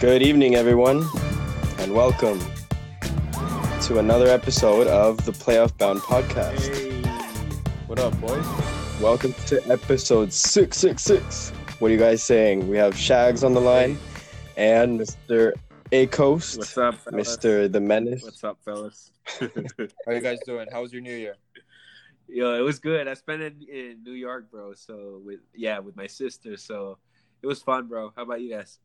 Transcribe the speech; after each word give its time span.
Good 0.00 0.22
evening, 0.22 0.54
everyone, 0.54 1.06
and 1.76 1.92
welcome 1.92 2.40
to 3.82 3.98
another 3.98 4.28
episode 4.28 4.86
of 4.86 5.22
the 5.26 5.32
Playoff 5.32 5.76
Bound 5.76 6.00
podcast. 6.00 6.70
What 7.86 7.98
up, 7.98 8.18
boys? 8.18 8.46
Welcome 8.98 9.34
to 9.48 9.62
episode 9.70 10.32
666. 10.32 11.50
What 11.80 11.90
are 11.90 11.92
you 11.92 12.00
guys 12.00 12.22
saying? 12.22 12.66
We 12.66 12.78
have 12.78 12.96
Shags 12.96 13.44
on 13.44 13.52
the 13.52 13.60
line 13.60 13.98
and 14.56 14.98
Mr. 14.98 15.52
Acosta, 15.92 16.60
What's 16.60 16.78
up, 16.78 16.94
fellas? 16.94 17.36
Mr. 17.36 17.70
The 17.70 17.80
Menace. 17.80 18.22
What's 18.22 18.42
up, 18.42 18.56
fellas? 18.64 19.12
How 19.38 20.12
you 20.12 20.22
guys 20.22 20.38
doing? 20.46 20.66
How 20.72 20.80
was 20.80 20.94
your 20.94 21.02
New 21.02 21.14
Year? 21.14 21.34
Yo, 22.26 22.54
it 22.54 22.62
was 22.62 22.78
good. 22.78 23.06
I 23.06 23.12
spent 23.12 23.42
it 23.42 23.54
in 23.70 24.02
New 24.02 24.12
York, 24.12 24.50
bro. 24.50 24.72
So 24.72 25.20
with 25.22 25.40
yeah, 25.54 25.78
with 25.78 25.94
my 25.94 26.06
sister. 26.06 26.56
So 26.56 26.96
it 27.42 27.46
was 27.46 27.60
fun, 27.60 27.86
bro. 27.86 28.14
How 28.16 28.22
about 28.22 28.40
you 28.40 28.48
guys? 28.48 28.78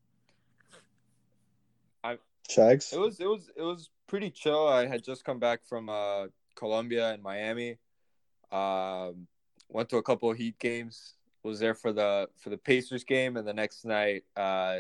Shags? 2.50 2.94
It 2.94 3.00
was 3.00 3.20
it 3.20 3.28
was 3.28 3.50
it 3.56 3.62
was 3.64 3.90
pretty 4.08 4.30
chill. 4.30 4.68
I 4.68 4.86
had 4.88 5.04
just 5.04 5.24
come 5.24 5.40
back 5.40 5.66
from 5.66 5.90
uh 5.90 6.28
Colombia 6.56 7.12
and 7.12 7.22
Miami. 7.24 7.78
Um 8.52 9.28
went 9.70 9.90
to 9.90 9.98
a 9.98 10.04
couple 10.04 10.30
of 10.30 10.38
Heat 10.38 10.58
games. 10.60 11.16
Was 11.44 11.60
there 11.60 11.74
for 11.74 11.92
the 11.94 12.30
for 12.38 12.50
the 12.50 12.58
Pacers 12.58 13.04
game 13.04 13.38
and 13.38 13.48
the 13.48 13.54
next 13.54 13.86
night 13.86 14.24
uh 14.36 14.80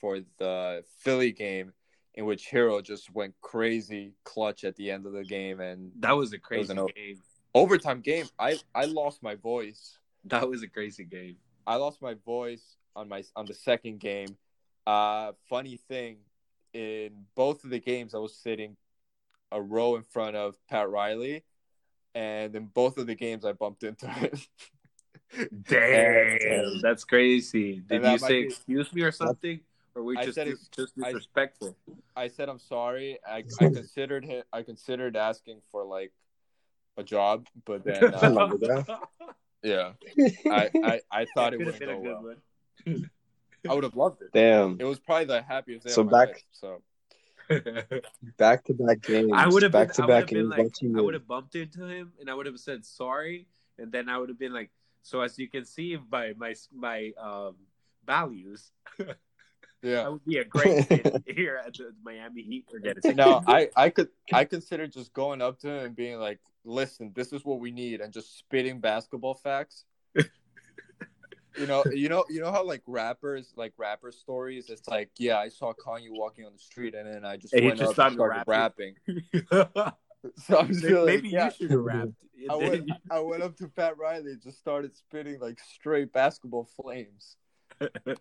for 0.00 0.20
the 0.38 0.84
Philly 0.98 1.32
game 1.32 1.72
in 2.14 2.24
which 2.24 2.48
Herro 2.50 2.82
just 2.82 3.12
went 3.14 3.34
crazy 3.40 4.14
clutch 4.24 4.64
at 4.64 4.76
the 4.76 4.90
end 4.90 5.06
of 5.06 5.12
the 5.12 5.24
game 5.24 5.60
and 5.60 5.92
That 6.00 6.12
was 6.16 6.32
a 6.32 6.38
crazy 6.38 6.72
an 6.72 6.78
o- 6.78 6.88
game. 6.94 7.20
overtime 7.54 8.00
game. 8.00 8.26
I 8.38 8.58
I 8.74 8.84
lost 8.86 9.22
my 9.22 9.34
voice. 9.34 9.98
That 10.24 10.48
was 10.48 10.62
a 10.62 10.68
crazy 10.68 11.04
game. 11.04 11.36
I 11.66 11.76
lost 11.76 12.00
my 12.02 12.14
voice 12.14 12.76
on 12.94 13.08
my 13.08 13.22
on 13.34 13.46
the 13.46 13.54
second 13.54 14.00
game. 14.00 14.36
Uh, 14.86 15.32
funny 15.48 15.76
thing, 15.88 16.18
in 16.76 17.24
both 17.34 17.64
of 17.64 17.70
the 17.70 17.80
games, 17.80 18.14
I 18.14 18.18
was 18.18 18.36
sitting 18.36 18.76
a 19.50 19.60
row 19.60 19.96
in 19.96 20.02
front 20.02 20.36
of 20.36 20.56
Pat 20.68 20.90
Riley, 20.90 21.42
and 22.14 22.54
in 22.54 22.66
both 22.66 22.98
of 22.98 23.06
the 23.06 23.14
games, 23.14 23.44
I 23.46 23.52
bumped 23.52 23.82
into 23.82 24.06
him. 24.08 24.30
Damn, 25.68 26.80
that's 26.82 27.04
crazy. 27.04 27.82
Did 27.88 28.02
that 28.02 28.12
you 28.12 28.18
say 28.18 28.42
be- 28.42 28.48
excuse 28.48 28.92
me 28.92 29.02
or 29.02 29.10
something, 29.10 29.60
or 29.94 30.02
were 30.02 30.12
you 30.12 30.18
I 30.18 30.24
just 30.26 30.34
said 30.34 30.48
dis- 30.48 30.68
just 30.68 30.92
I- 31.02 31.12
disrespectful? 31.12 31.76
I 32.14 32.28
said 32.28 32.48
I'm 32.50 32.58
sorry. 32.58 33.18
I, 33.26 33.44
I 33.60 33.68
considered 33.70 34.24
him. 34.24 34.42
I 34.52 34.62
considered 34.62 35.16
asking 35.16 35.62
for 35.72 35.82
like 35.84 36.12
a 36.98 37.02
job, 37.02 37.46
but 37.64 37.84
then 37.84 38.04
uh, 38.14 38.80
yeah, 39.62 39.92
I, 40.46 40.70
I 40.84 41.00
I 41.10 41.26
thought 41.34 41.54
it 41.54 41.58
Could 41.58 41.66
would 41.66 41.74
have 41.74 41.80
been 41.80 41.88
a 41.88 41.94
go 41.94 42.02
good 42.02 42.08
well. 42.08 42.36
one. 42.84 43.10
I 43.70 43.74
would 43.74 43.84
have 43.84 43.96
loved 43.96 44.22
it. 44.22 44.28
Damn. 44.32 44.76
It 44.80 44.84
was 44.84 44.98
probably 44.98 45.26
the 45.26 45.42
happiest 45.42 45.86
day 45.86 45.92
So 45.92 46.02
of 46.02 46.10
my 46.10 46.26
back- 46.26 46.34
life. 46.34 46.44
So 46.52 46.82
Back 48.38 48.64
to 48.64 48.74
back 48.74 49.02
games. 49.02 49.30
I 49.34 49.46
would 49.46 49.62
have 49.62 49.70
back 49.72 49.88
been, 49.88 49.94
to 49.96 50.02
I 50.02 50.06
would 50.06 50.14
have 50.14 50.24
back 50.26 50.30
been 50.30 50.50
games. 50.50 50.82
like, 50.82 50.98
I 50.98 51.00
would 51.00 51.14
have 51.14 51.26
bumped 51.28 51.54
into 51.54 51.86
him, 51.86 52.12
and 52.20 52.28
I 52.28 52.34
would 52.34 52.46
have 52.46 52.58
said 52.58 52.84
sorry, 52.84 53.46
and 53.78 53.92
then 53.92 54.08
I 54.08 54.18
would 54.18 54.28
have 54.30 54.38
been 54.38 54.52
like, 54.52 54.70
so 55.02 55.20
as 55.20 55.38
you 55.38 55.48
can 55.48 55.64
see 55.64 55.94
by 55.94 56.32
my 56.36 56.54
my 56.74 57.12
um, 57.20 57.54
values, 58.04 58.72
Yeah, 59.82 60.00
I 60.00 60.08
would 60.08 60.24
be 60.24 60.38
a 60.38 60.44
great 60.44 60.84
fit 60.88 61.22
here 61.26 61.60
at 61.64 61.74
the 61.74 61.94
Miami 62.02 62.42
Heat 62.42 62.64
organization. 62.72 63.14
No, 63.16 63.42
I 63.46 63.68
I 63.76 63.90
could 63.90 64.08
I 64.32 64.44
consider 64.44 64.88
just 64.88 65.12
going 65.12 65.40
up 65.40 65.60
to 65.60 65.68
him 65.68 65.84
and 65.86 65.94
being 65.94 66.18
like, 66.18 66.40
"Listen, 66.64 67.12
this 67.14 67.32
is 67.32 67.44
what 67.44 67.60
we 67.60 67.70
need," 67.70 68.00
and 68.00 68.12
just 68.12 68.36
spitting 68.38 68.80
basketball 68.80 69.34
facts. 69.34 69.84
You 71.58 71.66
know, 71.66 71.84
you 71.92 72.08
know, 72.08 72.24
you 72.28 72.40
know 72.40 72.50
how 72.50 72.64
like 72.64 72.82
rappers, 72.86 73.52
like 73.56 73.72
rapper 73.78 74.12
stories. 74.12 74.68
It's 74.70 74.88
like, 74.88 75.10
yeah, 75.18 75.38
I 75.38 75.48
saw 75.48 75.72
Kanye 75.72 76.08
walking 76.10 76.44
on 76.44 76.52
the 76.52 76.58
street, 76.58 76.94
and 76.94 77.06
then 77.12 77.24
I 77.24 77.36
just 77.36 77.54
And 77.54 77.64
went 77.66 77.78
just 77.78 77.98
up 77.98 78.06
and 78.06 78.14
started 78.14 78.42
started 78.42 78.48
rapping. 78.48 79.92
So 80.34 80.58
I'm 80.58 80.68
just 80.68 80.82
like, 80.84 81.22
you 81.22 81.30
yeah. 81.30 81.50
should 81.50 81.70
have 81.70 81.80
rapped. 81.80 82.12
I 82.50 82.56
went, 82.56 82.90
I 83.10 83.20
went 83.20 83.42
up 83.42 83.56
to 83.58 83.68
Pat 83.68 83.96
Riley 83.96 84.32
and 84.32 84.42
just 84.42 84.58
started 84.58 84.96
spitting 84.96 85.38
like 85.40 85.58
straight 85.60 86.12
basketball 86.12 86.68
flames. 86.80 87.36
that 87.78 88.16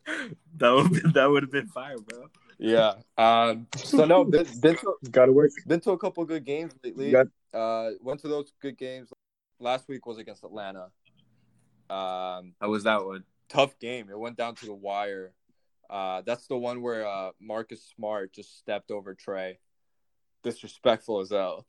would 0.59 1.13
that 1.13 1.25
would 1.25 1.43
have 1.43 1.51
been 1.51 1.67
fire, 1.67 1.95
bro. 1.97 2.25
Yeah. 2.57 2.93
Um. 3.17 3.67
So 3.77 4.05
no, 4.05 4.23
been, 4.23 4.45
been 4.59 4.75
to 4.77 4.93
Gotta 5.11 5.31
work. 5.31 5.51
been 5.65 5.79
to 5.81 5.91
a 5.91 5.97
couple 5.97 6.23
good 6.25 6.45
games 6.45 6.73
lately. 6.83 7.11
Got- 7.11 7.27
Uh, 7.53 7.91
went 8.01 8.19
to 8.21 8.27
those 8.27 8.51
good 8.61 8.77
games. 8.77 9.09
Last 9.59 9.87
week 9.87 10.05
was 10.05 10.17
against 10.17 10.43
Atlanta. 10.43 10.89
Um, 11.89 12.53
How 12.59 12.69
was 12.69 12.83
that 12.83 13.05
one? 13.05 13.23
tough 13.49 13.77
game. 13.79 14.09
It 14.09 14.19
went 14.19 14.37
down 14.37 14.55
to 14.55 14.65
the 14.65 14.73
wire. 14.73 15.33
Uh, 15.89 16.21
that's 16.25 16.47
the 16.47 16.57
one 16.57 16.81
where 16.81 17.07
uh, 17.07 17.31
Marcus 17.39 17.83
Smart 17.95 18.33
just 18.33 18.57
stepped 18.57 18.91
over 18.91 19.15
Trae. 19.15 19.57
Disrespectful 20.43 21.21
as 21.21 21.29
hell. 21.29 21.65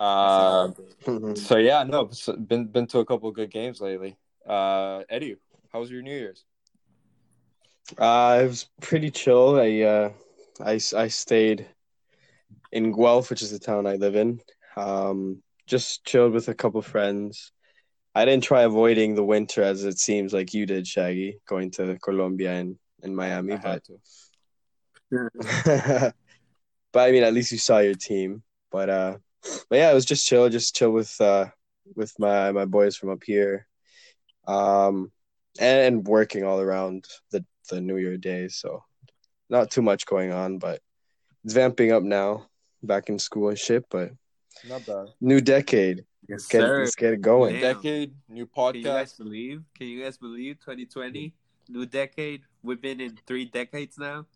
Uh, 0.00 0.68
so 1.34 1.56
yeah, 1.56 1.84
no, 1.84 2.10
been 2.46 2.66
been 2.66 2.86
to 2.88 2.98
a 2.98 3.04
couple 3.04 3.30
good 3.30 3.50
games 3.50 3.80
lately. 3.80 4.16
Uh, 4.46 5.02
Eddie, 5.08 5.36
how 5.72 5.80
was 5.80 5.90
your 5.90 6.02
New 6.02 6.14
Year's? 6.14 6.44
Uh, 7.98 8.40
it 8.42 8.46
was 8.46 8.68
pretty 8.80 9.10
chill. 9.10 9.58
I 9.58 9.80
uh, 9.80 10.12
I 10.60 10.80
I 10.96 11.08
stayed 11.08 11.66
in 12.72 12.92
Guelph, 12.92 13.30
which 13.30 13.42
is 13.42 13.50
the 13.50 13.58
town 13.58 13.86
I 13.86 13.96
live 13.96 14.16
in. 14.16 14.40
Um, 14.76 15.42
just 15.66 16.04
chilled 16.04 16.32
with 16.32 16.48
a 16.48 16.54
couple 16.54 16.82
friends. 16.82 17.52
I 18.14 18.24
didn't 18.24 18.44
try 18.44 18.62
avoiding 18.62 19.14
the 19.14 19.24
winter 19.24 19.62
as 19.62 19.84
it 19.84 19.98
seems 19.98 20.32
like 20.32 20.54
you 20.54 20.66
did, 20.66 20.86
Shaggy, 20.86 21.40
going 21.48 21.70
to 21.72 21.98
Colombia 21.98 22.52
and, 22.52 22.78
and 23.02 23.16
Miami. 23.16 23.54
I 23.54 23.56
But 23.56 23.66
had 23.66 23.82
to. 23.84 23.98
but 26.92 27.08
I 27.08 27.12
mean, 27.12 27.24
at 27.24 27.34
least 27.34 27.52
you 27.52 27.58
saw 27.58 27.78
your 27.78 27.94
team. 27.94 28.42
But 28.70 28.88
uh, 28.88 29.18
but 29.68 29.76
yeah, 29.76 29.90
it 29.90 29.94
was 29.94 30.04
just 30.04 30.26
chill, 30.26 30.48
just 30.48 30.74
chill 30.74 30.90
with 30.90 31.20
uh 31.20 31.46
with 31.94 32.12
my 32.18 32.52
my 32.52 32.64
boys 32.64 32.96
from 32.96 33.10
up 33.10 33.22
here, 33.24 33.66
um, 34.46 35.12
and 35.58 36.06
working 36.06 36.44
all 36.44 36.60
around 36.60 37.06
the 37.30 37.44
the 37.70 37.80
New 37.80 37.96
Year 37.96 38.16
day. 38.16 38.48
So 38.48 38.84
not 39.50 39.70
too 39.70 39.82
much 39.82 40.06
going 40.06 40.32
on, 40.32 40.58
but 40.58 40.80
it's 41.44 41.54
vamping 41.54 41.92
up 41.92 42.02
now. 42.02 42.46
Back 42.82 43.08
in 43.08 43.18
school 43.18 43.48
and 43.48 43.58
shit, 43.58 43.86
but 43.90 44.10
Not 44.68 44.84
bad. 44.86 45.06
new 45.20 45.40
decade. 45.40 46.04
Yes, 46.28 46.46
Get, 46.46 46.60
sir. 46.62 46.80
let's 46.80 46.94
get 46.94 47.12
it 47.12 47.20
going. 47.20 47.54
Damn. 47.54 47.74
Decade, 47.76 48.14
new 48.28 48.46
podcast. 48.46 48.72
Can 48.72 48.80
you 48.80 48.84
guys 48.84 49.12
believe? 49.14 49.62
Can 49.76 49.86
you 49.88 50.02
guys 50.02 50.16
believe 50.16 50.58
2020, 50.60 51.34
new 51.68 51.86
decade? 51.86 52.42
We've 52.62 52.80
been 52.80 53.00
in 53.00 53.18
three 53.26 53.44
decades 53.44 53.98
now. 53.98 54.26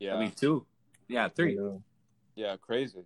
Yeah, 0.00 0.16
I 0.16 0.20
mean, 0.20 0.32
two. 0.32 0.66
Yeah, 1.08 1.28
three. 1.28 1.58
yeah, 2.34 2.56
crazy. 2.60 3.04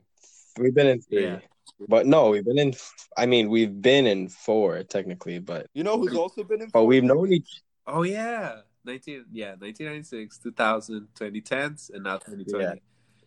We've 0.58 0.74
been 0.74 0.86
in 0.86 1.00
three, 1.02 1.24
Yeah. 1.24 1.40
but 1.88 2.06
no, 2.06 2.30
we've 2.30 2.44
been 2.44 2.58
in. 2.58 2.72
I 3.16 3.26
mean, 3.26 3.50
we've 3.50 3.82
been 3.82 4.06
in 4.06 4.28
four 4.28 4.82
technically, 4.84 5.38
but 5.38 5.66
You 5.74 5.82
know 5.84 5.98
who's 5.98 6.14
also 6.14 6.44
been 6.44 6.62
in? 6.62 6.68
but 6.70 6.84
we've 6.84 7.04
known 7.04 7.32
each. 7.32 7.60
Oh 7.86 8.02
yeah, 8.04 8.60
19. 8.84 9.26
Yeah, 9.32 9.50
1996, 9.58 10.38
2000, 10.38 11.08
2010s, 11.14 11.90
and 11.92 12.04
now 12.04 12.16
2020. 12.18 12.64
Yeah. 12.64 12.74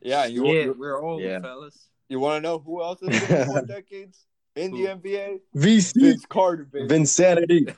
Yeah, 0.02 0.26
you 0.26 0.48
Yeah, 0.48 0.64
you, 0.66 0.76
we're 0.78 1.00
old, 1.02 1.22
Yeah. 1.22 1.40
fellas. 1.42 1.90
you 2.10 2.20
want 2.20 2.38
to 2.38 2.48
know 2.50 2.60
who 2.60 2.82
else 2.82 3.00
has 3.02 3.28
been 3.28 3.42
in 3.42 3.46
four 3.48 3.62
decades 3.66 4.26
in 4.58 4.72
the 4.72 4.78
Who? 4.78 4.88
NBA? 4.88 5.40
VC 5.56 6.02
Vince 6.02 6.26
Carter, 6.26 6.66
baby. 6.66 6.88
Vinsanity. 6.88 7.76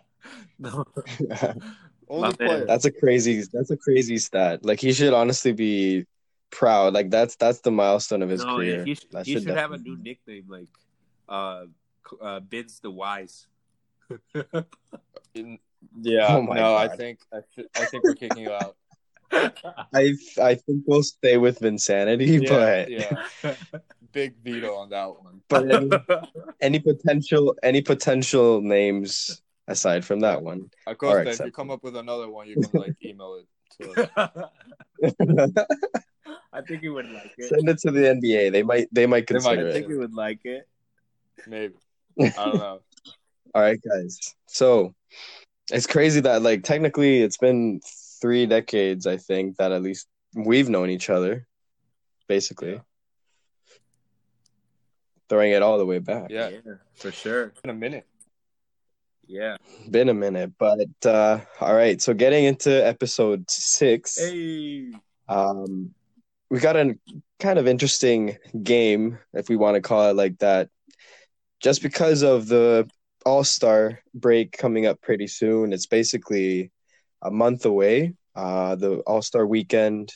no, 0.58 0.84
Only 2.08 2.34
player. 2.34 2.66
That's 2.66 2.84
a 2.84 2.90
crazy. 2.90 3.42
That's 3.52 3.70
a 3.70 3.76
crazy 3.76 4.18
stat. 4.18 4.64
Like 4.64 4.80
he 4.80 4.92
should 4.92 5.12
honestly 5.12 5.52
be 5.52 6.06
proud. 6.50 6.94
Like 6.94 7.10
that's 7.10 7.36
that's 7.36 7.60
the 7.60 7.70
milestone 7.70 8.22
of 8.22 8.28
his 8.28 8.44
no, 8.44 8.54
career. 8.56 8.84
he, 8.84 8.94
sh- 8.94 9.06
That 9.12 9.26
he 9.26 9.32
should 9.40 9.46
have 9.56 9.72
a 9.72 9.78
new 9.78 9.96
nickname 9.96 10.44
like 10.48 10.68
uh, 11.28 11.64
C- 12.08 12.16
uh 12.20 12.40
Vince 12.40 12.80
the 12.80 12.90
Wise. 12.90 13.46
In- 15.34 15.58
yeah, 16.00 16.36
Oh 16.36 16.42
my 16.42 16.54
no, 16.54 16.76
I 16.76 16.88
think 16.88 17.18
I, 17.32 17.38
thi- 17.56 17.66
I 17.74 17.84
think 17.86 18.04
we're 18.04 18.14
kicking 18.14 18.42
you 18.44 18.52
out. 18.52 18.76
I 19.32 20.14
I 20.40 20.54
think 20.54 20.84
we'll 20.86 21.02
stay 21.02 21.38
with 21.38 21.58
Vinsanity, 21.60 22.46
but 22.48 22.88
yeah, 22.90 23.24
big 24.12 24.36
veto 24.42 24.74
on 24.74 24.90
that 24.90 25.08
one. 25.08 25.40
but 25.48 25.70
any, 25.70 25.90
any 26.60 26.78
potential 26.78 27.56
any 27.62 27.82
potential 27.82 28.60
names 28.60 29.42
aside 29.68 30.04
from 30.04 30.20
that 30.20 30.42
one. 30.42 30.70
Acosta, 30.86 31.06
All 31.06 31.24
right, 31.24 31.28
if 31.28 31.40
you 31.40 31.52
come 31.52 31.70
up 31.70 31.82
with 31.82 31.96
another 31.96 32.28
one, 32.30 32.48
you 32.48 32.56
can 32.56 32.80
like 32.80 32.96
email 33.04 33.40
it 33.40 33.46
to 33.82 34.10
us. 34.16 35.66
I 36.52 36.60
think 36.60 36.82
he 36.82 36.88
would 36.88 37.08
like 37.08 37.32
it. 37.38 37.48
Send 37.48 37.68
it 37.68 37.78
to 37.78 37.90
the 37.90 38.00
NBA. 38.00 38.52
They 38.52 38.62
might 38.62 38.88
they 38.92 39.06
might 39.06 39.26
They 39.26 39.34
might 39.34 39.54
consider 39.54 39.68
I 39.68 39.72
think 39.72 39.88
he 39.88 39.94
would 39.94 40.14
like 40.14 40.40
it. 40.44 40.68
Maybe. 41.46 41.74
I 42.20 42.28
don't 42.28 42.56
know. 42.58 42.80
All 43.54 43.62
right, 43.62 43.80
guys. 43.82 44.34
So 44.46 44.94
it's 45.70 45.86
crazy 45.86 46.20
that 46.20 46.42
like 46.42 46.62
technically 46.62 47.22
it's 47.22 47.38
been 47.38 47.80
three 48.20 48.46
decades. 48.46 49.06
I 49.06 49.16
think 49.16 49.56
that 49.56 49.72
at 49.72 49.82
least 49.82 50.06
we've 50.34 50.68
known 50.68 50.90
each 50.90 51.10
other, 51.10 51.46
basically. 52.28 52.72
Yeah. 52.72 52.78
Throwing 55.32 55.52
it 55.52 55.62
all 55.62 55.78
the 55.78 55.86
way 55.86 55.98
back. 55.98 56.26
Yeah, 56.28 56.50
for 56.94 57.10
sure. 57.10 57.54
in 57.64 57.70
a 57.70 57.72
minute. 57.72 58.06
Yeah. 59.26 59.56
Been 59.90 60.10
a 60.10 60.14
minute, 60.14 60.52
but 60.58 61.06
uh, 61.06 61.40
all 61.58 61.74
right. 61.74 62.02
So 62.02 62.12
getting 62.12 62.44
into 62.44 62.70
episode 62.86 63.50
six, 63.50 64.18
Hey. 64.18 64.92
um, 65.30 65.94
we 66.50 66.58
got 66.60 66.76
a 66.76 66.98
kind 67.40 67.58
of 67.58 67.66
interesting 67.66 68.36
game, 68.62 69.18
if 69.32 69.48
we 69.48 69.56
want 69.56 69.76
to 69.76 69.80
call 69.80 70.10
it 70.10 70.16
like 70.16 70.36
that, 70.40 70.68
just 71.60 71.80
because 71.80 72.20
of 72.22 72.46
the 72.46 72.86
All 73.24 73.42
Star 73.42 74.00
break 74.12 74.52
coming 74.58 74.84
up 74.84 75.00
pretty 75.00 75.28
soon. 75.28 75.72
It's 75.72 75.86
basically 75.86 76.70
a 77.22 77.30
month 77.30 77.64
away. 77.64 78.12
Uh, 78.36 78.74
the 78.74 78.96
All 79.06 79.22
Star 79.22 79.46
weekend 79.46 80.12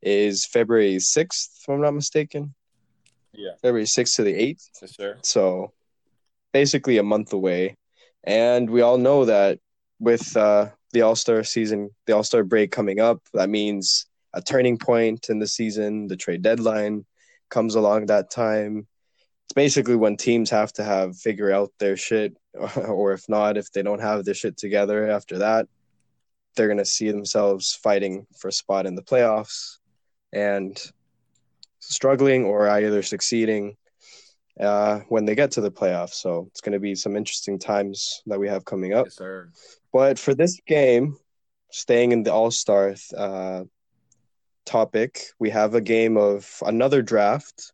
is 0.00 0.46
February 0.46 0.98
6th, 0.98 1.48
if 1.60 1.68
I'm 1.68 1.80
not 1.80 1.90
mistaken. 1.94 2.54
Yeah. 3.32 3.52
February 3.62 3.84
6th 3.84 4.16
to 4.16 4.22
the 4.22 4.34
8th. 4.34 4.68
Yes, 4.82 4.96
sir. 4.96 5.18
So 5.22 5.72
basically 6.52 6.98
a 6.98 7.02
month 7.02 7.32
away. 7.32 7.76
And 8.24 8.68
we 8.68 8.82
all 8.82 8.98
know 8.98 9.24
that 9.24 9.58
with 9.98 10.36
uh, 10.36 10.70
the 10.92 11.02
All 11.02 11.16
Star 11.16 11.42
season, 11.44 11.90
the 12.06 12.14
All 12.14 12.24
Star 12.24 12.44
break 12.44 12.70
coming 12.70 13.00
up, 13.00 13.20
that 13.34 13.48
means 13.48 14.06
a 14.34 14.42
turning 14.42 14.78
point 14.78 15.28
in 15.28 15.38
the 15.38 15.46
season. 15.46 16.06
The 16.06 16.16
trade 16.16 16.42
deadline 16.42 17.04
comes 17.50 17.74
along 17.74 18.06
that 18.06 18.30
time. 18.30 18.86
It's 19.46 19.54
basically 19.54 19.96
when 19.96 20.16
teams 20.16 20.50
have 20.50 20.72
to 20.74 20.84
have 20.84 21.16
figure 21.16 21.52
out 21.52 21.72
their 21.78 21.96
shit, 21.96 22.36
or 22.76 23.12
if 23.12 23.28
not, 23.28 23.56
if 23.56 23.72
they 23.72 23.82
don't 23.82 24.00
have 24.00 24.24
their 24.24 24.34
shit 24.34 24.56
together 24.56 25.10
after 25.10 25.38
that, 25.38 25.66
they're 26.56 26.68
gonna 26.68 26.84
see 26.84 27.10
themselves 27.10 27.74
fighting 27.74 28.26
for 28.38 28.48
a 28.48 28.52
spot 28.52 28.86
in 28.86 28.94
the 28.94 29.02
playoffs 29.02 29.78
and 30.32 30.80
struggling 31.90 32.44
or 32.44 32.68
either 32.68 33.02
succeeding 33.02 33.76
uh, 34.58 35.00
when 35.08 35.24
they 35.24 35.34
get 35.34 35.50
to 35.52 35.60
the 35.60 35.70
playoffs. 35.70 36.14
So 36.14 36.46
it's 36.50 36.60
going 36.60 36.72
to 36.72 36.80
be 36.80 36.94
some 36.94 37.16
interesting 37.16 37.58
times 37.58 38.22
that 38.26 38.38
we 38.38 38.48
have 38.48 38.64
coming 38.64 38.94
up. 38.94 39.06
Yes, 39.06 39.16
sir. 39.16 39.50
But 39.92 40.18
for 40.18 40.34
this 40.34 40.60
game, 40.66 41.16
staying 41.70 42.12
in 42.12 42.22
the 42.22 42.32
All 42.32 42.50
Star 42.50 42.94
uh, 43.16 43.64
topic, 44.64 45.26
we 45.38 45.50
have 45.50 45.74
a 45.74 45.80
game 45.80 46.16
of 46.16 46.48
another 46.64 47.02
draft, 47.02 47.72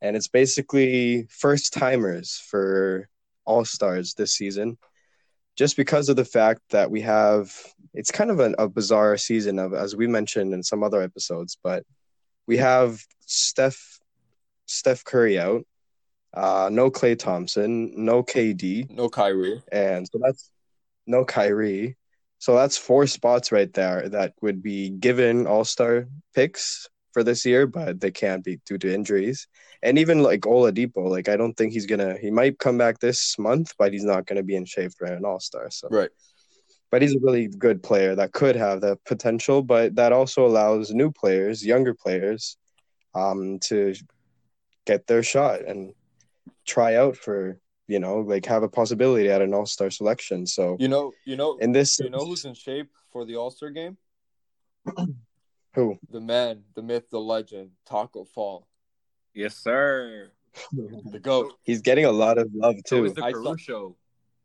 and 0.00 0.16
it's 0.16 0.28
basically 0.28 1.26
first 1.30 1.72
timers 1.72 2.42
for 2.50 3.08
All 3.44 3.64
Stars 3.64 4.14
this 4.14 4.34
season. 4.34 4.78
Just 5.56 5.76
because 5.76 6.08
of 6.08 6.16
the 6.16 6.24
fact 6.24 6.62
that 6.70 6.90
we 6.90 7.02
have, 7.02 7.54
it's 7.92 8.10
kind 8.10 8.30
of 8.30 8.40
a, 8.40 8.54
a 8.56 8.68
bizarre 8.68 9.18
season 9.18 9.58
of, 9.58 9.74
as 9.74 9.94
we 9.94 10.06
mentioned 10.06 10.54
in 10.54 10.62
some 10.62 10.82
other 10.82 11.02
episodes, 11.02 11.58
but 11.62 11.84
we 12.46 12.56
have 12.58 13.00
Steph, 13.26 13.98
Steph 14.66 15.04
Curry 15.04 15.38
out, 15.38 15.64
uh, 16.34 16.68
no 16.72 16.90
Klay 16.90 17.18
Thompson, 17.18 17.92
no 17.96 18.22
KD, 18.22 18.90
No 18.90 19.08
Kyrie. 19.08 19.62
and 19.72 20.06
so 20.10 20.18
that's 20.22 20.50
no 21.06 21.24
Kyrie. 21.24 21.96
So 22.38 22.54
that's 22.54 22.78
four 22.78 23.06
spots 23.06 23.52
right 23.52 23.70
there 23.72 24.08
that 24.08 24.32
would 24.40 24.62
be 24.62 24.90
given 24.90 25.46
All 25.46 25.64
Star 25.64 26.06
picks 26.34 26.88
for 27.12 27.22
this 27.22 27.44
year, 27.44 27.66
but 27.66 28.00
they 28.00 28.10
can't 28.10 28.44
be 28.44 28.60
due 28.64 28.78
to 28.78 28.94
injuries. 28.94 29.46
And 29.82 29.98
even 29.98 30.22
like 30.22 30.42
Oladipo, 30.42 31.08
like 31.10 31.28
I 31.28 31.36
don't 31.36 31.54
think 31.54 31.72
he's 31.72 31.86
gonna. 31.86 32.16
He 32.18 32.30
might 32.30 32.58
come 32.58 32.78
back 32.78 32.98
this 33.00 33.38
month, 33.38 33.74
but 33.78 33.92
he's 33.92 34.04
not 34.04 34.26
gonna 34.26 34.42
be 34.42 34.54
in 34.56 34.64
shape 34.64 34.92
for 34.96 35.06
an 35.06 35.24
All 35.24 35.40
Star. 35.40 35.68
So, 35.70 35.88
Right. 35.90 36.10
But 36.90 37.02
he's 37.02 37.14
a 37.14 37.20
really 37.20 37.46
good 37.46 37.82
player 37.82 38.14
that 38.16 38.32
could 38.32 38.56
have 38.56 38.80
the 38.80 38.96
potential, 39.06 39.62
but 39.62 39.94
that 39.94 40.12
also 40.12 40.44
allows 40.44 40.90
new 40.92 41.12
players, 41.12 41.64
younger 41.64 41.94
players, 41.94 42.56
um, 43.14 43.58
to 43.60 43.94
get 44.86 45.06
their 45.06 45.22
shot 45.22 45.60
and 45.66 45.92
try 46.66 46.96
out 46.96 47.16
for 47.16 47.58
you 47.86 47.98
know 48.00 48.18
like 48.20 48.46
have 48.46 48.62
a 48.62 48.68
possibility 48.68 49.28
at 49.30 49.42
an 49.42 49.54
All 49.54 49.66
Star 49.66 49.90
selection. 49.90 50.46
So 50.46 50.76
You 50.80 50.88
know, 50.88 51.12
you 51.24 51.36
know, 51.36 51.56
in 51.58 51.72
this, 51.72 51.98
you 52.00 52.10
know 52.10 52.24
who's 52.24 52.44
in 52.44 52.54
shape 52.54 52.90
for 53.12 53.24
the 53.24 53.36
All 53.36 53.50
Star 53.50 53.70
game? 53.70 53.96
who 55.74 55.98
The 56.10 56.20
man, 56.20 56.64
the 56.74 56.82
myth, 56.82 57.08
the 57.10 57.20
legend, 57.20 57.70
Tacko 57.88 58.24
Fall, 58.26 58.66
Yes, 59.34 59.56
sir. 59.56 60.32
the 60.72 61.20
goat. 61.20 61.54
he's 61.62 61.80
getting 61.82 62.04
a 62.04 62.12
lot 62.12 62.38
of 62.38 62.48
love 62.54 62.76
So 62.86 62.96
too. 62.96 63.04
is 63.04 63.14
the 63.14 63.24
I 63.24 63.30
saw- 63.32 63.42
Caruso. 63.54 63.96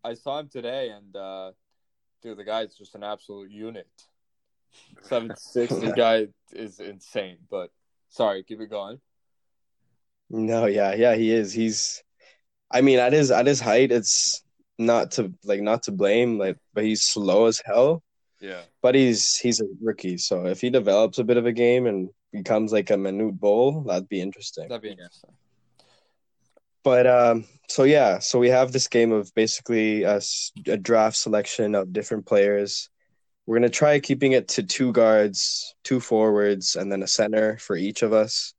I 0.04 0.14
saw 0.14 0.40
him 0.40 0.50
today, 0.50 0.90
and 0.90 1.16
uh, 1.16 1.52
dude, 2.26 2.38
the 2.38 2.44
guy's 2.44 2.76
just 2.76 2.96
an 2.96 3.04
absolute 3.04 3.52
unit. 3.52 3.88
Seven 5.04 5.32
six, 5.38 5.74
the 5.74 5.94
guy 5.94 6.28
is 6.52 6.80
insane. 6.80 7.38
But 7.50 7.70
sorry, 8.10 8.44
keep 8.44 8.60
it 8.60 8.70
going. 8.70 9.00
No, 10.30 10.66
yeah, 10.66 10.96
yeah, 10.96 11.16
he 11.16 11.32
is. 11.32 11.54
He's, 11.54 12.04
I 12.72 12.82
mean, 12.82 12.98
at 13.00 13.14
his 13.14 13.30
at 13.32 13.46
his 13.46 13.62
height, 13.62 13.92
it's 13.92 14.44
not 14.80 15.12
to 15.12 15.32
like 15.44 15.62
not 15.62 15.84
to 15.84 15.92
blame, 15.92 16.40
like, 16.40 16.58
but 16.74 16.84
he's 16.84 17.04
slow 17.04 17.46
as 17.46 17.62
hell. 17.64 18.02
Yeah, 18.42 18.62
But 18.82 18.96
he's 18.96 19.38
he's 19.38 19.62
a 19.62 19.66
rookie, 19.82 20.18
so 20.18 20.46
if 20.46 20.60
he 20.60 20.70
develops 20.70 21.20
a 21.20 21.24
bit 21.24 21.38
of 21.38 21.46
a 21.46 21.54
game 21.54 21.86
and 21.86 22.10
becomes 22.34 22.74
like 22.74 22.90
a 22.90 22.96
Manute 22.96 23.40
Bol, 23.40 23.84
that'd 23.84 24.10
be 24.10 24.20
interesting. 24.20 24.68
that'd 24.68 24.82
be 24.82 24.90
interesting. 24.90 25.32
But 26.86 27.08
um, 27.08 27.46
so 27.68 27.84
yeah, 27.84 28.20
so 28.20 28.38
we 28.38 28.50
have 28.50 28.72
this 28.72 28.88
game 28.88 29.12
of 29.12 29.34
basically 29.34 30.04
a 30.04 30.22
draft 30.80 31.18
selection 31.18 31.74
of 31.74 31.92
different 31.92 32.28
players. 32.28 32.92
We're 33.48 33.58
gonna 33.58 33.70
try 33.70 34.00
keeping 34.00 34.34
it 34.34 34.48
to 34.50 34.62
two 34.62 34.94
guards, 34.94 35.74
two 35.84 36.00
forwards, 36.00 36.76
and 36.76 36.92
then 36.92 37.02
a 37.02 37.08
center 37.08 37.58
for 37.58 37.76
each 37.76 38.04
of 38.04 38.14
us, 38.14 38.54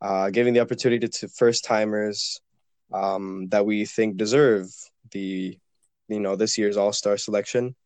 uh, 0.00 0.30
giving 0.30 0.54
the 0.54 0.60
opportunity 0.60 1.06
to 1.06 1.28
first 1.28 1.64
timers 1.64 2.40
um, 2.94 3.48
that 3.48 3.66
we 3.66 3.84
think 3.84 4.16
deserve 4.16 4.68
the, 5.12 5.58
you 6.08 6.20
know, 6.20 6.34
this 6.34 6.56
year's 6.56 6.78
All 6.78 6.94
Star 6.94 7.18
selection. 7.18 7.76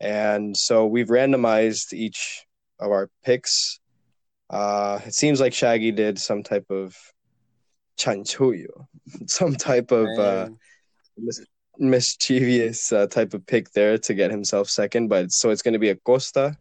And 0.00 0.56
so 0.56 0.86
we've 0.86 1.06
randomized 1.06 1.92
each 1.92 2.44
of 2.80 2.90
our 2.90 3.10
picks. 3.24 3.78
Uh, 4.50 4.98
it 5.06 5.14
seems 5.14 5.40
like 5.40 5.54
Shaggy 5.54 5.92
did 5.92 6.18
some 6.18 6.42
type 6.42 6.66
of 6.68 6.96
chanchuyo, 7.96 8.86
some 9.26 9.54
type 9.54 9.90
of 9.90 10.06
uh, 10.18 10.48
mis- 11.16 11.46
mischievous 11.78 12.92
uh, 12.92 13.06
type 13.06 13.34
of 13.34 13.46
pick 13.46 13.70
there 13.72 13.98
to 13.98 14.14
get 14.14 14.30
himself 14.30 14.68
second. 14.68 15.08
But 15.08 15.32
so 15.32 15.50
it's 15.50 15.62
going 15.62 15.74
to 15.74 15.78
be 15.78 15.90
Acosta, 15.90 16.56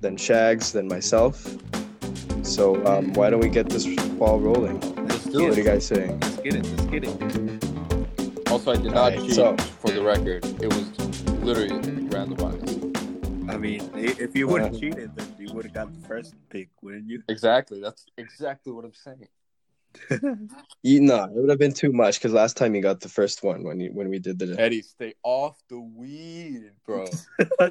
then 0.00 0.16
Shags, 0.16 0.72
then 0.72 0.88
myself. 0.88 1.44
So 2.42 2.84
um, 2.86 3.12
why 3.14 3.30
don't 3.30 3.40
we 3.40 3.48
get 3.48 3.68
this 3.68 3.86
ball 4.12 4.38
rolling? 4.38 4.80
Let's 5.06 5.24
What 5.26 5.32
do 5.32 5.52
are 5.52 5.54
you 5.54 5.64
guys 5.64 5.86
saying? 5.86 6.20
Let's 6.20 6.36
get 6.36 6.54
it. 6.54 6.64
Let's 6.64 6.84
get 6.84 7.04
it. 7.04 8.50
also, 8.50 8.72
I 8.72 8.76
did 8.76 8.84
not 8.92 8.96
Alright, 9.12 9.18
cheat 9.20 9.34
so- 9.34 9.56
for 9.56 9.90
the 9.90 10.02
record. 10.02 10.44
It 10.62 10.72
was 10.72 10.98
literally 11.42 11.80
randomized. 12.08 12.84
I 13.48 13.56
mean, 13.56 13.88
if 13.94 14.34
you 14.36 14.48
would 14.48 14.62
have 14.62 14.78
cheated, 14.78 15.14
then 15.14 15.34
you 15.38 15.52
would 15.54 15.64
have 15.66 15.74
got 15.74 15.92
the 16.02 16.06
first 16.08 16.34
pick, 16.50 16.68
wouldn't 16.82 17.08
you? 17.08 17.22
Exactly. 17.28 17.80
That's 17.80 18.04
exactly 18.18 18.72
what 18.72 18.84
I'm 18.84 18.92
saying. 18.92 19.28
You, 20.82 21.00
no, 21.00 21.24
it 21.24 21.32
would 21.32 21.50
have 21.50 21.58
been 21.58 21.72
too 21.72 21.92
much 21.92 22.18
because 22.18 22.32
last 22.32 22.56
time 22.56 22.74
you 22.74 22.80
got 22.82 23.00
the 23.00 23.08
first 23.08 23.42
one 23.42 23.64
when 23.64 23.80
you 23.80 23.90
when 23.92 24.08
we 24.08 24.18
did 24.20 24.38
the. 24.38 24.54
Eddie, 24.58 24.82
stay 24.82 25.14
off 25.24 25.60
the 25.68 25.80
weed, 25.80 26.70
bro. 26.84 27.06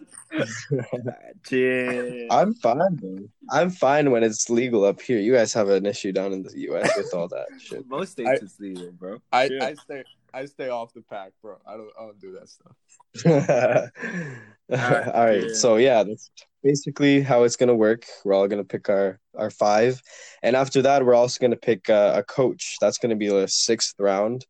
I'm 2.29 2.53
fine, 2.55 2.99
man. 3.01 3.29
I'm 3.49 3.69
fine 3.69 4.11
when 4.11 4.23
it's 4.23 4.49
legal 4.49 4.83
up 4.85 5.01
here. 5.01 5.19
You 5.19 5.33
guys 5.33 5.53
have 5.53 5.69
an 5.69 5.85
issue 5.85 6.11
down 6.11 6.33
in 6.33 6.43
the 6.43 6.59
U.S. 6.61 6.91
with 6.97 7.13
all 7.13 7.27
that 7.29 7.45
shit. 7.59 7.87
Most 7.87 8.13
states 8.13 8.29
I- 8.29 8.43
it's 8.43 8.59
legal, 8.59 8.91
bro. 8.91 9.19
I, 9.31 9.45
Yeah. 9.45 9.65
I 9.65 9.73
stay 9.75 10.03
I 10.35 10.45
stay 10.47 10.67
off 10.67 10.93
the 10.93 11.01
pack, 11.01 11.31
bro. 11.41 11.55
I 11.65 11.77
don't 11.77 11.89
I 11.97 12.03
don't 12.03 12.19
do 12.19 12.37
that 12.37 12.49
stuff. 12.49 12.75
all 15.15 15.25
right, 15.25 15.43
yeah. 15.47 15.53
so 15.53 15.77
yeah, 15.77 16.03
that's 16.03 16.29
basically 16.61 17.21
how 17.21 17.43
it's 17.43 17.55
gonna 17.55 17.73
work. 17.75 18.05
We're 18.25 18.33
all 18.33 18.49
gonna 18.49 18.65
pick 18.65 18.89
our 18.89 19.21
our 19.37 19.49
five, 19.49 20.01
and 20.43 20.57
after 20.57 20.81
that, 20.81 21.05
we're 21.05 21.15
also 21.15 21.39
gonna 21.39 21.55
pick 21.55 21.87
a, 21.87 22.15
a 22.17 22.23
coach. 22.23 22.75
That's 22.81 22.97
gonna 22.97 23.15
be 23.15 23.29
the 23.29 23.47
sixth 23.47 23.95
round. 23.97 24.45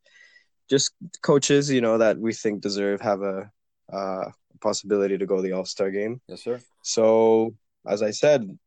Just 0.72 0.94
coaches, 1.22 1.70
you 1.70 1.82
know, 1.82 2.00
that 2.00 2.18
we 2.18 2.34
think 2.34 2.62
deserve 2.62 3.00
have 3.02 3.22
a 3.22 3.52
uh, 3.94 4.32
possibility 4.62 5.20
to 5.20 5.26
go 5.28 5.36
to 5.36 5.44
the 5.44 5.52
All 5.52 5.66
Star 5.66 5.92
game. 5.92 6.20
Yes, 6.28 6.44
sir. 6.44 6.60
So, 6.82 7.54
as 7.86 8.02
I 8.02 8.10
said, 8.10 8.58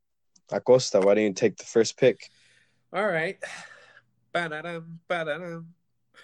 Acosta, 0.53 1.01
why 1.01 1.15
don't 1.15 1.25
you 1.25 1.33
take 1.33 1.57
the 1.57 1.65
first 1.65 1.99
pick? 1.99 2.31
All 2.93 3.09
right. 3.09 3.39
Ba-da-dum, 4.33 5.01
ba-da-dum. 5.09 5.67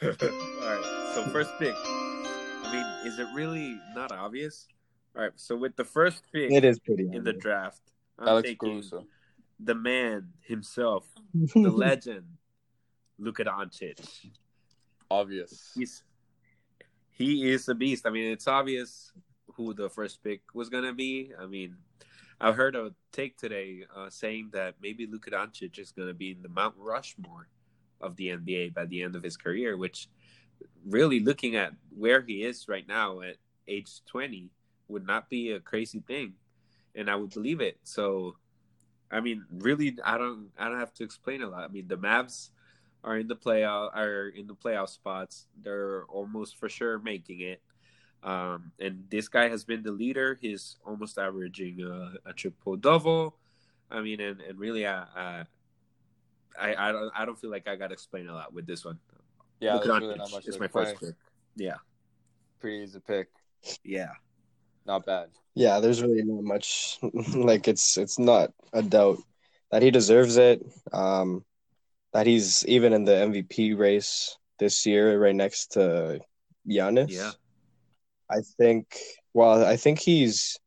All 0.02 0.08
right. 0.10 1.10
So 1.14 1.22
first 1.32 1.50
pick. 1.58 1.74
I 1.76 2.70
mean, 2.72 3.12
is 3.12 3.18
it 3.18 3.26
really 3.34 3.78
not 3.94 4.12
obvious? 4.12 4.66
All 5.16 5.22
right. 5.22 5.32
So 5.36 5.56
with 5.56 5.76
the 5.76 5.84
first 5.84 6.24
pick 6.32 6.50
It 6.50 6.64
is 6.64 6.78
pretty. 6.78 7.08
in 7.12 7.24
the 7.24 7.32
draft, 7.32 7.80
I'm 8.18 8.28
Alex 8.28 8.50
Caruso. 8.58 9.06
the 9.60 9.74
man 9.74 10.28
himself, 10.42 11.06
the 11.54 11.70
legend, 11.70 12.24
Luka 13.18 13.44
Doncic. 13.44 13.98
Obvious. 15.10 15.72
He's 15.74 16.02
he 17.10 17.50
is 17.50 17.68
a 17.68 17.74
beast. 17.74 18.06
I 18.06 18.10
mean, 18.10 18.32
it's 18.32 18.48
obvious 18.48 19.12
who 19.54 19.72
the 19.72 19.88
first 19.88 20.22
pick 20.24 20.40
was 20.54 20.68
gonna 20.68 20.92
be. 20.92 21.30
I 21.40 21.46
mean, 21.46 21.76
I 22.40 22.50
heard 22.52 22.74
a 22.74 22.92
take 23.12 23.36
today 23.38 23.84
uh, 23.96 24.10
saying 24.10 24.50
that 24.52 24.74
maybe 24.82 25.06
Luka 25.06 25.30
Doncic 25.30 25.78
is 25.78 25.92
gonna 25.92 26.14
be 26.14 26.32
in 26.32 26.42
the 26.42 26.48
Mount 26.48 26.74
Rushmore 26.76 27.46
of 28.00 28.16
the 28.16 28.28
NBA 28.28 28.74
by 28.74 28.86
the 28.86 29.02
end 29.02 29.16
of 29.16 29.22
his 29.22 29.36
career. 29.36 29.76
Which, 29.76 30.08
really, 30.86 31.20
looking 31.20 31.56
at 31.56 31.72
where 31.96 32.20
he 32.20 32.44
is 32.44 32.68
right 32.68 32.86
now, 32.86 33.20
at 33.20 33.36
age 33.66 34.04
20 34.06 34.50
would 34.88 35.06
not 35.06 35.30
be 35.30 35.52
a 35.52 35.60
crazy 35.60 36.02
thing 36.06 36.34
and 36.94 37.10
I 37.10 37.16
would 37.16 37.30
believe 37.30 37.60
it. 37.60 37.78
So 37.82 38.36
I 39.10 39.20
mean, 39.20 39.44
really 39.50 39.96
I 40.04 40.18
don't 40.18 40.50
I 40.58 40.68
don't 40.68 40.80
have 40.80 40.94
to 40.94 41.04
explain 41.04 41.42
a 41.42 41.48
lot. 41.48 41.64
I 41.64 41.68
mean, 41.68 41.88
the 41.88 41.96
Mavs 41.96 42.50
are 43.02 43.18
in 43.18 43.28
the 43.28 43.36
playoff 43.36 43.94
are 43.94 44.28
in 44.28 44.46
the 44.46 44.54
playoff 44.54 44.88
spots. 44.88 45.46
They're 45.62 46.04
almost 46.08 46.56
for 46.56 46.68
sure 46.68 46.98
making 46.98 47.40
it. 47.40 47.62
Um, 48.22 48.72
and 48.80 49.04
this 49.10 49.28
guy 49.28 49.48
has 49.48 49.64
been 49.64 49.82
the 49.82 49.92
leader. 49.92 50.38
He's 50.40 50.76
almost 50.86 51.18
averaging 51.18 51.82
a, 51.82 52.30
a 52.30 52.32
triple 52.32 52.76
double. 52.76 53.36
I 53.90 54.00
mean, 54.00 54.18
and, 54.20 54.40
and 54.40 54.58
really, 54.58 54.86
I, 54.86 55.44
I, 56.60 56.74
I 56.88 56.92
don't, 56.92 57.12
I 57.16 57.24
don't 57.24 57.38
feel 57.38 57.50
like 57.50 57.66
I 57.68 57.76
got 57.76 57.88
to 57.88 57.92
explain 57.94 58.28
a 58.28 58.34
lot 58.34 58.52
with 58.52 58.66
this 58.66 58.84
one. 58.84 58.98
Yeah, 59.60 59.74
Luka 59.74 59.88
really 60.00 60.14
Doncic 60.14 60.18
not 60.18 60.30
much 60.32 60.46
is 60.46 60.58
my 60.58 60.66
explain. 60.66 60.86
first 60.86 61.00
pick. 61.00 61.14
Yeah, 61.56 61.76
Pretty 62.60 62.78
easy 62.84 63.00
pick. 63.00 63.28
yeah. 63.84 64.10
Not 64.86 65.06
bad. 65.06 65.30
Yeah, 65.54 65.80
there's 65.80 66.02
really 66.02 66.22
not 66.22 66.44
much. 66.44 66.98
like 67.34 67.68
it's 67.68 67.96
it's 67.96 68.18
not 68.18 68.52
a 68.72 68.82
doubt 68.82 69.18
that 69.70 69.82
he 69.82 69.90
deserves 69.90 70.36
it. 70.36 70.62
Um, 70.92 71.44
that 72.12 72.26
he's 72.26 72.64
even 72.66 72.92
in 72.92 73.04
the 73.04 73.12
MVP 73.12 73.78
race 73.78 74.36
this 74.58 74.84
year, 74.84 75.18
right 75.18 75.34
next 75.34 75.72
to 75.72 76.20
Giannis. 76.68 77.10
Yeah. 77.10 77.32
I 78.30 78.40
think. 78.58 78.98
Well, 79.32 79.64
I 79.64 79.76
think 79.76 79.98
he's 80.00 80.58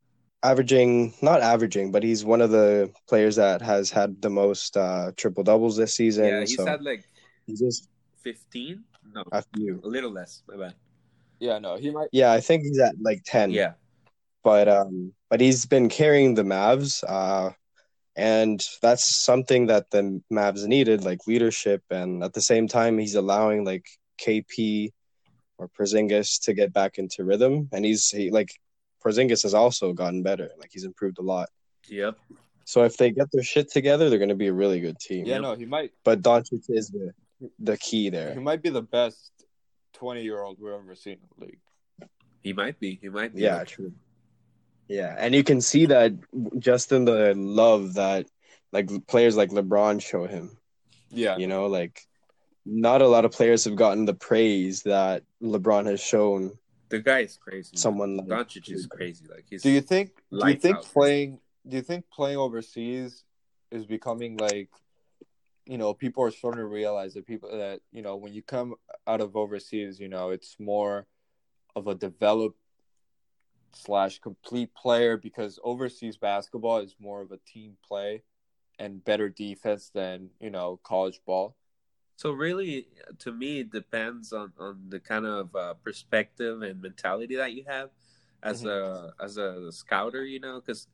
averaging 0.44 1.14
not 1.22 1.42
averaging, 1.42 1.92
but 1.92 2.04
he's 2.04 2.24
one 2.24 2.42
of 2.42 2.52
the 2.52 2.92
players 3.08 3.36
that 3.38 3.62
has 3.62 3.90
had 3.90 4.22
the 4.22 4.30
most 4.30 4.78
uh, 4.78 5.12
triple 5.16 5.44
doubles 5.44 5.78
this 5.78 5.96
season. 5.96 6.26
yeah, 6.26 6.40
he's 6.42 6.56
so 6.56 6.66
had 6.66 6.84
like 6.84 7.04
he's 7.46 7.60
just 7.60 7.90
15. 8.24 8.84
No, 9.14 9.24
a 9.32 9.44
few. 9.56 9.80
a 9.84 9.88
little 9.88 10.12
less. 10.12 10.44
My 10.48 10.58
bad. 10.58 10.76
Yeah, 11.40 11.60
no, 11.60 11.78
he 11.78 11.92
might. 11.92 12.10
Yeah, 12.12 12.32
I 12.32 12.42
think 12.42 12.64
he's 12.64 12.80
at 12.80 12.96
like 13.00 13.22
ten. 13.26 13.52
Yeah, 13.52 13.74
but 14.44 14.68
um 14.68 15.14
but 15.30 15.42
he's 15.42 15.66
been 15.66 15.90
carrying 15.90 16.36
the 16.36 16.44
Mavs 16.44 17.04
uh 17.08 17.52
and 18.16 18.66
that's 18.82 19.06
something 19.24 19.68
that 19.68 19.92
the 19.92 20.22
Mavs 20.32 20.66
needed 20.66 21.04
like 21.04 21.28
leadership 21.28 21.84
and 21.92 22.24
at 22.24 22.34
the 22.34 22.42
same 22.42 22.68
time 22.68 22.98
he's 22.98 23.16
allowing 23.16 23.66
like 23.66 23.86
KP 24.22 24.92
or 25.58 25.68
Porzingis 25.68 26.42
to 26.44 26.54
get 26.54 26.72
back 26.74 26.98
into 26.98 27.24
rhythm 27.24 27.70
and 27.72 27.84
he's 27.84 28.10
he, 28.10 28.32
like 28.32 28.52
Porzingis 29.04 29.44
has 29.44 29.54
also 29.54 29.94
gotten 29.94 30.24
better 30.24 30.50
like 30.60 30.70
he's 30.72 30.84
improved 30.84 31.20
a 31.20 31.22
lot 31.22 31.50
yep. 31.88 32.18
so 32.66 32.84
if 32.84 32.98
they 32.98 33.12
get 33.12 33.28
their 33.32 33.44
shit 33.44 33.72
together 33.72 34.10
they're 34.10 34.20
going 34.20 34.30
to 34.30 34.36
be 34.36 34.48
a 34.48 34.54
really 34.54 34.80
good 34.80 35.00
team 35.00 35.26
Yeah, 35.26 35.40
no, 35.40 35.56
he 35.56 35.66
might. 35.66 35.92
but 36.04 36.22
Doncic 36.22 36.66
is 36.70 36.90
the 36.90 37.14
the 37.60 37.78
key 37.78 38.10
there. 38.10 38.34
He 38.34 38.40
might 38.40 38.64
be 38.64 38.70
the 38.70 38.82
best 38.82 39.32
twenty-year-old 39.94 40.58
we've 40.60 40.74
ever 40.74 40.96
seen 40.96 41.14
in 41.14 41.20
the 41.38 41.46
league. 41.46 41.60
He 42.42 42.54
might 42.54 42.80
be. 42.80 42.98
He 43.00 43.10
might 43.10 43.36
be. 43.36 43.44
Yeah, 43.44 43.64
true. 43.64 43.94
Yeah, 44.88 45.16
and 45.18 45.36
you 45.36 45.44
can 45.44 45.62
see 45.62 45.86
that 45.88 46.14
just 46.58 46.92
in 46.92 47.06
the 47.06 47.34
love 47.36 47.94
that 47.96 48.26
like 48.72 48.90
players 49.08 49.38
like 49.38 49.52
LeBron 49.52 50.02
show 50.02 50.26
him. 50.26 50.58
Yeah, 51.12 51.38
You 51.38 51.46
know, 51.48 51.68
like 51.68 52.02
not 52.66 53.02
a 53.02 53.08
lot 53.08 53.24
of 53.24 53.32
players 53.32 53.66
have 53.66 53.76
gotten 53.76 54.06
the 54.06 54.14
praise 54.14 54.82
that 54.84 55.24
LeBron 55.42 55.86
has 55.86 56.02
shown 56.02 56.58
the 56.90 57.00
guy 57.00 57.20
is 57.20 57.38
crazy. 57.38 57.76
someone 57.76 58.18
like 58.18 58.28
Doncic 58.28 58.72
is 58.72 58.88
crazy. 58.88 59.26
Like 59.30 59.46
he's. 59.50 59.64
Do 59.64 59.70
you 59.70 59.82
think? 59.82 60.12
Do 60.32 60.48
you 60.48 60.56
think 60.56 60.82
playing? 60.82 61.40
Do 61.68 61.76
you 61.76 61.84
think 61.84 62.06
playing 62.10 62.38
overseas 62.38 63.24
is 63.72 63.86
becoming 63.86 64.38
like, 64.38 64.70
you 65.66 65.78
know, 65.78 65.94
people 65.94 66.24
are 66.24 66.32
starting 66.32 66.60
to 66.60 66.66
realize 66.66 67.14
that 67.16 67.28
people 67.28 67.50
that 67.52 67.82
you 67.92 68.02
know 68.02 68.16
when 68.16 68.34
you 68.34 68.42
come 68.42 68.76
out 69.06 69.22
of 69.22 69.36
overseas, 69.36 70.00
you 70.00 70.08
know, 70.08 70.30
it's 70.30 70.56
more 70.60 71.08
of 71.76 71.88
a 71.88 71.96
developed 71.96 72.58
slash 73.74 74.20
complete 74.20 74.74
player 74.74 75.18
because 75.18 75.60
overseas 75.64 76.18
basketball 76.18 76.80
is 76.80 76.96
more 77.00 77.22
of 77.22 77.32
a 77.32 77.38
team 77.46 77.78
play 77.86 78.24
and 78.80 79.04
better 79.04 79.30
defense 79.30 79.92
than 79.94 80.30
you 80.40 80.50
know 80.50 80.80
college 80.84 81.20
ball. 81.26 81.57
So 82.18 82.32
really, 82.32 82.88
to 83.20 83.32
me, 83.32 83.60
it 83.60 83.72
depends 83.72 84.34
on, 84.34 84.52
on 84.60 84.90
the 84.90 85.00
kind 85.00 85.26
of 85.28 85.56
uh, 85.56 85.76
perspective 85.76 86.64
and 86.64 86.82
mentality 86.82 87.36
that 87.36 87.54
you 87.54 87.64
have 87.68 87.92
as 88.42 88.66
a 88.66 89.14
as 89.22 89.38
a 89.38 89.72
scouter. 89.72 90.26
You 90.26 90.40
know, 90.40 90.60
because 90.60 90.88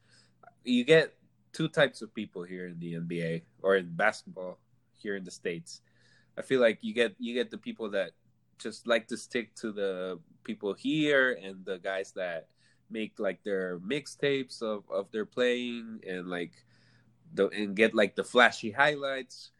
you 0.65 0.83
get 0.83 1.15
two 1.53 1.69
types 1.69 2.01
of 2.01 2.13
people 2.13 2.43
here 2.43 2.67
in 2.67 2.77
the 2.77 2.95
NBA 2.95 3.43
or 3.61 3.77
in 3.77 3.95
basketball 3.95 4.59
here 4.91 5.15
in 5.15 5.23
the 5.23 5.31
states. 5.31 5.79
I 6.37 6.41
feel 6.41 6.59
like 6.59 6.79
you 6.81 6.93
get 6.93 7.15
you 7.17 7.33
get 7.33 7.51
the 7.51 7.57
people 7.57 7.89
that 7.91 8.11
just 8.59 8.85
like 8.85 9.07
to 9.07 9.15
stick 9.15 9.55
to 9.55 9.71
the 9.71 10.19
people 10.43 10.73
here 10.73 11.39
and 11.41 11.63
the 11.63 11.79
guys 11.79 12.11
that 12.17 12.47
make 12.89 13.17
like 13.17 13.41
their 13.43 13.79
mixtapes 13.79 14.61
of, 14.61 14.83
of 14.91 15.09
their 15.11 15.25
playing 15.25 16.01
and 16.05 16.27
like 16.27 16.51
the 17.33 17.47
and 17.47 17.77
get 17.77 17.95
like 17.95 18.17
the 18.17 18.25
flashy 18.25 18.71
highlights 18.71 19.52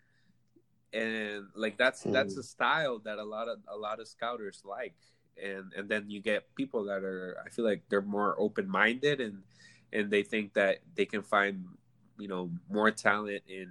and 0.93 1.47
like 1.55 1.77
that's 1.77 2.03
that's 2.03 2.35
mm. 2.35 2.39
a 2.39 2.43
style 2.43 2.99
that 2.99 3.17
a 3.17 3.23
lot 3.23 3.47
of 3.47 3.59
a 3.67 3.75
lot 3.75 3.99
of 3.99 4.07
scouters 4.07 4.61
like 4.63 4.95
and 5.43 5.73
and 5.75 5.89
then 5.89 6.09
you 6.09 6.21
get 6.21 6.53
people 6.55 6.83
that 6.85 7.03
are 7.03 7.37
i 7.45 7.49
feel 7.49 7.65
like 7.65 7.81
they're 7.89 8.01
more 8.01 8.35
open-minded 8.39 9.19
and 9.19 9.41
and 9.91 10.11
they 10.11 10.23
think 10.23 10.53
that 10.53 10.79
they 10.95 11.05
can 11.05 11.23
find 11.23 11.65
you 12.19 12.27
know 12.27 12.49
more 12.69 12.91
talent 12.91 13.41
in 13.47 13.69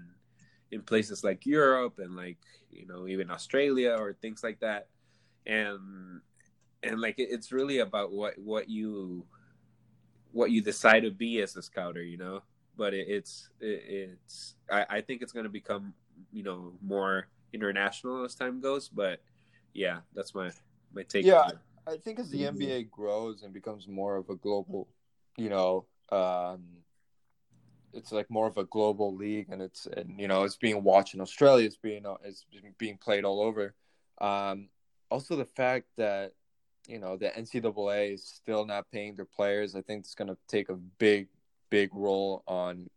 in 0.71 0.83
places 0.83 1.23
like 1.23 1.47
europe 1.47 1.99
and 1.99 2.17
like 2.17 2.39
you 2.71 2.87
know 2.87 3.07
even 3.07 3.31
australia 3.31 3.95
or 3.99 4.15
things 4.15 4.43
like 4.43 4.61
that. 4.61 4.89
And 5.47 6.21
and 6.83 7.01
like 7.01 7.19
it- 7.19 7.29
it's 7.31 7.53
really 7.53 7.79
about 7.79 8.13
what 8.13 8.39
what 8.39 8.69
you 8.69 9.27
what 10.33 10.51
you 10.51 10.63
decide 10.63 11.01
to 11.01 11.11
be 11.11 11.41
as 11.43 11.57
a 11.57 11.63
scouter 11.63 12.03
you 12.03 12.17
know? 12.17 12.43
But 12.77 12.95
it, 12.95 13.07
it's 13.09 13.51
it, 13.61 13.83
it's 13.87 14.55
I, 14.71 14.87
I 14.89 15.01
think 15.03 15.21
it's 15.23 15.33
going 15.33 15.45
to 15.45 15.51
become 15.51 15.95
you 16.33 16.43
know 16.43 16.73
more 16.83 17.29
international 17.53 18.25
as 18.25 18.35
time 18.35 18.61
goes 18.61 18.89
but 18.89 19.21
yeah 19.75 19.99
that's 20.15 20.35
my 20.35 20.51
my 20.95 21.03
take 21.03 21.25
Yeah. 21.25 21.51
I 21.87 21.97
think 21.97 22.21
as 22.21 22.31
the 22.31 22.43
Mhm. 22.43 22.57
NBA 22.57 22.91
grows 22.91 23.43
and 23.43 23.53
becomes 23.53 23.89
more 23.89 24.17
of 24.17 24.31
a 24.31 24.37
global, 24.37 24.89
you 25.37 25.49
know, 25.49 25.87
um, 26.11 26.85
it's 27.93 28.13
like 28.13 28.31
more 28.31 28.47
of 28.47 28.57
a 28.57 28.65
global 28.65 29.15
league, 29.15 29.49
and 29.51 29.61
it's 29.61 29.87
and 29.87 30.19
you 30.19 30.29
know 30.29 30.45
it's 30.45 30.57
being 30.57 30.83
watched 30.83 31.15
in 31.15 31.21
Australia, 31.21 31.67
it's 31.67 31.77
being 31.77 32.05
it's 32.23 32.47
being 32.79 32.97
played 32.99 33.25
all 33.25 33.41
over. 33.41 33.75
Um, 34.21 34.69
also, 35.11 35.37
the 35.37 35.45
fact 35.45 35.87
that 35.97 36.35
you 36.87 36.99
know 36.99 37.17
the 37.17 37.31
NCAA 37.31 38.15
is 38.15 38.25
still 38.25 38.65
not 38.65 38.91
paying 38.91 39.15
their 39.15 39.25
players, 39.27 39.75
I 39.75 39.83
think 39.83 40.05
it's 40.05 40.15
going 40.15 40.29
to 40.29 40.39
take 40.49 40.69
a 40.69 40.77
big, 40.77 41.29
big 41.69 41.91
role 41.93 42.43
on 42.47 42.89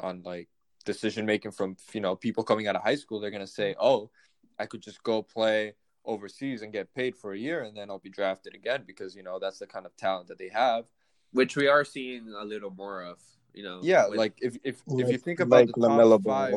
on 0.00 0.22
like 0.22 0.48
decision 0.92 1.24
making 1.26 1.52
from 1.58 1.76
you 1.92 2.00
know 2.04 2.14
people 2.16 2.42
coming 2.50 2.66
out 2.68 2.76
of 2.76 2.82
high 2.82 2.96
school. 3.02 3.20
They're 3.20 3.36
going 3.38 3.50
to 3.50 3.56
say, 3.62 3.74
oh, 3.78 4.10
I 4.58 4.64
could 4.66 4.82
just 4.88 5.00
go 5.02 5.22
play 5.22 5.74
overseas 6.04 6.62
and 6.62 6.72
get 6.72 6.92
paid 6.94 7.14
for 7.20 7.32
a 7.32 7.38
year 7.46 7.58
and 7.64 7.76
then 7.76 7.90
I'll 7.90 7.98
be 8.10 8.16
drafted 8.20 8.54
again 8.60 8.80
because 8.86 9.10
you 9.18 9.22
know 9.22 9.36
that's 9.38 9.58
the 9.58 9.66
kind 9.74 9.84
of 9.88 9.92
talent 10.04 10.26
that 10.28 10.38
they 10.38 10.48
have. 10.64 10.84
which 11.32 11.54
we 11.60 11.66
are 11.74 11.84
seeing 11.84 12.22
a 12.44 12.44
little 12.52 12.70
more 12.84 12.98
of 13.10 13.18
you 13.58 13.62
know 13.66 13.78
Yeah, 13.92 14.04
with- 14.08 14.18
like 14.22 14.34
if 14.48 14.52
if, 14.70 14.76
if 15.02 15.06
you 15.12 15.18
think 15.26 15.38
about 15.46 15.56
like 15.58 15.66
the 15.74 15.74
top 15.88 15.98
Ball, 16.22 16.32
five, 16.34 16.52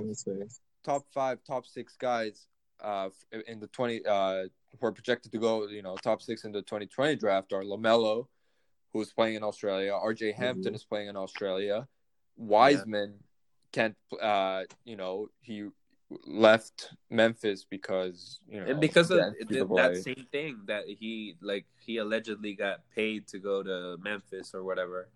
top 0.90 1.04
five, 1.20 1.38
top 1.54 1.64
six 1.78 1.88
guys 2.10 2.36
uh 2.90 3.10
in 3.52 3.58
the 3.64 3.68
twenty 3.78 3.98
uh 4.16 4.42
who 4.78 4.84
are 4.88 4.96
projected 5.00 5.30
to 5.34 5.40
go, 5.48 5.52
you 5.78 5.84
know, 5.88 5.96
top 6.10 6.20
six 6.30 6.38
in 6.46 6.52
the 6.58 6.62
twenty 6.72 6.88
twenty 6.96 7.16
draft 7.24 7.50
are 7.56 7.64
Lamelo, 7.72 8.16
who's 8.94 9.12
playing 9.18 9.36
in 9.40 9.44
Australia, 9.52 9.92
RJ 10.12 10.24
Hampton 10.44 10.72
Mhm. 10.72 10.80
is 10.80 10.86
playing 10.92 11.10
in 11.12 11.18
Australia, 11.26 11.78
Wiseman 12.38 13.12
can't 13.72 13.96
uh 14.22 14.64
you 14.86 14.96
know, 14.96 15.30
he 15.42 15.68
left 16.26 16.92
Memphis 17.10 17.66
because 17.70 18.40
you 18.48 18.60
know 18.60 18.66
and 18.66 18.82
because 18.82 19.12
of 19.12 19.20
th- 19.50 19.68
that 19.76 20.02
same 20.04 20.26
thing 20.32 20.60
that 20.66 20.84
he 20.88 21.36
like 21.42 21.66
he 21.80 21.98
allegedly 21.98 22.54
got 22.54 22.82
paid 22.94 23.28
to 23.28 23.40
go 23.40 23.64
to 23.64 23.98
Memphis 24.04 24.54
or 24.54 24.64
whatever. 24.64 25.10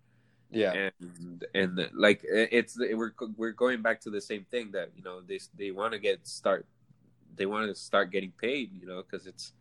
Yeah. 0.50 0.90
and 1.00 1.44
and 1.54 1.90
like 1.92 2.20
it's 2.24 2.78
we're 2.78 3.12
we're 3.36 3.50
going 3.50 3.82
back 3.82 4.00
to 4.02 4.10
the 4.10 4.20
same 4.20 4.46
thing 4.50 4.70
that 4.72 4.90
you 4.96 5.02
know 5.02 5.20
they 5.20 5.40
they 5.58 5.70
want 5.72 5.92
to 5.92 5.98
get 5.98 6.26
start 6.26 6.66
they 7.34 7.46
want 7.46 7.68
to 7.68 7.74
start 7.74 8.12
getting 8.12 8.32
paid 8.40 8.70
you 8.80 8.86
know 8.86 9.02
because 9.02 9.26
it's 9.26 9.52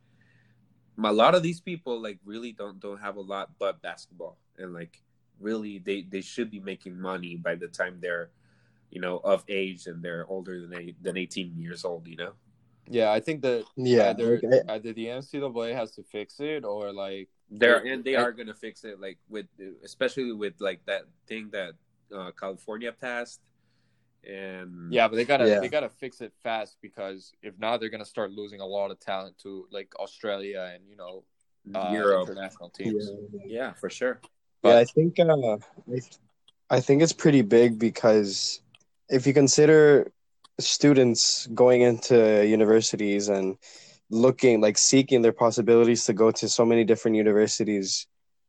a 1.03 1.11
lot 1.11 1.35
of 1.35 1.43
these 1.43 1.59
people 1.59 2.01
like 2.01 2.19
really 2.25 2.51
don't 2.51 2.79
don't 2.79 3.01
have 3.01 3.17
a 3.17 3.21
lot 3.21 3.51
but 3.59 3.81
basketball. 3.81 4.37
And 4.57 4.73
like 4.73 5.01
really 5.39 5.79
they 5.79 6.03
they 6.03 6.21
should 6.21 6.49
be 6.49 6.59
making 6.59 6.99
money 6.99 7.35
by 7.35 7.55
the 7.55 7.67
time 7.67 7.97
they're 7.99 8.29
you 8.95 9.01
know 9.01 9.17
of 9.23 9.43
age 9.61 9.81
and 9.89 10.01
they're 10.03 10.25
older 10.35 10.55
than 10.61 10.71
eight, 10.81 10.95
than 11.03 11.15
18 11.17 11.53
years 11.65 11.83
old 11.89 12.07
you 12.07 12.15
know 12.15 12.33
Yeah, 12.99 13.09
I 13.17 13.19
think 13.25 13.41
that 13.41 13.61
Yeah, 13.75 14.09
either 14.11 14.39
like, 14.41 14.69
I- 14.69 14.73
either 14.75 14.93
the 14.93 15.07
NCAA 15.19 15.73
has 15.81 15.89
to 15.97 16.03
fix 16.15 16.39
it 16.39 16.61
or 16.63 16.83
like 17.05 17.27
they're 17.59 17.81
and 17.91 18.03
they 18.07 18.15
I- 18.15 18.23
are 18.23 18.31
gonna 18.39 18.53
fix 18.67 18.83
it 18.89 18.95
like 19.05 19.17
with 19.35 19.47
especially 19.89 20.31
with 20.43 20.55
like 20.69 20.81
that 20.91 21.03
thing 21.29 21.49
that 21.57 21.71
uh, 22.17 22.31
california 22.41 22.91
passed 23.07 23.41
and 24.27 24.91
yeah, 24.91 25.07
but 25.07 25.15
they 25.17 25.25
gotta 25.25 25.47
Yeah. 25.47 25.59
they 25.59 25.67
gotta 25.77 25.89
fix 25.89 26.21
it 26.21 26.33
fast 26.41 26.77
because 26.81 27.31
if 27.43 27.53
not, 27.59 27.79
they're 27.79 27.89
gonna 27.95 28.05
start 28.17 28.31
losing 28.31 28.59
a 28.61 28.65
lot 28.65 28.89
of 28.91 28.97
talent 28.99 29.37
to 29.39 29.67
like 29.77 29.89
Australia 29.99 30.71
and 30.73 30.81
you 30.89 30.95
know 30.95 31.23
uh, 31.75 31.91
Europe. 31.93 32.29
international 32.29 32.69
teams. 32.69 33.11
Yeah, 33.45 33.73
for 33.73 33.89
sure. 33.89 34.19
But- 34.61 34.69
yeah, 34.69 34.79
I 34.79 34.85
think 34.85 35.19
uh, 35.19 35.57
I, 35.95 35.99
I 36.77 36.79
think 36.79 37.03
it's 37.03 37.13
pretty 37.13 37.41
big 37.43 37.77
because 37.77 38.61
if 39.09 39.27
you 39.27 39.33
consider 39.33 40.11
students 40.59 41.47
going 41.47 41.81
into 41.81 42.45
universities 42.47 43.27
and 43.29 43.57
looking 44.09 44.61
like 44.61 44.77
seeking 44.77 45.21
their 45.21 45.33
possibilities 45.33 46.05
to 46.05 46.13
go 46.13 46.31
to 46.31 46.47
so 46.47 46.65
many 46.65 46.83
different 46.83 47.17
universities 47.17 48.07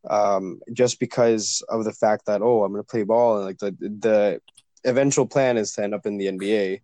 um, 0.08 0.60
just 0.72 1.00
because 1.00 1.62
of 1.68 1.84
the 1.84 1.92
fact 1.92 2.26
that 2.26 2.42
oh 2.42 2.62
I'm 2.62 2.72
going 2.72 2.82
to 2.82 2.86
play 2.88 3.02
ball 3.02 3.36
and 3.36 3.46
like 3.46 3.58
the 3.58 3.72
the 3.80 4.40
eventual 4.84 5.26
plan 5.26 5.56
is 5.56 5.72
to 5.72 5.82
end 5.82 5.94
up 5.94 6.06
in 6.06 6.16
the 6.16 6.26
NBA 6.26 6.80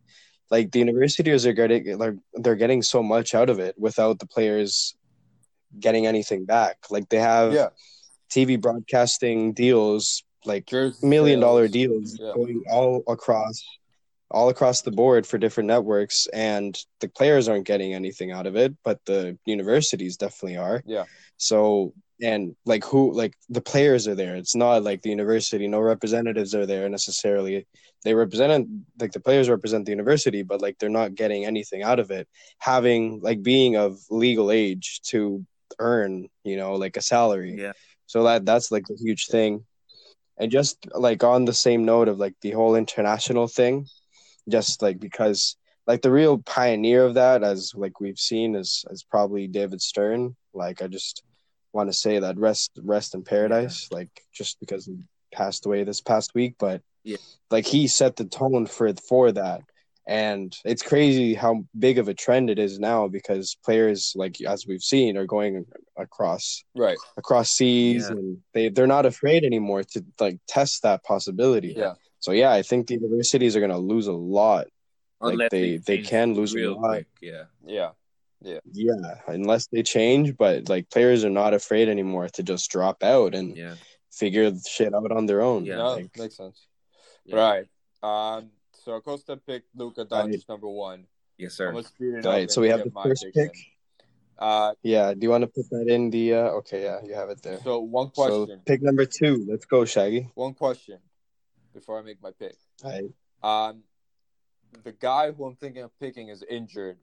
like 0.50 0.72
the 0.72 0.80
universities 0.80 1.46
are 1.46 1.52
getting 1.52 1.98
like 1.98 2.14
they're 2.34 2.56
getting 2.56 2.82
so 2.82 3.02
much 3.02 3.34
out 3.34 3.48
of 3.50 3.60
it 3.60 3.76
without 3.78 4.18
the 4.18 4.26
players 4.26 4.96
getting 5.78 6.06
anything 6.06 6.44
back 6.44 6.76
like 6.90 7.08
they 7.10 7.18
have 7.18 7.52
Yeah. 7.52 7.68
TV 8.30 8.60
broadcasting 8.60 9.52
deals 9.52 10.24
like 10.44 10.66
Jersey 10.66 11.06
million 11.06 11.40
dollar 11.40 11.64
sales. 11.68 11.72
deals 11.72 12.18
Yeah. 12.20 12.32
going 12.34 12.62
all 12.70 13.02
across 13.08 13.62
all 14.30 14.48
across 14.48 14.80
the 14.82 14.90
board 14.90 15.26
for 15.26 15.36
different 15.36 15.66
networks 15.68 16.26
and 16.32 16.78
the 17.00 17.08
players 17.08 17.48
aren't 17.48 17.66
getting 17.66 17.92
anything 17.92 18.30
out 18.32 18.46
of 18.46 18.56
it 18.56 18.74
but 18.82 18.98
the 19.04 19.36
universities 19.44 20.16
definitely 20.16 20.56
are 20.56 20.82
Yeah. 20.86 21.04
so 21.36 21.92
and 22.22 22.56
like 22.64 22.82
who 22.84 23.12
like 23.12 23.34
the 23.50 23.60
players 23.60 24.08
are 24.08 24.14
there 24.14 24.34
it's 24.36 24.54
not 24.54 24.82
like 24.84 25.02
the 25.02 25.10
university 25.10 25.68
no 25.68 25.80
representatives 25.80 26.54
are 26.54 26.64
there 26.66 26.88
necessarily 26.88 27.66
they 28.04 28.14
represent 28.14 28.68
like 28.98 29.12
the 29.12 29.20
players 29.20 29.48
represent 29.50 29.84
the 29.84 29.92
university 29.92 30.42
but 30.42 30.62
like 30.62 30.78
they're 30.78 30.88
not 31.02 31.14
getting 31.14 31.44
anything 31.44 31.82
out 31.82 31.98
of 31.98 32.10
it 32.10 32.26
having 32.58 33.20
like 33.22 33.42
being 33.42 33.76
of 33.76 33.98
legal 34.10 34.50
age 34.50 35.00
to 35.02 35.44
earn 35.78 36.26
you 36.42 36.56
know 36.56 36.72
like 36.74 36.96
a 36.96 37.02
salary 37.02 37.54
Yeah. 37.58 37.72
so 38.06 38.22
that 38.24 38.46
that's 38.46 38.70
like 38.72 38.84
a 38.90 38.94
huge 38.96 39.26
thing 39.26 39.64
and 40.38 40.50
just 40.50 40.86
like 40.94 41.22
on 41.24 41.44
the 41.44 41.52
same 41.52 41.84
note 41.84 42.08
of 42.08 42.18
like 42.18 42.34
the 42.40 42.50
whole 42.52 42.74
international 42.74 43.46
thing 43.48 43.86
just 44.48 44.82
like 44.82 44.98
because 44.98 45.56
like 45.86 46.02
the 46.02 46.10
real 46.10 46.38
pioneer 46.38 47.04
of 47.04 47.14
that 47.14 47.42
as 47.42 47.72
like 47.74 48.00
we've 48.00 48.18
seen 48.18 48.54
is 48.54 48.84
is 48.90 49.02
probably 49.04 49.46
david 49.46 49.80
stern. 49.80 50.34
Like 50.54 50.82
i 50.82 50.86
just 50.88 51.22
want 51.72 51.88
to 51.88 51.92
say 51.94 52.18
that 52.18 52.36
rest 52.38 52.70
rest 52.82 53.14
in 53.14 53.22
paradise 53.22 53.88
like 53.90 54.10
just 54.32 54.60
because 54.60 54.84
he 54.86 54.96
passed 55.32 55.64
away 55.64 55.84
this 55.84 56.00
past 56.02 56.34
week 56.34 56.54
but 56.58 56.82
Yeah. 57.04 57.16
like 57.50 57.66
he 57.66 57.86
set 57.88 58.16
the 58.16 58.26
tone 58.26 58.66
for 58.66 58.92
for 59.08 59.32
that 59.32 59.62
and 60.06 60.56
it's 60.64 60.82
crazy 60.82 61.32
how 61.34 61.64
big 61.78 61.98
of 61.98 62.08
a 62.08 62.14
trend 62.14 62.50
it 62.50 62.58
is 62.58 62.78
now 62.78 63.06
because 63.08 63.56
players 63.64 64.12
like 64.16 64.40
as 64.42 64.66
we've 64.66 64.82
seen 64.82 65.16
are 65.16 65.26
going 65.26 65.64
across 65.96 66.64
Right. 66.74 66.98
across 67.16 67.50
seas 67.50 68.06
Yeah. 68.08 68.16
and 68.16 68.38
they 68.52 68.68
they're 68.68 68.86
not 68.88 69.06
afraid 69.06 69.44
anymore 69.44 69.84
to 69.84 70.04
like 70.18 70.38
test 70.48 70.82
that 70.82 71.04
possibility. 71.04 71.74
Yeah. 71.76 71.94
So 72.18 72.32
yeah, 72.32 72.52
I 72.52 72.62
think 72.62 72.86
the 72.88 72.94
universities 72.94 73.54
are 73.56 73.60
going 73.60 73.70
to 73.70 73.78
lose 73.78 74.06
a 74.08 74.12
lot. 74.12 74.66
Like, 75.20 75.34
Unless 75.34 75.50
they- 75.52 75.76
they 75.78 75.98
can 75.98 76.34
lose 76.34 76.54
a 76.54 76.66
lot. 76.66 76.88
quick. 76.88 77.06
Yeah. 77.20 77.44
Yeah. 77.64 77.90
Yeah, 78.72 79.20
unless 79.28 79.68
they 79.68 79.84
change, 79.84 80.36
but 80.36 80.68
like 80.68 80.90
players 80.90 81.24
are 81.24 81.30
not 81.30 81.54
afraid 81.54 81.88
anymore 81.88 82.28
to 82.30 82.42
just 82.42 82.68
drop 82.72 83.04
out 83.04 83.36
and 83.36 83.56
Yeah. 83.56 83.76
figure 84.10 84.50
shit 84.66 84.92
out 84.92 85.12
on 85.12 85.26
their 85.26 85.42
own. 85.42 85.64
Yeah. 85.64 85.76
no, 85.76 85.94
Like, 85.94 86.18
makes 86.18 86.36
sense. 86.38 86.66
Yeah. 87.24 87.36
But 87.36 87.40
all 87.40 87.50
right. 87.52 88.36
Um, 88.38 88.50
so 88.82 88.94
Acosta 88.94 89.36
picked 89.36 89.68
Luka 89.76 90.06
Right. 90.10 90.44
Number 90.48 90.68
one. 90.68 91.06
Yes, 91.38 91.54
sir. 91.54 91.70
gonna 91.72 91.82
speed 91.84 92.14
it 92.14 92.26
all 92.26 92.32
up 92.32 92.38
right, 92.38 92.50
so 92.50 92.60
we 92.60 92.68
have 92.68 92.84
the 92.84 92.90
first 92.90 93.24
picks 93.24 93.36
pick. 93.36 93.54
Uh, 94.38 94.74
Yeah, 94.82 95.14
do 95.14 95.20
you 95.22 95.30
want 95.30 95.42
to 95.42 95.46
put 95.48 95.68
that 95.70 95.86
in 95.88 96.10
the? 96.10 96.34
uh 96.34 96.58
Okay, 96.60 96.82
yeah, 96.82 96.98
you 97.04 97.14
have 97.14 97.30
it 97.30 97.42
there. 97.42 97.58
so 97.62 97.80
one 97.80 98.08
So 98.14 98.44
question. 98.46 98.60
pick 98.66 98.82
number 98.82 99.04
two. 99.06 99.46
Let's 99.48 99.64
go, 99.64 99.84
Shaggy. 99.84 100.30
One 100.34 100.54
question 100.54 100.98
before 101.72 101.98
I 101.98 102.02
make 102.02 102.20
my 102.22 102.32
pick. 102.32 102.56
All 102.84 102.90
right. 102.90 103.10
Um, 103.70 103.82
the 104.84 104.92
guy 104.92 105.32
who 105.32 105.44
I'm 105.46 105.56
thinking 105.56 105.82
of 105.82 105.90
picking 105.98 106.28
is 106.28 106.42
injured, 106.48 106.98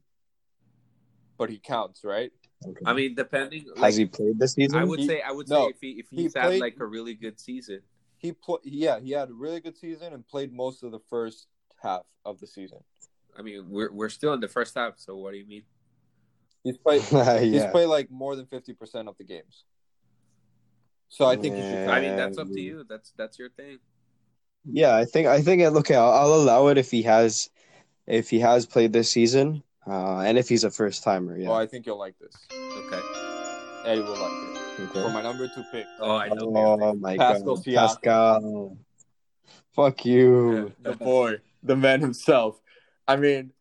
but 1.37 1.49
he 1.49 1.57
counts, 1.59 2.03
right? 2.03 2.31
Okay. 2.65 2.81
I 2.85 2.93
mean, 2.93 3.15
depending. 3.15 3.65
has 3.69 3.77
Like, 3.77 3.93
he 3.93 4.05
played 4.05 4.37
this 4.39 4.53
season? 4.53 4.77
I 4.79 4.83
would 4.83 4.99
He- 4.99 5.07
say, 5.07 5.21
I 5.21 5.31
would 5.31 5.47
no, 5.47 5.65
say 5.67 5.69
if 5.69 5.77
he 5.81 5.89
if 5.99 6.09
he 6.09 6.23
he's 6.23 6.33
had 6.35 6.45
played- 6.45 6.61
like 6.61 6.79
a 6.79 6.85
really 6.85 7.13
good 7.13 7.39
season. 7.39 7.81
He 8.17 8.33
played. 8.33 8.59
yeah, 8.65 8.99
he 8.99 9.11
had 9.11 9.29
a 9.29 9.33
really 9.33 9.61
good 9.61 9.77
season 9.77 10.13
and 10.13 10.27
played 10.27 10.51
most 10.51 10.83
of 10.83 10.91
the 10.91 10.99
first 11.09 11.47
half 11.81 12.01
of 12.25 12.39
the 12.39 12.47
season. 12.47 12.79
I 13.37 13.41
mean, 13.41 13.69
we're 13.69 13.91
we're 13.91 14.09
still 14.09 14.33
in 14.33 14.39
the 14.39 14.47
first 14.47 14.75
half. 14.75 14.93
So 14.97 15.15
what 15.15 15.31
do 15.31 15.37
you 15.37 15.45
mean? 15.45 15.63
He's 16.63 16.77
played, 16.77 17.01
he's 17.41 17.65
played 17.67 17.85
like 17.85 18.11
more 18.11 18.35
than 18.35 18.45
fifty 18.45 18.73
percent 18.73 19.07
of 19.07 19.17
the 19.17 19.23
games. 19.23 19.63
So 21.07 21.25
I 21.25 21.35
think 21.35 21.55
he 21.55 21.61
should. 21.61 21.87
I 21.87 22.01
mean, 22.01 22.15
that's 22.15 22.37
up 22.37 22.47
to 22.47 22.61
you. 22.61 22.85
That's 22.87 23.13
that's 23.17 23.39
your 23.39 23.49
thing. 23.49 23.79
Yeah, 24.65 24.95
I 24.95 25.05
think 25.05 25.27
I 25.27 25.41
think 25.41 25.61
okay, 25.61 25.95
I'll, 25.95 26.11
I'll 26.11 26.33
allow 26.33 26.67
it 26.67 26.77
if 26.77 26.91
he 26.91 27.01
has 27.03 27.49
if 28.05 28.29
he 28.29 28.39
has 28.39 28.65
played 28.65 28.93
this 28.93 29.09
season, 29.09 29.63
uh, 29.87 30.19
and 30.19 30.37
if 30.37 30.49
he's 30.49 30.63
a 30.63 30.71
first 30.71 31.03
timer. 31.03 31.37
Yeah. 31.37 31.49
Well, 31.49 31.57
I 31.57 31.65
think 31.65 31.85
you'll 31.85 31.97
like 31.97 32.15
this. 32.19 32.35
Okay. 32.51 33.01
Eddie 33.85 34.01
will 34.01 34.11
like 34.11 34.19
it. 34.21 34.59
Okay. 34.81 35.01
For 35.01 35.09
my 35.09 35.21
number 35.21 35.47
two 35.47 35.63
pick, 35.71 35.85
Oh, 35.99 36.15
I 36.15 36.29
know. 36.29 36.51
Oh 36.81 36.93
my 36.95 37.17
Pascal 37.17 37.55
god, 37.55 37.65
Siakam. 37.65 37.75
Pascal! 37.75 38.77
Fuck 39.71 40.05
you. 40.05 40.73
the 40.81 40.93
boy, 40.93 41.37
the 41.63 41.75
man 41.75 42.01
himself. 42.01 42.61
I 43.07 43.15
mean, 43.15 43.51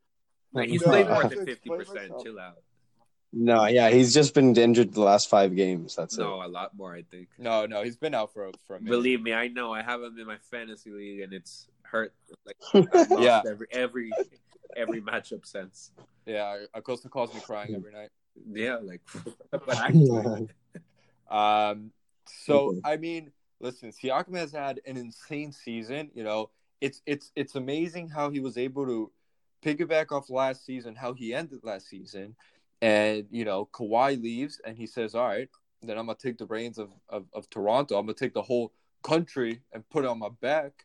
Like, 0.52 0.68
he's 0.70 0.80
No, 0.82 0.88
played 0.88 1.08
more 1.08 1.24
than 1.24 1.44
fifty 1.46 1.68
percent. 1.68 2.11
myself. 2.11 2.24
Chill 2.24 2.38
out. 2.40 2.58
No, 3.32 3.66
yeah, 3.66 3.90
he's 3.90 4.14
just 4.14 4.32
been 4.34 4.56
injured 4.56 4.94
the 4.94 5.02
last 5.02 5.28
five 5.28 5.54
games. 5.54 5.94
That's 5.94 6.16
No, 6.16 6.42
a 6.42 6.48
lot 6.48 6.74
more. 6.74 6.94
I 6.94 7.02
think. 7.02 7.28
no, 7.38 7.66
no, 7.66 7.82
he's 7.82 7.96
been 7.96 8.14
out 8.14 8.32
for 8.32 8.50
for 8.66 8.76
a 8.76 8.80
minute. 8.80 8.90
Believe 8.90 9.20
me, 9.22 9.34
I 9.34 9.48
know. 9.48 9.72
I 9.72 9.82
have 9.82 10.02
him 10.02 10.18
in 10.18 10.26
my 10.26 10.38
fantasy 10.50 10.90
league, 10.90 11.20
and 11.20 11.32
it's 11.34 11.68
hurt. 11.82 12.14
Like 12.46 12.56
lost 13.11 13.20
Yeah. 13.22 13.42
every 13.46 13.66
every 13.70 14.11
every 14.76 15.02
matchup 15.02 15.44
since. 15.44 15.90
Yeah, 16.24 16.64
Acosta 16.74 17.08
calls 17.11 17.34
me 17.34 17.40
crying 17.40 17.74
every 17.74 17.92
night. 17.92 18.11
Yeah, 18.50 18.76
like. 18.76 19.02
but 19.50 19.62
it. 19.68 19.76
actually, 19.76 20.48
Um, 21.30 21.92
so 22.46 22.80
I 22.84 22.96
mean, 22.96 23.30
listen, 23.61 23.90
Siakam 23.90 24.37
has 24.37 24.52
had 24.52 24.80
an 24.87 24.96
insane 24.96 25.52
season. 25.52 26.11
You 26.14 26.24
know, 26.24 26.50
it's 26.80 27.02
it's 27.06 27.32
it's 27.34 27.54
amazing 27.54 28.08
how 28.08 28.30
he 28.30 28.40
was 28.40 28.56
able 28.56 28.86
to 28.86 29.10
piggyback 29.62 30.12
off 30.12 30.30
last 30.30 30.64
season, 30.64 30.94
how 30.94 31.12
he 31.12 31.34
ended 31.34 31.60
last 31.62 31.88
season, 31.88 32.36
and 32.80 33.26
you 33.30 33.44
know, 33.44 33.68
Kawhi 33.72 34.20
leaves, 34.20 34.60
and 34.64 34.76
he 34.76 34.86
says, 34.86 35.14
"All 35.14 35.26
right, 35.26 35.48
then 35.82 35.98
I'm 35.98 36.06
gonna 36.06 36.18
take 36.20 36.38
the 36.38 36.46
reins 36.46 36.78
of 36.78 36.90
of, 37.08 37.26
of 37.32 37.48
Toronto. 37.50 37.98
I'm 37.98 38.06
gonna 38.06 38.14
take 38.14 38.34
the 38.34 38.42
whole 38.42 38.72
country 39.02 39.60
and 39.72 39.88
put 39.88 40.04
it 40.04 40.08
on 40.08 40.18
my 40.18 40.30
back." 40.40 40.84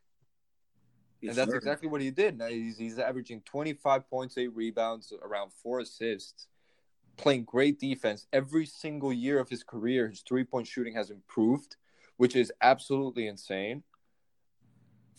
he's 1.24 1.30
and 1.30 1.38
that's 1.38 1.50
learned. 1.50 1.64
exactly 1.64 1.88
what 1.88 2.02
he 2.02 2.12
did. 2.12 2.38
Now 2.38 2.48
he's, 2.48 2.78
he's 2.78 3.00
averaging 3.00 3.42
25 3.46 4.10
points, 4.10 4.38
eight 4.38 4.54
rebounds, 4.54 5.14
around 5.24 5.52
four 5.54 5.80
assists, 5.80 6.48
playing 7.18 7.46
great 7.46 7.80
defense. 7.80 8.28
Every 8.34 8.66
single 8.66 9.14
year 9.14 9.40
of 9.40 9.50
his 9.50 9.64
career, 9.64 10.10
his 10.10 10.22
three 10.22 10.44
point 10.44 10.68
shooting 10.68 10.96
has 10.96 11.10
improved, 11.10 11.78
which 12.18 12.36
is 12.36 12.52
absolutely 12.62 13.28
insane. 13.28 13.84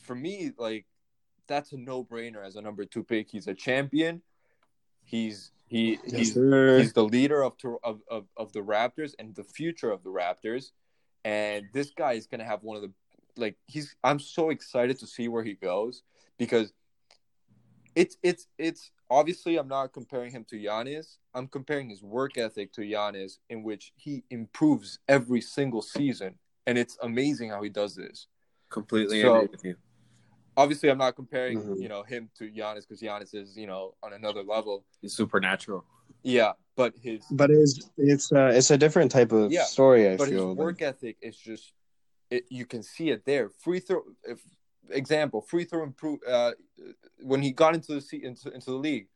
For 0.05 0.14
me, 0.14 0.53
like 0.59 0.87
that's 1.47 1.73
a 1.73 1.77
no 1.77 2.05
brainer 2.05 2.45
as 2.45 2.57
a 2.57 2.61
number 2.62 2.85
two 2.85 3.03
pick. 3.03 3.31
He's 3.31 3.49
a 3.49 3.55
champion. 3.55 4.23
He's 5.03 5.51
he 5.67 5.99
Yes, 6.07 6.12
he's 6.12 6.35
sir. 6.35 6.79
he's 6.79 6.93
the 6.93 7.05
leader 7.05 7.43
of, 7.43 7.55
of 7.83 8.01
of 8.11 8.27
of 8.37 8.53
the 8.53 8.61
Raptors 8.61 9.14
and 9.19 9.35
the 9.35 9.45
future 9.45 9.90
of 9.90 10.03
the 10.03 10.11
Raptors. 10.11 10.73
And 11.25 11.67
this 11.73 11.90
guy 11.90 12.12
is 12.12 12.27
gonna 12.27 12.45
have 12.45 12.62
one 12.62 12.77
of 12.77 12.83
the 12.83 12.93
like 13.37 13.57
he's 13.67 13.97
I'm 14.05 14.19
so 14.21 14.51
excited 14.51 14.99
to 15.01 15.07
see 15.07 15.29
where 15.29 15.43
he 15.43 15.55
goes 15.55 16.03
because 16.38 16.73
it's 17.95 18.17
it's 18.23 18.47
it's 18.59 18.90
obviously 19.11 19.57
I'm 19.57 19.69
not 19.69 19.93
comparing 19.93 20.33
him 20.33 20.45
to 20.51 20.57
Giannis. 20.57 21.17
I'm 21.35 21.49
comparing 21.49 21.88
his 21.88 22.03
work 22.03 22.37
ethic 22.38 22.73
to 22.75 22.83
Giannis 22.83 23.38
in 23.49 23.62
which 23.62 23.93
he 23.97 24.25
improves 24.31 24.99
every 25.09 25.40
single 25.40 25.83
season. 25.83 26.35
And 26.67 26.79
it's 26.79 26.97
amazing 27.03 27.51
how 27.51 27.62
he 27.62 27.69
does 27.71 27.95
this. 27.97 28.27
completely 28.71 29.21
So- 29.23 29.37
agree 29.37 29.49
with 29.53 29.64
you. 29.64 29.77
Obviously 30.57 30.88
I'm 30.88 30.99
not 30.99 31.17
comparing, 31.17 31.61
Mhm. 31.61 31.81
you 31.81 31.88
know, 31.88 32.03
him 32.03 32.31
to 32.38 32.51
Giannis 32.51 32.83
because 32.87 33.01
Giannis 33.01 33.35
is, 33.35 33.57
you 33.57 33.67
know, 33.67 33.95
on 34.03 34.12
another 34.12 34.43
level. 34.43 34.85
He's 35.01 35.14
supernatural. 35.14 35.85
Yeah, 36.23 36.53
but 36.77 36.95
his 36.97 37.25
But 37.31 37.51
it's 37.51 37.90
it's 37.99 38.33
uh, 38.33 38.53
it's 38.55 38.71
a 38.71 38.79
different 38.79 39.11
type 39.11 39.33
of 39.33 39.51
Yeah, 39.53 39.64
story. 39.64 40.07
I 40.09 40.17
feel. 40.17 40.19
but 40.19 40.29
his 40.29 40.40
feel. 40.40 40.55
work 40.55 40.83
ethic 40.83 41.17
is 41.21 41.37
just 41.37 41.73
it, 42.31 42.45
you 42.51 42.67
can 42.67 42.83
see 42.83 43.11
it 43.11 43.25
there. 43.25 43.51
Free 43.51 43.81
throw, 43.81 44.03
if, 44.25 44.40
example, 44.90 45.40
free 45.43 45.64
throw 45.64 45.83
improve 45.83 46.21
uh, 46.27 46.53
when 47.23 47.43
he 47.43 47.51
got 47.53 47.75
into 47.75 47.95
the 47.95 48.01
se- 48.01 48.23
into, 48.23 48.51
into 48.51 48.71
the 48.71 48.77
league, 48.77 49.09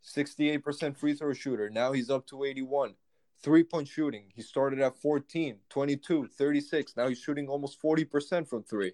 sixty 0.00 0.50
eight 0.50 0.62
percent 0.64 0.96
free 0.96 1.14
throw 1.14 1.32
shooter. 1.32 1.68
Now 1.70 1.92
he's 1.92 2.10
up 2.10 2.26
to 2.28 2.44
eighty 2.44 2.62
one. 2.62 2.94
Three 3.42 3.62
point 3.64 3.86
shooting. 3.86 4.32
He 4.34 4.40
started 4.42 4.80
at 4.80 4.96
14, 4.96 5.58
22, 5.68 6.26
36. 6.28 6.96
Now 6.96 7.06
he's 7.06 7.18
shooting 7.20 7.48
almost 7.48 7.78
forty 7.80 8.04
percent 8.04 8.48
from 8.48 8.62
three. 8.64 8.92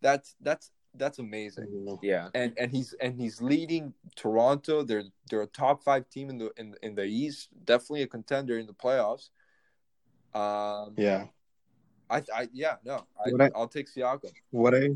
That's 0.00 0.34
that's 0.40 0.70
that's 0.96 1.18
amazing. 1.18 1.98
Yeah. 2.02 2.28
And 2.34 2.52
and 2.58 2.70
he's 2.70 2.92
and 3.00 3.18
he's 3.20 3.40
leading 3.42 3.92
Toronto. 4.16 4.82
They're 4.82 5.04
they're 5.30 5.42
a 5.42 5.46
top 5.46 5.82
five 5.82 6.08
team 6.08 6.30
in 6.30 6.38
the 6.38 6.50
in 6.56 6.74
in 6.82 6.94
the 6.94 7.04
East. 7.04 7.48
Definitely 7.64 8.02
a 8.02 8.06
contender 8.06 8.58
in 8.58 8.66
the 8.66 8.74
playoffs. 8.74 9.30
Um, 10.34 10.94
Yeah. 10.96 11.26
I, 12.10 12.22
I 12.34 12.48
yeah, 12.52 12.76
no, 12.84 13.06
I, 13.18 13.44
I 13.44 13.50
I'll 13.54 13.68
take 13.68 13.88
Siakam. 13.92 14.30
What 14.50 14.74
I 14.74 14.90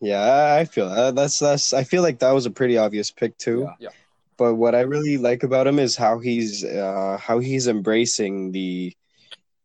Yeah, 0.00 0.56
I- 0.60 0.64
feel 0.64 0.88
that. 0.90 1.14
That's 1.14 1.38
that's 1.38 1.72
I 1.72 1.84
feel 1.84 2.02
like 2.02 2.18
that 2.20 2.32
was 2.32 2.46
a 2.46 2.50
pretty 2.50 2.76
obvious 2.78 3.10
pick 3.10 3.36
too. 3.38 3.60
Yeah, 3.66 3.74
yeah, 3.80 3.88
But 4.36 4.54
what 4.54 4.74
I 4.74 4.80
really 4.82 5.16
like 5.18 5.42
about 5.42 5.66
him 5.66 5.78
is 5.78 5.96
how 5.96 6.18
he's 6.18 6.64
uh 6.64 7.16
how 7.20 7.38
he's 7.38 7.66
embracing 7.68 8.52
the 8.52 8.94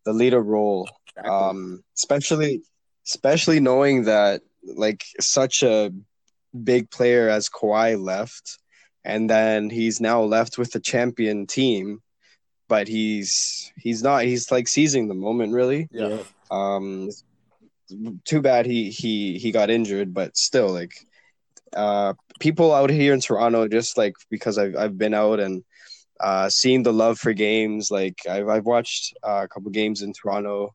the 0.05 0.13
leader 0.13 0.41
role. 0.41 0.87
Um 1.23 1.83
especially 1.95 2.63
especially 3.05 3.59
knowing 3.59 4.03
that 4.05 4.41
like 4.65 5.03
such 5.19 5.63
a 5.63 5.91
big 6.63 6.89
player 6.89 7.29
as 7.29 7.49
Kawhi 7.49 8.01
left 8.01 8.59
and 9.03 9.29
then 9.29 9.69
he's 9.69 9.99
now 9.99 10.21
left 10.21 10.57
with 10.57 10.71
the 10.71 10.79
champion 10.79 11.47
team 11.47 12.01
but 12.67 12.87
he's 12.87 13.71
he's 13.77 14.01
not 14.01 14.23
he's 14.23 14.51
like 14.51 14.67
seizing 14.67 15.07
the 15.07 15.13
moment 15.13 15.53
really. 15.53 15.87
yeah, 15.91 16.23
Um, 16.49 17.09
too 18.25 18.41
bad 18.41 18.65
he 18.65 18.89
he 18.89 19.37
he 19.37 19.51
got 19.51 19.69
injured, 19.69 20.13
but 20.13 20.35
still, 20.35 20.71
like, 20.71 20.93
uh, 21.75 22.13
people 22.39 22.73
out 22.73 22.89
here 22.89 23.13
in 23.13 23.19
Toronto, 23.19 23.67
just 23.67 23.97
like 23.97 24.15
because 24.29 24.57
I've 24.57 24.75
I've 24.75 24.97
been 24.97 25.13
out 25.13 25.39
and 25.39 25.63
uh, 26.19 26.49
seeing 26.49 26.83
the 26.83 26.93
love 26.93 27.19
for 27.19 27.33
games. 27.33 27.91
Like 27.91 28.17
I've 28.29 28.49
I've 28.49 28.65
watched 28.65 29.13
uh, 29.23 29.41
a 29.43 29.47
couple 29.47 29.69
games 29.71 30.01
in 30.01 30.13
Toronto 30.13 30.73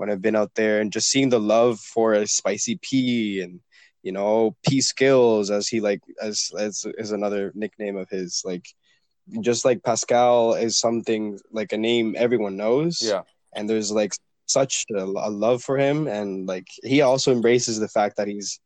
when 0.00 0.10
I've 0.10 0.22
been 0.22 0.36
out 0.42 0.54
there, 0.54 0.80
and 0.80 0.92
just 0.92 1.08
seeing 1.10 1.28
the 1.30 1.38
love 1.38 1.78
for 1.78 2.14
a 2.14 2.26
spicy 2.26 2.78
P 2.82 3.40
and 3.42 3.60
you 4.02 4.12
know 4.12 4.56
P 4.66 4.80
skills 4.80 5.50
as 5.50 5.68
he 5.68 5.80
like 5.80 6.00
as 6.22 6.50
as 6.58 6.84
is 6.98 7.12
another 7.12 7.52
nickname 7.54 7.96
of 7.96 8.08
his 8.10 8.42
like. 8.44 8.66
Just 9.40 9.64
like 9.64 9.84
Pascal 9.84 10.54
is 10.54 10.80
something 10.80 11.38
like 11.52 11.72
a 11.72 11.76
name 11.78 12.16
everyone 12.18 12.56
knows 12.56 12.98
yeah, 13.00 13.22
and 13.54 13.68
there's 13.70 13.92
like 13.92 14.12
such 14.46 14.86
a, 14.90 15.04
a 15.04 15.30
love 15.30 15.62
for 15.62 15.78
him 15.78 16.08
and 16.08 16.48
like 16.48 16.66
he 16.82 17.00
also 17.02 17.30
embraces 17.30 17.78
the 17.78 17.86
fact 17.86 18.16
that 18.16 18.26
he's 18.26 18.58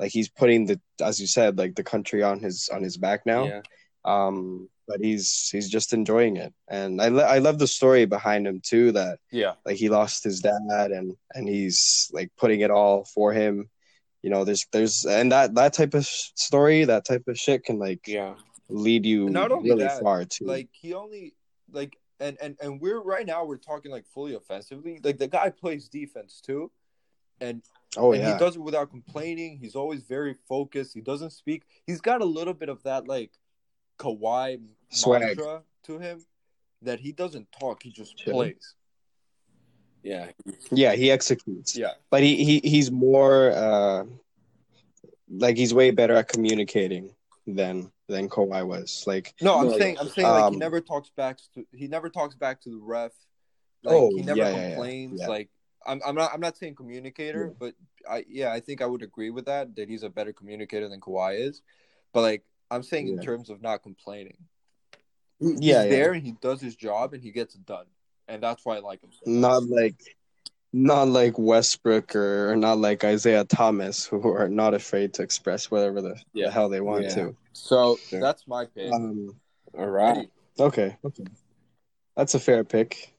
like 0.00 0.10
he's 0.10 0.30
putting 0.30 0.64
the 0.64 0.80
as 1.02 1.20
you 1.20 1.26
said 1.26 1.58
like 1.58 1.74
the 1.74 1.84
country 1.84 2.22
on 2.22 2.40
his 2.40 2.70
on 2.72 2.82
his 2.82 2.96
back 2.96 3.26
now 3.26 3.44
Yeah. 3.44 3.60
um 4.06 4.70
but 4.88 5.00
he's 5.00 5.48
he's 5.50 5.68
just 5.68 5.92
enjoying 5.92 6.36
it 6.36 6.52
and 6.68 7.00
i 7.02 7.08
lo- 7.08 7.24
i 7.24 7.38
love 7.38 7.58
the 7.58 7.66
story 7.66 8.04
behind 8.06 8.46
him 8.46 8.60
too 8.64 8.92
that 8.92 9.18
yeah, 9.30 9.54
like 9.64 9.76
he 9.76 9.88
lost 9.88 10.24
his 10.24 10.40
dad 10.40 10.90
and 10.92 11.16
and 11.34 11.48
he's 11.48 12.10
like 12.12 12.30
putting 12.38 12.60
it 12.60 12.70
all 12.70 13.04
for 13.04 13.32
him 13.32 13.68
you 14.22 14.30
know 14.30 14.44
there's 14.44 14.66
there's 14.72 15.04
and 15.04 15.32
that 15.32 15.54
that 15.54 15.72
type 15.72 15.94
of 15.94 16.06
story 16.06 16.84
that 16.84 17.04
type 17.04 17.24
of 17.28 17.38
shit 17.38 17.64
can 17.64 17.78
like 17.78 18.06
Yeah. 18.06 18.34
lead 18.68 19.04
you 19.06 19.28
Not 19.28 19.52
only 19.52 19.70
really 19.70 19.84
that, 19.84 20.00
far 20.00 20.24
too 20.24 20.46
like 20.46 20.68
he 20.72 20.94
only 20.94 21.34
like 21.70 21.96
and 22.18 22.38
and 22.40 22.56
and 22.62 22.80
we're 22.80 23.02
right 23.02 23.26
now 23.26 23.44
we're 23.44 23.58
talking 23.58 23.90
like 23.90 24.06
fully 24.06 24.34
offensively. 24.34 25.00
Like 25.04 25.18
the 25.18 25.26
guy 25.28 25.50
plays 25.50 25.86
defense 25.88 26.40
too, 26.40 26.70
and 27.42 27.62
oh 27.96 28.12
and 28.12 28.22
yeah 28.22 28.32
he 28.32 28.38
does 28.38 28.56
it 28.56 28.62
without 28.62 28.88
complaining. 28.90 29.58
He's 29.58 29.74
always 29.74 30.02
very 30.02 30.34
focused. 30.48 30.94
He 30.94 31.02
doesn't 31.02 31.32
speak. 31.32 31.64
He's 31.86 32.00
got 32.00 32.22
a 32.22 32.24
little 32.24 32.54
bit 32.54 32.70
of 32.70 32.82
that 32.84 33.06
like 33.06 33.32
Kawhi 33.98 34.60
Swag. 34.90 35.20
mantra 35.22 35.62
to 35.84 35.98
him 35.98 36.24
that 36.82 37.00
he 37.00 37.12
doesn't 37.12 37.50
talk. 37.52 37.82
He 37.82 37.90
just 37.90 38.16
Chill. 38.16 38.34
plays. 38.34 38.74
Yeah. 40.02 40.30
yeah 40.70 40.92
he 40.94 41.10
executes 41.10 41.76
Yeah, 41.76 41.92
but 42.10 42.22
he, 42.22 42.44
he 42.44 42.60
he's 42.62 42.92
more 42.92 43.50
uh 43.50 44.04
like 45.28 45.56
he's 45.56 45.74
way 45.74 45.90
better 45.90 46.14
at 46.14 46.28
communicating 46.28 47.14
than 47.46 47.90
than 48.08 48.28
Kawhi 48.28 48.64
was. 48.66 49.02
Like 49.06 49.34
no, 49.40 49.58
I'm 49.58 49.66
No, 49.66 49.78
saying 49.78 49.98
I'm 49.98 50.08
saying 50.08 50.28
like 50.28 50.50
he 50.50 50.56
Um, 50.56 50.58
never 50.58 50.80
talks 50.80 51.10
back 51.16 51.38
to 51.54 51.66
he 51.72 51.88
never 51.88 52.08
talks 52.08 52.36
back 52.36 52.60
to 52.62 52.70
the 52.70 52.78
ref. 52.80 53.12
Like 53.82 53.96
Oh, 53.96 54.10
he 54.14 54.22
never 54.22 54.38
yeah, 54.38 54.50
yeah, 54.50 54.56
yeah, 54.56 54.68
complains. 54.68 55.20
yeah. 55.20 55.26
Like 55.28 55.50
I'm 55.84 56.00
I'm 56.06 56.14
not 56.14 56.32
I'm 56.32 56.40
not 56.40 56.56
saying 56.56 56.76
communicator, 56.76 57.52
but 57.58 57.74
I 58.08 58.24
yeah 58.28 58.52
I 58.52 58.60
think 58.60 58.82
I 58.82 58.86
would 58.86 59.02
agree 59.02 59.30
with 59.30 59.46
that 59.46 59.74
that 59.76 59.88
he's 59.88 60.04
a 60.04 60.10
better 60.10 60.32
communicator 60.32 60.88
than 60.88 61.00
Kawhi 61.00 61.40
is. 61.40 61.62
But 62.12 62.20
like 62.22 62.44
I'm 62.70 62.82
saying 62.82 63.08
in 63.08 63.18
terms 63.20 63.50
of 63.50 63.62
not 63.62 63.82
complaining. 63.82 64.36
yeah, 65.40 65.48
he's 65.50 65.60
yeah. 65.60 65.86
there 65.86 66.12
and 66.12 66.22
he 66.24 66.32
does 66.40 66.60
his 66.60 66.74
job 66.76 67.14
and 67.14 67.22
he 67.22 67.30
gets 67.30 67.54
it 67.54 67.64
done, 67.66 67.86
and 68.28 68.42
that's 68.42 68.64
why 68.64 68.76
I 68.76 68.80
like 68.80 69.02
him. 69.02 69.10
so 69.12 69.30
much. 69.30 69.40
not 69.40 69.62
like 69.68 70.16
not 70.72 71.08
like 71.08 71.38
Westbrook 71.38 72.14
or, 72.16 72.50
or 72.52 72.56
not 72.56 72.78
like 72.78 73.02
Isaiah 73.04 73.44
Thomas 73.44 74.04
who 74.04 74.28
are 74.28 74.48
not 74.48 74.74
afraid 74.74 75.14
to 75.14 75.22
express 75.22 75.70
whatever 75.70 76.02
the, 76.02 76.16
Yeah. 76.34 76.46
the 76.46 76.52
hell 76.52 76.68
they 76.68 76.80
want 76.80 77.04
Yeah. 77.04 77.14
to. 77.14 77.36
So 77.52 77.96
Sure. 78.08 78.20
that's 78.20 78.46
my 78.46 78.66
pick. 78.66 78.92
Um 78.92 79.30
All 79.78 79.86
right. 79.86 80.28
okay. 80.58 80.96
Okay. 81.04 81.24
That's 82.16 82.34
a 82.34 82.40
fair 82.40 82.64
pick. 82.64 83.14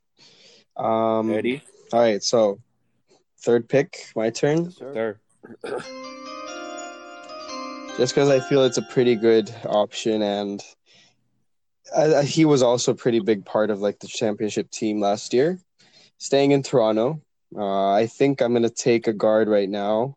Um 0.75 1.31
Ready? 1.31 1.63
all 1.93 2.01
right, 2.01 2.21
so 2.21 2.60
third 3.39 3.69
pick, 3.69 4.12
my 4.15 4.29
turn. 4.29 4.65
Yes, 4.65 4.75
sir. 4.75 5.19
Third. 5.63 5.83
just 7.97 8.13
because 8.13 8.29
I 8.29 8.39
feel 8.39 8.63
it's 8.63 8.77
a 8.77 8.81
pretty 8.83 9.15
good 9.15 9.53
option, 9.65 10.21
and 10.21 10.63
I, 11.95 12.15
I- 12.15 12.23
he 12.23 12.45
was 12.45 12.62
also 12.62 12.91
a 12.91 12.95
pretty 12.95 13.19
big 13.19 13.45
part 13.45 13.69
of 13.69 13.79
like 13.81 13.99
the 13.99 14.07
championship 14.07 14.69
team 14.71 14.99
last 14.99 15.33
year. 15.33 15.60
Staying 16.19 16.51
in 16.51 16.63
Toronto, 16.63 17.21
uh, 17.55 17.91
I 17.91 18.07
think 18.07 18.41
I'm 18.41 18.53
gonna 18.53 18.69
take 18.69 19.07
a 19.07 19.13
guard 19.13 19.47
right 19.47 19.69
now, 19.69 20.15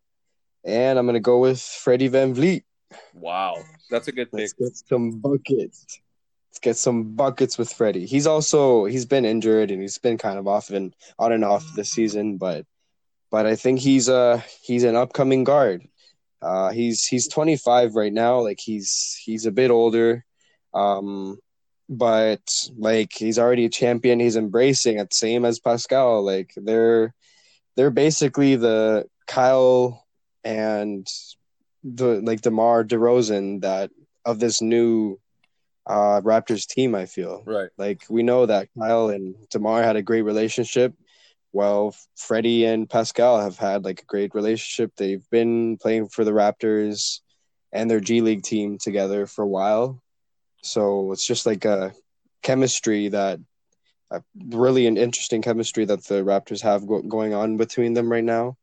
and 0.64 0.98
I'm 0.98 1.06
gonna 1.06 1.20
go 1.20 1.38
with 1.38 1.60
Freddie 1.60 2.08
VanVleet. 2.10 2.62
Wow. 3.14 3.56
That's 3.90 4.08
a 4.08 4.12
good 4.12 4.30
pick. 4.30 4.40
Let's 4.40 4.52
get 4.52 4.76
some 4.88 5.10
buckets. 5.12 6.00
Let's 6.50 6.58
get 6.60 6.76
some 6.76 7.14
buckets 7.14 7.58
with 7.58 7.72
Freddie. 7.72 8.06
He's 8.06 8.26
also 8.26 8.84
he's 8.86 9.04
been 9.06 9.24
injured 9.24 9.70
and 9.70 9.80
he's 9.80 9.98
been 9.98 10.18
kind 10.18 10.38
of 10.38 10.48
off 10.48 10.70
and 10.70 10.94
on 11.18 11.32
and 11.32 11.44
off 11.44 11.64
this 11.76 11.90
season, 11.90 12.36
but 12.36 12.66
but 13.30 13.46
I 13.46 13.54
think 13.54 13.78
he's 13.78 14.08
a 14.08 14.42
he's 14.62 14.82
an 14.84 14.96
upcoming 14.96 15.44
guard. 15.44 15.86
Uh, 16.42 16.70
he's 16.70 17.04
he's 17.04 17.28
25 17.28 17.94
right 17.94 18.12
now. 18.12 18.40
Like 18.40 18.60
he's 18.60 19.18
he's 19.24 19.46
a 19.46 19.52
bit 19.52 19.70
older, 19.70 20.24
um, 20.72 21.38
but 21.88 22.40
like 22.76 23.12
he's 23.12 23.38
already 23.38 23.66
a 23.66 23.70
champion. 23.70 24.20
He's 24.20 24.36
embracing 24.36 24.98
it, 24.98 25.12
same 25.12 25.44
as 25.44 25.58
Pascal. 25.58 26.24
Like 26.24 26.52
they're 26.56 27.12
they're 27.76 27.90
basically 27.90 28.56
the 28.56 29.06
Kyle 29.26 30.06
and 30.44 31.06
the 31.84 32.20
like 32.22 32.40
Demar 32.40 32.84
Derozan 32.84 33.60
that 33.62 33.90
of 34.24 34.38
this 34.38 34.60
new 34.62 35.18
uh 35.86 36.20
Raptors 36.22 36.66
team. 36.66 36.94
I 36.94 37.06
feel 37.06 37.42
Right. 37.46 37.70
like 37.76 38.04
we 38.08 38.22
know 38.22 38.46
that 38.46 38.68
Kyle 38.78 39.08
and 39.08 39.34
Demar 39.50 39.82
had 39.82 39.96
a 39.96 40.02
great 40.02 40.22
relationship. 40.22 40.94
Well, 41.52 41.94
Freddie 42.16 42.64
and 42.64 42.88
Pascal 42.88 43.40
have 43.40 43.58
had 43.58 43.84
like 43.84 44.02
a 44.02 44.06
great 44.06 44.34
relationship. 44.34 44.92
They've 44.96 45.28
been 45.30 45.78
playing 45.78 46.08
for 46.08 46.24
the 46.24 46.30
Raptors 46.30 47.20
and 47.72 47.90
their 47.90 48.00
G 48.00 48.20
League 48.20 48.42
team 48.42 48.78
together 48.78 49.26
for 49.26 49.42
a 49.42 49.48
while. 49.48 50.02
So 50.62 51.12
it's 51.12 51.26
just 51.26 51.46
like 51.46 51.64
a 51.64 51.92
chemistry 52.42 53.08
that 53.08 53.40
a 54.10 54.22
really 54.48 54.86
an 54.86 54.96
interesting 54.96 55.42
chemistry 55.42 55.84
that 55.84 56.04
the 56.04 56.22
Raptors 56.22 56.60
have 56.62 56.86
go- 56.86 57.02
going 57.02 57.32
on 57.32 57.56
between 57.56 57.94
them 57.94 58.10
right 58.10 58.24
now. 58.24 58.56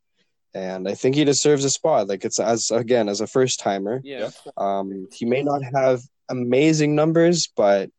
And 0.54 0.88
I 0.88 0.94
think 0.94 1.16
he 1.16 1.24
deserves 1.24 1.64
a 1.64 1.70
spot. 1.70 2.08
Like 2.08 2.26
it's 2.26 2.40
as 2.40 2.72
again 2.72 3.10
as 3.10 3.22
a 3.22 3.28
first 3.28 3.60
timer. 3.60 4.02
Yeah. 4.04 4.30
Um, 4.56 5.08
he 5.14 5.26
may 5.26 5.44
not 5.44 5.62
have 5.74 6.02
amazing 6.30 6.96
numbers, 6.96 7.48
but 7.56 7.90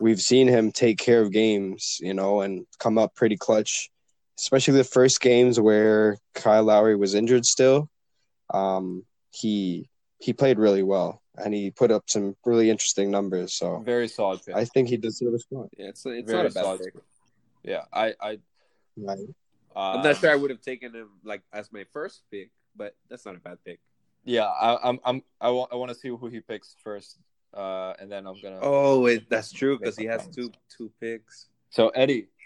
we've 0.00 0.20
seen 0.20 0.48
him 0.48 0.72
take 0.72 0.98
care 0.98 1.20
of 1.20 1.30
games, 1.30 1.98
you 2.00 2.14
know, 2.14 2.40
and 2.40 2.66
come 2.78 2.98
up 2.98 3.14
pretty 3.14 3.36
clutch, 3.36 3.90
especially 4.40 4.74
the 4.74 4.84
first 4.84 5.20
games 5.20 5.60
where 5.60 6.16
Kyle 6.34 6.64
Lowry 6.64 6.96
was 6.96 7.14
injured 7.14 7.44
still. 7.44 7.88
Um, 8.52 9.04
he 9.30 9.88
he 10.18 10.32
played 10.32 10.58
really 10.58 10.82
well 10.82 11.22
and 11.36 11.54
he 11.54 11.70
put 11.70 11.90
up 11.90 12.04
some 12.08 12.36
really 12.44 12.68
interesting 12.70 13.10
numbers. 13.10 13.54
So 13.54 13.78
Very 13.80 14.08
solid 14.08 14.40
pick. 14.44 14.54
I 14.54 14.64
think 14.64 14.88
he 14.88 14.96
deserves 14.96 15.34
a 15.34 15.38
spot. 15.38 15.68
Yeah, 15.76 15.88
it's 15.88 16.04
it's 16.06 16.30
Very 16.30 16.42
not 16.42 16.50
a 16.50 16.54
bad 16.54 16.78
pick. 16.78 16.94
pick. 16.94 17.02
yeah, 17.62 17.84
I 17.92 18.14
I 18.20 18.38
Right. 18.96 19.18
uh, 19.76 19.78
I'm 19.78 20.02
not 20.02 20.16
sure 20.16 20.30
I 20.30 20.34
would 20.34 20.50
have 20.50 20.60
taken 20.60 20.92
him 20.94 21.08
like 21.24 21.42
as 21.52 21.72
my 21.72 21.84
first 21.92 22.22
pick, 22.30 22.50
but 22.76 22.94
that's 23.08 23.24
not 23.24 23.36
a 23.36 23.38
bad 23.40 23.58
pick. 23.64 23.78
Yeah, 24.24 24.44
I, 24.46 24.76
I'm 24.88 24.98
I'm 25.04 25.22
I 25.40 25.50
want 25.50 25.72
I 25.72 25.76
want 25.76 25.90
to 25.90 25.94
see 25.94 26.08
who 26.08 26.26
he 26.26 26.40
picks 26.40 26.74
first, 26.84 27.18
uh, 27.54 27.94
and 27.98 28.10
then 28.12 28.26
I'm 28.26 28.38
gonna. 28.42 28.58
Oh, 28.60 29.06
it, 29.06 29.30
that's 29.30 29.50
true 29.52 29.78
because 29.78 29.96
he 29.96 30.04
has 30.06 30.26
two 30.28 30.50
two 30.76 30.90
picks. 31.00 31.48
So 31.70 31.88
Eddie, 31.90 32.26
your 32.36 32.39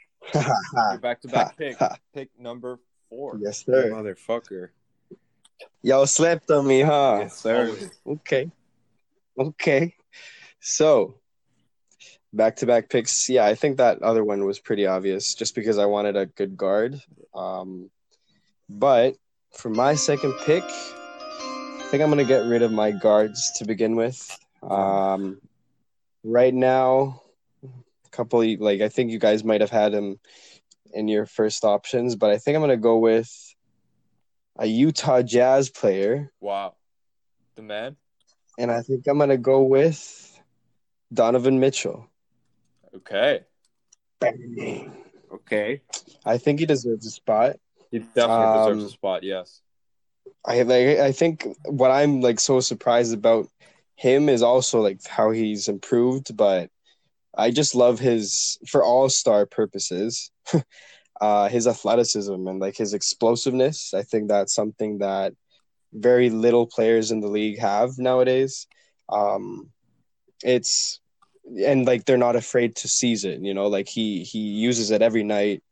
back 1.00 1.20
to 1.22 1.28
back 1.28 1.56
pick, 1.56 1.76
pick 2.14 2.28
number 2.38 2.78
four. 3.08 3.38
yes, 3.40 3.64
You 3.66 3.74
sir. 3.74 3.90
motherfucker. 3.90 4.68
Y'all 5.82 6.06
slept 6.06 6.50
on 6.50 6.66
me, 6.66 6.80
huh? 6.80 7.18
Yes, 7.22 7.36
sir. 7.38 7.76
Okay. 8.06 8.50
Okay. 9.38 9.94
So, 10.60 11.16
back 12.32 12.56
to 12.56 12.66
back 12.66 12.88
picks. 12.88 13.28
Yeah, 13.28 13.44
I 13.44 13.54
think 13.54 13.76
that 13.76 14.02
other 14.02 14.24
one 14.24 14.44
was 14.44 14.58
pretty 14.58 14.86
obvious 14.86 15.34
just 15.34 15.54
because 15.54 15.78
I 15.78 15.86
wanted 15.86 16.16
a 16.16 16.26
good 16.26 16.56
guard. 16.56 17.00
Um, 17.34 17.90
but 18.68 19.16
for 19.52 19.68
my 19.68 19.94
second 19.94 20.34
pick, 20.44 20.64
I 20.64 21.86
think 21.90 22.02
I'm 22.02 22.08
going 22.10 22.18
to 22.18 22.24
get 22.24 22.46
rid 22.46 22.62
of 22.62 22.72
my 22.72 22.90
guards 22.90 23.52
to 23.58 23.64
begin 23.64 23.94
with. 23.94 24.36
Um, 24.62 25.40
right 26.24 26.54
now, 26.54 27.20
a 28.14 28.16
couple, 28.16 28.44
like, 28.58 28.80
I 28.80 28.88
think 28.88 29.10
you 29.10 29.18
guys 29.18 29.44
might 29.44 29.60
have 29.60 29.70
had 29.70 29.92
him 29.92 30.18
in 30.92 31.08
your 31.08 31.26
first 31.26 31.64
options, 31.64 32.14
but 32.16 32.30
I 32.30 32.38
think 32.38 32.54
I'm 32.54 32.62
gonna 32.62 32.76
go 32.76 32.98
with 32.98 33.30
a 34.56 34.66
Utah 34.66 35.22
Jazz 35.22 35.68
player, 35.70 36.32
Wow. 36.40 36.76
The 37.56 37.62
man? 37.62 37.96
and 38.58 38.70
I 38.70 38.82
think 38.82 39.06
I'm 39.08 39.18
gonna 39.18 39.36
go 39.36 39.62
with 39.64 40.40
Donovan 41.12 41.58
Mitchell. 41.58 42.08
Okay. 42.94 43.40
Okay. 45.32 45.82
I 46.24 46.38
think 46.38 46.60
he 46.60 46.66
deserves 46.66 47.06
a 47.06 47.10
spot. 47.10 47.56
He 47.90 47.98
definitely 47.98 48.58
deserves 48.58 48.82
Um, 48.84 48.86
a 48.86 48.90
spot, 48.90 49.22
yes. 49.24 49.60
I 50.44 50.62
like 50.62 50.98
I 50.98 51.12
think 51.12 51.46
what 51.66 51.90
I'm 51.90 52.20
like 52.20 52.38
so 52.38 52.60
surprised 52.60 53.12
about 53.12 53.48
him 53.96 54.28
is 54.28 54.42
also 54.42 54.80
like 54.80 55.04
how 55.06 55.30
he's 55.30 55.68
improved, 55.68 56.36
but 56.36 56.70
I 57.36 57.50
just 57.50 57.74
love 57.74 57.98
his 57.98 58.58
for 58.68 58.82
all 58.84 59.08
star 59.08 59.46
purposes, 59.46 60.30
uh 61.20 61.48
his 61.48 61.66
athleticism 61.66 62.46
and 62.48 62.60
like 62.60 62.76
his 62.76 62.94
explosiveness. 62.94 63.94
I 63.94 64.02
think 64.02 64.28
that's 64.28 64.54
something 64.54 64.98
that 64.98 65.34
very 65.92 66.30
little 66.30 66.66
players 66.66 67.10
in 67.10 67.20
the 67.20 67.28
league 67.28 67.58
have 67.58 67.98
nowadays. 67.98 68.66
Um 69.08 69.70
it's 70.42 71.00
and 71.62 71.86
like 71.86 72.04
they're 72.04 72.16
not 72.16 72.36
afraid 72.36 72.76
to 72.76 72.88
seize 72.88 73.24
it, 73.24 73.40
you 73.40 73.54
know, 73.54 73.66
like 73.68 73.88
he 73.88 74.24
he 74.24 74.38
uses 74.38 74.90
it 74.90 75.02
every 75.02 75.24
night. 75.24 75.62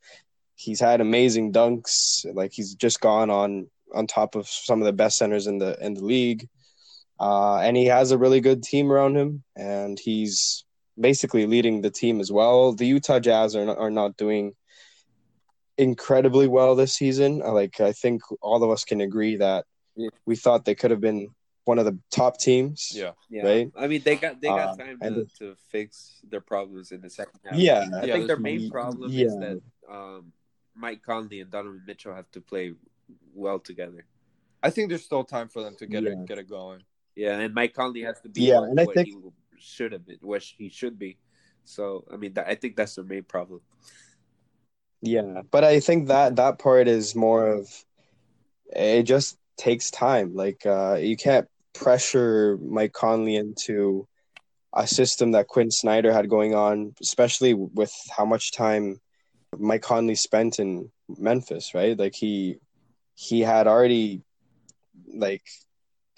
He's 0.55 0.81
had 0.81 1.01
amazing 1.01 1.53
dunks, 1.53 2.25
like 2.35 2.53
he's 2.53 2.75
just 2.75 3.01
gone 3.01 3.31
on 3.31 3.69
on 3.95 4.07
top 4.07 4.35
of 4.35 4.49
some 4.49 4.81
of 4.81 4.87
the 4.87 4.93
best 4.93 5.19
centers 5.19 5.47
in 5.47 5.59
the 5.59 5.77
in 5.85 5.95
the 5.95 6.05
league. 6.05 6.49
Uh, 7.21 7.59
and 7.59 7.77
he 7.77 7.87
has 7.87 8.11
a 8.11 8.19
really 8.19 8.41
good 8.41 8.63
team 8.63 8.91
around 8.91 9.17
him, 9.17 9.45
and 9.57 9.99
he's 9.99 10.65
basically 10.99 11.47
leading 11.47 11.81
the 11.81 11.91
team 11.91 12.21
as 12.21 12.31
well. 12.31 12.73
The 12.73 12.87
Utah 12.87 13.19
Jazz 13.19 13.57
are 13.57 13.65
not, 13.65 13.79
are 13.79 13.91
not 13.91 14.17
doing 14.17 14.55
incredibly 15.79 16.49
well 16.49 16.75
this 16.75 16.95
season. 16.95 17.43
Uh, 17.43 17.53
Like 17.53 17.81
I 17.81 17.93
think 17.93 18.23
all 18.41 18.63
of 18.63 18.71
us 18.71 18.85
can 18.85 19.01
agree 19.01 19.37
that 19.37 19.65
Yeah. 19.97 20.11
we 20.27 20.37
thought 20.37 20.65
they 20.65 20.75
could 20.75 20.91
have 20.91 21.01
been 21.01 21.29
one 21.65 21.79
of 21.79 21.85
the 21.85 21.99
top 22.11 22.39
teams. 22.39 22.91
Yeah. 22.95 23.13
Yeah. 23.31 23.43
Right? 23.47 23.73
I 23.77 23.87
mean, 23.87 24.03
they 24.05 24.17
got 24.17 24.41
they 24.41 24.49
got 24.49 24.71
Uh, 24.71 24.77
time 24.85 24.99
and 25.01 25.15
to, 25.15 25.21
the- 25.23 25.31
to 25.39 25.57
fix 25.71 26.21
their 26.29 26.41
problems 26.41 26.93
in 26.93 27.01
the 27.01 27.11
second 27.11 27.41
half. 27.45 27.59
Yeah, 27.59 27.87
I 27.95 28.05
Yeah, 28.05 28.15
think 28.15 28.27
their 28.27 28.37
main 28.39 28.63
y- 28.63 28.69
problem 28.71 29.11
is 29.13 29.35
that 29.39 29.61
um, 29.89 30.33
Mike 30.75 31.03
Conley 31.03 31.41
and 31.41 31.51
Donovan 31.51 31.83
Mitchell 31.87 32.15
have 32.15 32.31
to 32.33 32.41
play 32.41 32.75
well 33.35 33.59
together. 33.59 34.05
I 34.63 34.71
think 34.71 34.89
there's 34.89 35.05
still 35.05 35.25
time 35.25 35.49
for 35.49 35.63
them 35.63 35.75
to 35.77 35.87
get 35.87 36.03
Yeah. 36.03 36.11
it 36.11 36.27
get 36.27 36.39
it 36.39 36.49
going. 36.49 36.83
Yeah, 37.15 37.39
and 37.39 37.55
Mike 37.55 37.75
Conley 37.75 38.03
has 38.03 38.21
to 38.23 38.29
be 38.29 38.43
Yeah, 38.43 38.61
what, 38.61 38.71
and 38.71 38.81
I 38.81 38.87
think- 38.87 39.09
he 39.09 39.17
should 39.63 39.93
have 39.93 40.07
been, 40.07 40.19
what 40.21 40.43
he 40.43 40.69
should 40.69 40.99
be. 40.99 41.19
So, 41.65 42.05
I 42.13 42.17
mean, 42.17 42.35
that, 42.35 42.49
I 42.49 42.55
think 42.55 42.77
that's 42.77 42.97
the 42.97 43.05
main 43.05 43.23
problem. 43.23 43.61
Yeah, 45.01 45.43
but 45.51 45.65
I 45.65 45.81
think 45.81 46.09
that 46.09 46.37
that 46.37 46.59
part 46.59 46.87
is 46.87 47.15
more 47.17 47.49
of 47.49 47.69
it 48.75 49.03
just 49.03 49.37
takes 49.57 49.91
time. 49.91 50.35
Like 50.35 50.65
uh 50.65 50.95
you 50.95 51.17
can't 51.17 51.49
pressure 51.75 52.59
Mike 52.63 52.93
Conley 52.93 53.37
into 53.37 54.07
a 54.75 54.87
system 54.87 55.33
that 55.33 55.49
Quin 55.49 55.71
Snyder 55.71 56.13
had 56.13 56.29
going 56.29 56.55
on, 56.55 56.95
especially 57.01 57.53
with 57.55 57.93
how 58.17 58.25
much 58.25 58.53
time 58.53 59.01
Mike 59.59 59.83
Conley 59.83 60.15
spent 60.15 60.59
in 60.59 60.91
Memphis, 61.19 61.75
right? 61.75 61.99
Like 61.99 62.15
he 62.15 62.59
he 63.15 63.41
had 63.41 63.67
already 63.67 64.23
like 65.13 65.43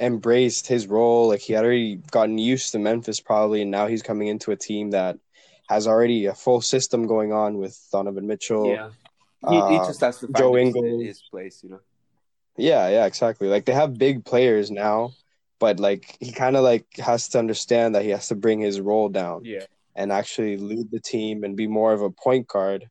embraced 0.00 0.66
his 0.66 0.86
role, 0.86 1.28
like 1.28 1.40
he 1.40 1.52
had 1.52 1.64
already 1.64 1.96
gotten 2.10 2.38
used 2.38 2.72
to 2.72 2.78
Memphis 2.78 3.20
probably, 3.20 3.62
and 3.62 3.70
now 3.70 3.86
he's 3.86 4.02
coming 4.02 4.28
into 4.28 4.50
a 4.50 4.56
team 4.56 4.90
that 4.90 5.18
has 5.68 5.86
already 5.86 6.26
a 6.26 6.34
full 6.34 6.60
system 6.60 7.06
going 7.06 7.32
on 7.32 7.58
with 7.58 7.78
Donovan 7.90 8.26
Mitchell. 8.26 8.74
yeah, 8.74 8.90
he, 9.40 9.56
he 9.56 9.76
uh, 9.76 9.86
just 9.86 10.00
has 10.00 10.18
to 10.18 10.28
find 10.28 10.36
Joe 10.36 10.54
his, 10.54 10.66
Ingles. 10.66 11.02
his 11.02 11.22
place, 11.30 11.60
you 11.62 11.70
know. 11.70 11.80
Yeah, 12.56 12.88
yeah, 12.88 13.06
exactly. 13.06 13.48
Like 13.48 13.64
they 13.64 13.72
have 13.72 13.98
big 13.98 14.24
players 14.24 14.70
now, 14.70 15.12
but 15.58 15.80
like 15.80 16.16
he 16.20 16.32
kind 16.32 16.56
of 16.56 16.62
like 16.62 16.86
has 16.98 17.28
to 17.28 17.38
understand 17.38 17.94
that 17.94 18.02
he 18.04 18.10
has 18.10 18.28
to 18.28 18.34
bring 18.36 18.60
his 18.60 18.80
role 18.80 19.08
down 19.08 19.44
Yeah, 19.44 19.66
and 19.96 20.12
actually 20.12 20.56
lead 20.56 20.90
the 20.90 21.00
team 21.00 21.44
and 21.44 21.56
be 21.56 21.66
more 21.66 21.92
of 21.92 22.02
a 22.02 22.10
point 22.10 22.46
guard 22.46 22.88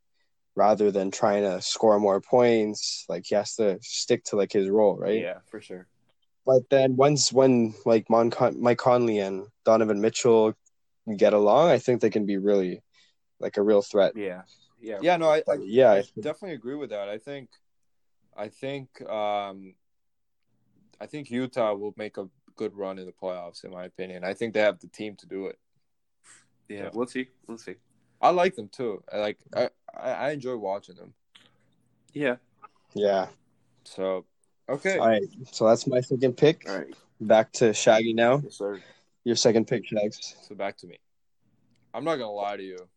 rather 0.56 0.92
than 0.92 1.12
trying 1.12 1.44
to 1.44 1.62
score 1.62 2.00
more 2.00 2.22
points. 2.22 3.06
Like 3.08 3.26
he 3.26 3.36
has 3.36 3.56
to 3.56 3.78
stick 3.82 4.24
to 4.26 4.36
like 4.36 4.52
his 4.52 4.70
role, 4.70 4.98
right? 4.98 5.22
yeah, 5.22 5.39
for 5.50 5.62
sure. 5.62 5.88
But 6.45 6.69
then 6.69 6.95
once 6.95 7.32
when 7.32 7.73
like 7.86 8.10
Mon 8.10 8.29
Con- 8.29 8.62
Mike 8.62 8.77
Conley 8.77 9.19
and 9.19 9.47
Donovan 9.65 10.01
Mitchell 10.01 10.53
get 11.17 11.34
along, 11.34 11.69
I 11.69 11.79
think 11.79 12.01
they 12.01 12.10
can 12.10 12.25
be 12.25 12.38
really 12.38 12.82
like 13.39 13.58
a 13.58 13.62
real 13.62 13.82
threat. 13.82 14.13
Yeah, 14.15 14.41
yeah, 14.79 14.99
Yeah, 15.01 15.17
no, 15.17 15.29
I, 15.29 15.38
I 15.49 15.56
Yeah, 15.62 15.91
I 15.91 15.97
I 15.97 16.03
definitely 16.19 16.53
agree 16.53 16.75
with 16.75 16.89
that. 16.89 17.10
I 17.10 17.17
think, 17.17 17.49
I 18.36 18.49
think, 18.49 19.01
um, 19.10 19.75
I 20.99 21.06
think 21.06 21.32
Utah 21.32 21.73
will 21.73 21.93
make 21.97 22.17
a 22.17 22.27
good 22.56 22.75
run 22.75 22.99
in 22.99 23.06
the 23.06 23.12
playoffs. 23.12 23.63
In 23.63 23.71
my 23.71 23.86
opinion, 23.86 24.23
I 24.23 24.34
think 24.34 24.53
they 24.53 24.62
have 24.62 24.79
the 24.79 24.88
team 24.88 25.15
to 25.17 25.25
do 25.25 25.47
it. 25.47 25.60
yeah. 26.67 26.84
Yeah. 26.84 26.89
We'll 26.93 27.08
see, 27.08 27.29
we'll 27.47 27.58
see. 27.58 27.75
I 28.21 28.29
like 28.29 28.56
them 28.56 28.69
too. 28.69 29.03
I 29.12 29.17
like, 29.17 29.38
I, 29.53 29.69
I 29.93 30.10
I 30.12 30.32
enjoy 30.32 30.56
watching 30.56 30.95
them. 30.95 31.13
Yeah. 32.13 32.38
yeah. 32.93 33.27
So, 33.84 34.25
okay, 34.69 34.97
All 34.97 35.08
right. 35.08 35.23
So 35.52 35.67
that's 35.67 35.88
my 35.88 36.02
second 36.02 36.38
pick. 36.38 36.67
All 36.67 36.78
right. 36.78 36.93
Back 37.21 37.52
to 37.54 37.73
Shaggy 37.73 38.13
now. 38.13 38.41
Yes, 38.43 38.58
sir. 38.58 38.82
Your 39.23 39.36
second 39.36 39.67
pick, 39.67 39.86
Shags. 39.86 40.36
so 40.41 40.56
back 40.56 40.78
to 40.78 40.88
me. 40.88 40.97
I'm 41.93 42.04
not 42.04 42.15
gonna 42.15 42.32
lie 42.32 42.58
to 42.58 42.63
you. 42.63 42.88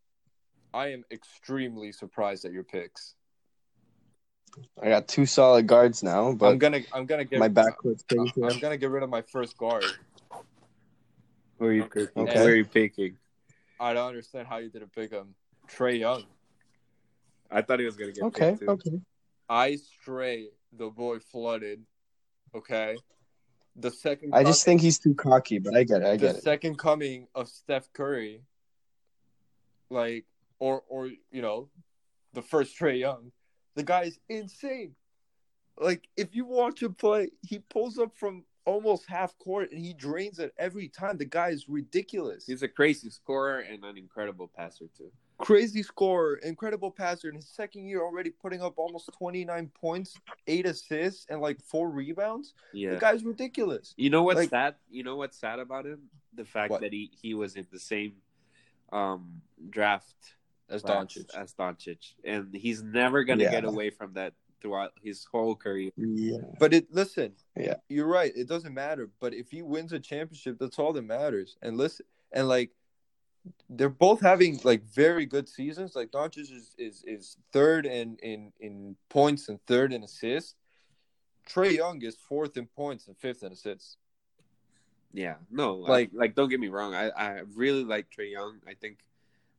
I 0.74 0.88
am 0.88 1.04
extremely 1.10 1.92
surprised 1.92 2.44
at 2.44 2.52
your 2.52 2.64
picks. 2.64 3.14
I 4.82 4.88
got 4.88 5.06
two 5.06 5.26
solid 5.26 5.66
guards 5.66 6.02
now, 6.02 6.32
but 6.32 6.48
I'm 6.48 6.58
gonna, 6.58 6.80
I'm 6.92 7.06
gonna 7.06 7.24
get 7.24 7.38
my 7.38 7.48
backwards 7.48 8.02
thing 8.08 8.30
here. 8.34 8.46
I'm 8.46 8.58
gonna 8.58 8.76
get 8.78 8.90
rid 8.90 9.02
of 9.02 9.10
my 9.10 9.22
first 9.22 9.56
guard. 9.56 9.84
Who 11.58 11.66
are 11.66 11.72
you 11.72 11.84
picking? 11.84 12.22
Okay. 12.22 12.38
Who 12.38 12.44
are 12.44 12.54
you 12.54 12.64
picking? 12.64 13.16
I 13.78 13.92
don't 13.92 14.08
understand 14.08 14.48
how 14.48 14.56
you 14.58 14.70
didn't 14.70 14.92
pick 14.92 15.10
him. 15.10 15.34
Trae 15.68 15.98
Young. 15.98 16.24
I 17.50 17.62
thought 17.62 17.78
he 17.80 17.86
was 17.86 17.96
gonna 17.96 18.12
get 18.12 18.24
Okay, 18.24 18.50
picked 18.52 18.60
too. 18.60 18.70
okay. 18.70 19.00
I 19.48 19.76
stray 19.76 20.48
the 20.76 20.88
boy 20.90 21.18
flooded. 21.18 21.82
Okay. 22.54 22.96
The 23.76 23.90
second 23.90 24.34
I 24.34 24.42
just 24.42 24.64
think 24.64 24.80
he's 24.80 24.98
too 24.98 25.14
cocky, 25.14 25.58
but 25.58 25.76
I 25.76 25.84
get 25.84 26.00
it. 26.00 26.06
I 26.06 26.10
the 26.12 26.16
get 26.18 26.36
it. 26.36 26.42
second 26.42 26.78
coming 26.78 27.26
of 27.34 27.48
Steph 27.48 27.92
Curry, 27.92 28.42
like 29.90 30.24
or 30.58 30.82
or 30.88 31.10
you 31.30 31.42
know, 31.42 31.68
the 32.32 32.42
first 32.42 32.78
Trae 32.78 32.98
Young, 32.98 33.32
the 33.74 33.82
guy 33.82 34.04
is 34.04 34.18
insane. 34.28 34.94
Like 35.78 36.08
if 36.16 36.34
you 36.34 36.46
watch 36.46 36.82
him 36.82 36.94
play, 36.94 37.30
he 37.42 37.58
pulls 37.58 37.98
up 37.98 38.16
from 38.16 38.44
almost 38.64 39.04
half 39.08 39.36
court 39.38 39.70
and 39.72 39.84
he 39.84 39.92
drains 39.92 40.38
it 40.38 40.54
every 40.58 40.88
time. 40.88 41.18
The 41.18 41.26
guy 41.26 41.50
is 41.50 41.68
ridiculous. 41.68 42.46
He's 42.46 42.62
a 42.62 42.68
crazy 42.68 43.10
scorer 43.10 43.60
and 43.60 43.84
an 43.84 43.98
incredible 43.98 44.50
passer 44.56 44.86
too. 44.96 45.12
Crazy 45.38 45.82
scorer, 45.82 46.36
incredible 46.36 46.90
passer 46.90 47.28
in 47.28 47.34
his 47.34 47.48
second 47.48 47.86
year 47.86 48.00
already 48.02 48.30
putting 48.30 48.62
up 48.62 48.74
almost 48.78 49.10
29 49.18 49.70
points, 49.74 50.18
8 50.46 50.66
assists 50.66 51.26
and 51.28 51.40
like 51.40 51.60
4 51.60 51.90
rebounds. 51.90 52.54
Yeah. 52.72 52.90
The 52.94 53.00
guy's 53.00 53.24
ridiculous. 53.24 53.94
You 53.96 54.10
know 54.10 54.22
what's 54.22 54.38
Like- 54.40 54.50
sad? 54.50 54.76
You 54.90 55.02
know 55.02 55.16
what's 55.16 55.38
sad 55.38 55.58
about 55.58 55.86
him? 55.86 56.08
The 56.34 56.44
fact 56.44 56.70
What? 56.70 56.80
that 56.82 56.92
he, 56.92 57.10
he 57.20 57.34
was 57.34 57.56
in 57.56 57.66
the 57.70 57.78
same 57.78 58.14
um 58.92 59.42
draft 59.70 60.14
As 60.68 60.82
class 60.82 61.06
Doncic. 61.14 61.34
as 61.34 61.54
Doncic, 61.54 62.12
and 62.24 62.54
he's 62.54 62.82
never 62.82 63.24
gonna 63.24 63.44
Yeah. 63.44 63.50
get 63.50 63.64
away 63.64 63.90
from 63.90 64.12
that 64.14 64.32
throughout 64.60 64.92
his 65.02 65.24
whole 65.24 65.54
career. 65.56 65.90
Yeah. 65.96 66.38
But 66.58 66.72
it 66.72 66.92
listen, 66.92 67.34
Yeah. 67.56 67.74
you're 67.88 68.06
right. 68.06 68.32
It 68.36 68.48
doesn't 68.48 68.72
matter. 68.74 69.10
But 69.20 69.34
if 69.34 69.50
he 69.50 69.62
wins 69.62 69.92
a 69.92 69.98
championship, 70.00 70.58
that's 70.58 70.78
all 70.78 70.92
that 70.94 71.02
matters. 71.02 71.56
And 71.62 71.76
listen, 71.76 72.06
and 72.32 72.48
like 72.48 72.70
they're 73.70 73.88
both 73.88 74.20
having 74.20 74.58
like 74.64 74.82
very 74.84 75.26
good 75.26 75.48
seasons. 75.48 75.94
Like 75.94 76.10
Doncic 76.10 76.50
is 76.52 76.74
is, 76.78 77.04
is 77.06 77.36
third 77.52 77.86
in, 77.86 78.16
in 78.22 78.52
in 78.60 78.96
points 79.08 79.48
and 79.48 79.60
third 79.66 79.92
in 79.92 80.02
assists. 80.04 80.54
Trae 81.48 81.76
Young 81.76 82.02
is 82.02 82.16
fourth 82.16 82.56
in 82.56 82.66
points 82.66 83.06
and 83.06 83.16
fifth 83.16 83.42
in 83.42 83.52
assists. 83.52 83.98
Yeah, 85.12 85.36
no, 85.50 85.74
like 85.74 85.88
Like- 85.88 86.10
like 86.14 86.34
don't 86.34 86.48
get 86.48 86.60
me 86.60 86.68
wrong, 86.68 86.94
I 86.94 87.10
I 87.10 87.40
really 87.54 87.84
like 87.84 88.10
Trae 88.10 88.32
Young. 88.32 88.60
I 88.66 88.74
think 88.74 88.98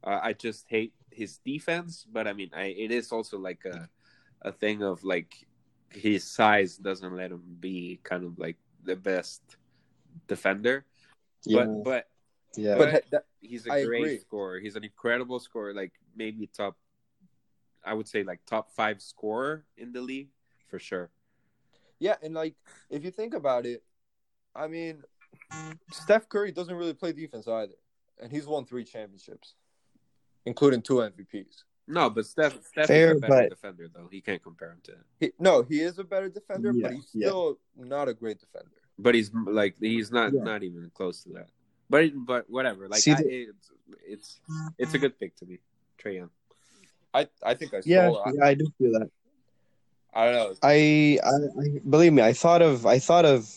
uh, 0.03 0.19
I 0.21 0.33
just 0.33 0.65
hate 0.69 0.93
his 1.11 1.37
defense, 1.39 2.05
but 2.11 2.27
I 2.27 2.33
mean, 2.33 2.51
I 2.53 2.65
it 2.65 2.91
is 2.91 3.11
also 3.11 3.37
like 3.39 3.65
a 3.65 3.89
a 4.41 4.51
thing 4.51 4.83
of 4.83 5.03
like 5.03 5.47
his 5.89 6.23
size 6.23 6.77
doesn't 6.77 7.15
let 7.15 7.31
him 7.31 7.57
be 7.59 7.99
kind 8.03 8.23
of 8.23 8.37
like 8.37 8.57
the 8.83 8.95
best 8.95 9.41
defender. 10.27 10.85
Yeah. 11.45 11.65
But 11.65 11.83
but 11.83 12.07
yeah. 12.55 12.77
But 12.77 13.03
that, 13.11 13.25
he's 13.41 13.65
a 13.67 13.71
I 13.73 13.85
great 13.85 14.01
agree. 14.03 14.19
scorer. 14.19 14.59
He's 14.59 14.75
an 14.75 14.83
incredible 14.83 15.39
scorer. 15.39 15.73
Like 15.73 15.93
maybe 16.15 16.47
top, 16.47 16.77
I 17.85 17.93
would 17.93 18.07
say 18.07 18.23
like 18.23 18.39
top 18.45 18.71
five 18.71 19.01
scorer 19.01 19.65
in 19.77 19.91
the 19.91 20.01
league 20.01 20.29
for 20.69 20.79
sure. 20.79 21.09
Yeah, 21.99 22.15
and 22.21 22.33
like 22.33 22.55
if 22.89 23.03
you 23.03 23.11
think 23.11 23.33
about 23.33 23.65
it, 23.65 23.83
I 24.55 24.67
mean, 24.67 25.03
Steph 25.91 26.29
Curry 26.29 26.51
doesn't 26.51 26.75
really 26.75 26.93
play 26.93 27.11
defense 27.11 27.47
either, 27.47 27.73
and 28.21 28.31
he's 28.31 28.45
won 28.47 28.65
three 28.65 28.83
championships, 28.83 29.55
including 30.45 30.81
two 30.81 30.95
MVPs. 30.95 31.63
No, 31.89 32.09
but 32.09 32.25
Steph, 32.25 32.57
Steph 32.65 32.87
Fair, 32.87 33.11
is 33.13 33.17
a 33.17 33.21
better 33.21 33.33
but- 33.43 33.49
defender, 33.49 33.87
though. 33.93 34.09
He 34.11 34.19
can't 34.21 34.43
compare 34.43 34.71
him 34.71 34.81
to. 34.83 34.93
He, 35.19 35.31
no, 35.39 35.61
he 35.63 35.79
is 35.79 35.99
a 35.99 36.03
better 36.03 36.27
defender, 36.29 36.71
Yeah, 36.73 36.87
but 36.87 36.93
he's 36.95 37.09
yeah. 37.13 37.27
still 37.27 37.59
not 37.77 38.09
a 38.09 38.13
great 38.13 38.39
defender. 38.39 38.71
But 38.99 39.15
he's 39.15 39.31
like 39.33 39.75
he's 39.79 40.11
not 40.11 40.33
Yeah. 40.33 40.43
not 40.43 40.63
even 40.63 40.91
close 40.93 41.23
to 41.23 41.29
that. 41.33 41.49
But 41.89 42.11
but 42.15 42.45
whatever. 42.49 42.87
Like 42.87 43.01
See, 43.01 43.11
I, 43.13 43.21
the- 43.23 43.29
it's 43.29 43.71
it's 44.05 44.39
it's 44.77 44.93
a 44.93 44.99
good 44.99 45.17
pick 45.19 45.35
to 45.37 45.45
me, 45.45 45.59
Trae 46.01 46.15
Young. 46.15 46.29
I 47.13 47.27
I 47.43 47.53
think 47.53 47.73
I 47.73 47.81
Yeah, 47.85 48.09
stole. 48.11 48.33
yeah, 48.33 48.45
I 48.45 48.53
do 48.53 48.67
feel 48.77 48.91
that. 48.93 49.09
I, 50.13 50.27
I 50.27 50.31
don't 50.31 50.49
know. 50.49 50.55
I, 50.63 51.19
I, 51.23 51.29
I 51.29 51.79
believe 51.89 52.13
me. 52.13 52.21
I 52.23 52.33
thought 52.33 52.61
of 52.61 52.85
I 52.85 52.99
thought 52.99 53.25
of 53.25 53.49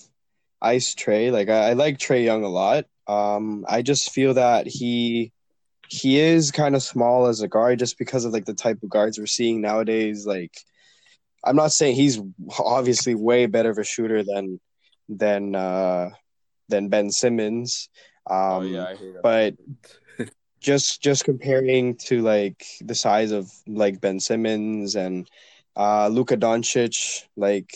Ice 0.62 0.94
Trae. 0.94 1.32
Like 1.32 1.48
I, 1.48 1.70
I 1.70 1.72
like 1.72 1.98
Trae 1.98 2.24
Young 2.24 2.44
a 2.44 2.48
lot. 2.48 2.84
Um, 3.06 3.64
I 3.68 3.82
just 3.82 4.12
feel 4.12 4.34
that 4.34 4.66
he 4.66 5.32
he 5.88 6.20
is 6.20 6.52
kind 6.52 6.76
of 6.76 6.82
small 6.84 7.26
as 7.26 7.40
a 7.40 7.48
guard 7.48 7.80
just 7.80 7.98
because 7.98 8.24
of 8.24 8.32
like 8.32 8.44
the 8.44 8.54
type 8.54 8.80
of 8.82 8.88
guards 8.90 9.18
we're 9.18 9.26
seeing 9.26 9.60
nowadays. 9.60 10.24
Like 10.26 10.52
I'm 11.44 11.56
not 11.56 11.72
saying 11.72 11.96
he's 11.96 12.20
obviously 12.60 13.14
way 13.16 13.46
better 13.46 13.70
of 13.70 13.78
a 13.78 13.84
shooter 13.84 14.22
than 14.22 14.60
than 15.08 15.56
uh, 15.56 16.10
than 16.68 16.88
Ben 16.88 17.10
Simmons. 17.10 17.88
Um, 18.26 18.37
oh 18.37 18.61
yeah, 18.62 18.85
I 18.87 18.94
hate 18.96 19.14
him. 19.14 19.20
but 19.22 19.54
just 20.61 21.02
just 21.02 21.24
comparing 21.24 21.96
to 21.96 22.20
like 22.22 22.64
the 22.83 22.94
size 22.94 23.30
of 23.30 23.50
like 23.66 24.00
Ben 24.00 24.20
Simmons 24.20 24.94
and 24.94 25.28
uh 25.76 26.09
Luka 26.09 26.37
Doncic, 26.37 27.24
like 27.37 27.74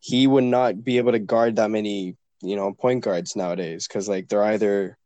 he 0.00 0.26
would 0.26 0.44
not 0.44 0.84
be 0.84 0.98
able 0.98 1.12
to 1.12 1.18
guard 1.18 1.56
that 1.56 1.70
many, 1.70 2.16
you 2.42 2.56
know, 2.56 2.72
point 2.74 3.02
guards 3.02 3.34
nowadays 3.36 3.88
because 3.88 4.08
like 4.08 4.28
they're 4.28 4.44
either 4.44 4.98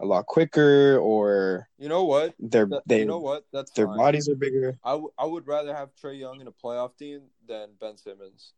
a 0.00 0.04
lot 0.06 0.26
quicker 0.26 0.98
or 0.98 1.68
you 1.78 1.88
know 1.88 2.04
what? 2.04 2.34
they're 2.40 2.66
That- 2.66 2.82
they 2.86 3.00
you 3.00 3.04
know 3.04 3.20
what? 3.20 3.44
That's 3.52 3.70
their 3.72 3.86
fine. 3.86 3.98
bodies 3.98 4.28
are 4.28 4.34
bigger. 4.34 4.76
I, 4.82 4.92
w- 4.92 5.12
I 5.18 5.26
would 5.26 5.46
rather 5.46 5.74
have 5.74 5.90
Trae 6.02 6.18
Young 6.18 6.40
in 6.40 6.48
a 6.48 6.52
playoff 6.52 6.96
team 6.96 7.20
than 7.46 7.68
Ben 7.80 7.96
Simmons. 7.96 8.54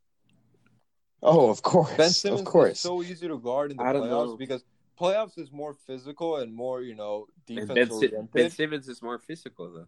Oh, 1.23 1.51
of 1.51 1.63
course, 1.63 1.95
Ben 1.97 2.11
Simmons 2.11 2.41
of 2.41 2.47
course. 2.47 2.73
is 2.73 2.81
so 2.81 3.03
easy 3.03 3.29
to 3.29 3.39
guard 3.39 3.71
in 3.71 3.77
the 3.77 3.83
I 3.83 3.93
don't 3.93 4.05
playoffs 4.09 4.27
know. 4.29 4.37
because 4.37 4.65
playoffs 4.99 5.39
is 5.39 5.51
more 5.53 5.75
physical 5.75 6.37
and 6.37 6.55
more 6.55 6.83
you 6.83 6.95
know 6.95 7.27
And 7.49 7.69
defense 7.69 7.91
ben, 8.01 8.29
ben 8.33 8.51
Simmons 8.51 8.89
is 8.89 9.03
more 9.03 9.19
physical 9.19 9.71
though. 9.73 9.87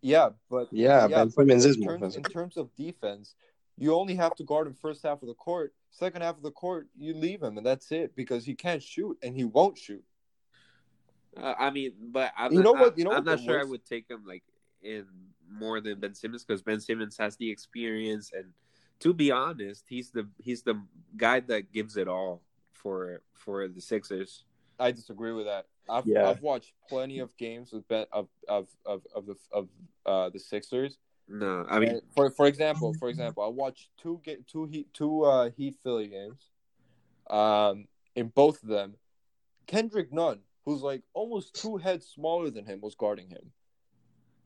yeah, 0.00 0.30
but 0.50 0.68
yeah, 0.70 1.06
Ben 1.08 1.30
Simmons 1.30 1.64
is 1.64 1.76
in 1.76 1.82
more 1.82 1.98
terms, 1.98 2.16
in 2.16 2.22
terms 2.22 2.56
of 2.56 2.74
defense, 2.74 3.34
you 3.76 3.94
only 3.94 4.14
have 4.14 4.34
to 4.36 4.44
guard 4.44 4.66
him 4.66 4.74
first 4.74 5.02
half 5.02 5.22
of 5.22 5.28
the 5.28 5.34
court. 5.34 5.72
Second 5.90 6.22
half 6.22 6.36
of 6.36 6.42
the 6.42 6.50
court, 6.50 6.88
you 6.96 7.14
leave 7.14 7.42
him, 7.42 7.56
and 7.58 7.66
that's 7.66 7.90
it 7.92 8.14
because 8.14 8.44
he 8.44 8.54
can't 8.54 8.82
shoot 8.82 9.16
and 9.22 9.34
he 9.34 9.44
won't 9.44 9.78
shoot. 9.78 10.04
Uh, 11.36 11.54
I 11.58 11.70
mean, 11.70 11.92
but 12.10 12.32
I'm 12.36 12.52
You 12.52 12.58
not, 12.58 12.64
know 12.64 12.72
what- 12.72 12.98
you 12.98 13.04
know 13.04 13.10
I'm 13.10 13.16
what 13.18 13.24
not 13.24 13.38
the 13.38 13.44
sure 13.44 13.60
I 13.60 13.64
would 13.64 13.84
take 13.84 14.08
him 14.08 14.24
like 14.26 14.42
in 14.82 15.06
more 15.50 15.80
than 15.80 15.98
Ben 16.00 16.14
Simmons 16.14 16.44
because 16.44 16.62
Ben 16.62 16.80
Simmons 16.80 17.16
has 17.18 17.36
the 17.36 17.50
experience 17.50 18.30
and 18.34 18.52
to 19.00 19.14
be 19.14 19.30
honest, 19.30 19.84
he's 19.88 20.10
the 20.10 20.28
he's 20.38 20.62
the 20.62 20.82
guy 21.16 21.40
that 21.40 21.72
gives 21.72 21.96
it 21.96 22.08
all 22.08 22.42
for 22.82 23.22
for 23.34 23.68
the 23.68 23.80
Sixers. 23.80 24.44
I 24.78 24.92
disagree 24.92 25.32
with 25.32 25.46
that. 25.46 25.66
I've 25.88 26.06
Yeah. 26.06 26.28
I've 26.28 26.40
watched 26.40 26.72
plenty 26.88 27.18
of 27.18 27.36
games 27.36 27.72
with 27.72 27.86
Ben 27.88 28.06
of 28.12 28.28
of 28.48 28.68
of 28.86 29.02
of 29.14 29.26
the 29.26 29.36
of 29.52 29.68
uh 30.06 30.30
the 30.30 30.38
Sixers. 30.38 30.98
No, 31.28 31.66
I 31.68 31.78
mean, 31.78 31.90
And 31.90 32.02
for 32.14 32.30
for 32.30 32.46
example, 32.46 32.94
for 32.94 33.08
example, 33.08 33.42
I 33.42 33.48
watched 33.48 33.90
two 34.00 34.20
get 34.24 34.46
two 34.46 34.64
heat 34.64 34.92
two 34.94 35.24
uh 35.24 35.50
Heat 35.56 35.76
Philly 35.82 36.08
games. 36.08 36.50
Um, 37.28 37.86
in 38.14 38.28
both 38.28 38.62
of 38.62 38.68
them, 38.70 38.94
Kendrick 39.66 40.12
Nunn, 40.12 40.40
who's 40.64 40.80
like 40.80 41.02
almost 41.12 41.54
two 41.54 41.76
heads 41.76 42.06
smaller 42.06 42.48
than 42.48 42.64
him, 42.64 42.80
was 42.80 42.94
guarding 42.94 43.28
him. 43.28 43.52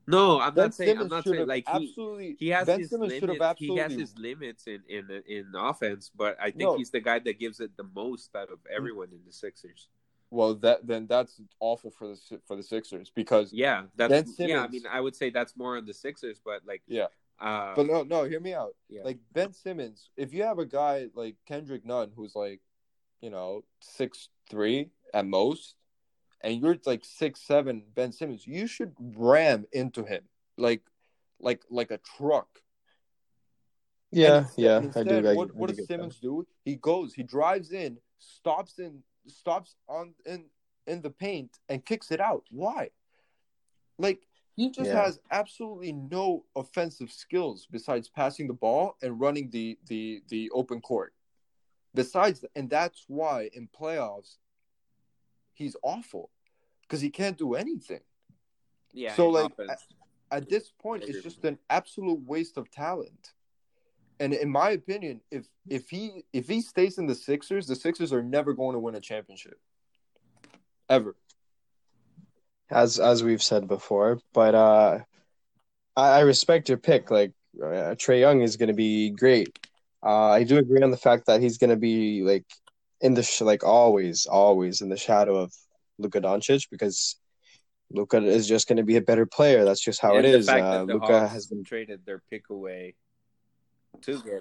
No, 0.06 0.40
I'm 0.40 0.54
Ben 0.54 0.64
not 0.66 0.74
saying 0.74 0.98
I'm 0.98 1.08
not 1.08 1.24
saying 1.24 1.46
like 1.46 1.68
he, 1.68 2.36
he 2.38 2.48
has 2.48 2.66
Ben 2.66 2.80
his 2.80 2.90
Simmons 2.90 3.12
limits. 3.20 3.58
He 3.58 3.76
has 3.76 3.92
his 3.92 4.18
limits 4.18 4.66
in 4.66 4.82
in 4.88 5.22
in 5.26 5.52
offense, 5.56 6.10
but 6.14 6.36
I 6.40 6.46
think 6.50 6.60
No. 6.62 6.76
he's 6.76 6.90
the 6.90 7.00
guy 7.00 7.18
that 7.20 7.38
gives 7.38 7.60
it 7.60 7.76
the 7.76 7.84
most 7.94 8.34
out 8.34 8.50
of 8.50 8.58
everyone 8.74 9.08
in 9.12 9.20
the 9.26 9.32
Sixers. 9.32 9.88
Well, 10.30 10.54
that 10.56 10.86
then 10.86 11.06
that's 11.06 11.40
awful 11.60 11.90
for 11.90 12.08
the 12.08 12.40
for 12.46 12.56
the 12.56 12.62
Sixers 12.62 13.10
because. 13.14 13.52
Yeah, 13.52 13.84
that's 13.96 14.32
Ben 14.36 14.48
yeah. 14.48 14.62
I 14.64 14.68
mean, 14.68 14.82
I 14.90 15.00
would 15.00 15.14
say 15.14 15.30
that's 15.30 15.56
more 15.56 15.76
on 15.76 15.84
the 15.86 15.92
Sixers, 15.94 16.40
but 16.44 16.62
like 16.66 16.82
Yeah. 16.86 17.06
uh, 17.38 17.74
But 17.76 17.86
no, 17.86 18.02
no, 18.02 18.24
hear 18.24 18.40
me 18.40 18.54
out. 18.54 18.74
yeah. 18.88 19.02
Like 19.04 19.18
Ben 19.32 19.52
Simmons, 19.52 20.08
if 20.16 20.32
you 20.32 20.42
have 20.44 20.58
a 20.58 20.64
guy 20.66 21.08
like 21.14 21.36
Kendrick 21.46 21.84
Nunn 21.84 22.10
who's 22.16 22.34
like, 22.34 22.60
you 23.20 23.28
know, 23.30 23.62
six 23.80 24.30
three 24.48 24.90
at 25.12 25.26
most, 25.26 25.74
and 26.42 26.61
you're 26.61 26.76
like 26.87 27.05
six 27.05 27.40
seven 27.40 27.83
Ben 27.94 28.12
Simmons, 28.12 28.46
you 28.46 28.66
should 28.66 28.92
ram 28.98 29.66
into 29.72 30.05
him 30.05 30.22
like 30.57 30.83
like 31.40 31.62
like 31.70 31.90
a 31.90 31.98
truck. 31.98 32.48
Yeah, 34.11 34.38
instead- 34.40 34.62
yeah, 34.62 34.76
and 34.76 34.85
I 34.85 35.00
instead, 35.00 35.22
do. 35.22 35.28
I, 35.31 35.35
what 35.35 35.48
I 35.48 35.52
what 35.52 35.66
do 35.68 35.74
does 35.74 35.76
get 35.76 35.88
that. 35.88 35.94
Simmons 35.94 36.18
do? 36.20 36.46
He 36.64 36.76
goes, 36.76 37.14
he 37.14 37.22
drives 37.22 37.72
in, 37.72 37.98
stops 38.18 38.78
in, 38.78 39.02
stops 39.26 39.74
on 39.88 40.14
in 40.26 40.44
in 40.87 41.00
the 41.00 41.11
paint, 41.11 41.59
and 41.68 41.85
kicks 41.85 42.11
it 42.11 42.20
out. 42.20 42.44
Why? 42.50 42.90
Like 43.98 44.26
he 44.55 44.70
just 44.70 44.90
Yeah. 44.90 45.02
has 45.05 45.18
absolutely 45.31 45.92
no 45.92 46.44
offensive 46.55 47.11
skills 47.11 47.66
besides 47.70 48.09
passing 48.11 48.48
the 48.48 48.52
ball 48.55 48.96
and 49.02 49.18
running 49.18 49.48
the 49.50 49.78
the 49.87 50.22
the 50.28 50.50
open 50.50 50.81
court. 50.81 51.14
Besides, 51.94 52.44
and 52.57 52.68
that's 52.70 53.05
why 53.07 53.50
in 53.52 53.68
playoffs 53.68 54.38
he's 55.54 55.76
awful 55.82 56.30
because 56.82 57.00
he 57.00 57.10
can't 57.10 57.38
do 57.38 57.54
anything. 57.54 58.00
yeah. 58.92 59.14
so, 59.14 59.28
like, 59.28 59.52
offense. 59.52 59.86
At 60.30 60.48
this 60.48 60.72
point, 60.80 61.04
it's 61.06 61.22
just 61.22 61.44
an 61.44 61.58
absolute 61.68 62.20
waste 62.26 62.56
of 62.56 62.70
talent. 62.70 63.32
And 64.18 64.32
in 64.32 64.48
my 64.48 64.70
opinion, 64.70 65.20
if 65.30 65.46
if 65.68 65.90
he 65.90 66.24
if 66.32 66.48
he 66.48 66.60
stays 66.62 66.96
in 66.98 67.06
the 67.06 67.14
Sixers, 67.14 67.66
the 67.66 67.76
Sixers 67.76 68.12
are 68.12 68.22
never 68.22 68.54
going 68.54 68.74
to 68.74 68.78
win 68.78 68.94
a 68.94 69.00
championship. 69.00 69.58
Ever. 70.88 71.16
as 72.70 72.98
as 72.98 73.22
we've 73.24 73.42
said 73.42 73.66
before. 73.68 74.20
But 74.32 74.54
uh, 74.54 74.98
I, 75.96 76.08
I 76.08 76.20
respect 76.20 76.68
your 76.68 76.78
pick. 76.78 77.10
Like 77.10 77.32
uh, 77.60 77.96
Trae 77.96 78.20
Young 78.20 78.42
is 78.42 78.56
going 78.56 78.68
to 78.68 78.74
be 78.74 79.10
great. 79.10 79.58
Uh, 80.02 80.30
I 80.30 80.44
do 80.44 80.56
agree 80.58 80.82
on 80.82 80.90
the 80.90 80.96
fact 80.96 81.26
that 81.26 81.40
he's 81.40 81.58
going 81.58 81.70
to 81.70 81.76
be 81.76 82.22
like 82.22 82.46
in 83.02 83.14
the 83.14 83.22
sh- 83.22 83.42
like 83.42 83.64
always, 83.64 84.26
always 84.26 84.80
in 84.80 84.88
the 84.88 84.96
shadow 84.96 85.36
of 85.36 85.52
Luka 85.98 86.20
Doncic 86.20 86.68
because 86.70 87.16
Luka 87.90 88.18
is 88.24 88.48
just 88.48 88.68
going 88.68 88.78
to 88.78 88.82
be 88.84 88.96
a 88.96 89.02
better 89.02 89.26
player. 89.26 89.64
That's 89.64 89.84
just 89.84 90.00
how 90.00 90.16
And 90.16 90.24
it 90.24 90.34
is. 90.34 90.48
Uh, 90.48 90.84
Luka 90.88 91.20
Hawks 91.20 91.32
has 91.32 91.46
been. 91.46 91.64
traded 91.64 92.06
their 92.06 92.22
pick 92.30 92.48
away 92.48 92.94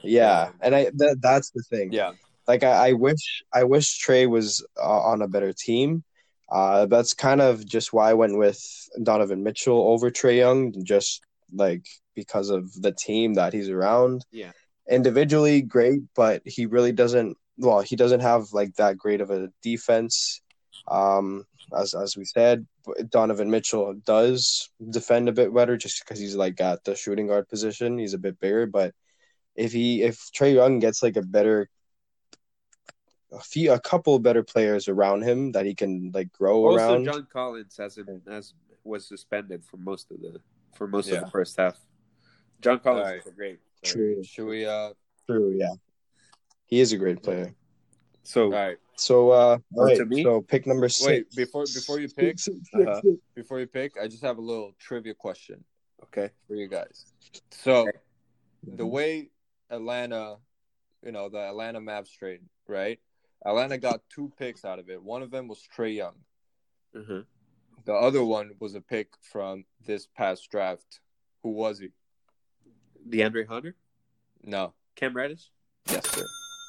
Yeah, 0.04 0.50
and 0.62 0.74
I 0.76 0.92
that, 0.96 1.18
that's 1.22 1.52
the 1.52 1.64
thing. 1.70 1.92
Yeah. 1.92 2.12
like 2.48 2.64
I, 2.64 2.90
I 2.90 2.94
wish 2.94 3.44
I 3.54 3.64
wish 3.66 4.04
Trae 4.04 4.30
was 4.30 4.66
uh, 4.82 5.02
on 5.02 5.22
a 5.22 5.28
better 5.28 5.54
team. 5.54 6.04
Uh, 6.50 6.86
that's 6.86 7.14
kind 7.14 7.42
of 7.42 7.66
just 7.66 7.94
why 7.94 8.10
I 8.10 8.14
went 8.14 8.38
with 8.38 8.60
Donovan 9.02 9.44
Mitchell 9.44 9.80
over 9.92 10.12
Trae 10.12 10.38
Young, 10.38 10.84
just 10.84 11.22
like 11.54 11.86
because 12.16 12.50
of 12.50 12.74
the 12.82 12.92
team 12.92 13.36
that 13.36 13.54
he's 13.54 13.70
around. 13.70 14.26
Yeah. 14.32 14.52
Individually, 14.90 15.62
great, 15.62 16.02
but 16.16 16.42
he 16.46 16.66
really 16.66 16.92
doesn't. 16.92 17.38
Well, 17.62 17.82
he 17.82 17.96
doesn't 17.96 18.22
have 18.22 18.52
like 18.54 18.76
that 18.76 18.98
great 18.98 19.22
of 19.22 19.30
a 19.30 19.50
defense. 19.62 20.42
Um, 20.88 21.46
as 21.78 21.94
as 21.94 22.18
we 22.18 22.26
said, 22.26 22.66
Donovan 23.10 23.52
Mitchell 23.52 23.94
does 24.06 24.70
defend 24.90 25.30
a 25.30 25.32
bit 25.32 25.54
better 25.54 25.78
just 25.78 26.04
because 26.04 26.20
he's 26.20 26.36
like 26.36 26.60
at 26.60 26.84
the 26.84 26.96
shooting 26.96 27.28
guard 27.28 27.48
position. 27.48 27.98
He's 28.00 28.16
a 28.16 28.18
bit 28.18 28.40
bigger, 28.40 28.66
but 28.66 28.94
if 29.56 29.72
he 29.72 30.02
if 30.02 30.18
Trae 30.36 30.54
Young 30.56 30.80
gets 30.80 31.04
like 31.04 31.18
a 31.18 31.22
better 31.22 31.70
a 33.32 33.40
few 33.40 33.72
a 33.72 33.80
couple 33.80 34.18
better 34.20 34.44
players 34.44 34.88
around 34.88 35.22
him 35.24 35.52
that 35.54 35.66
he 35.66 35.74
can 35.76 36.12
like 36.14 36.32
grow 36.34 36.66
Also, 36.66 36.78
around. 36.96 37.06
John 37.06 37.28
Collins 37.32 37.78
hasn't 37.78 38.28
has 38.28 38.54
was 38.84 39.08
suspended 39.08 39.64
for 39.64 39.78
most 39.78 40.12
of 40.12 40.20
the 40.22 40.42
for 40.76 40.88
most 40.88 41.08
Yeah. 41.10 41.20
of 41.20 41.26
the 41.26 41.32
first 41.32 41.58
half. 41.58 41.78
John 42.62 42.80
Collins 42.80 43.06
Alright. 43.06 43.26
is 43.28 43.34
great. 43.34 43.60
player. 43.84 43.94
True, 43.94 44.24
Should 44.24 44.46
we 44.48 44.66
uh 44.66 44.94
true, 45.28 45.52
yeah. 45.56 45.74
He 46.72 46.80
is 46.80 46.94
a 46.94 46.98
great 46.98 47.22
player. 47.22 47.54
So 48.24 48.46
all 48.46 48.50
right. 48.52 48.78
So 48.96 49.30
uh 49.32 49.58
all 49.76 49.84
right, 49.86 49.98
so 50.24 50.42
pick 50.42 50.66
number 50.66 50.88
six. 50.88 51.06
Wait, 51.06 51.36
before 51.36 51.66
before 51.66 52.00
you 52.00 52.08
pick, 52.18 52.40
Six, 52.40 52.58
six, 52.74 52.88
Uh-huh. 52.88 53.02
before 53.36 53.60
you 53.60 53.68
pick, 53.68 53.98
I 54.02 54.08
just 54.08 54.24
have 54.24 54.38
a 54.38 54.42
little 54.42 54.72
trivia 54.80 55.14
question 55.14 55.64
okay, 56.04 56.30
for 56.48 56.56
you 56.56 56.68
guys. 56.68 57.06
So 57.52 57.90
Okay. 57.90 57.98
the 58.64 58.86
way 58.86 59.30
Atlanta, 59.70 60.38
you 61.04 61.12
know, 61.12 61.28
the 61.30 61.40
Atlanta 61.40 61.82
Mavs 61.82 62.12
trade, 62.18 62.42
right? 62.68 63.00
Atlanta 63.46 63.78
got 63.78 64.02
two 64.10 64.32
picks 64.38 64.64
out 64.64 64.80
of 64.80 64.90
it. 64.90 65.02
One 65.04 65.22
of 65.24 65.30
them 65.32 65.48
was 65.50 65.62
Trae 65.76 65.96
Young. 65.96 66.16
Mhm. 66.96 67.26
The 67.84 67.94
other 67.94 68.24
one 68.24 68.56
was 68.60 68.76
a 68.76 68.82
pick 68.82 69.10
from 69.22 69.66
this 69.86 70.08
past 70.16 70.50
draft. 70.50 71.02
Who 71.44 71.50
was 71.50 71.80
he? 71.80 71.90
DeAndre 73.10 73.46
Hunter, 73.48 73.76
No. 74.44 74.74
Cam 74.96 75.16
Reddish. 75.18 75.50
Yes, 75.90 76.08
sir. 76.12 76.26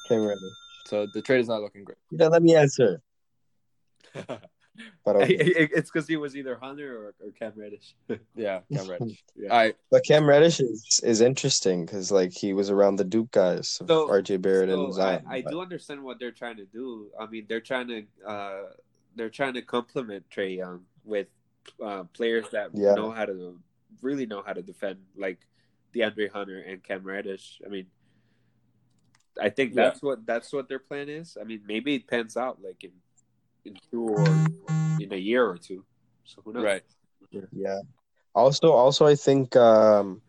Cam 0.07 0.21
Reddish. 0.25 0.41
So 0.85 1.07
the 1.13 1.21
trade 1.21 1.39
is 1.41 1.47
not 1.47 1.61
looking 1.61 1.83
great. 1.83 1.97
You 2.11 2.17
know, 2.17 2.27
let 2.27 2.43
me 2.43 2.55
answer. 2.55 3.01
But 5.05 5.17
okay. 5.17 5.35
it's 5.35 5.91
because 5.91 6.07
he 6.07 6.17
was 6.17 6.35
either 6.35 6.57
Hunter 6.59 6.97
or, 6.97 7.13
or 7.23 7.31
Cam 7.37 7.53
Reddish. 7.55 7.93
Yeah, 8.35 8.61
Cam 8.73 8.87
Reddish. 8.89 9.23
Yeah. 9.35 9.49
All 9.49 9.57
right, 9.57 9.75
but 9.91 10.03
Cam 10.03 10.25
Reddish 10.27 10.59
is, 10.59 10.99
is 11.03 11.21
interesting 11.21 11.85
because 11.85 12.11
like 12.11 12.31
he 12.31 12.53
was 12.53 12.71
around 12.71 12.95
the 12.95 13.03
Duke 13.03 13.29
guys, 13.31 13.77
of 13.81 13.87
So- 13.87 14.07
RJ 14.07 14.41
Barrett 14.41 14.69
and 14.69 14.91
So 14.93 14.99
I, 15.01 15.05
Zion. 15.05 15.25
I 15.29 15.41
but- 15.43 15.51
do 15.51 15.61
understand 15.61 16.03
what 16.03 16.19
they're 16.19 16.31
trying 16.31 16.57
to 16.57 16.65
do. 16.65 17.09
I 17.19 17.27
mean, 17.27 17.45
they're 17.47 17.61
trying 17.61 17.87
to 17.89 18.03
uh, 18.27 18.63
they're 19.15 19.29
trying 19.29 19.53
to 19.53 19.61
complement 19.61 20.25
Trae 20.31 20.57
Young 20.57 20.81
with 21.05 21.27
uh, 21.83 22.05
players 22.13 22.45
that 22.51 22.71
Yeah. 22.73 22.95
know 22.95 23.11
how 23.11 23.25
to 23.25 23.59
really 24.01 24.25
know 24.25 24.41
how 24.43 24.53
to 24.53 24.63
defend, 24.63 24.97
like 25.15 25.39
DeAndre 25.93 26.31
Hunter 26.31 26.57
and 26.59 26.83
Cam 26.83 27.03
Reddish. 27.03 27.61
I 27.63 27.69
mean, 27.69 27.85
I 29.41 29.49
think 29.49 29.73
Yeah. 29.73 29.83
that's 29.85 30.01
what 30.01 30.25
that's 30.25 30.53
what 30.53 30.67
their 30.69 30.79
plan 30.79 31.09
is. 31.09 31.37
I 31.39 31.43
mean, 31.43 31.61
maybe 31.65 31.95
it 31.95 32.07
pans 32.07 32.37
out 32.37 32.61
like 32.61 32.83
in 32.83 32.91
in 33.65 33.77
two 33.91 34.07
or 34.07 34.27
in 34.99 35.11
a 35.11 35.17
year 35.17 35.45
or 35.45 35.57
two. 35.57 35.85
So 36.25 36.41
who 36.43 36.53
knows? 36.53 36.63
right. 36.63 36.83
Yeah. 37.51 37.79
Also, 38.35 38.71
also, 38.71 39.05
I 39.05 39.15
think 39.15 39.55
um, 39.55 40.21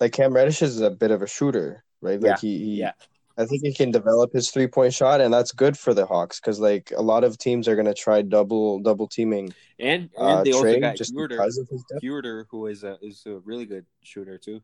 like 0.00 0.12
Cam 0.12 0.32
Reddish 0.32 0.62
is 0.62 0.80
a 0.80 0.90
bit 0.90 1.10
of 1.10 1.22
a 1.22 1.26
shooter, 1.26 1.82
right? 2.00 2.20
Like 2.20 2.30
Yeah. 2.30 2.38
he, 2.40 2.58
he 2.58 2.74
Yeah. 2.76 2.92
I 3.38 3.46
think 3.46 3.62
he 3.62 3.72
can 3.72 3.90
develop 3.90 4.32
his 4.32 4.50
three 4.50 4.66
point 4.66 4.92
shot, 4.92 5.22
and 5.22 5.32
that's 5.32 5.52
good 5.52 5.78
for 5.78 5.94
the 5.94 6.04
Hawks 6.04 6.38
because 6.38 6.60
like 6.60 6.92
a 6.94 7.00
lot 7.02 7.24
of 7.24 7.38
teams 7.38 7.66
are 7.66 7.76
gonna 7.76 7.94
try 7.94 8.20
double 8.22 8.78
double 8.80 9.08
teaming 9.08 9.54
And 9.78 10.10
and 10.16 10.26
uh, 10.38 10.44
they 10.44 10.52
also 10.52 10.66
Trae 10.66 10.80
got 10.80 10.96
just 10.96 11.14
Huerter, 11.14 11.30
because 11.30 11.58
of 11.58 11.68
his 11.68 11.82
depth. 11.90 12.02
Huerter, 12.04 12.44
who 12.50 12.66
is 12.66 12.84
a 12.84 12.98
is 13.00 13.24
a 13.26 13.38
really 13.38 13.64
good 13.64 13.86
shooter 14.02 14.36
too. 14.36 14.62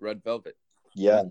Red 0.00 0.22
Velvet. 0.24 0.56
Yeah. 0.94 1.22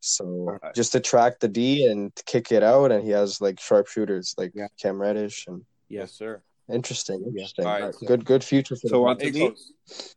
So 0.00 0.24
Alright. 0.24 0.74
just 0.74 0.92
to 0.92 1.00
track 1.00 1.40
the 1.40 1.48
D 1.48 1.86
and 1.86 2.12
kick 2.26 2.52
it 2.52 2.62
out, 2.62 2.92
and 2.92 3.02
he 3.02 3.10
has 3.10 3.40
like 3.40 3.58
sharp 3.60 3.88
shooters 3.88 4.34
like 4.38 4.52
Yeah. 4.54 4.68
Cam 4.80 5.00
Reddish 5.00 5.46
and 5.48 5.64
Yes, 5.88 6.12
sir. 6.12 6.42
interesting, 6.68 7.22
interesting. 7.26 7.66
All 7.66 7.80
right, 7.80 7.94
so- 7.94 8.06
Good, 8.06 8.24
good 8.24 8.44
future 8.44 8.76
for 8.76 8.88
So 8.88 9.00
the 9.02 9.08
on 9.08 9.16
Hawks. 9.18 9.22
to 9.22 9.32
me, 9.32 9.48
Coach, 9.48 10.14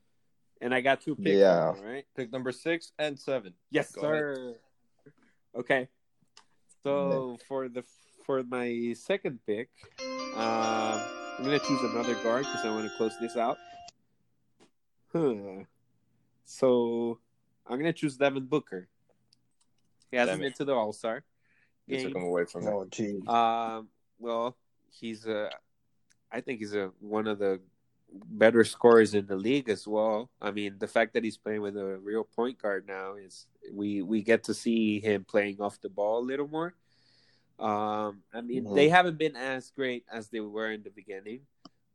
and 0.61 0.73
I 0.73 0.81
got 0.81 1.01
two 1.01 1.15
picks. 1.15 1.37
Yeah. 1.37 1.73
now, 1.75 1.83
right. 1.83 2.05
pick 2.15 2.31
number 2.31 2.51
six 2.51 2.91
and 2.99 3.17
seven. 3.19 3.53
Yes, 3.71 3.91
Go 3.91 4.01
sir. 4.01 4.55
Okay. 5.55 5.87
So 6.83 7.37
for 7.47 7.67
the 7.69 7.83
for 8.25 8.43
my 8.43 8.93
second 8.95 9.39
pick, 9.47 9.69
um, 10.35 11.01
I'm 11.37 11.43
gonna 11.43 11.59
choose 11.59 11.81
another 11.91 12.13
guard 12.23 12.45
because 12.45 12.63
I 12.63 12.69
want 12.69 12.89
to 12.89 12.95
close 12.97 13.13
this 13.19 13.35
out. 13.35 13.57
Huh. 15.11 15.63
So 16.45 17.19
I'm 17.65 17.79
gonna 17.79 17.93
choose 17.93 18.17
Devin 18.17 18.45
Booker. 18.45 18.87
He 20.11 20.17
hasn't 20.17 20.39
Damn 20.39 20.45
it. 20.45 20.49
been 20.49 20.57
to 20.57 20.65
the 20.65 20.73
All 20.73 20.93
Star 20.93 21.23
You 21.87 21.99
took 22.01 22.15
him 22.15 22.23
away 22.23 22.45
from 22.45 22.65
me. 22.65 22.71
Oh, 22.71 22.85
geez. 22.89 23.27
Um, 23.27 23.89
well, 24.19 24.55
he's 24.91 25.25
a, 25.25 25.49
I 26.31 26.41
think 26.41 26.59
he's 26.59 26.73
a 26.75 26.91
one 26.99 27.27
of 27.27 27.39
the 27.39 27.59
better 28.11 28.63
scorers 28.63 29.13
in 29.13 29.27
the 29.27 29.35
league 29.35 29.69
as 29.69 29.87
well. 29.87 30.29
I 30.41 30.51
mean, 30.51 30.75
the 30.79 30.87
fact 30.87 31.13
that 31.13 31.23
he's 31.23 31.37
playing 31.37 31.61
with 31.61 31.77
a 31.77 31.97
real 31.99 32.23
point 32.23 32.59
guard 32.61 32.87
now 32.87 33.15
is 33.15 33.45
we 33.71 34.01
we 34.01 34.23
get 34.23 34.45
to 34.45 34.53
see 34.53 34.99
him 34.99 35.25
playing 35.25 35.61
off 35.61 35.79
the 35.81 35.89
ball 35.89 36.19
a 36.19 36.25
little 36.25 36.47
more. 36.47 36.73
Um, 37.59 38.23
I 38.33 38.41
mean, 38.41 38.63
Mhm. 38.65 38.75
they 38.75 38.89
haven't 38.89 39.17
been 39.17 39.35
as 39.35 39.69
great 39.71 40.05
as 40.11 40.29
they 40.29 40.39
were 40.39 40.71
in 40.71 40.81
the 40.81 40.89
beginning, 40.89 41.41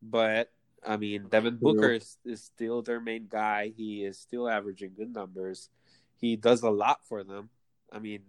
but 0.02 0.52
I 0.86 0.98
mean, 0.98 1.28
Devin 1.28 1.58
True. 1.58 1.72
Booker 1.72 1.92
is, 1.92 2.18
is 2.26 2.44
still 2.44 2.82
their 2.82 3.00
main 3.00 3.26
guy. 3.28 3.72
He 3.74 4.04
is 4.04 4.18
still 4.18 4.46
averaging 4.48 4.92
good 4.94 5.14
numbers. 5.14 5.70
He 6.20 6.36
does 6.36 6.62
a 6.62 6.70
lot 6.70 7.00
for 7.06 7.24
them. 7.24 7.48
I 7.94 7.98
mean, 8.00 8.20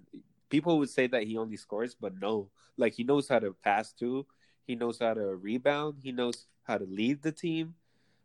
people 0.49 0.78
would 0.80 0.89
say 0.89 1.07
that 1.07 1.24
he 1.24 1.38
only 1.38 1.57
scores, 1.57 1.95
but 1.99 2.13
no. 2.22 2.49
Like 2.78 2.93
he 2.93 3.03
knows 3.03 3.28
how 3.28 3.39
to 3.39 3.55
pass 3.63 3.91
too. 3.91 4.26
He 4.68 4.76
knows 4.76 4.99
how 4.99 5.13
to 5.16 5.36
rebound. 5.36 5.95
He 6.03 6.11
knows 6.11 6.45
how 6.63 6.78
to 6.78 6.86
lead 6.86 7.22
the 7.24 7.32
team. 7.32 7.76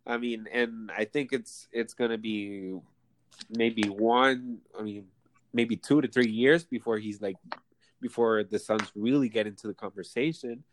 I 0.07 0.16
mean, 0.16 0.47
and 0.53 0.91
I 0.97 1.05
think 1.05 1.32
it's 1.32 1.68
it's 1.72 1.95
gonna 1.95 2.18
be 2.18 2.78
maybe 3.49 3.88
one. 3.88 4.59
I 4.78 4.82
mean, 4.82 5.07
maybe 5.53 5.76
two 5.76 6.01
to 6.01 6.09
three 6.09 6.30
years 6.30 6.64
before 6.64 6.99
he's 6.99 7.20
like 7.20 7.36
before 8.01 8.45
the 8.45 8.59
Suns 8.59 8.91
really 8.95 9.28
get 9.28 9.47
into 9.47 9.66
the 9.66 9.74
conversation. 9.74 10.64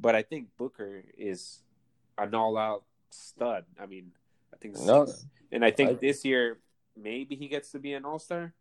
But 0.00 0.14
I 0.14 0.22
think 0.22 0.48
Booker 0.56 1.04
is 1.16 1.62
an 2.18 2.34
all-out 2.34 2.84
stud. 3.10 3.64
I 3.80 3.86
mean, 3.86 4.12
I 4.52 4.56
think 4.56 4.76
No, 4.80 5.06
and 5.52 5.64
I 5.64 5.70
think 5.70 5.90
I- 5.90 5.94
this 5.94 6.24
year 6.24 6.58
maybe 6.96 7.34
he 7.36 7.48
gets 7.48 7.70
to 7.72 7.78
be 7.78 7.94
an 7.94 8.04
all-star. 8.04 8.52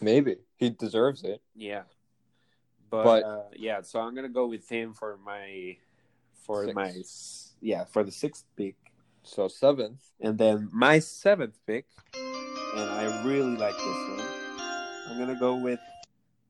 Maybe 0.00 0.36
he 0.56 0.70
deserves 0.70 1.22
it. 1.24 1.40
Yeah. 1.54 1.82
But, 2.90 3.04
But- 3.04 3.22
uh, 3.24 3.42
yeah, 3.56 3.82
so 3.82 4.00
I'm 4.00 4.14
gonna 4.14 4.28
go 4.28 4.46
with 4.46 4.68
him 4.68 4.94
for 4.94 5.18
my 5.24 5.76
for 6.44 6.64
Six. 6.64 6.74
my 6.74 6.92
yeah 7.60 7.84
for 7.84 8.02
the 8.02 8.12
sixth 8.12 8.44
pick, 8.56 8.76
So 9.22 9.48
seventh. 9.48 10.00
and 10.20 10.38
then 10.38 10.70
my 10.72 10.98
seventh 11.00 11.58
pick, 11.66 11.86
and 12.14 12.88
I 12.90 13.22
really 13.24 13.56
like 13.56 13.76
this 13.76 14.08
one. 14.16 14.28
I'm 15.08 15.18
gonna 15.18 15.38
go 15.38 15.56
with 15.56 15.80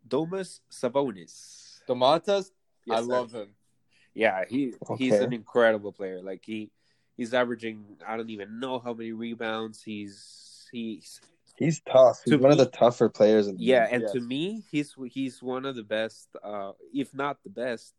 Domas 0.09 0.61
Sabonis. 0.71 1.81
Domantas, 1.89 2.51
Yes, 2.85 2.99
I 2.99 3.01
sir. 3.01 3.07
love 3.07 3.33
him. 3.33 3.49
Yeah, 4.15 4.45
he 4.49 4.75
he's 4.97 5.15
an 5.15 5.33
incredible 5.33 5.93
player. 5.93 6.23
Like 6.23 6.45
he 6.45 6.71
he's 7.17 7.35
averaging 7.35 7.97
I 8.07 8.17
don't 8.17 8.31
even 8.31 8.61
know 8.61 8.79
how 8.79 8.95
many 8.95 9.13
rebounds. 9.13 9.83
He's 9.83 10.69
he's 10.71 11.21
He's 11.59 11.81
tough. 11.81 12.21
He's 12.25 12.35
To 12.35 12.39
one 12.39 12.53
of 12.53 12.59
the 12.59 12.67
tougher 12.67 13.09
players 13.09 13.49
in 13.49 13.57
the 13.57 13.63
Yeah, 13.65 13.85
league. 13.85 13.95
and 13.95 14.03
Yes. 14.03 14.13
to 14.13 14.21
me, 14.21 14.65
he's 14.71 14.95
he's 15.11 15.43
one 15.43 15.65
of 15.65 15.75
the 15.75 15.83
best, 15.83 16.29
uh, 16.43 16.73
if 16.95 17.13
not 17.13 17.43
the 17.43 17.51
best. 17.51 17.95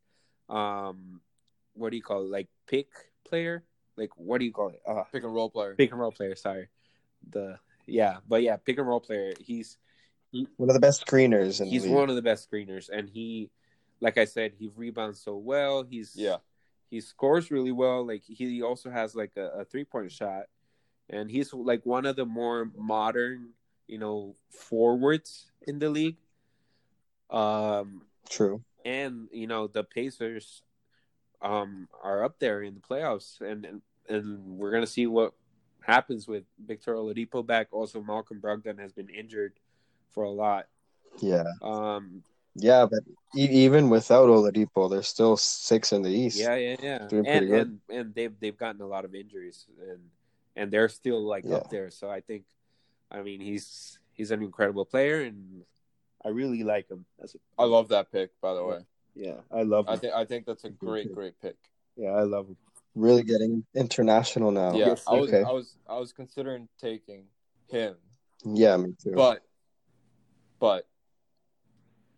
Um, 0.47 1.21
what 1.73 1.89
do 1.91 1.97
you 1.97 2.01
call 2.03 2.21
it? 2.23 2.29
Like 2.29 2.47
pick 2.67 2.87
player? 3.25 3.65
Like 3.97 4.11
what 4.15 4.39
do 4.39 4.45
you 4.45 4.53
call 4.53 4.69
it? 4.69 4.81
Uh, 4.87 5.03
Pick 5.11 5.23
and 5.23 5.33
roll 5.33 5.49
player. 5.49 5.75
pick 5.75 5.91
and 5.91 5.99
roll 5.99 6.11
player. 6.13 6.35
Sorry, 6.35 6.69
the 7.29 7.59
yeah, 7.85 8.17
but 8.27 8.43
yeah, 8.43 8.55
pick 8.55 8.77
and 8.77 8.87
roll 8.87 9.01
player. 9.01 9.33
He's 9.41 9.77
One 10.55 10.69
of 10.69 10.73
the 10.73 10.79
best 10.79 11.05
screeners 11.05 11.59
in 11.59 11.67
he's 11.67 11.83
the 11.83 11.91
one 11.91 12.09
of 12.09 12.15
the 12.15 12.21
best 12.21 12.49
screeners, 12.49 12.87
and 12.89 13.09
he, 13.09 13.51
like 13.99 14.17
I 14.17 14.23
said, 14.25 14.53
he 14.57 14.69
rebounds 14.73 15.19
so 15.21 15.35
well. 15.35 15.83
He's 15.83 16.15
Yeah. 16.15 16.37
he 16.89 17.01
scores 17.01 17.51
really 17.51 17.73
well. 17.73 18.07
Like 18.07 18.23
he 18.23 18.61
also 18.63 18.89
has 18.89 19.15
like 19.15 19.33
a, 19.35 19.47
a 19.61 19.65
three 19.65 19.83
point 19.83 20.11
shot, 20.13 20.45
and 21.09 21.29
he's 21.29 21.53
like 21.53 21.85
one 21.85 22.05
of 22.05 22.15
the 22.15 22.25
more 22.25 22.71
modern, 22.77 23.49
you 23.87 23.97
know, 23.97 24.35
forwards 24.49 25.51
in 25.67 25.79
the 25.79 25.89
league. 25.89 26.17
Um, 27.29 28.03
True. 28.29 28.61
and 28.85 29.27
you 29.31 29.47
know 29.47 29.67
the 29.67 29.83
Pacers, 29.83 30.63
um, 31.41 31.87
are 32.03 32.23
up 32.23 32.39
there 32.39 32.61
in 32.61 32.73
the 32.73 32.79
playoffs, 32.81 33.41
and 33.41 33.65
and, 33.65 33.81
and 34.07 34.57
we're 34.57 34.71
gonna 34.71 34.87
see 34.87 35.07
what 35.07 35.33
happens 35.81 36.27
with 36.27 36.43
Victor 36.65 36.95
Oladipo 36.95 37.45
back. 37.45 37.67
Also, 37.71 38.01
Malcolm 38.01 38.39
Brogdon 38.41 38.79
has 38.79 38.93
been 38.93 39.09
injured 39.09 39.53
for 40.09 40.23
a 40.23 40.29
lot. 40.31 40.67
Yeah. 41.19 41.45
Um, 41.61 42.23
Yeah, 42.55 42.85
but 42.89 42.99
e- 43.35 43.65
even 43.65 43.89
without 43.89 44.27
Oladipo, 44.27 44.89
there's 44.89 45.07
still 45.07 45.37
six 45.37 45.93
in 45.93 46.01
the 46.01 46.09
East. 46.09 46.37
Yeah, 46.39 46.55
yeah, 46.55 46.75
yeah. 46.81 47.01
And 47.01 47.09
pretty 47.09 47.45
good. 47.47 47.67
and 47.67 47.79
and 47.89 48.15
they've 48.15 48.39
they've 48.39 48.57
gotten 48.57 48.81
a 48.81 48.87
lot 48.87 49.05
of 49.05 49.15
injuries 49.15 49.65
and 49.89 49.99
and 50.59 50.71
they're 50.71 50.89
still 50.89 51.21
like 51.21 51.45
Yeah. 51.45 51.55
up 51.57 51.69
there. 51.69 51.89
So 51.89 52.09
I 52.09 52.19
think, 52.21 52.43
I 53.09 53.21
mean, 53.21 53.39
he's 53.41 53.97
he's 54.13 54.31
an 54.31 54.43
incredible 54.43 54.85
player 54.85 55.21
and 55.21 55.63
I 56.23 56.29
really 56.29 56.63
like 56.63 56.89
him. 56.89 57.05
That's 57.17 57.35
I 57.57 57.63
love 57.63 57.87
that 57.89 58.11
pick, 58.11 58.31
by 58.41 58.53
the 58.53 58.63
way. 58.63 58.79
Yeah, 59.15 59.39
I 59.51 59.63
love 59.63 59.85
I 59.87 59.95
think 59.97 60.13
I 60.13 60.25
think 60.25 60.45
that's 60.45 60.65
a 60.65 60.69
great, 60.69 61.13
great 61.13 61.39
pick. 61.41 61.57
yeah, 61.95 62.11
I 62.11 62.23
love 62.23 62.47
him. 62.47 62.57
Really 62.95 63.23
getting 63.23 63.63
international 63.73 64.51
now. 64.51 64.73
Yeah, 64.75 64.87
Yes, 64.89 65.03
I 65.07 65.15
was 65.15 65.29
okay. 65.29 65.43
I 65.43 65.51
was 65.51 65.77
I 65.87 65.97
was 65.97 66.11
considering 66.11 66.67
taking 66.77 67.23
him, 67.67 67.95
Yeah, 68.43 68.75
me 68.77 68.93
too. 69.01 69.13
but 69.15 69.41
but 70.59 70.85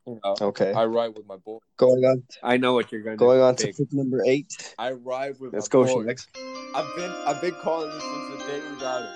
you 0.08 0.20
know, 0.24 0.36
okay. 0.41 0.74
I 0.74 0.86
ride 0.86 1.16
with 1.16 1.26
my 1.28 1.38
boy. 1.38 1.60
going 1.78 2.04
on 2.06 2.24
I 2.43 2.58
know 2.58 2.74
what 2.74 2.91
you're 2.91 3.02
gonna 3.02 3.16
going 3.18 3.41
on 3.41 3.56
to 3.58 3.68
pick. 3.68 3.78
pick 3.78 3.93
number 3.93 4.22
eight. 4.26 4.74
I 4.78 4.91
ride 4.91 5.39
with 5.39 5.54
Let's 5.54 5.72
my 5.72 5.84
go, 5.84 5.86
boy. 5.86 6.04
Shemex. 6.06 6.28
I've 6.76 6.95
been 6.95 7.12
I've 7.28 7.41
been 7.41 7.56
calling 7.56 7.89
this 7.89 8.02
since 8.02 8.30
the 8.43 8.47
day 8.47 8.62
we 8.72 8.80
got 8.80 9.02
him. 9.04 9.10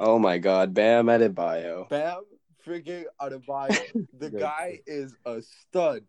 Oh 0.00 0.18
my 0.18 0.38
god, 0.38 0.74
Bam 0.74 1.06
Adebayo. 1.06 1.88
Bam 1.88 2.22
freaking 2.66 3.04
Adebayo. 3.20 4.06
The 4.18 4.30
guy 4.30 4.80
is 4.86 5.16
a 5.26 5.42
stud. 5.42 6.04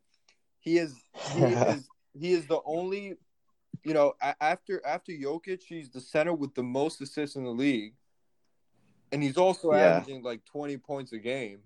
He 0.59 0.78
is 0.78 0.95
he 1.34 1.41
is 1.43 1.88
he 2.13 2.32
is 2.34 2.45
the 2.47 2.59
only 2.65 3.15
you 3.84 3.93
know 3.93 4.13
a- 4.21 4.36
after 4.41 4.86
after 4.86 5.11
Jokic, 5.11 5.63
he's 5.67 5.89
the 5.89 5.99
center 6.01 6.34
with 6.34 6.53
the 6.53 6.63
most 6.63 7.01
assists 7.01 7.36
in 7.36 7.43
the 7.43 7.49
league, 7.51 7.95
and 9.11 9.21
he's 9.24 9.38
also 9.38 9.71
Yeah. 9.74 9.97
averaging 9.97 10.21
like 10.24 10.45
twenty 10.45 10.78
points 10.78 11.11
a 11.13 11.17
game. 11.17 11.59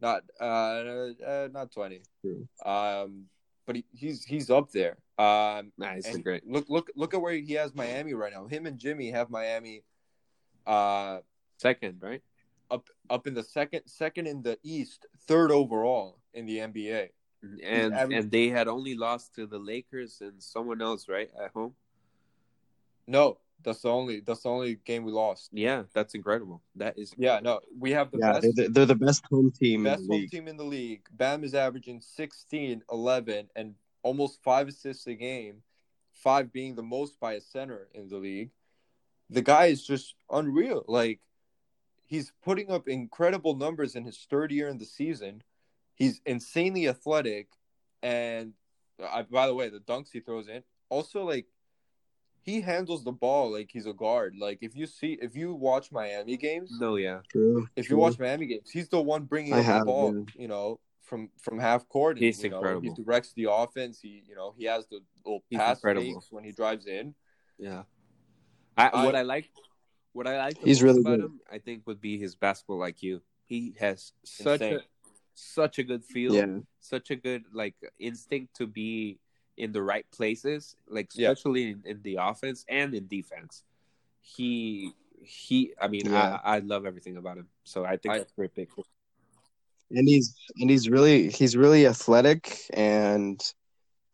Not 0.00 0.22
uh, 0.40 0.44
uh 0.44 1.48
not 1.52 1.72
twenty. 1.72 2.02
True. 2.20 2.46
Um, 2.64 3.26
but 3.66 3.76
he, 3.76 3.84
he's 3.92 4.24
he's 4.24 4.50
up 4.50 4.70
there. 4.70 4.96
Um, 5.18 5.72
Nice, 5.78 6.06
and 6.06 6.22
great. 6.22 6.46
Look 6.46 6.66
look 6.68 6.90
look 6.96 7.14
at 7.14 7.20
where 7.20 7.34
he 7.34 7.52
has 7.54 7.74
Miami 7.74 8.14
right 8.14 8.32
now. 8.32 8.46
Him 8.46 8.66
and 8.66 8.78
Jimmy 8.78 9.10
have 9.10 9.30
Miami. 9.30 9.82
Uh, 10.66 11.18
Second, 11.58 11.98
right? 12.00 12.22
up 12.70 12.88
up 13.10 13.26
in 13.26 13.34
the 13.34 13.42
second 13.42 13.82
second 13.86 14.26
in 14.26 14.42
the 14.42 14.58
East, 14.62 15.06
third 15.26 15.50
overall 15.50 16.18
in 16.32 16.46
the 16.46 16.58
NBA. 16.58 17.08
and 17.62 17.94
and 17.94 18.30
they 18.30 18.48
had 18.48 18.68
only 18.68 18.94
lost 18.94 19.34
to 19.34 19.46
the 19.46 19.58
Lakers 19.58 20.20
and 20.20 20.42
someone 20.42 20.80
else, 20.80 21.08
right, 21.08 21.30
at 21.42 21.50
home. 21.52 21.74
No, 23.06 23.38
that's 23.64 23.80
the 23.80 23.88
only 23.90 24.20
that's 24.20 24.42
the 24.42 24.50
only 24.50 24.76
game 24.84 25.04
we 25.04 25.12
lost. 25.12 25.50
Yeah, 25.52 25.84
that's 25.92 26.14
incredible. 26.14 26.62
That 26.76 26.98
is 26.98 27.12
Yeah, 27.16 27.40
no, 27.42 27.60
we 27.78 27.90
have 27.92 28.10
the 28.10 28.18
yeah, 28.18 28.32
best 28.34 28.56
they're, 28.56 28.68
they're 28.68 28.86
the 28.86 28.94
best 28.94 29.24
home 29.30 29.50
team 29.50 29.84
best 29.84 30.02
in 30.02 30.06
the 30.06 30.12
home 30.12 30.20
league. 30.20 30.30
team 30.30 30.48
in 30.48 30.56
the 30.56 30.64
league. 30.64 31.06
Bam 31.12 31.42
is 31.44 31.54
averaging 31.54 32.00
16, 32.00 32.82
11, 32.90 33.48
and 33.56 33.74
almost 34.02 34.42
five 34.42 34.68
assists 34.68 35.06
a 35.06 35.14
game, 35.14 35.62
five 36.12 36.52
being 36.52 36.74
the 36.74 36.82
most 36.82 37.18
by 37.18 37.32
a 37.34 37.40
center 37.40 37.88
in 37.94 38.08
the 38.08 38.16
league. 38.18 38.50
The 39.30 39.42
guy 39.42 39.66
is 39.66 39.84
just 39.84 40.14
unreal. 40.30 40.84
Like, 40.86 41.20
he's 42.06 42.32
putting 42.42 42.70
up 42.70 42.86
incredible 42.88 43.56
numbers 43.56 43.96
in 43.96 44.04
his 44.04 44.18
third 44.30 44.52
year 44.52 44.68
in 44.68 44.78
the 44.78 44.84
season. 44.84 45.42
He's 45.94 46.20
insanely 46.26 46.86
athletic. 46.88 47.48
And 48.02 48.52
I, 49.02 49.22
by 49.22 49.46
the 49.46 49.54
way, 49.54 49.70
the 49.70 49.80
dunks 49.80 50.10
he 50.12 50.20
throws 50.20 50.48
in 50.48 50.62
also, 50.90 51.24
like, 51.24 51.46
he 52.44 52.60
handles 52.60 53.02
the 53.04 53.12
ball 53.12 53.50
like 53.52 53.70
he's 53.72 53.86
a 53.86 53.92
guard. 53.92 54.34
Like, 54.38 54.58
if 54.60 54.76
you 54.76 54.86
see, 54.86 55.18
if 55.20 55.34
you 55.34 55.54
watch 55.54 55.90
Miami 55.90 56.36
games, 56.36 56.70
no, 56.78 56.96
yeah, 56.96 57.20
True. 57.32 57.66
if 57.74 57.86
true. 57.86 57.96
you 57.96 58.00
watch 58.00 58.18
Miami 58.18 58.46
games, 58.46 58.70
he's 58.70 58.88
the 58.88 59.00
one 59.00 59.24
bringing 59.24 59.54
up 59.54 59.64
the 59.80 59.84
ball. 59.84 60.14
yeah. 60.14 60.22
You 60.42 60.48
know, 60.48 60.78
from 61.02 61.30
from 61.40 61.58
half 61.58 61.88
court. 61.88 62.16
and, 62.16 62.24
He's 62.24 62.42
you 62.42 62.50
know, 62.50 62.56
incredible. 62.58 62.82
He 62.94 63.02
directs 63.02 63.32
the 63.34 63.46
offense. 63.50 63.98
He 64.00 64.22
you 64.28 64.34
know 64.36 64.54
he 64.58 64.64
has 64.66 64.86
the 64.88 65.00
little 65.24 65.42
He's 65.48 65.58
pass 65.58 65.78
incredible. 65.78 66.06
fakes 66.14 66.26
when 66.30 66.44
he 66.44 66.52
drives 66.52 66.86
in. 66.86 67.14
yeah. 67.58 67.82
I, 68.76 68.88
I- 68.88 69.04
what 69.04 69.14
I 69.16 69.22
like, 69.22 69.48
what 70.12 70.26
I 70.26 70.36
like 70.38 70.58
He's 70.58 70.82
really 70.82 71.00
about 71.00 71.10
good. 71.16 71.20
him, 71.26 71.40
I 71.50 71.58
think, 71.58 71.86
would 71.86 72.00
be 72.00 72.18
his 72.18 72.34
basketball 72.36 72.78
IQ. 72.80 73.20
He 73.46 73.74
has 73.78 74.12
such 74.24 74.60
Insane. 74.60 74.74
a 74.76 74.80
such 75.34 75.78
a 75.78 75.82
good 75.84 76.04
feel, 76.04 76.34
Yeah. 76.34 76.58
such 76.80 77.10
a 77.10 77.16
good 77.16 77.44
like 77.52 77.74
instinct 77.98 78.56
to 78.56 78.66
be 78.66 79.18
in 79.56 79.72
the 79.72 79.82
right 79.82 80.06
places, 80.10 80.76
like 80.88 81.08
Yeah. 81.14 81.30
especially 81.30 81.70
in, 81.70 81.82
in 81.84 82.02
the 82.02 82.16
offense 82.20 82.64
and 82.68 82.94
in 82.94 83.06
defense. 83.06 83.62
He 84.20 84.92
he, 85.22 85.72
I 85.80 85.88
mean, 85.88 86.06
Yeah. 86.06 86.38
I, 86.44 86.56
I 86.56 86.58
love 86.58 86.84
everything 86.84 87.16
about 87.16 87.38
him. 87.38 87.48
So 87.64 87.84
I 87.84 87.96
think 87.96 88.14
I- 88.14 88.18
that's 88.18 88.32
a 88.32 88.36
great 88.36 88.54
pick. 88.54 88.68
and 89.90 90.08
he's 90.08 90.34
and 90.60 90.68
he's 90.70 90.88
really 90.88 91.30
he's 91.30 91.56
really 91.56 91.86
athletic 91.86 92.60
and 92.74 93.40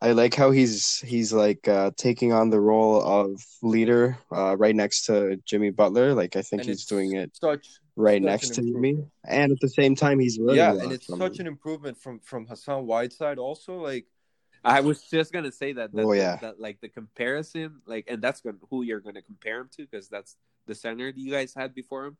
I 0.03 0.13
like 0.13 0.33
how 0.33 0.49
he's 0.51 0.97
he's 0.99 1.31
like 1.31 1.67
uh, 1.67 1.91
taking 1.95 2.33
on 2.33 2.49
the 2.49 2.59
role 2.59 3.01
of 3.03 3.39
leader 3.61 4.17
uh, 4.31 4.55
right 4.57 4.75
next 4.75 5.05
to 5.05 5.37
Jimmy 5.45 5.69
Butler. 5.69 6.13
Like 6.15 6.35
I 6.35 6.41
think 6.41 6.61
And 6.63 6.69
he's 6.69 6.85
doing 6.85 7.15
it 7.15 7.31
Such 7.35 7.67
right 7.95 8.19
such 8.21 8.25
next 8.25 8.49
to 8.55 8.61
Jimmy, 8.61 8.89
improvement. 8.89 9.11
and 9.27 9.51
at 9.51 9.59
the 9.59 9.69
same 9.69 9.95
time 9.95 10.17
he's 10.19 10.39
learning 10.39 10.55
yeah, 10.57 10.73
and 10.73 10.91
it's 10.91 11.05
such 11.07 11.35
him. 11.39 11.41
an 11.41 11.47
improvement 11.47 11.97
from 11.99 12.19
from 12.19 12.47
Hassan 12.47 12.87
Whiteside. 12.87 13.37
Also, 13.37 13.75
like 13.79 14.05
I 14.63 14.81
was 14.81 15.01
just 15.03 15.33
gonna 15.33 15.51
say 15.51 15.73
that. 15.73 15.91
that 15.93 16.05
Oh, 16.05 16.13
yeah. 16.13 16.37
that, 16.41 16.59
like 16.59 16.79
the 16.81 16.89
comparison, 16.89 17.81
like, 17.85 18.05
and 18.07 18.21
that's 18.21 18.41
gonna, 18.41 18.57
who 18.69 18.83
you're 18.83 18.99
gonna 18.99 19.21
compare 19.21 19.61
him 19.61 19.69
to, 19.77 19.87
because 19.87 20.07
that's 20.07 20.37
the 20.67 20.75
center 20.75 21.11
that 21.11 21.17
you 21.19 21.31
guys 21.31 21.53
had 21.53 21.73
before 21.73 22.05
him. 22.05 22.17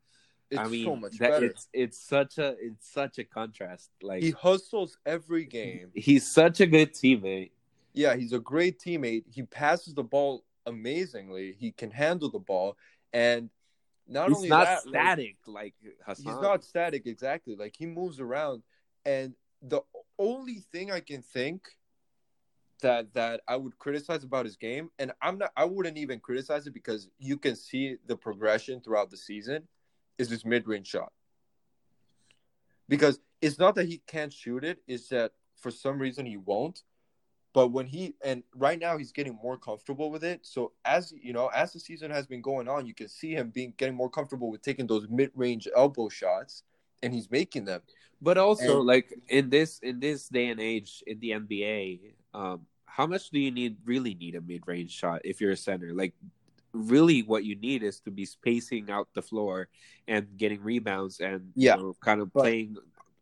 it's 0.49 0.59
I 0.59 0.67
mean, 0.67 0.85
so 0.85 0.95
much 0.95 1.17
that 1.19 1.29
better. 1.31 1.45
it's 1.45 1.67
it's 1.73 1.99
such 1.99 2.37
a 2.37 2.55
it's 2.59 2.91
such 2.91 3.19
a 3.19 3.23
contrast. 3.23 3.91
Like 4.01 4.23
He 4.23 4.31
hustles 4.31 4.97
every 5.05 5.45
game. 5.45 5.91
he's 5.93 6.29
such 6.31 6.59
a 6.59 6.65
good 6.67 6.93
teammate. 6.93 7.51
Yeah, 7.93 8.15
he's 8.15 8.33
a 8.33 8.39
great 8.39 8.79
teammate. 8.79 9.25
He 9.29 9.43
passes 9.43 9.93
the 9.93 10.03
ball 10.03 10.43
amazingly. 10.65 11.55
He 11.59 11.71
can 11.71 11.91
handle 11.91 12.29
the 12.29 12.39
ball, 12.39 12.77
and 13.13 13.49
not 14.07 14.29
he's 14.29 14.37
only 14.37 14.49
not 14.49 14.65
that, 14.65 14.85
like, 14.87 14.93
static 14.93 15.35
like 15.45 15.73
Hassan. 16.05 16.25
he's 16.33 16.41
not 16.41 16.63
static 16.63 17.05
exactly 17.05 17.55
like 17.55 17.75
he 17.77 17.85
moves 17.85 18.19
around 18.19 18.63
and 19.05 19.33
the 19.61 19.81
only 20.17 20.55
thing 20.71 20.91
i 20.91 20.99
can 20.99 21.21
think 21.21 21.61
that 22.81 23.13
that 23.13 23.41
i 23.47 23.55
would 23.55 23.77
criticize 23.79 24.23
about 24.23 24.45
his 24.45 24.55
game 24.57 24.89
and 24.99 25.11
i'm 25.21 25.37
not 25.37 25.51
i 25.55 25.63
wouldn't 25.63 25.97
even 25.97 26.19
criticize 26.19 26.67
it 26.67 26.73
because 26.73 27.09
you 27.19 27.37
can 27.37 27.55
see 27.55 27.95
the 28.07 28.15
progression 28.15 28.81
throughout 28.81 29.09
the 29.09 29.17
season 29.17 29.67
is 30.17 30.29
his 30.29 30.45
mid-range 30.45 30.87
shot. 30.87 31.11
Because 32.87 33.19
it's 33.41 33.57
not 33.57 33.75
that 33.75 33.87
he 33.87 34.01
can't 34.07 34.31
shoot 34.31 34.63
it 34.63 34.79
it's 34.87 35.09
that 35.09 35.31
for 35.55 35.71
some 35.71 35.97
reason 35.99 36.25
he 36.25 36.37
won't. 36.37 36.83
But 37.53 37.69
when 37.69 37.85
he 37.85 38.15
and 38.23 38.43
right 38.55 38.79
now 38.79 38.97
he's 38.97 39.11
getting 39.11 39.37
more 39.41 39.57
comfortable 39.57 40.09
with 40.09 40.23
it. 40.23 40.39
So 40.43 40.71
as 40.85 41.13
you 41.21 41.33
know 41.33 41.47
as 41.47 41.73
the 41.73 41.79
season 41.79 42.11
has 42.11 42.27
been 42.27 42.41
going 42.41 42.67
on 42.67 42.85
you 42.85 42.93
can 42.93 43.07
see 43.07 43.33
him 43.33 43.49
being 43.49 43.73
getting 43.77 43.95
more 43.95 44.09
comfortable 44.09 44.51
with 44.51 44.61
taking 44.61 44.87
those 44.87 45.07
mid-range 45.09 45.67
elbow 45.75 46.09
shots 46.09 46.63
and 47.03 47.13
he's 47.13 47.29
making 47.31 47.65
them. 47.65 47.81
But 48.21 48.37
also, 48.37 48.79
And- 48.79 48.87
like 48.87 49.07
in 49.29 49.49
this 49.49 49.79
in 49.79 49.99
this 49.99 50.27
day 50.29 50.47
and 50.49 50.59
age 50.59 51.03
in 51.07 51.19
the 51.19 51.31
NBA, 51.31 52.13
um, 52.33 52.67
how 52.91 53.07
much 53.07 53.29
do 53.31 53.39
you 53.39 53.51
need 53.51 53.77
really 53.85 54.13
need 54.15 54.35
a 54.35 54.41
mid 54.41 54.67
range 54.67 54.91
shot 54.91 55.21
if 55.23 55.39
you're 55.39 55.51
a 55.55 55.57
center? 55.57 55.93
Like, 55.93 56.13
really, 56.73 57.23
what 57.23 57.43
you 57.45 57.55
need 57.55 57.83
is 57.83 57.99
to 58.01 58.11
be 58.11 58.25
spacing 58.25 58.91
out 58.91 59.07
the 59.13 59.21
floor 59.21 59.69
and 60.07 60.27
getting 60.37 60.61
rebounds 60.61 61.19
and 61.21 61.51
Yeah. 61.55 61.77
you 61.77 61.83
know, 61.83 61.93
kind 62.03 62.19
of 62.21 62.33
But- 62.33 62.41
playing 62.41 62.75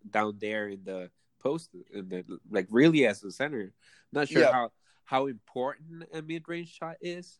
down 0.09 0.37
there 0.39 0.69
in 0.69 0.83
the 0.83 1.11
post. 1.39 1.69
In 1.93 2.09
the, 2.09 2.25
like, 2.49 2.67
really, 2.69 3.05
as 3.05 3.23
a 3.23 3.31
center, 3.31 3.71
not 4.11 4.27
sure 4.27 4.41
Yeah. 4.41 4.51
how 4.51 4.71
how 5.05 5.25
important 5.25 6.03
a 6.13 6.21
mid 6.21 6.47
range 6.47 6.69
shot 6.73 6.97
is. 7.01 7.39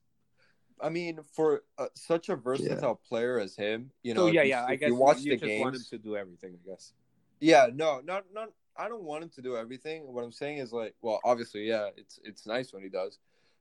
I 0.81 0.89
mean, 0.89 1.19
for 1.35 1.63
uh, 1.77 1.87
such 1.93 2.29
a 2.29 2.35
versatile 2.35 2.95
player 2.95 3.37
as 3.39 3.55
him, 3.55 3.91
you 4.01 4.13
know, 4.15 4.27
so 4.27 4.31
yeah, 4.31 4.41
if 4.41 4.45
you- 4.45 4.49
yeah, 4.53 4.65
I 4.65 4.75
guess 4.75 4.89
you 4.89 4.95
watch 4.95 5.19
you 5.21 5.37
the 5.37 5.45
just 5.47 5.59
want 5.61 5.75
him 5.75 5.83
to 5.89 5.97
do 5.97 6.15
everything. 6.15 6.57
I 6.57 6.61
guess. 6.69 6.93
yeah, 7.39 7.67
no, 7.73 8.01
not 8.01 8.25
not. 8.33 8.49
I 8.79 8.87
don't 8.87 9.03
want 9.03 9.23
him 9.23 9.29
to 9.35 9.41
do 9.41 9.57
everything. 9.57 10.03
What 10.13 10.23
I'm 10.23 10.31
saying 10.31 10.59
is 10.59 10.71
like, 10.71 10.95
well, 11.01 11.19
obviously, 11.25 11.67
yeah, 11.67 11.89
it's 11.97 12.19
it's 12.23 12.47
nice 12.47 12.71
when 12.73 12.81
he 12.81 12.89
does, 12.89 13.19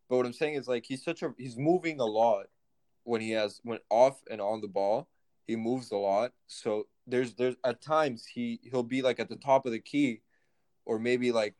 but 0.08 0.16
what 0.16 0.26
I'm 0.26 0.32
saying 0.32 0.54
is 0.54 0.68
like 0.68 0.86
he's 0.86 1.02
such 1.02 1.22
a 1.22 1.34
he's 1.36 1.56
moving 1.58 1.98
a 2.00 2.04
lot 2.06 2.46
when 3.02 3.20
he 3.20 3.32
has 3.32 3.60
when 3.64 3.80
off 3.90 4.22
and 4.30 4.40
on 4.40 4.60
the 4.60 4.68
ball, 4.68 5.08
he 5.46 5.56
moves 5.56 5.90
a 5.90 5.96
lot. 5.96 6.32
So 6.46 6.86
there's 7.06 7.34
there's 7.34 7.56
at 7.64 7.80
times 7.82 8.24
he 8.26 8.60
he'll 8.62 8.82
be 8.84 9.02
like 9.02 9.18
at 9.18 9.28
the 9.28 9.36
top 9.36 9.66
of 9.66 9.72
the 9.72 9.80
key, 9.80 10.22
or 10.84 10.98
maybe 11.00 11.32
like 11.32 11.54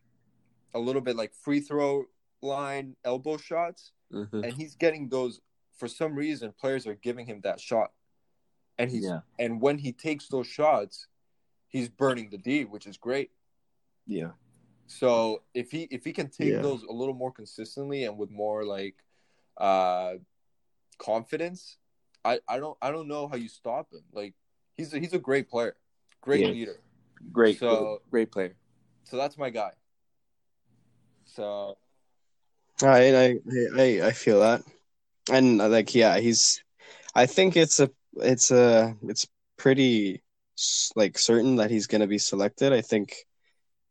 a 0.73 0.79
little 0.79 1.01
bit 1.01 1.17
like 1.17 1.33
free 1.33 1.59
throw 1.59 2.05
line 2.41 2.95
elbow 3.03 3.35
shots, 3.35 3.91
Mhm. 4.13 4.45
and 4.45 4.53
he's 4.53 4.75
getting 4.75 5.09
those 5.09 5.41
for 5.73 5.87
some 5.89 6.15
reason 6.15 6.53
players 6.53 6.87
are 6.87 6.95
giving 6.95 7.25
him 7.25 7.41
that 7.41 7.59
shot 7.59 7.91
and 8.77 8.89
he's 8.91 9.05
Yeah. 9.05 9.21
and 9.37 9.61
when 9.61 9.77
he 9.77 9.93
takes 9.93 10.27
those 10.27 10.47
shots 10.47 11.07
he's 11.67 11.87
burning 11.87 12.29
the 12.29 12.37
d 12.37 12.65
which 12.65 12.85
is 12.85 12.97
great 12.97 13.31
Yeah. 14.07 14.31
so 14.87 15.43
if 15.53 15.71
he 15.71 15.83
if 15.91 16.03
he 16.03 16.11
can 16.13 16.29
take 16.29 16.53
Yeah. 16.53 16.61
those 16.61 16.83
a 16.83 16.91
little 16.91 17.13
more 17.13 17.31
consistently 17.31 18.05
and 18.05 18.17
with 18.17 18.31
more 18.31 18.65
like 18.65 18.95
uh 19.57 20.13
confidence 20.97 21.77
i 22.25 22.39
i 22.47 22.57
don't 22.59 22.77
i 22.81 22.89
don't 22.91 23.07
know 23.07 23.27
how 23.27 23.35
you 23.35 23.47
stop 23.49 23.91
him 23.93 24.01
like 24.13 24.33
he's 24.75 24.93
a, 24.93 24.99
he's 24.99 25.13
a 25.13 25.19
great 25.19 25.47
player 25.49 25.75
great 26.21 26.41
Yeah. 26.45 26.51
leader 26.51 26.79
Great. 27.31 27.59
So- 27.59 28.01
great 28.09 28.31
player. 28.31 28.55
so 29.03 29.17
that's 29.17 29.37
my 29.37 29.49
guy 29.49 29.71
so 31.25 31.77
I 32.81 33.15
I 33.15 33.39
I 33.77 34.07
I 34.07 34.11
feel 34.11 34.39
that, 34.39 34.61
and 35.29 35.61
uh, 35.61 35.67
like 35.67 35.93
yeah, 35.93 36.17
he's. 36.19 36.63
I 37.13 37.25
think 37.25 37.57
it's 37.57 37.79
a 37.81 37.91
it's 38.15 38.51
a 38.51 38.95
it's 39.03 39.27
pretty 39.57 40.23
like 40.95 41.17
certain 41.19 41.57
that 41.57 41.71
he's 41.71 41.87
gonna 41.87 42.07
be 42.07 42.17
selected. 42.17 42.71
I 42.71 42.79
think, 42.81 43.13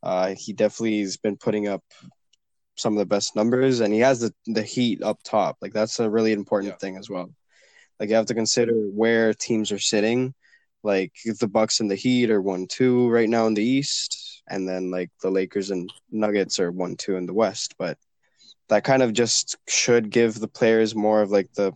uh, 0.03 0.34
he 0.36 0.53
definitely 0.53 1.01
has 1.01 1.16
been 1.16 1.36
putting 1.36 1.68
up 1.68 1.82
some 2.76 2.94
of 2.94 2.99
the 2.99 3.07
best 3.07 3.34
numbers, 3.34 3.80
and 3.80 3.92
he 3.92 4.01
has 4.01 4.20
the 4.20 4.32
the 4.46 4.62
heat 4.62 5.03
up 5.03 5.18
top. 5.24 5.57
Like 5.61 5.72
that's 5.72 5.99
a 6.01 6.09
really 6.09 6.32
important 6.32 6.74
Yeah. 6.74 6.78
thing 6.78 6.96
as 6.96 7.11
well. 7.11 7.30
Like 7.99 8.11
you 8.11 8.16
have 8.16 8.26
to 8.26 8.34
consider 8.34 8.72
where 8.74 9.34
teams 9.34 9.72
are 9.72 9.78
sitting. 9.80 10.34
Like 10.84 11.12
the 11.40 11.49
Bucks 11.49 11.80
and 11.80 11.90
the 11.90 11.96
Heat 11.96 12.30
are 12.30 12.40
one 12.40 12.68
two 12.68 13.09
right 13.11 13.28
now 13.28 13.46
in 13.49 13.55
the 13.55 13.64
East, 13.64 14.42
and 14.49 14.68
then 14.68 14.92
like 14.92 15.11
the 15.22 15.30
Lakers 15.30 15.70
and 15.70 15.90
Nuggets 16.11 16.61
are 16.61 16.70
one 16.70 16.96
two 16.96 17.16
in 17.16 17.26
the 17.26 17.34
West. 17.34 17.74
But 17.78 17.99
that 18.68 18.84
kind 18.84 19.03
of 19.03 19.12
just 19.12 19.57
should 19.66 20.09
give 20.11 20.38
the 20.38 20.46
players 20.46 20.94
more 20.94 21.20
of 21.20 21.30
like 21.32 21.53
the, 21.55 21.72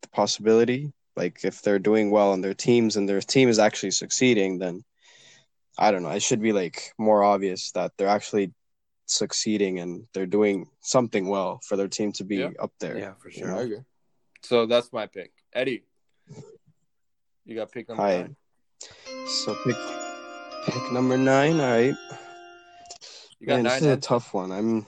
the 0.00 0.08
possibility. 0.08 0.92
Like 1.14 1.44
if 1.44 1.60
they're 1.60 1.78
doing 1.78 2.10
well 2.10 2.32
on 2.32 2.40
their 2.40 2.54
teams 2.54 2.96
and 2.96 3.06
their 3.06 3.20
team 3.20 3.50
is 3.50 3.58
actually 3.58 3.90
succeeding, 3.90 4.58
then 4.58 4.82
I 5.78 5.90
don't 5.90 6.02
know. 6.02 6.10
It 6.10 6.22
should 6.22 6.42
be 6.42 6.52
like 6.52 6.92
more 6.98 7.22
obvious 7.22 7.70
that 7.72 7.92
they're 7.96 8.08
actually 8.08 8.52
succeeding 9.06 9.78
and 9.80 10.06
they're 10.14 10.26
doing 10.26 10.66
something 10.80 11.28
well 11.28 11.60
for 11.66 11.76
their 11.76 11.88
team 11.88 12.12
to 12.12 12.24
be 12.24 12.36
Yeah. 12.36 12.50
up 12.60 12.72
there. 12.80 12.98
Yeah, 12.98 13.14
for 13.18 13.28
you 13.30 13.38
sure. 13.38 13.48
know? 13.48 13.58
I 13.58 13.62
agree. 13.62 13.78
so 14.42 14.66
that's 14.66 14.92
my 14.92 15.06
pick 15.06 15.32
eddie 15.52 15.84
you 17.44 17.54
got 17.56 17.72
pick 17.72 17.88
number 17.88 18.02
Hi. 18.02 18.22
nine. 18.22 18.36
So 19.26 19.56
pick 19.64 19.76
pick 20.66 20.92
number 20.92 21.16
nine. 21.16 21.58
All 21.60 21.70
right. 21.70 21.94
you 23.40 23.46
got 23.46 23.54
Man, 23.56 23.64
nine 23.64 23.72
this 23.80 23.82
is 23.82 23.88
a 23.88 23.96
tough 23.96 24.32
one. 24.34 24.52
I'm. 24.52 24.86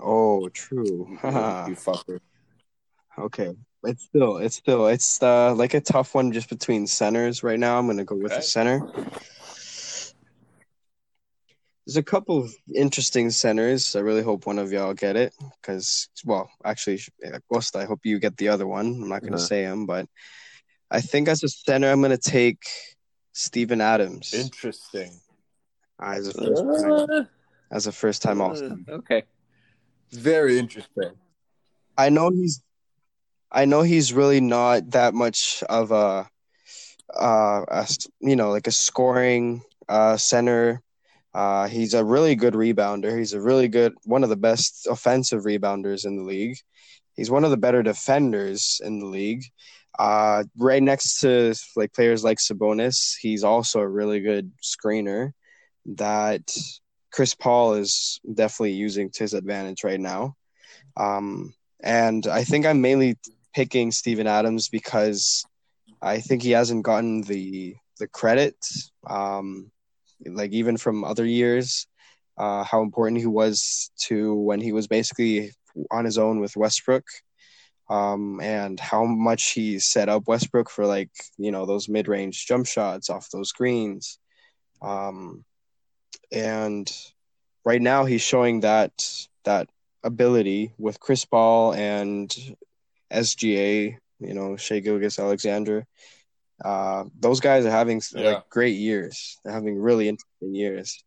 Oh, 0.00 0.48
true. 0.50 1.06
you 1.10 1.18
fucker. 1.74 2.20
Okay. 3.18 3.54
It's 3.88 4.04
still, 4.04 4.36
it's 4.36 4.56
still, 4.56 4.86
it's 4.86 5.22
uh, 5.22 5.54
like 5.54 5.72
a 5.74 5.80
tough 5.80 6.14
one 6.14 6.30
just 6.32 6.48
between 6.50 6.86
centers 6.86 7.42
right 7.42 7.58
now. 7.58 7.78
I'm 7.78 7.86
gonna 7.86 8.04
go 8.04 8.16
with 8.16 8.32
Okay. 8.32 8.40
a 8.40 8.42
center. 8.42 8.80
there's 11.86 11.96
a 11.96 12.02
couple 12.02 12.36
of 12.44 12.52
interesting 12.74 13.30
centers. 13.30 13.96
I 13.96 14.00
really 14.00 14.22
hope 14.22 14.44
one 14.46 14.58
of 14.58 14.70
y'all 14.70 14.92
get 14.92 15.16
it 15.16 15.32
because, 15.62 16.10
well, 16.22 16.50
actually, 16.62 17.00
Costa, 17.50 17.78
I 17.78 17.86
hope 17.86 18.00
you 18.04 18.18
get 18.18 18.36
the 18.36 18.48
other 18.48 18.66
one. 18.66 18.88
I'm 19.02 19.08
not 19.08 19.22
going 19.22 19.32
to 19.32 19.38
Uh-huh. 19.38 19.46
say 19.46 19.62
him, 19.62 19.86
but 19.86 20.06
I 20.90 21.00
think 21.00 21.28
as 21.28 21.42
a 21.42 21.48
center, 21.48 21.90
I'm 21.90 22.02
going 22.02 22.10
to 22.10 22.18
take 22.18 22.58
Steven 23.32 23.80
Adams 23.80 24.34
Interesting. 24.34 25.18
as 25.98 26.28
a 26.28 26.34
first 26.34 26.62
time, 26.62 27.26
as 27.70 27.86
a 27.86 27.92
first 27.92 28.20
time 28.20 28.42
All 28.42 28.54
Star. 28.54 28.76
Uh, 28.86 28.92
okay. 28.96 29.22
Very 30.12 30.58
interesting. 30.58 31.12
I 31.96 32.10
know 32.10 32.28
he's, 32.28 32.62
I 33.50 33.64
know 33.64 33.82
he's 33.82 34.12
really 34.12 34.40
not 34.40 34.90
that 34.90 35.14
much 35.14 35.62
of 35.68 35.90
a, 35.90 36.28
uh, 37.18 37.64
a 37.68 37.88
you 38.20 38.36
know, 38.36 38.50
like 38.50 38.66
a 38.66 38.72
scoring 38.72 39.62
uh 39.88 40.16
center. 40.16 40.82
Uh, 41.34 41.68
he's 41.68 41.94
a 41.94 42.04
really 42.04 42.34
good 42.34 42.54
rebounder. 42.54 43.16
He's 43.16 43.32
a 43.32 43.40
really 43.40 43.68
good, 43.68 43.94
one 44.04 44.24
of 44.24 44.28
the 44.28 44.36
best 44.36 44.86
offensive 44.90 45.44
rebounders 45.44 46.04
in 46.04 46.16
the 46.16 46.22
league. 46.22 46.58
He's 47.16 47.30
one 47.30 47.44
of 47.44 47.50
the 47.50 47.56
better 47.56 47.82
defenders 47.82 48.80
in 48.84 48.98
the 48.98 49.06
league. 49.06 49.44
Uh, 49.98 50.44
right 50.56 50.82
next 50.82 51.20
to 51.20 51.54
like 51.76 51.92
players 51.92 52.24
like 52.24 52.38
Sabonis, 52.38 53.16
he's 53.20 53.44
also 53.44 53.80
a 53.80 53.88
really 53.88 54.20
good 54.20 54.52
screener 54.62 55.32
that 55.86 56.42
Chris 57.10 57.34
Paul 57.34 57.74
is 57.74 58.20
definitely 58.32 58.72
using 58.72 59.10
to 59.10 59.24
his 59.24 59.34
advantage 59.34 59.84
right 59.84 60.00
now. 60.00 60.34
Um, 60.96 61.54
and 61.82 62.26
I 62.26 62.44
think 62.44 62.66
I'm 62.66 62.80
mainly 62.80 63.16
picking 63.58 63.90
Steven 63.90 64.28
Adams 64.28 64.68
because 64.68 65.44
I 66.00 66.20
think 66.20 66.44
he 66.44 66.52
hasn't 66.52 66.84
gotten 66.84 67.22
the 67.22 67.74
the 67.98 68.06
credit, 68.06 68.54
um, 69.04 69.72
like 70.24 70.52
even 70.52 70.76
from 70.76 71.02
other 71.02 71.24
years, 71.24 71.88
uh, 72.36 72.62
how 72.62 72.82
important 72.82 73.20
he 73.20 73.26
was 73.26 73.90
to 74.06 74.32
when 74.32 74.60
he 74.60 74.70
was 74.70 74.86
basically 74.86 75.50
on 75.90 76.04
his 76.04 76.18
own 76.18 76.38
with 76.38 76.56
Westbrook, 76.56 77.02
um, 77.90 78.40
and 78.40 78.78
how 78.78 79.04
much 79.04 79.50
he 79.50 79.80
set 79.80 80.08
up 80.08 80.28
Westbrook 80.28 80.70
for 80.70 80.86
like 80.86 81.10
you 81.36 81.50
know 81.50 81.66
those 81.66 81.88
mid 81.88 82.06
range 82.06 82.46
jump 82.46 82.64
shots 82.64 83.10
off 83.10 83.28
those 83.32 83.48
screens, 83.48 84.20
um, 84.82 85.44
and 86.30 86.88
right 87.64 87.82
now 87.82 88.04
he's 88.04 88.22
showing 88.22 88.60
that 88.60 88.92
that 89.42 89.68
ability 90.04 90.74
with 90.78 91.00
Chris 91.00 91.24
Paul 91.24 91.74
and 91.74 92.32
SGA, 93.12 93.96
you 94.20 94.34
know, 94.34 94.56
Shai 94.56 94.80
Gilgeous-Alexander. 94.80 95.86
Uh, 96.64 97.04
those 97.18 97.40
guys 97.40 97.64
are 97.64 97.70
having 97.70 98.00
Yeah. 98.14 98.30
like 98.32 98.48
great 98.50 98.76
years. 98.76 99.38
They're 99.44 99.52
having 99.54 99.78
really 99.78 100.08
interesting 100.08 100.54
years. 100.54 101.02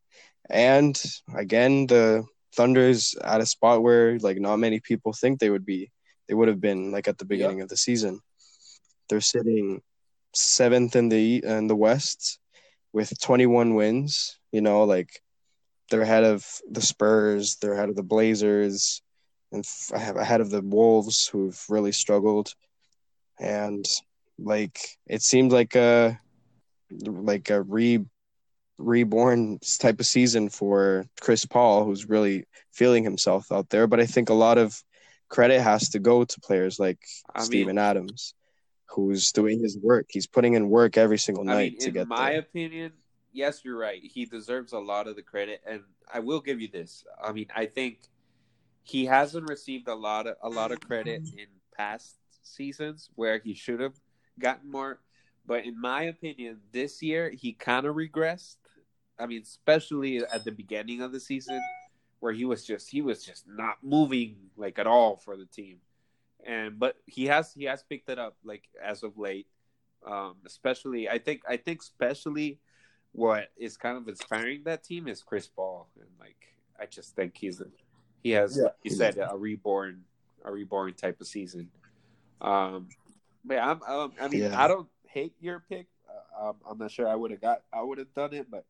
And 0.50 1.02
again, 1.36 1.88
the 1.88 2.26
Thunder's 2.56 3.16
at 3.24 3.42
a 3.42 3.46
spot 3.46 3.82
where 3.84 4.18
like 4.20 4.40
not 4.40 4.58
many 4.58 4.80
people 4.80 5.14
think 5.14 5.40
they 5.40 5.50
would 5.50 5.66
be. 5.66 5.92
They 6.28 6.34
would 6.34 6.48
have 6.48 6.62
been 6.62 6.92
like 6.92 7.08
at 7.08 7.18
the 7.18 7.26
beginning 7.26 7.60
of 7.62 7.70
the 7.70 7.78
season. 7.78 8.20
They're 9.10 9.22
sitting 9.22 9.82
seventh 10.34 10.96
in 10.96 11.10
the 11.10 11.44
in 11.44 11.68
the 11.68 11.76
West 11.76 12.40
with 12.94 13.20
21 13.20 13.76
wins. 13.76 14.38
You 14.52 14.62
know, 14.62 14.84
like 14.84 15.22
they're 15.90 16.02
ahead 16.02 16.24
of 16.24 16.46
the 16.70 16.82
Spurs. 16.82 17.58
They're 17.58 17.74
ahead 17.74 17.90
of 17.90 17.96
the 17.96 18.04
Blazers, 18.04 19.02
and 19.52 19.66
f- 19.66 20.16
ahead 20.16 20.42
of 20.42 20.50
the 20.50 20.62
Wolves, 20.62 21.28
who've 21.28 21.62
really 21.70 21.92
struggled. 21.92 22.54
And 23.40 23.86
like 24.38 24.80
it 25.08 25.22
seemed 25.22 25.52
like 25.52 25.76
a 25.76 26.20
like 26.90 27.50
a 27.50 27.62
re 27.62 28.06
reborn 28.78 29.60
type 29.80 30.00
of 30.00 30.08
season 30.08 30.50
for 30.50 31.06
Chris 31.20 31.46
Paul, 31.46 31.86
who's 31.86 32.10
really 32.10 32.46
feeling 32.72 33.04
himself 33.04 33.52
out 33.52 33.70
there. 33.70 33.88
But 33.88 34.00
I 34.00 34.06
think 34.06 34.30
a 34.30 34.34
lot 34.34 34.58
of 34.58 34.82
credit 35.30 35.62
has 35.62 35.90
to 35.90 36.00
go 36.00 36.24
to 36.24 36.42
players 36.42 36.80
like 36.80 37.00
I 37.34 37.44
Steven 37.44 37.76
mean, 37.76 37.84
Adams, 37.84 38.34
who's 38.88 39.32
doing 39.32 39.62
his 39.62 39.78
work. 39.78 40.08
He's 40.10 40.28
putting 40.28 40.54
in 40.56 40.70
work 40.70 40.98
every 40.98 41.18
single 41.18 41.44
I 41.44 41.54
night 41.54 41.72
mean, 41.74 41.80
to 41.80 41.88
in 41.88 41.94
get 41.94 42.08
my 42.08 42.32
there. 42.32 42.40
opinion, 42.40 42.92
yes, 43.32 43.62
you're 43.64 43.78
right. 43.78 44.02
He 44.04 44.26
deserves 44.26 44.74
a 44.74 44.80
lot 44.80 45.08
of 45.08 45.16
the 45.16 45.22
credit, 45.22 45.62
and 45.66 45.82
I 46.12 46.20
will 46.20 46.42
give 46.42 46.60
you 46.60 46.68
this. 46.68 47.06
I 47.24 47.32
mean, 47.32 47.48
I 47.56 47.66
think 47.66 48.00
he 48.84 49.06
hasn't 49.06 49.50
received 49.50 49.88
a 49.88 49.96
lot 49.96 50.28
of 50.28 50.36
a 50.42 50.50
lot 50.50 50.72
of 50.72 50.80
credit 50.82 51.22
in 51.38 51.48
past 51.76 52.16
seasons 52.44 53.10
where 53.16 53.40
he 53.40 53.54
should 53.54 53.80
have 53.80 53.96
gotten 54.40 54.70
more. 54.70 55.00
But 55.46 55.66
in 55.66 55.80
my 55.80 56.04
opinion, 56.04 56.60
this 56.72 57.02
year 57.02 57.30
he 57.30 57.54
kind 57.54 57.86
of 57.86 57.96
regressed. 57.96 58.58
I 59.20 59.26
mean, 59.26 59.42
especially 59.44 60.20
at 60.20 60.44
the 60.44 60.52
beginning 60.52 61.02
of 61.02 61.12
the 61.12 61.20
season, 61.20 61.60
where 62.20 62.34
he 62.34 62.46
was 62.46 62.66
just 62.66 62.90
he 62.90 63.02
was 63.02 63.24
just 63.24 63.48
not 63.48 63.78
moving 63.84 64.36
like 64.58 64.80
at 64.80 64.88
all 64.88 65.18
for 65.18 65.38
the 65.38 65.46
team. 65.46 65.78
And 66.46 66.80
but 66.80 66.96
he 67.06 67.26
has 67.28 67.54
he 67.54 67.66
has 67.66 67.84
picked 67.84 68.10
it 68.10 68.18
up 68.18 68.36
like 68.44 68.64
as 68.84 69.04
of 69.04 69.18
late 69.18 69.48
um, 70.06 70.36
especially 70.46 71.10
I 71.10 71.18
think 71.18 71.42
I 71.48 71.58
think 71.58 71.82
especially 71.82 72.60
what 73.12 73.50
is 73.58 73.78
kind 73.78 73.98
of 73.98 74.08
inspiring 74.08 74.64
that 74.66 74.84
team 74.84 75.08
is 75.08 75.22
Chris 75.22 75.48
Paul, 75.48 75.90
and 76.00 76.10
like 76.20 76.56
I 76.80 76.86
just 76.86 77.16
think 77.16 77.38
he's 77.38 77.62
a, 77.62 77.66
he 78.24 78.32
has 78.32 78.58
Yeah. 78.58 78.64
like 78.64 78.76
you 78.84 78.92
said 78.92 79.18
a 79.18 79.38
reborn 79.38 80.04
a 80.44 80.52
reborn 80.52 80.94
type 80.94 81.22
of 81.22 81.28
season. 81.28 81.70
Um, 82.42 82.90
but 83.46 83.56
yeah, 83.56 83.70
I'm, 83.72 83.84
um, 83.84 84.14
I 84.20 84.28
mean 84.28 84.42
Yeah. 84.42 84.62
I 84.64 84.68
don't 84.68 84.88
hate 85.08 85.34
your 85.40 85.60
pick. 85.70 85.88
Uh, 86.10 86.50
um, 86.50 86.56
I'm 86.70 86.78
not 86.78 86.92
sure 86.92 87.08
I 87.08 87.16
would 87.16 87.32
have 87.32 87.42
got 87.42 87.62
I 87.72 87.82
would 87.82 87.98
have 87.98 88.14
done 88.14 88.34
it, 88.34 88.50
but 88.50 88.66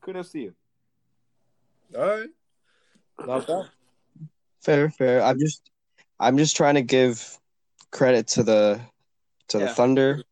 kudos 0.00 0.32
to 0.32 0.40
you. 0.40 0.54
All 1.96 2.02
right. 2.06 2.30
Not 3.24 3.46
bad. 3.46 3.70
Fair, 4.60 4.90
fair. 4.90 5.22
I'm 5.22 5.38
just 5.38 5.70
I'm 6.18 6.36
just 6.36 6.56
trying 6.56 6.74
to 6.74 6.82
give 6.82 7.38
credit 7.90 8.26
to 8.28 8.42
the 8.42 8.80
to 9.48 9.58
the 9.58 9.64
Yeah. 9.66 9.74
Thunder 9.74 10.22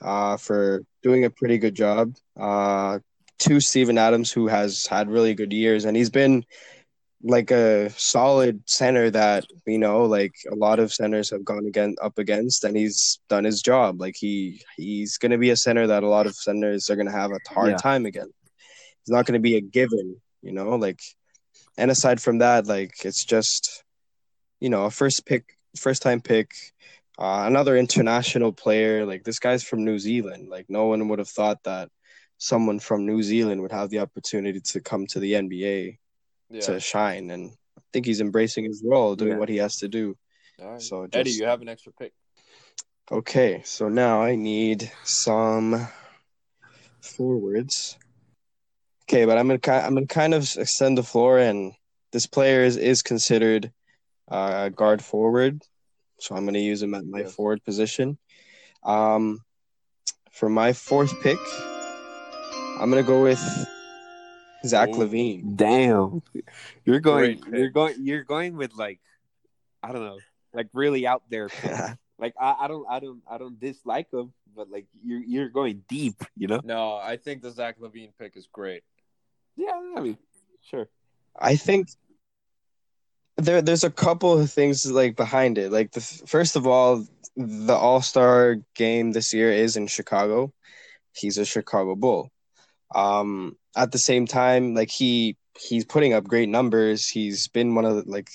uh, 0.00 0.36
for 0.36 0.84
doing 1.02 1.24
a 1.24 1.30
pretty 1.30 1.58
good 1.58 1.74
job. 1.74 2.14
Uh, 2.36 3.00
to 3.40 3.58
Steven 3.60 3.98
Adams, 3.98 4.30
who 4.30 4.46
has 4.46 4.86
had 4.86 5.10
really 5.10 5.34
good 5.34 5.52
years, 5.52 5.84
and 5.84 5.96
he's 5.96 6.08
been 6.10 6.44
like 7.24 7.50
a 7.50 7.90
solid 7.96 8.62
center 8.68 9.10
that 9.10 9.46
you 9.66 9.78
know, 9.78 10.04
like 10.04 10.34
a 10.50 10.54
lot 10.54 10.78
of 10.80 10.92
centers 10.92 11.30
have 11.30 11.44
gone 11.44 11.66
again 11.66 11.96
up 12.02 12.18
against, 12.18 12.64
and 12.64 12.76
he's 12.76 13.20
done 13.28 13.44
his 13.44 13.62
job. 13.62 14.00
Like 14.00 14.16
he 14.18 14.62
he's 14.76 15.18
going 15.18 15.32
to 15.32 15.38
be 15.38 15.50
a 15.50 15.56
center 15.56 15.86
that 15.88 16.04
a 16.04 16.08
lot 16.08 16.26
of 16.26 16.36
centers 16.36 16.90
are 16.90 16.96
going 16.96 17.06
to 17.06 17.12
have 17.12 17.32
a 17.32 17.40
hard 17.54 17.70
Yeah. 17.72 17.76
time 17.78 18.06
again. 18.06 18.30
He's 19.04 19.12
not 19.12 19.26
going 19.26 19.34
to 19.34 19.40
be 19.40 19.56
a 19.56 19.60
given, 19.62 20.20
you 20.42 20.52
know, 20.52 20.76
like. 20.76 21.00
And 21.76 21.90
aside 21.90 22.20
from 22.22 22.38
that, 22.38 22.66
like 22.66 23.04
it's 23.04 23.24
just, 23.24 23.82
you 24.60 24.70
know, 24.70 24.84
a 24.84 24.90
first 24.90 25.26
pick, 25.26 25.56
first 25.76 26.02
time 26.02 26.20
pick, 26.20 26.52
uh, 27.18 27.44
another 27.46 27.76
international 27.76 28.52
player. 28.52 29.04
Like 29.06 29.24
this 29.24 29.38
guy's 29.40 29.64
from 29.64 29.84
New 29.84 29.98
Zealand. 29.98 30.48
Like 30.50 30.66
no 30.68 30.86
one 30.86 31.08
would 31.08 31.18
have 31.18 31.28
thought 31.28 31.62
that 31.64 31.88
someone 32.38 32.78
from 32.78 33.06
New 33.06 33.22
Zealand 33.22 33.62
would 33.62 33.72
have 33.72 33.90
the 33.90 34.00
opportunity 34.00 34.60
to 34.60 34.80
come 34.80 35.06
to 35.08 35.20
the 35.20 35.34
NBA 35.34 35.98
Yeah. 36.50 36.60
to 36.62 36.80
shine. 36.80 37.30
And 37.30 37.50
I 37.78 37.82
think 37.92 38.06
he's 38.06 38.20
embracing 38.20 38.64
his 38.64 38.82
role, 38.84 39.16
doing 39.16 39.32
Yeah. 39.32 39.38
what 39.38 39.48
he 39.48 39.56
has 39.58 39.76
to 39.78 39.88
do. 39.88 40.16
Right. 40.60 40.80
So 40.80 41.06
Eddie, 41.12 41.30
you 41.32 41.46
have 41.46 41.62
an 41.62 41.68
extra 41.68 41.92
pick. 41.92 42.12
Okay, 43.10 43.60
so 43.64 43.88
now 43.88 44.22
I 44.22 44.34
need 44.34 44.90
some 45.02 45.88
forwards. 47.00 47.98
Okay, 49.02 49.24
but 49.26 49.36
I'm 49.36 49.46
gonna 49.46 49.58
ki- 49.58 49.70
I'm 49.72 49.94
gonna 49.94 50.06
kind 50.06 50.32
of 50.32 50.48
extend 50.56 50.96
the 50.96 51.02
floor, 51.02 51.38
and 51.38 51.74
this 52.12 52.26
player 52.26 52.62
is, 52.62 52.76
is 52.78 53.02
considered 53.02 53.72
uh, 54.28 54.70
guard 54.70 55.02
forward, 55.04 55.62
so 56.18 56.34
I'm 56.34 56.46
gonna 56.46 56.60
use 56.60 56.82
him 56.82 56.94
at 56.94 57.04
my 57.04 57.24
forward 57.24 57.62
position. 57.64 58.16
Um, 58.82 59.40
for 60.30 60.48
my 60.48 60.72
fourth 60.72 61.12
pick, 61.20 61.38
I'm 62.80 62.88
gonna 62.90 63.02
go 63.02 63.22
with 63.22 63.38
Zach 64.64 64.90
Ooh. 64.90 64.98
LaVine. 64.98 65.56
Damn, 65.56 66.22
you're 66.84 67.00
going, 67.00 67.38
Great 67.38 67.58
you're 67.58 67.70
going, 67.70 67.94
you're 68.00 68.24
going 68.24 68.56
with 68.56 68.74
like, 68.74 69.00
I 69.82 69.92
don't 69.92 70.04
know, 70.04 70.18
like 70.52 70.68
really 70.72 71.06
out 71.06 71.22
there. 71.28 71.48
like 72.18 72.34
I, 72.40 72.56
I 72.60 72.68
don't, 72.68 72.86
I 72.88 73.00
don't, 73.00 73.22
I 73.30 73.38
don't 73.38 73.58
dislike 73.58 74.12
him, 74.12 74.32
but 74.54 74.70
like 74.70 74.86
you're, 75.04 75.22
you're 75.22 75.48
going 75.48 75.84
deep, 75.88 76.22
you 76.36 76.46
know? 76.46 76.60
No, 76.64 76.96
I 76.96 77.16
think 77.16 77.42
the 77.42 77.50
Zach 77.50 77.78
LaVine 77.80 78.12
pick 78.18 78.36
is 78.36 78.48
great. 78.52 78.82
Yeah, 79.56 79.80
I 79.96 80.00
mean, 80.00 80.18
sure. 80.62 80.88
I 81.38 81.56
think 81.56 81.88
there 83.36 83.62
there's 83.62 83.84
a 83.84 83.90
couple 83.90 84.38
of 84.38 84.50
things 84.50 84.90
like 84.90 85.16
behind 85.16 85.58
it. 85.58 85.72
Like 85.72 85.92
the 85.92 86.00
first 86.00 86.56
of 86.56 86.66
all, 86.66 87.06
the 87.36 87.74
All 87.74 88.02
Star 88.02 88.56
game 88.74 89.12
this 89.12 89.32
year 89.34 89.50
is 89.50 89.76
in 89.76 89.86
Chicago. 89.86 90.52
He's 91.12 91.38
a 91.38 91.44
Chicago 91.44 91.94
Bull. 91.94 92.30
Um, 92.94 93.56
at 93.76 93.92
the 93.92 93.98
same 93.98 94.26
time, 94.26 94.74
like 94.74 94.90
he 94.90 95.36
he's 95.58 95.84
putting 95.84 96.12
up 96.12 96.24
great 96.24 96.48
numbers. 96.48 97.08
He's 97.08 97.48
been 97.48 97.74
one 97.74 97.84
of 97.84 97.96
the, 97.96 98.10
like, 98.10 98.28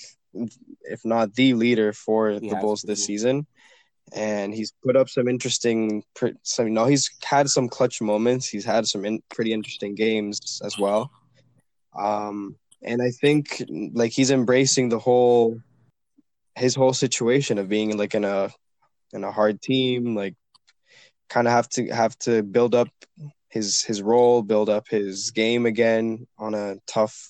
if 0.82 1.04
not 1.04 1.34
the 1.34 1.54
leader 1.54 1.92
for 1.92 2.30
He 2.30 2.48
the 2.48 2.56
Bulls 2.56 2.82
this 2.82 3.04
season. 3.04 3.46
And 4.12 4.52
he's 4.52 4.72
put 4.82 4.96
up 4.96 5.08
some 5.08 5.28
interesting, 5.28 6.02
some 6.42 6.66
you 6.66 6.72
know 6.72 6.86
he's 6.86 7.10
had 7.22 7.48
some 7.48 7.68
clutch 7.68 8.00
moments. 8.00 8.48
He's 8.48 8.64
had 8.64 8.86
some 8.86 9.04
in, 9.04 9.22
pretty 9.28 9.52
interesting 9.52 9.94
games 9.94 10.60
as 10.64 10.76
well. 10.78 11.10
Um, 11.96 12.56
and 12.82 13.00
I 13.00 13.10
think 13.10 13.62
like 13.92 14.10
he's 14.10 14.30
embracing 14.30 14.88
the 14.88 14.98
whole 14.98 15.60
his 16.56 16.74
whole 16.74 16.92
situation 16.92 17.58
of 17.58 17.68
being 17.68 17.96
like 17.96 18.14
in 18.14 18.24
a 18.24 18.50
in 19.12 19.22
a 19.22 19.30
hard 19.30 19.62
team, 19.62 20.16
like 20.16 20.34
kind 21.28 21.46
of 21.46 21.52
have 21.52 21.68
to 21.70 21.86
have 21.88 22.18
to 22.20 22.42
build 22.42 22.74
up 22.74 22.88
his 23.50 23.82
his 23.82 24.00
role, 24.02 24.42
build 24.42 24.68
up 24.68 24.88
his 24.88 25.30
game 25.32 25.66
again 25.66 26.26
on 26.38 26.54
a 26.54 26.76
tough 26.86 27.28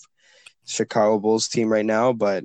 Chicago 0.67 1.19
Bulls 1.19 1.49
team 1.49 1.69
right 1.73 1.85
now, 1.85 2.13
but 2.13 2.45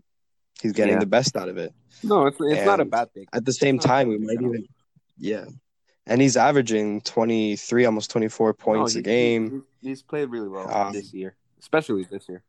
he's 0.61 0.71
getting 0.71 0.93
Yeah. 0.95 0.99
the 1.01 1.05
best 1.05 1.35
out 1.35 1.49
of 1.49 1.57
it. 1.57 1.73
No, 2.03 2.25
it's 2.25 2.37
it's 2.39 2.65
not 2.65 2.79
a 2.79 2.85
bad 2.85 3.11
thing. 3.13 3.25
At 3.33 3.45
the 3.45 3.53
same 3.53 3.75
It's 3.75 3.85
not 3.85 3.91
a 3.91 3.95
time, 4.03 4.07
we 4.09 4.17
might 4.17 4.41
even 4.41 4.67
yeah. 5.17 5.45
And 6.07 6.21
he's 6.21 6.37
averaging 6.37 7.01
23 7.01 7.85
almost 7.85 8.11
24 8.11 8.53
points 8.53 8.93
No, 8.93 8.99
a 8.99 9.01
game. 9.01 9.65
he- 9.81 9.89
he's 9.89 10.03
played 10.03 10.29
really 10.29 10.47
well 10.49 10.69
Um, 10.71 10.93
this 10.93 11.13
year, 11.13 11.35
especially 11.59 12.03
this 12.03 12.29
year. 12.29 12.43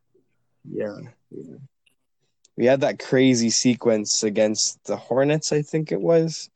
Yeah, 0.69 0.99
yeah. 1.31 1.57
We 2.57 2.67
had 2.67 2.81
that 2.83 2.99
crazy 2.99 3.51
sequence 3.51 4.23
against 4.23 4.83
the 4.85 4.97
Hornets, 4.97 5.53
I 5.53 5.63
think 5.63 5.91
it 5.93 6.01
was, 6.01 6.51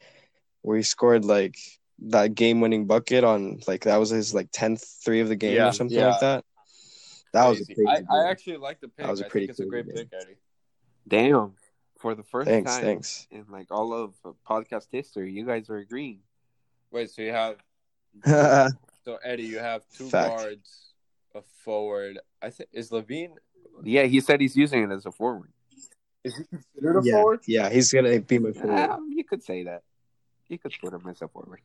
where 0.63 0.77
he 0.77 0.83
scored 0.83 1.25
like 1.25 1.57
that 2.03 2.35
game-winning 2.35 2.87
bucket 2.87 3.25
on 3.25 3.61
like 3.67 3.85
that 3.85 3.97
was 3.99 4.11
his 4.11 4.33
like 4.35 4.49
tenth 4.53 4.85
three 5.05 5.21
of 5.21 5.29
the 5.29 5.37
game 5.37 5.57
Yeah, 5.57 5.69
or 5.69 5.73
something 5.73 5.99
yeah. 5.99 6.09
like 6.13 6.21
that. 6.21 6.45
That 7.33 7.47
was 7.49 7.61
a 7.61 7.65
Crazy. 7.67 7.85
crazy. 7.87 8.05
I. 8.11 8.17
I 8.17 8.31
actually 8.31 8.57
like 8.57 8.81
the 8.81 8.89
pick. 8.89 9.05
That 9.05 9.11
was 9.11 9.21
a 9.21 9.25
pretty 9.25 9.47
think 9.47 9.59
it's 9.59 9.61
a 9.61 9.67
great 9.67 9.87
game. 9.87 9.95
pick, 9.95 10.09
Eddie. 10.13 10.37
Damn, 11.07 11.55
for 11.99 12.15
the 12.15 12.23
first 12.23 12.49
thanks, 12.49 12.73
time 12.73 12.83
thanks. 12.83 13.27
in 13.31 13.45
like 13.51 13.69
all 13.71 13.93
of 13.93 14.15
podcast 14.49 14.87
history, 14.91 15.33
you 15.33 15.45
guys 15.45 15.69
are 15.71 15.77
agreeing. 15.79 16.21
Wait, 16.91 17.11
so 17.11 17.23
you 17.23 17.31
have 17.33 17.57
so 18.27 19.19
Eddie, 19.25 19.45
you 19.45 19.59
have 19.59 19.83
two 19.97 20.09
Fact. 20.09 20.29
guards, 20.37 20.93
a 21.35 21.43
forward. 21.65 22.19
I 22.43 22.51
think 22.51 22.69
is 22.73 22.91
LaVine. 22.91 23.35
Yeah, 23.85 24.05
he 24.05 24.21
said 24.21 24.41
he's 24.41 24.57
using 24.57 24.83
it 24.83 24.91
as 24.93 25.07
a 25.07 25.13
forward. 25.13 25.53
Is 26.25 26.37
he 26.37 26.45
considered 26.45 26.99
a 26.99 27.03
forward? 27.03 27.41
yeah, 27.47 27.71
he's 27.71 27.93
gonna 27.93 28.19
be 28.21 28.39
my 28.39 28.53
forward. 28.53 28.91
Um, 28.91 29.11
you 29.15 29.25
could 29.25 29.43
say 29.43 29.65
that. 29.65 29.83
You 30.49 30.59
could 30.59 30.75
put 30.81 30.93
him 30.93 31.07
as 31.09 31.23
a 31.23 31.29
forward, 31.29 31.61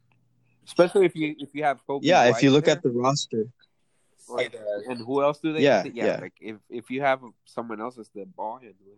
especially 0.65 1.05
if 1.05 1.15
you 1.15 1.35
if 1.39 1.53
you 1.53 1.63
have 1.63 1.85
Kobe. 1.85 2.05
Yeah, 2.05 2.25
if 2.25 2.43
you 2.43 2.51
look 2.51 2.65
there, 2.65 2.75
at 2.75 2.83
the 2.83 2.89
roster, 2.89 3.45
like, 4.29 4.55
and 4.89 4.99
who 4.99 5.21
else 5.21 5.39
do 5.39 5.53
they? 5.53 5.61
Yeah, 5.61 5.83
yeah, 5.85 6.05
yeah. 6.05 6.17
Like 6.21 6.33
if 6.41 6.57
if 6.69 6.89
you 6.89 7.01
have 7.01 7.21
someone 7.45 7.81
else 7.81 7.97
as 7.97 8.09
the 8.09 8.25
ball 8.25 8.55
handler, 8.57 8.97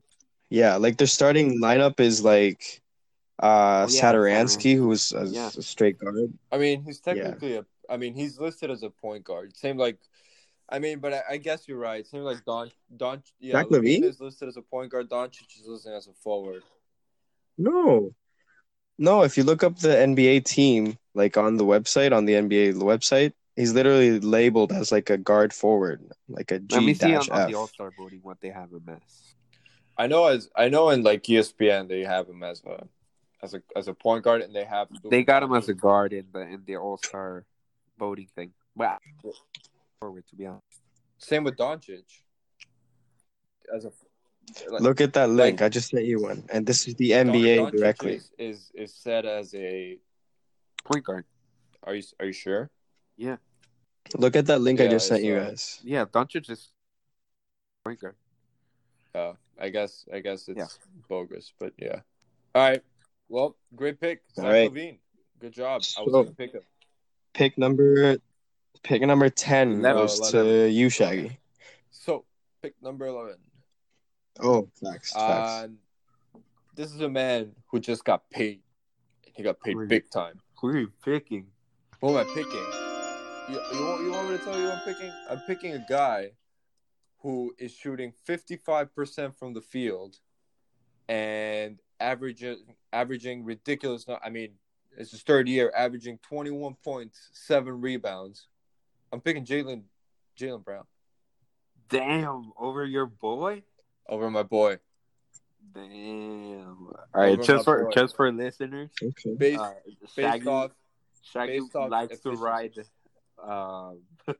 yeah, 0.50 0.76
like 0.76 0.98
their 0.98 1.08
starting 1.08 1.62
lineup 1.62 2.00
is 2.00 2.24
like 2.24 2.82
uh 3.42 3.86
Oh, 3.88 3.92
yeah, 3.92 4.14
Satoransky, 4.14 4.76
who's 4.76 5.14
a, 5.14 5.26
Yeah. 5.26 5.48
a 5.48 5.62
straight 5.62 6.00
guard. 6.00 6.34
I 6.52 6.58
mean, 6.58 6.84
he's 6.84 7.02
Yeah. 7.06 7.14
technically 7.14 7.58
a. 7.58 7.66
I 7.90 7.98
mean, 7.98 8.14
he's 8.16 8.40
listed 8.40 8.70
as 8.70 8.84
a 8.84 8.90
point 8.90 9.24
guard. 9.24 9.56
Same 9.56 9.78
like, 9.78 9.98
I 10.70 10.80
mean, 10.80 11.00
but 11.00 11.14
I, 11.14 11.22
I 11.32 11.38
guess 11.38 11.68
you're 11.68 11.78
right. 11.78 12.06
Same 12.06 12.24
like 12.24 12.44
Don 12.46 12.72
Don. 12.96 13.24
Yeah, 13.40 13.54
Zach 13.54 13.72
Levine 13.72 14.04
LaVine? 14.04 14.10
is 14.10 14.20
listed 14.20 14.48
as 14.50 14.58
a 14.58 14.62
point 14.62 14.92
guard. 14.92 15.10
Doncic 15.10 15.56
is 15.60 15.68
listed 15.68 15.94
as 15.94 16.08
a 16.08 16.14
forward. 16.14 16.64
No. 17.58 18.14
No, 18.98 19.24
if 19.24 19.38
you 19.38 19.44
look 19.44 19.64
up 19.64 19.78
the 19.78 19.90
NBA 19.90 20.46
team, 20.46 20.98
like 21.14 21.38
on 21.38 21.58
the 21.58 21.66
website, 21.66 22.16
on 22.16 22.26
the 22.26 22.34
NBA 22.34 22.76
website, 22.76 23.34
he's 23.56 23.74
literally 23.74 24.20
labeled 24.20 24.72
as 24.72 24.92
like 24.92 25.10
a 25.10 25.18
guard 25.18 25.54
forward, 25.54 26.02
like 26.28 26.52
a 26.52 26.62
let 26.72 26.84
me 26.84 26.94
see 26.94 27.16
on, 27.16 27.30
on 27.30 27.52
the 27.52 27.58
All 27.58 27.68
Star 27.68 27.92
voting 27.98 28.20
what 28.24 28.40
they 28.42 28.50
have 28.50 28.72
him 28.72 28.88
as. 28.90 29.34
I 29.98 30.08
know 30.08 30.28
as 30.28 30.50
I 30.56 30.70
know 30.70 30.90
in 30.90 31.04
like 31.04 31.24
ESPN 31.24 31.88
they 31.88 32.02
have 32.02 32.28
him 32.28 32.44
as 32.44 32.64
a 32.66 32.88
as 33.44 33.54
a 33.54 33.62
as 33.76 33.88
a 33.88 33.94
point 33.94 34.24
guard 34.24 34.42
and 34.42 34.56
they 34.56 34.64
have 34.64 34.88
They 35.10 35.24
got 35.24 35.44
him 35.44 35.54
as 35.54 35.70
a 35.70 35.74
guard 35.74 36.14
in 36.14 36.26
the 36.32 36.42
in 36.42 36.64
the 36.66 36.78
All 36.78 36.98
Star 36.98 37.46
voting 38.00 38.30
thing. 38.36 38.54
Well, 38.76 39.00
forward 40.00 40.26
to 40.30 40.36
be 40.36 40.46
honest. 40.46 40.64
same 41.18 41.44
with 41.44 41.58
Doncic. 41.58 42.04
As 43.76 43.86
a 43.86 43.92
like, 44.70 44.82
Look 44.82 45.02
at 45.02 45.14
that 45.14 45.30
link. 45.30 45.60
like- 45.60 45.66
I 45.66 45.70
just 45.70 45.90
sent 45.90 46.06
you 46.06 46.22
one. 46.22 46.44
And 46.52 46.66
this 46.66 46.88
is 46.88 46.96
the 46.96 47.10
Don- 47.12 47.28
NBA 47.28 47.58
Doncic 47.58 47.72
directly. 47.78 48.16
is, 48.16 48.32
is 48.38 48.72
is 48.74 48.94
set 48.94 49.26
as 49.26 49.54
a. 49.56 49.98
Point 50.86 51.04
guard. 51.04 51.26
Are 51.84 51.94
you 51.96 52.04
are 52.20 52.26
you 52.26 52.34
sure? 52.34 52.70
Yeah. 53.18 53.38
Look 54.16 54.36
at 54.38 54.46
that 54.48 54.60
link 54.62 54.80
I 54.80 54.88
just 54.88 55.08
sent 55.08 55.24
you 55.24 55.36
saw 55.36 55.42
it. 55.44 55.48
guys. 55.50 55.80
Yeah, 55.84 56.06
Doncic 56.06 56.50
is 56.50 56.72
point 57.84 58.00
guard. 58.00 58.16
Uh, 59.14 59.34
I 59.60 59.70
guess 59.70 60.06
I 60.14 60.20
guess 60.20 60.48
it's 60.48 60.58
Yeah. 60.58 60.68
bogus, 61.10 61.52
but 61.60 61.74
yeah. 61.78 62.02
All 62.56 62.70
right. 62.70 62.82
Well, 63.30 63.58
great 63.76 64.00
pick, 64.00 64.22
Zach 64.34 64.46
All 64.46 64.52
right. 64.52 64.72
LaVine. 64.72 65.00
Good 65.40 65.52
job. 65.54 65.82
I 65.98 66.02
was 66.04 66.12
gonna 66.14 66.32
pick 66.32 66.54
him. 66.54 66.62
Pick 67.34 67.58
number 67.58 68.18
pick 68.84 69.02
number 69.02 69.30
ten 69.30 69.80
Eleven. 69.80 70.02
goes 70.02 70.34
Oh, 70.34 70.44
to 70.44 70.70
you, 70.70 70.90
Shaggy. 70.90 71.38
So, 71.92 72.24
pick 72.62 72.76
number 72.82 73.08
eleven. 73.08 73.36
Oh, 74.40 74.70
facts. 74.82 75.14
facts. 75.14 75.16
Uh, 75.16 75.68
this 76.76 76.94
is 76.94 77.02
a 77.02 77.10
man 77.10 77.54
who 77.72 77.80
just 77.80 78.04
got 78.04 78.30
paid. 78.30 78.62
He 79.22 79.44
got 79.44 79.60
paid 79.62 79.76
big 79.88 80.10
time. 80.10 80.40
Who 80.62 80.68
are 80.70 80.78
you 80.78 80.92
picking? 81.04 81.48
Who 82.02 82.10
am 82.10 82.18
I 82.18 82.24
picking? 82.34 82.66
You, 83.50 83.62
you, 83.74 83.86
want, 83.86 84.04
you 84.04 84.12
want 84.12 84.30
me 84.30 84.38
to 84.38 84.44
tell 84.44 84.58
you 84.58 84.66
who 84.66 84.72
I'm 84.72 84.80
picking? 84.82 85.12
I'm 85.30 85.40
picking 85.48 85.74
a 85.74 85.86
guy 85.90 86.32
who 87.20 87.54
is 87.58 87.74
shooting 87.74 88.14
55% 88.28 89.36
from 89.38 89.54
the 89.54 89.62
field 89.62 90.18
and 91.08 91.80
averaging 92.00 92.58
averaging 92.94 93.44
ridiculous. 93.44 94.06
I 94.24 94.30
mean, 94.30 94.52
it's 94.98 95.12
his 95.12 95.22
third 95.22 95.48
year, 95.48 95.72
averaging 95.76 96.20
21 96.24 96.76
points, 96.84 97.30
seven 97.34 97.82
rebounds. 97.82 98.48
I'm 99.12 99.22
picking 99.22 99.46
Jaylen 99.46 99.84
Jaylen 100.38 100.64
Brown 100.64 100.84
Damn, 101.90 102.52
over 102.58 102.86
your 102.86 103.06
boy. 103.06 103.64
Over 104.10 104.30
my 104.30 104.44
boy. 104.44 104.78
Damn. 105.74 106.88
All 106.88 106.96
right, 107.14 107.34
Over 107.34 107.44
just 107.44 107.66
for 107.66 107.84
boy. 107.86 107.92
just 107.92 108.16
for 108.16 108.32
listeners, 108.32 108.90
Okay. 109.02 109.36
Based 109.38 109.60
uh, 109.60 109.74
based 110.16 110.48
off 110.48 110.72
Shaggy 111.24 111.60
based 111.60 111.76
off 111.76 111.90
likes 111.92 112.20
to 112.22 112.32
ride. 112.32 112.74
Um, 113.44 114.00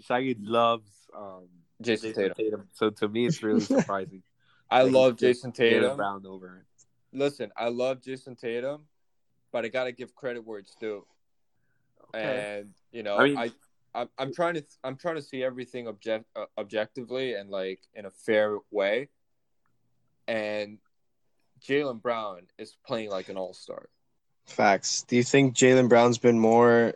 Shaggy 0.00 0.36
loves 0.40 0.90
um, 1.16 1.48
Jayson 1.82 2.14
Tatum. 2.34 2.68
So 2.72 2.90
to 2.90 3.08
me, 3.08 3.26
it's 3.26 3.42
really 3.42 3.60
surprising. 3.74 4.22
I 4.70 4.82
love 4.82 5.16
Jayson 5.16 5.52
Tatum. 5.52 5.96
Brown 5.96 6.24
over. 6.26 6.64
Listen, 7.12 7.50
I 7.56 7.68
love 7.68 8.00
Jayson 8.00 8.36
Tatum, 8.36 8.82
but 9.52 9.64
I 9.64 9.68
gotta 9.68 9.92
give 9.92 10.14
credit 10.14 10.46
where 10.46 10.60
it's 10.60 10.74
due. 10.76 11.04
And 12.14 12.70
you 12.92 13.02
know, 13.02 13.16
I 13.18 13.24
mean- 13.24 13.36
I, 13.38 13.50
I'm, 13.94 14.08
I'm 14.18 14.32
trying 14.32 14.54
to 14.54 14.64
I'm 14.84 14.96
trying 14.96 15.16
to 15.16 15.22
see 15.22 15.42
everything 15.42 15.86
object 15.86 16.24
uh, 16.36 16.46
objectively 16.58 17.34
and 17.34 17.50
like 17.50 17.80
in 17.94 18.06
a 18.06 18.10
fair 18.10 18.56
way. 18.70 19.08
And 20.28 20.78
Jaylen 21.60 22.00
Brown 22.00 22.42
is 22.58 22.76
playing 22.86 23.10
like 23.10 23.28
an 23.28 23.36
all 23.36 23.54
star. 23.54 23.88
Facts. 24.46 25.02
Do 25.02 25.16
you 25.16 25.22
think 25.22 25.54
Jaylen 25.54 25.88
Brown's 25.88 26.18
been 26.18 26.38
more 26.38 26.94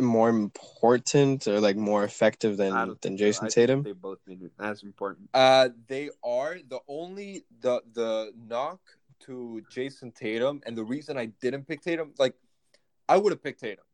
more 0.00 0.28
important 0.28 1.46
or 1.46 1.60
like 1.60 1.76
more 1.76 2.04
effective 2.04 2.56
than 2.56 2.72
than 2.72 2.96
think 2.96 3.18
so. 3.18 3.24
Jayson 3.24 3.48
Tatum? 3.48 3.82
They 3.82 3.92
both 3.92 4.24
been 4.24 4.50
as 4.58 4.82
important. 4.82 5.28
Uh, 5.32 5.70
they 5.86 6.10
are 6.24 6.58
the 6.68 6.80
only 6.88 7.44
the 7.60 7.82
the 7.92 8.32
knock 8.48 8.80
to 9.20 9.62
Jayson 9.70 10.12
Tatum, 10.12 10.60
and 10.66 10.76
the 10.76 10.84
reason 10.84 11.16
I 11.16 11.26
didn't 11.40 11.66
pick 11.66 11.82
Tatum, 11.82 12.12
like 12.18 12.34
I 13.08 13.16
would 13.16 13.32
have 13.32 13.42
picked 13.42 13.60
Tatum, 13.60 13.84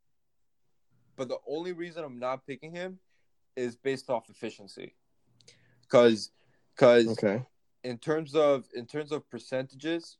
but 1.23 1.29
the 1.29 1.39
only 1.47 1.70
reason 1.70 2.03
I'm 2.03 2.18
not 2.18 2.45
picking 2.45 2.73
him 2.73 2.99
is 3.55 3.77
based 3.77 4.11
off 4.11 4.29
efficiency, 4.29 4.97
because 5.83 6.33
because 6.75 7.07
Okay. 7.07 7.45
in 7.85 7.97
terms 7.99 8.35
of 8.35 8.64
in 8.75 8.87
terms 8.87 9.12
of 9.12 9.31
percentages, 9.31 10.16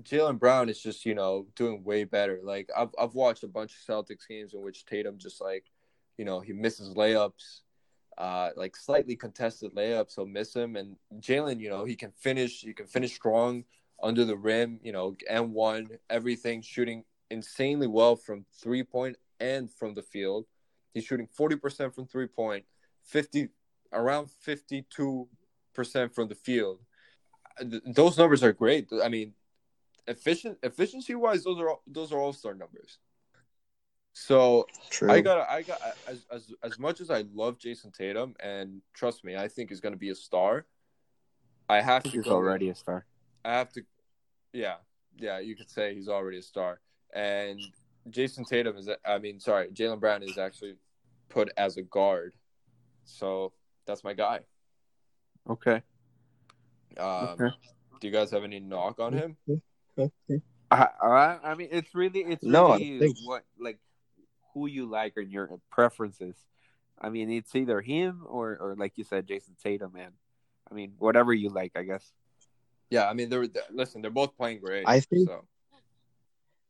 Jaylen 0.00 0.38
Brown 0.38 0.68
is 0.68 0.80
just 0.80 1.04
you 1.04 1.16
know 1.16 1.48
doing 1.56 1.82
way 1.82 2.04
better. 2.04 2.38
Like 2.40 2.70
I've 2.76 2.94
I've 3.00 3.14
watched 3.14 3.42
a 3.42 3.48
bunch 3.48 3.72
of 3.72 3.78
Celtics 3.84 4.28
games 4.28 4.54
in 4.54 4.62
which 4.62 4.84
Tatum 4.84 5.18
just 5.18 5.40
like, 5.40 5.64
you 6.18 6.24
know, 6.24 6.38
he 6.38 6.52
misses 6.52 6.94
layups, 6.94 7.62
uh, 8.16 8.50
like 8.54 8.76
slightly 8.76 9.16
contested 9.16 9.74
layups. 9.74 10.14
He'll 10.14 10.26
miss 10.26 10.54
him, 10.54 10.76
and 10.76 10.94
Jaylen, 11.18 11.58
you 11.58 11.68
know, 11.68 11.84
he 11.84 11.96
can 11.96 12.12
finish. 12.12 12.60
He 12.60 12.72
can 12.74 12.86
finish 12.86 13.12
strong 13.12 13.64
under 14.00 14.24
the 14.24 14.36
rim. 14.36 14.78
You 14.84 14.92
know, 14.92 15.16
and 15.28 15.52
one 15.52 15.88
everything, 16.08 16.62
shooting 16.62 17.02
insanely 17.28 17.88
well 17.88 18.14
from 18.14 18.44
three 18.62 18.84
point 18.84 19.16
and 19.40 19.70
from 19.70 19.94
the 19.94 20.02
field. 20.02 20.46
He's 20.94 21.04
shooting 21.04 21.26
forty 21.26 21.56
percent 21.56 21.94
from 21.94 22.06
three 22.06 22.26
point, 22.26 22.64
fifty 23.02 23.48
around 23.92 24.30
fifty 24.40 24.86
two 24.90 25.28
percent 25.74 26.14
from 26.14 26.28
the 26.28 26.34
field. 26.34 26.80
Th- 27.60 27.82
Those 27.86 28.16
numbers 28.18 28.42
are 28.42 28.52
great. 28.52 28.88
I 29.02 29.08
mean, 29.08 29.34
efficient 30.06 30.58
efficiency 30.62 31.14
wise, 31.14 31.44
those 31.44 31.58
are 31.58 31.70
all, 31.70 31.82
those 31.86 32.12
are 32.12 32.18
all 32.18 32.32
star 32.32 32.54
numbers. 32.54 32.98
So 34.14 34.66
True. 34.88 35.10
I 35.10 35.20
got 35.20 35.48
I 35.50 35.60
got 35.62 35.78
as 36.08 36.24
as 36.32 36.52
as 36.62 36.78
much 36.78 37.02
as 37.02 37.10
I 37.10 37.24
love 37.34 37.58
Jayson 37.58 37.92
Tatum 37.92 38.34
and 38.40 38.80
trust 38.94 39.24
me, 39.24 39.36
I 39.36 39.48
think 39.48 39.68
he's 39.68 39.80
going 39.80 39.92
to 39.92 39.98
be 39.98 40.08
a 40.10 40.14
star. 40.14 40.64
I 41.68 41.82
have 41.82 42.06
I 42.06 42.08
to 42.08 42.16
he's 42.16 42.24
go- 42.24 42.32
already 42.32 42.70
a 42.70 42.74
star. 42.74 43.04
I 43.44 43.52
have 43.52 43.72
to, 43.74 43.82
yeah, 44.52 44.76
yeah. 45.18 45.38
You 45.40 45.54
could 45.54 45.68
say 45.70 45.94
he's 45.94 46.08
already 46.08 46.38
a 46.38 46.42
star, 46.42 46.80
and 47.14 47.60
Jayson 48.10 48.46
Tatum 48.46 48.76
is. 48.76 48.88
I 49.04 49.18
mean, 49.18 49.40
sorry, 49.40 49.68
Jaylen 49.68 50.00
Brown 50.00 50.22
is 50.22 50.38
actually 50.38 50.74
put 51.28 51.50
as 51.56 51.76
a 51.76 51.82
guard. 51.82 52.34
So 53.04 53.52
that's 53.86 54.04
my 54.04 54.14
guy. 54.14 54.40
Okay. 55.48 55.82
Um, 56.98 57.28
Okay. 57.40 57.54
Do 58.00 58.06
you 58.08 58.12
guys 58.12 58.30
have 58.30 58.44
any 58.44 58.60
knock 58.60 59.00
on 59.00 59.12
him? 59.14 59.36
I, 60.70 60.88
I 61.00 61.38
I 61.42 61.54
mean, 61.54 61.68
it's 61.70 61.94
really 61.94 62.20
it's 62.20 62.44
No, 62.44 62.74
really 62.76 63.14
what 63.24 63.44
like 63.58 63.78
who 64.52 64.66
you 64.66 64.86
like 64.86 65.14
and 65.16 65.30
your 65.32 65.48
preferences. 65.70 66.36
I 67.00 67.08
mean, 67.10 67.30
it's 67.30 67.54
either 67.54 67.80
him 67.80 68.22
or 68.26 68.56
or 68.60 68.74
like 68.76 68.98
you 68.98 69.04
said, 69.04 69.26
Jayson 69.26 69.56
Tatum, 69.62 69.92
man. 69.94 70.12
I 70.70 70.74
mean, 70.74 70.94
whatever 70.98 71.32
you 71.32 71.48
like, 71.48 71.72
I 71.76 71.84
guess. 71.84 72.12
Yeah, 72.90 73.08
I 73.08 73.14
mean, 73.14 73.28
they're, 73.30 73.46
they're- 73.46 73.62
listen. 73.70 74.02
They're 74.02 74.10
both 74.10 74.36
playing 74.36 74.60
great. 74.60 74.84
I 74.86 75.00
think- 75.00 75.28
so. 75.28 75.44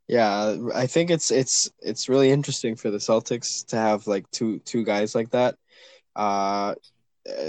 Yeah, 0.09 0.57
I 0.74 0.86
think 0.86 1.11
it's 1.11 1.30
it's 1.30 1.70
it's 1.80 2.09
really 2.09 2.30
interesting 2.30 2.76
for 2.76 2.90
the 2.90 2.98
Celtics 2.98 3.66
to 3.66 3.76
have 3.76 4.07
like 4.07 4.30
two 4.30 4.61
two 4.61 4.84
guys 4.84 5.14
like 5.14 5.30
that. 5.30 5.57
Uh, 6.14 6.74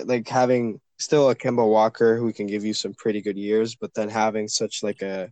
like 0.05 0.27
having 0.27 0.79
still 0.97 1.29
a 1.29 1.35
Kemba 1.35 1.67
Walker 1.67 2.17
who 2.17 2.33
can 2.33 2.47
give 2.47 2.65
you 2.65 2.73
some 2.73 2.93
pretty 2.95 3.21
good 3.21 3.37
years, 3.37 3.75
but 3.75 3.93
then 3.93 4.09
having 4.09 4.47
such 4.47 4.81
like 4.81 5.03
a, 5.03 5.31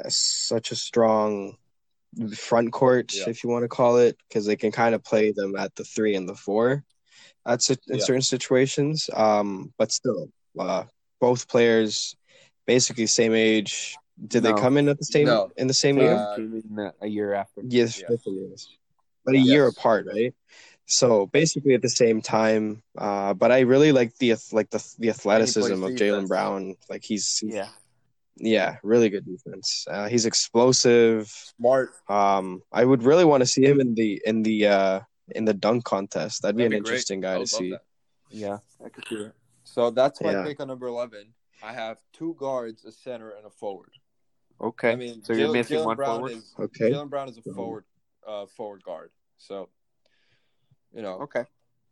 a 0.00 0.10
such 0.10 0.72
a 0.72 0.76
strong 0.76 1.56
front 2.34 2.72
court, 2.72 3.12
Yeah. 3.14 3.28
if 3.28 3.44
you 3.44 3.50
want 3.50 3.64
to 3.64 3.68
call 3.68 3.98
it, 3.98 4.16
because 4.28 4.46
they 4.46 4.56
can 4.56 4.72
kind 4.72 4.94
of 4.94 5.04
play 5.04 5.32
them 5.32 5.54
at 5.56 5.74
the 5.74 5.84
three 5.84 6.14
and 6.16 6.26
the 6.26 6.34
four. 6.34 6.82
That's 7.44 7.68
it 7.68 7.80
in 7.88 7.98
Yeah. 7.98 8.04
certain 8.04 8.22
situations. 8.22 9.10
Um, 9.12 9.74
but 9.76 9.92
still, 9.92 10.30
uh, 10.58 10.84
both 11.20 11.46
players 11.46 12.16
basically 12.66 13.06
same 13.06 13.34
age. 13.34 13.96
Did 14.26 14.42
No. 14.42 14.52
they 14.54 14.60
come 14.60 14.76
in 14.76 14.88
at 14.88 14.98
the 14.98 15.04
same 15.04 15.26
No. 15.26 15.50
in 15.56 15.66
the 15.68 15.74
same 15.74 15.96
Tatum 15.96 16.10
year? 16.10 16.16
Uh, 16.18 16.36
came 16.36 16.62
in 16.70 16.78
a- 16.78 16.94
a 17.02 17.06
year 17.06 17.32
after. 17.34 17.62
Yes, 17.64 18.00
Yeah. 18.00 18.16
years. 18.26 18.68
but 19.24 19.34
a 19.34 19.38
Yes. 19.38 19.46
year 19.46 19.66
apart, 19.68 20.06
right? 20.06 20.34
So 20.86 21.26
basically 21.26 21.74
at 21.74 21.82
the 21.82 21.88
same 21.90 22.22
time. 22.22 22.82
Uh, 22.96 23.34
but 23.34 23.52
I 23.52 23.60
really 23.60 23.92
like 23.92 24.16
the 24.16 24.34
like 24.52 24.70
the 24.70 24.82
the 24.98 25.10
athleticism 25.10 25.82
of 25.84 25.90
Jaylen 25.92 26.26
Brown. 26.28 26.76
Like 26.88 27.04
he's, 27.04 27.38
he's- 27.38 27.54
Yeah. 27.54 27.68
yeah, 28.36 28.78
really 28.82 29.10
good 29.10 29.26
defense. 29.26 29.84
Uh, 29.88 30.08
he's 30.08 30.24
explosive. 30.24 31.28
Smart. 31.58 31.90
Um, 32.08 32.62
I 32.72 32.84
would 32.84 33.02
really 33.02 33.24
want 33.26 33.42
to 33.42 33.46
see 33.46 33.64
him 33.64 33.80
in 33.80 33.94
the 33.94 34.20
in 34.24 34.42
the 34.42 34.66
uh 34.66 35.00
in 35.36 35.44
the 35.44 35.54
dunk 35.54 35.84
contest. 35.84 36.40
That'd 36.42 36.56
be 36.56 36.62
That'd 36.64 36.78
an 36.78 36.82
great. 36.82 36.90
interesting 36.92 37.20
guy 37.20 37.38
to 37.38 37.46
see. 37.46 37.70
that. 37.72 37.82
Yeah, 38.30 38.58
I 38.84 38.88
could 38.88 39.06
see 39.08 39.16
that. 39.16 39.32
So 39.64 39.90
that's 39.90 40.20
my 40.22 40.32
Yeah. 40.32 40.44
pick 40.44 40.58
on 40.60 40.68
number 40.68 40.86
eleven. 40.86 41.34
I 41.62 41.72
have 41.74 41.98
two 42.12 42.34
guards, 42.38 42.84
a 42.86 42.92
center, 42.92 43.30
and 43.30 43.44
a 43.44 43.50
forward. 43.50 43.90
Okay. 44.60 44.92
I 44.92 44.96
mean, 44.96 45.22
so 45.22 45.32
you're 45.32 45.52
missing 45.52 45.78
Jaylen 45.78 45.84
one 45.84 45.96
Brown 45.96 46.16
forward. 46.16 46.32
Is, 46.32 46.54
Okay. 46.58 46.90
Jaylen 46.90 47.08
Brown 47.08 47.28
is 47.28 47.38
a 47.38 47.42
forward, 47.54 47.84
uh, 48.26 48.46
forward 48.46 48.82
guard. 48.82 49.10
So, 49.38 49.68
you 50.92 51.02
know, 51.02 51.20
Okay. 51.22 51.44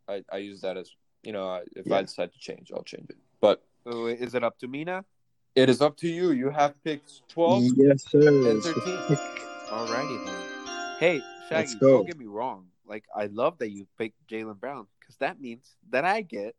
I, 0.08 0.24
I 0.32 0.38
use 0.38 0.60
that 0.62 0.76
as 0.76 0.90
you 1.22 1.32
know, 1.32 1.60
if 1.74 1.86
Yeah. 1.86 1.96
I 1.96 2.02
decide 2.02 2.32
to 2.32 2.38
change, 2.38 2.70
I'll 2.74 2.82
change 2.84 3.10
it. 3.10 3.16
But 3.40 3.62
So 3.84 4.06
is 4.06 4.34
it 4.34 4.44
up 4.44 4.58
to 4.58 4.68
me 4.68 4.84
now? 4.84 5.04
it 5.54 5.68
is 5.70 5.80
up 5.80 5.96
to 5.98 6.08
you. 6.08 6.32
You 6.32 6.50
have 6.50 6.74
picks 6.84 7.22
twelve 7.28 7.62
Yes, 7.76 8.04
sir. 8.10 8.20
and 8.50 8.62
thirteen. 8.62 8.98
pick. 9.08 9.18
Alrighty 9.70 10.24
then. 10.24 10.42
Hey, 11.00 11.20
Let's 11.50 11.70
Shaggy, 11.72 11.78
go. 11.80 11.90
don't 11.98 12.06
get 12.06 12.18
me 12.18 12.26
wrong. 12.26 12.66
Like 12.86 13.04
I 13.14 13.26
love 13.26 13.58
that 13.58 13.70
you 13.70 13.86
picked 13.98 14.26
Jaylen 14.28 14.58
Brown 14.60 14.86
because 15.00 15.16
that 15.16 15.40
means 15.40 15.76
that 15.90 16.04
I 16.04 16.22
get 16.22 16.54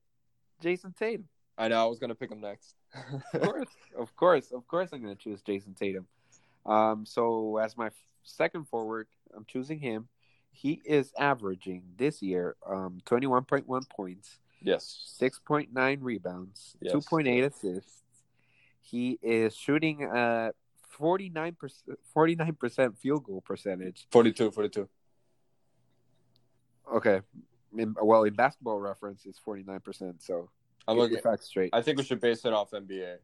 Jayson 0.61 0.93
Tatum. 0.97 1.27
I 1.57 1.67
know 1.67 1.81
I 1.81 1.85
was 1.85 1.99
gonna 1.99 2.15
pick 2.15 2.31
him 2.31 2.41
next. 2.41 2.75
Of 3.33 3.41
course, 3.41 3.69
of 3.97 4.15
course, 4.15 4.51
of 4.51 4.67
course, 4.67 4.89
I'm 4.93 5.03
going 5.03 5.15
to 5.15 5.21
choose 5.21 5.41
Jayson 5.41 5.75
Tatum. 5.75 6.07
Um, 6.65 7.05
so 7.05 7.57
as 7.57 7.77
my 7.77 7.87
f- 7.87 7.93
second 8.23 8.67
forward, 8.67 9.07
I'm 9.35 9.45
choosing 9.45 9.79
him. 9.79 10.07
He 10.51 10.81
is 10.85 11.11
averaging 11.19 11.83
this 11.97 12.21
year 12.21 12.55
um 12.65 12.99
21.1 13.05 13.89
points, 13.89 14.39
yes. 14.61 15.17
6.9 15.21 15.97
rebounds, 16.01 16.75
Yes. 16.81 16.93
2.8 16.93 17.45
assists. 17.45 18.01
He 18.81 19.19
is 19.21 19.55
shooting 19.55 20.03
at 20.03 20.55
49% 20.97 21.55
49% 22.15 22.97
field 22.97 23.23
goal 23.25 23.41
percentage. 23.41 24.07
42, 24.11 24.49
42. 24.51 24.89
Okay. 26.95 27.21
In, 27.77 27.95
well, 28.01 28.23
in 28.23 28.33
basketball 28.33 28.79
reference, 28.79 29.25
it's 29.25 29.39
49%. 29.39 30.23
So 30.23 30.49
I'm 30.87 30.97
looking. 30.97 31.19
facts 31.19 31.45
straight. 31.47 31.69
I 31.73 31.81
think 31.81 31.97
we 31.97 32.03
should 32.03 32.21
base 32.21 32.45
it 32.45 32.53
off 32.53 32.71
NBA. 32.71 33.17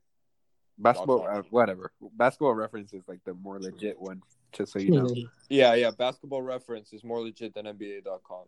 Basketball, 0.78 1.28
uh, 1.30 1.44
whatever. 1.50 1.92
Basketball 2.16 2.54
reference 2.56 2.94
is 2.94 3.04
like 3.08 3.24
the 3.26 3.34
more 3.36 3.60
legit 3.60 4.00
one, 4.00 4.22
just 4.52 4.74
so 4.74 4.80
you 4.80 4.92
know. 4.92 5.08
Yeah, 5.50 5.76
yeah. 5.76 5.92
Basketball 5.92 6.42
reference 6.42 6.94
is 6.94 7.04
more 7.04 7.22
legit 7.22 7.54
than 7.54 7.66
NBA.com. 7.66 8.46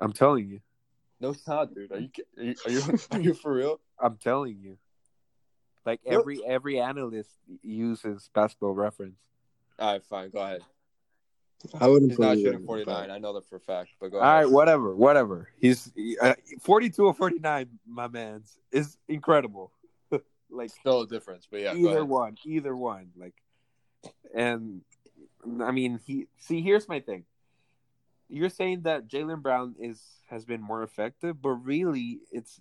I'm 0.00 0.12
telling 0.12 0.48
you. 0.48 0.60
No, 1.20 1.30
it's 1.30 1.46
not, 1.46 1.74
dude. 1.74 1.90
Are 1.90 1.98
you 1.98 2.10
are 2.36 2.42
you 2.42 2.54
are 2.64 2.70
you, 2.70 2.98
are 3.10 3.20
you 3.20 3.34
for 3.34 3.52
real? 3.52 3.80
I'm 3.98 4.16
telling 4.16 4.58
you. 4.62 4.78
Like 5.84 6.00
every 6.06 6.40
every 6.46 6.80
analyst 6.80 7.30
uses 7.62 8.30
basketball 8.34 8.74
reference. 8.74 9.18
All 9.78 9.92
right, 9.92 10.04
fine. 10.04 10.30
Go 10.30 10.40
ahead. 10.40 10.60
I 11.80 11.88
wouldn't. 11.88 12.12
He's 12.12 12.18
not 12.18 12.36
shooting 12.36 12.64
49. 12.64 13.10
I 13.10 13.18
know 13.18 13.32
that 13.34 13.48
for 13.48 13.56
a 13.56 13.60
fact. 13.60 13.90
But 14.00 14.10
go 14.10 14.18
All 14.18 14.22
right, 14.22 14.40
ahead. 14.40 14.52
whatever, 14.52 14.94
whatever. 14.94 15.48
He's 15.58 15.90
uh, 16.22 16.34
42 16.60 17.04
or 17.04 17.14
49, 17.14 17.68
my 17.86 18.08
man's 18.08 18.58
is 18.70 18.96
incredible. 19.08 19.72
like 20.50 20.70
Still 20.70 21.02
a 21.02 21.06
difference, 21.06 21.48
but 21.50 21.60
yeah. 21.60 21.74
either 21.74 22.04
one, 22.04 22.36
either 22.44 22.76
one. 22.76 23.08
Like, 23.16 23.34
and 24.34 24.82
I 25.60 25.72
mean, 25.72 25.98
he 26.06 26.26
see. 26.38 26.60
Here's 26.60 26.88
my 26.88 27.00
thing. 27.00 27.24
You're 28.28 28.50
saying 28.50 28.82
that 28.82 29.08
Jaylen 29.08 29.42
Brown 29.42 29.74
is 29.80 30.00
has 30.30 30.44
been 30.44 30.62
more 30.62 30.82
effective, 30.82 31.40
but 31.42 31.50
really, 31.50 32.20
it's 32.30 32.60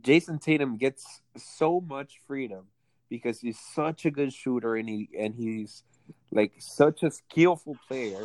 Jayson 0.00 0.40
Tatum 0.40 0.78
gets 0.78 1.20
so 1.36 1.80
much 1.80 2.20
freedom 2.26 2.66
because 3.10 3.40
he's 3.40 3.58
such 3.58 4.06
a 4.06 4.10
good 4.10 4.32
shooter 4.32 4.76
and 4.76 4.88
he 4.88 5.10
and 5.18 5.34
he's 5.34 5.82
like 6.30 6.52
such 6.58 7.02
a 7.02 7.10
skillful 7.10 7.76
player 7.88 8.24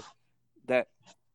that 0.68 0.88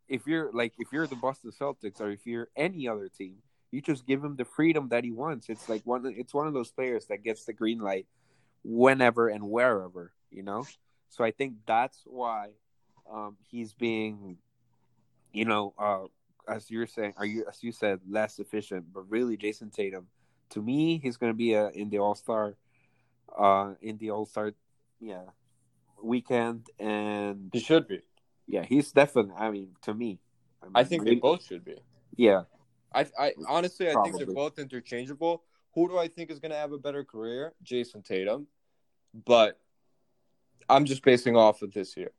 if 0.08 0.26
you're 0.26 0.50
like 0.52 0.74
if 0.78 0.88
you're 0.92 1.06
the 1.06 1.16
Boston 1.16 1.52
Celtics 1.58 2.00
or 2.00 2.10
if 2.10 2.26
you're 2.26 2.48
any 2.56 2.88
other 2.88 3.08
team, 3.08 3.36
you 3.70 3.80
just 3.80 4.06
give 4.06 4.22
him 4.22 4.36
the 4.36 4.44
freedom 4.44 4.88
that 4.88 5.04
he 5.04 5.12
wants. 5.12 5.48
It's 5.48 5.68
like 5.68 5.82
one 5.84 6.12
it's 6.16 6.34
one 6.34 6.46
of 6.46 6.54
those 6.54 6.70
players 6.70 7.06
that 7.06 7.22
gets 7.22 7.44
the 7.44 7.52
green 7.52 7.78
light 7.78 8.06
whenever 8.64 9.28
and 9.28 9.48
wherever, 9.48 10.12
you 10.30 10.42
know? 10.42 10.66
So 11.08 11.24
I 11.24 11.30
think 11.30 11.54
that's 11.66 12.02
why 12.04 12.48
um, 13.10 13.36
he's 13.48 13.72
being 13.72 14.38
you 15.32 15.44
know, 15.44 15.74
uh, 15.78 16.52
as 16.52 16.70
you're 16.70 16.88
saying, 16.88 17.14
are 17.16 17.26
you 17.26 17.44
as 17.48 17.62
you 17.62 17.72
said, 17.72 18.00
less 18.08 18.38
efficient, 18.40 18.86
but 18.92 19.08
really 19.08 19.36
Jayson 19.36 19.70
Tatum, 19.70 20.08
to 20.50 20.60
me, 20.60 20.98
he's 20.98 21.16
gonna 21.16 21.34
be 21.34 21.54
a, 21.54 21.68
in 21.68 21.88
the 21.90 21.98
All 21.98 22.16
Star, 22.16 22.56
uh, 23.38 23.74
in 23.80 23.96
the 23.98 24.10
All 24.10 24.26
Star, 24.26 24.52
yeah, 24.98 25.22
weekend, 26.02 26.68
and 26.78 27.50
He 27.52 27.60
should 27.60 27.88
be. 27.88 28.00
yeah, 28.46 28.64
he's 28.64 28.92
definitely. 28.92 29.34
I 29.36 29.50
mean, 29.50 29.76
to 29.82 29.94
me, 29.94 30.18
mean, 30.62 30.72
I 30.74 30.84
think 30.84 31.04
they 31.04 31.14
both 31.16 31.44
should 31.44 31.64
be. 31.64 31.76
Yeah, 32.16 32.42
I, 32.94 33.06
I 33.18 33.32
honestly, 33.48 33.88
I 33.90 33.94
think 34.02 34.16
they're 34.16 34.26
both 34.26 34.58
interchangeable. 34.58 35.42
Who 35.74 35.88
do 35.88 35.98
I 35.98 36.08
think 36.08 36.30
is 36.30 36.40
going 36.40 36.50
to 36.50 36.56
have 36.56 36.72
a 36.72 36.78
better 36.78 37.04
career? 37.04 37.52
Jayson 37.62 38.02
Tatum, 38.04 38.46
but 39.24 39.58
I'm 40.68 40.84
just 40.84 41.02
basing 41.02 41.36
off 41.36 41.62
of 41.62 41.72
this 41.72 41.96
year. 41.96 42.10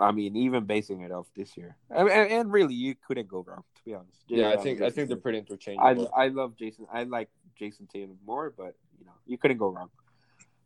I 0.00 0.12
mean, 0.12 0.36
even 0.36 0.64
basing 0.64 1.00
it 1.00 1.10
off 1.10 1.26
this 1.34 1.56
year, 1.56 1.76
I 1.90 2.04
mean, 2.04 2.12
and, 2.12 2.30
and 2.30 2.52
really, 2.52 2.74
you 2.74 2.94
couldn't 2.94 3.28
go 3.28 3.44
wrong. 3.46 3.64
To 3.76 3.84
be 3.84 3.94
honest, 3.94 4.22
Yeah, 4.28 4.50
I 4.50 4.56
think 4.56 4.80
I 4.80 4.90
think 4.90 5.08
they're 5.08 5.16
pretty 5.16 5.38
interchangeable. 5.38 6.10
I 6.14 6.24
I 6.24 6.28
love 6.28 6.54
Jayson. 6.56 6.86
I 6.92 7.02
like 7.02 7.30
Jayson 7.60 7.88
Tatum 7.88 8.18
more, 8.24 8.54
but 8.56 8.76
you 8.98 9.06
know, 9.06 9.12
you 9.26 9.38
couldn't 9.38 9.58
go 9.58 9.68
wrong. 9.70 9.90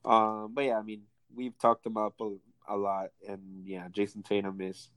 Um, 0.04 0.52
but 0.52 0.64
yeah, 0.64 0.78
I 0.78 0.82
mean, 0.82 1.02
we've 1.34 1.56
talked 1.58 1.86
about 1.86 2.14
a, 2.20 2.34
a 2.68 2.76
lot, 2.76 3.10
and 3.28 3.40
yeah, 3.64 3.88
Jayson 3.88 4.22
Tatum 4.24 4.60
is 4.60 4.90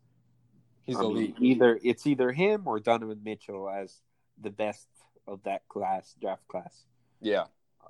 He's 0.86 0.98
I 0.98 1.02
mean, 1.02 1.12
elite. 1.12 1.36
either 1.40 1.80
it's 1.84 2.06
either 2.06 2.32
him 2.32 2.64
or 2.68 2.80
Donovan 2.80 3.22
Mitchell 3.24 3.68
as 3.70 4.02
the 4.40 4.52
best 4.52 4.88
of 5.28 5.42
that 5.44 5.68
class, 5.68 6.16
draft 6.22 6.48
class. 6.48 6.86
Yeah, 7.22 7.46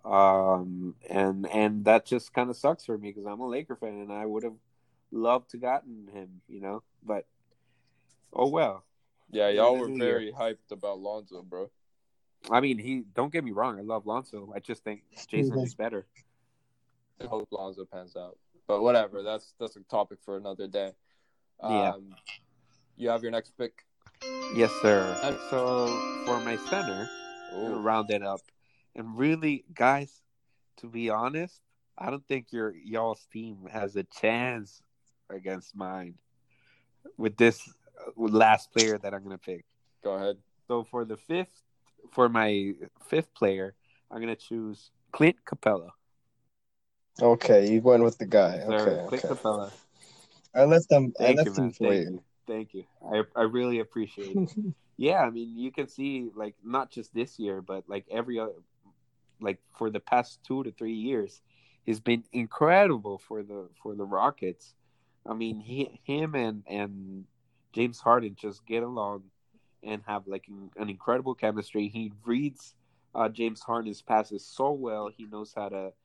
Um, 0.06 0.96
and 1.10 1.46
and 1.48 1.84
that 1.86 2.06
just 2.06 2.34
kind 2.34 2.50
of 2.50 2.56
sucks 2.56 2.86
for 2.86 2.98
me 2.98 3.10
because 3.12 3.26
I'm 3.26 3.42
a 3.42 3.48
Laker 3.48 3.76
fan 3.76 3.96
and 4.00 4.14
I 4.14 4.26
would 4.26 4.44
have 4.44 4.56
loved 5.12 5.50
to 5.52 5.58
gotten 5.58 6.08
him, 6.14 6.42
you 6.48 6.62
know. 6.62 6.84
But 7.04 7.26
oh 8.32 8.48
well. 8.48 8.86
yeah, 9.30 9.50
y'all 9.50 9.78
were 9.78 9.90
very 9.90 10.32
hyped 10.32 10.72
about 10.72 11.00
Lonzo, 11.00 11.42
bro. 11.42 11.70
I 12.50 12.62
mean, 12.62 12.78
he 12.78 13.04
don't 13.14 13.34
get 13.34 13.44
me 13.44 13.52
wrong. 13.52 13.78
I 13.78 13.82
love 13.82 14.06
Lonzo. 14.06 14.54
I 14.56 14.60
just 14.60 14.84
think 14.86 15.04
Jayson 15.28 15.62
is 15.64 15.76
better. 15.76 16.06
I 17.22 17.28
hope 17.28 17.48
Lonzo 17.52 17.86
pans 17.86 18.16
out, 18.16 18.38
but 18.68 18.82
whatever. 18.82 19.24
That's 19.24 19.54
that's 19.60 19.76
a 19.76 19.82
topic 19.82 20.20
for 20.24 20.38
another 20.38 20.68
day. 20.68 20.92
Yeah. 21.62 21.94
Um, 21.94 22.16
you 22.98 23.10
have 23.10 23.24
your 23.24 23.32
next 23.32 23.58
pick. 23.58 23.86
Yes, 24.54 24.72
sir. 24.82 25.18
So 25.50 25.88
for 26.26 26.40
my 26.40 26.58
center, 26.70 27.08
Ooh. 27.56 27.80
round 27.80 28.10
it 28.12 28.24
up. 28.24 28.42
And 28.96 29.18
really, 29.18 29.66
guys, 29.74 30.22
to 30.78 30.88
be 30.88 31.10
honest, 31.10 31.62
I 31.98 32.10
don't 32.10 32.26
think 32.28 32.48
your 32.52 32.74
y'all's 32.76 33.26
team 33.32 33.68
has 33.72 33.96
a 33.96 34.04
chance 34.04 34.82
against 35.30 35.76
mine 35.76 36.16
with 37.18 37.38
this 37.38 37.62
last 38.16 38.72
player 38.72 38.98
that 38.98 39.14
I'm 39.14 39.24
gonna 39.24 39.38
pick. 39.38 39.66
Go 40.04 40.14
ahead. 40.14 40.38
So 40.68 40.84
for 40.84 41.06
the 41.06 41.18
fifth 41.18 41.62
for 42.12 42.30
my 42.30 42.74
fifth 43.08 43.34
player, 43.34 43.76
I'm 44.12 44.20
gonna 44.20 44.36
choose 44.36 44.92
Clint 45.12 45.38
Capela. 45.46 45.90
Okay, 47.22 47.72
you 47.72 47.82
went 47.82 48.04
with 48.04 48.18
the 48.18 48.26
guy. 48.26 48.60
Sir, 48.60 48.80
Okay, 48.80 49.06
Clint 49.08 49.24
okay. 49.24 49.42
Capela. 49.42 49.72
I 50.54 50.64
left 50.66 50.90
them. 50.90 51.14
I 51.20 51.24
Thank 51.24 51.38
left 51.38 51.46
you, 51.48 51.54
them 51.56 51.64
man. 51.66 51.72
for 51.74 51.88
Thank 51.88 52.06
you. 52.08 52.12
you. 52.12 52.24
Thank 52.48 52.74
you. 52.74 52.84
I 53.12 53.24
I 53.36 53.44
really 53.44 53.80
appreciate 53.80 54.36
it. 54.36 54.50
yeah, 54.98 55.22
I 55.22 55.30
mean, 55.30 55.58
you 55.58 55.72
can 55.72 55.88
see 55.88 56.30
like 56.36 56.56
not 56.64 56.92
just 56.92 57.14
this 57.14 57.40
year, 57.40 57.62
but 57.62 57.84
like 57.88 58.06
every 58.12 58.40
other, 58.40 58.54
like 59.40 59.60
for 59.78 59.90
the 59.90 60.00
past 60.00 60.40
two 60.46 60.64
to 60.64 60.72
three 60.72 60.94
years, 60.94 61.42
he's 61.86 62.00
been 62.00 62.24
incredible 62.32 63.18
for 63.18 63.44
the 63.44 63.70
for 63.82 63.96
the 63.96 64.06
Rockets. 64.06 64.74
I 65.26 65.34
mean, 65.34 65.60
he 65.60 66.00
him 66.04 66.36
and 66.36 66.64
and 66.68 67.26
James 67.74 68.00
Harden 68.00 68.36
just 68.36 68.66
get 68.66 68.84
along 68.84 69.24
and 69.84 70.02
have 70.08 70.28
like 70.28 70.48
an, 70.48 70.72
an 70.78 70.90
incredible 70.90 71.36
chemistry. 71.36 71.88
He 71.88 72.12
reads 72.26 72.74
uh, 73.14 73.30
James 73.30 73.62
Harden's 73.62 74.02
passes 74.02 74.46
so 74.46 74.72
well. 74.72 75.10
He 75.16 75.26
knows 75.26 75.54
how 75.56 75.70
to 75.70 75.92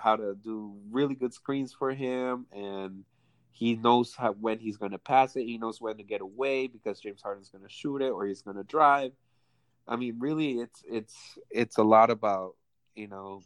how 0.00 0.16
to 0.16 0.34
do 0.34 0.74
really 0.90 1.14
good 1.14 1.32
screens 1.32 1.72
for 1.72 1.92
him 1.92 2.46
and 2.52 3.04
he 3.56 3.74
knows 3.74 4.14
how, 4.14 4.32
when 4.32 4.58
he's 4.58 4.76
going 4.76 4.92
to 4.92 4.98
pass 4.98 5.34
it. 5.34 5.44
He 5.44 5.56
knows 5.56 5.80
when 5.80 5.96
to 5.96 6.02
get 6.02 6.20
away 6.20 6.66
because 6.66 7.00
James 7.00 7.22
Harden's 7.22 7.48
going 7.48 7.64
to 7.64 7.72
shoot 7.72 8.02
it 8.02 8.10
or 8.10 8.26
he's 8.26 8.42
going 8.42 8.58
to 8.58 8.64
drive. 8.64 9.12
I 9.88 9.96
mean, 9.96 10.16
really, 10.18 10.58
it's 10.58 10.82
it's 10.86 11.38
it's 11.50 11.78
a 11.78 11.82
lot 11.82 12.10
about 12.10 12.54
you 12.94 13.08
know 13.08 13.42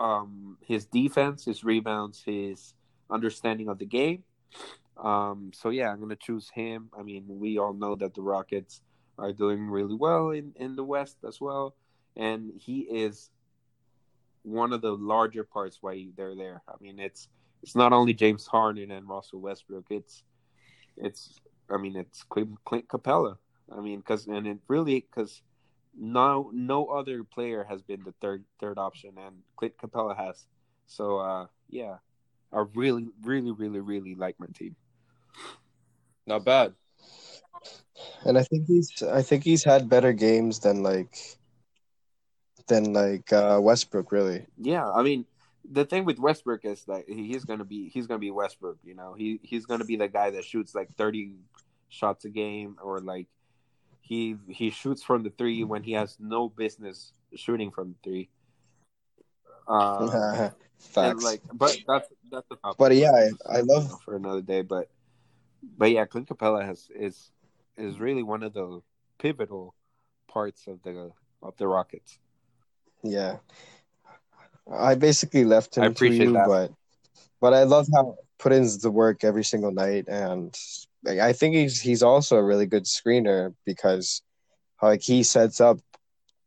um, 0.00 0.56
his 0.66 0.86
defense, 0.86 1.44
his 1.44 1.64
rebounds, 1.64 2.22
his 2.24 2.72
understanding 3.10 3.68
of 3.68 3.78
the 3.78 3.84
game. 3.84 4.24
Um, 4.96 5.50
so 5.52 5.68
yeah, 5.68 5.90
I'm 5.90 5.98
going 5.98 6.08
to 6.08 6.16
choose 6.16 6.48
him. 6.48 6.88
I 6.98 7.02
mean, 7.02 7.24
we 7.28 7.58
all 7.58 7.74
know 7.74 7.94
that 7.96 8.14
the 8.14 8.22
Rockets 8.22 8.80
are 9.18 9.34
doing 9.34 9.68
really 9.68 9.96
well 9.96 10.30
in 10.30 10.54
in 10.56 10.76
the 10.76 10.84
West 10.84 11.18
as 11.28 11.42
well, 11.42 11.74
and 12.16 12.52
he 12.56 12.80
is 12.80 13.28
one 14.44 14.72
of 14.72 14.80
the 14.80 14.92
larger 14.92 15.44
parts 15.44 15.78
why 15.80 16.06
they're 16.16 16.36
there. 16.36 16.62
I 16.68 16.74
mean, 16.80 17.00
it's 17.00 17.28
it's 17.62 17.74
not 17.74 17.92
only 17.92 18.14
James 18.14 18.46
Harden 18.46 18.90
and 18.90 19.08
Russell 19.08 19.40
Westbrook. 19.40 19.86
It's 19.90 20.22
it's 20.96 21.40
I 21.70 21.76
mean 21.76 21.96
it's 21.96 22.22
Clint, 22.22 22.56
Clint 22.64 22.86
Capela. 22.88 23.36
I 23.74 23.80
mean, 23.80 23.98
because 23.98 24.26
and 24.26 24.46
it 24.46 24.58
really 24.68 25.00
because 25.00 25.42
no 25.98 26.50
no 26.52 26.86
other 26.86 27.24
player 27.24 27.64
has 27.68 27.82
been 27.82 28.02
the 28.04 28.14
third 28.20 28.44
third 28.60 28.78
option, 28.78 29.12
and 29.16 29.36
Clint 29.56 29.74
Capela 29.78 30.16
has. 30.16 30.46
So 30.86 31.18
uh, 31.18 31.46
yeah, 31.68 31.96
I 32.52 32.64
really 32.74 33.08
really 33.22 33.50
really 33.50 33.80
really 33.80 34.14
like 34.14 34.38
my 34.38 34.46
team. 34.54 34.76
Not 36.26 36.44
bad. 36.44 36.74
And 38.24 38.38
I 38.38 38.42
think 38.42 38.66
he's. 38.66 39.02
I 39.02 39.22
think 39.22 39.44
he's 39.44 39.64
had 39.64 39.88
better 39.88 40.12
games 40.12 40.60
than 40.60 40.82
like. 40.82 41.38
Than 42.66 42.92
like 42.92 43.32
uh, 43.32 43.58
Westbrook, 43.60 44.10
really. 44.10 44.46
Yeah, 44.58 44.90
I 44.90 45.02
mean 45.02 45.26
the 45.70 45.84
thing 45.84 46.04
with 46.04 46.18
Westbrook 46.18 46.64
is 46.64 46.84
that 46.84 47.04
he's 47.08 47.44
gonna 47.44 47.64
be 47.64 47.88
he's 47.88 48.06
gonna 48.06 48.18
be 48.18 48.30
Westbrook. 48.30 48.78
You 48.84 48.94
know, 48.94 49.14
he 49.14 49.40
he's 49.42 49.66
gonna 49.66 49.84
be 49.84 49.96
the 49.96 50.08
guy 50.08 50.30
that 50.30 50.44
shoots 50.44 50.74
like 50.74 50.94
thirty 50.96 51.32
shots 51.88 52.24
a 52.24 52.30
game, 52.30 52.76
or 52.82 53.00
like 53.00 53.26
he 54.00 54.36
he 54.48 54.70
shoots 54.70 55.02
from 55.02 55.22
the 55.22 55.30
three 55.30 55.64
when 55.64 55.82
he 55.82 55.92
has 55.92 56.16
no 56.20 56.48
business 56.48 57.12
shooting 57.34 57.70
from 57.70 57.90
the 57.94 58.10
three. 58.10 58.28
Uh, 59.66 60.50
Facts. 60.78 61.24
like, 61.24 61.40
but 61.52 61.76
that's 61.86 62.08
that's 62.30 62.48
the 62.48 62.56
topic. 62.56 62.78
But 62.78 62.94
yeah, 62.94 63.12
I, 63.12 63.58
I 63.58 63.60
love. 63.60 63.90
for 64.04 64.16
another 64.16 64.42
day. 64.42 64.62
But 64.62 64.88
but 65.78 65.90
yeah, 65.90 66.04
Clint 66.04 66.28
Capela 66.28 66.64
has 66.64 66.90
is 66.94 67.30
is 67.76 67.98
really 67.98 68.22
one 68.22 68.42
of 68.42 68.52
the 68.52 68.80
pivotal 69.18 69.74
parts 70.28 70.66
of 70.66 70.82
the 70.82 71.12
of 71.42 71.56
the 71.56 71.66
Rockets. 71.66 72.18
Yeah, 73.04 73.36
I 74.72 74.94
basically 74.94 75.44
left 75.44 75.76
him 75.76 75.84
I 75.84 75.88
to 75.88 76.10
you, 76.10 76.32
that. 76.32 76.48
but 76.48 76.72
but 77.40 77.52
I 77.52 77.64
love 77.64 77.86
how 77.94 78.16
he 78.16 78.22
put 78.38 78.52
in 78.52 78.66
the 78.80 78.90
work 78.90 79.22
every 79.22 79.44
single 79.44 79.72
night, 79.72 80.08
and 80.08 80.56
I 81.06 81.34
think 81.34 81.54
he's 81.54 81.80
he's 81.80 82.02
also 82.02 82.36
a 82.36 82.42
really 82.42 82.64
good 82.64 82.84
screener 82.84 83.54
because 83.66 84.22
like 84.80 85.02
he 85.02 85.22
sets 85.22 85.60
up 85.60 85.80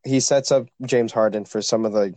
he 0.03 0.19
sets 0.19 0.51
up 0.51 0.65
James 0.83 1.11
Harden 1.13 1.45
for 1.45 1.61
some 1.61 1.85
of 1.85 1.93
the 1.93 2.15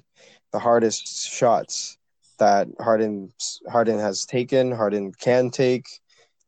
the 0.52 0.58
hardest 0.58 1.30
shots 1.30 1.98
that 2.38 2.66
Harden 2.80 3.34
Harden 3.68 3.98
has 3.98 4.24
taken, 4.24 4.72
Harden 4.72 5.12
can 5.12 5.50
take. 5.50 5.86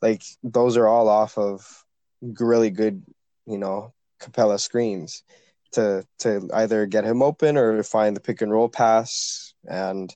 Like 0.01 0.23
those 0.43 0.79
are 0.79 0.89
all 0.89 1.11
off 1.11 1.37
of 1.37 1.85
really 2.23 2.71
good, 2.71 3.03
you 3.47 3.59
know, 3.59 3.93
Capela 4.19 4.59
screens 4.59 5.25
to 5.73 6.07
to 6.21 6.49
either 6.55 6.87
get 6.87 7.05
him 7.05 7.23
open 7.23 7.57
or 7.57 7.83
find 7.83 8.17
the 8.17 8.21
pick 8.21 8.43
and 8.43 8.53
roll 8.53 8.69
pass. 8.69 9.55
And 9.69 10.15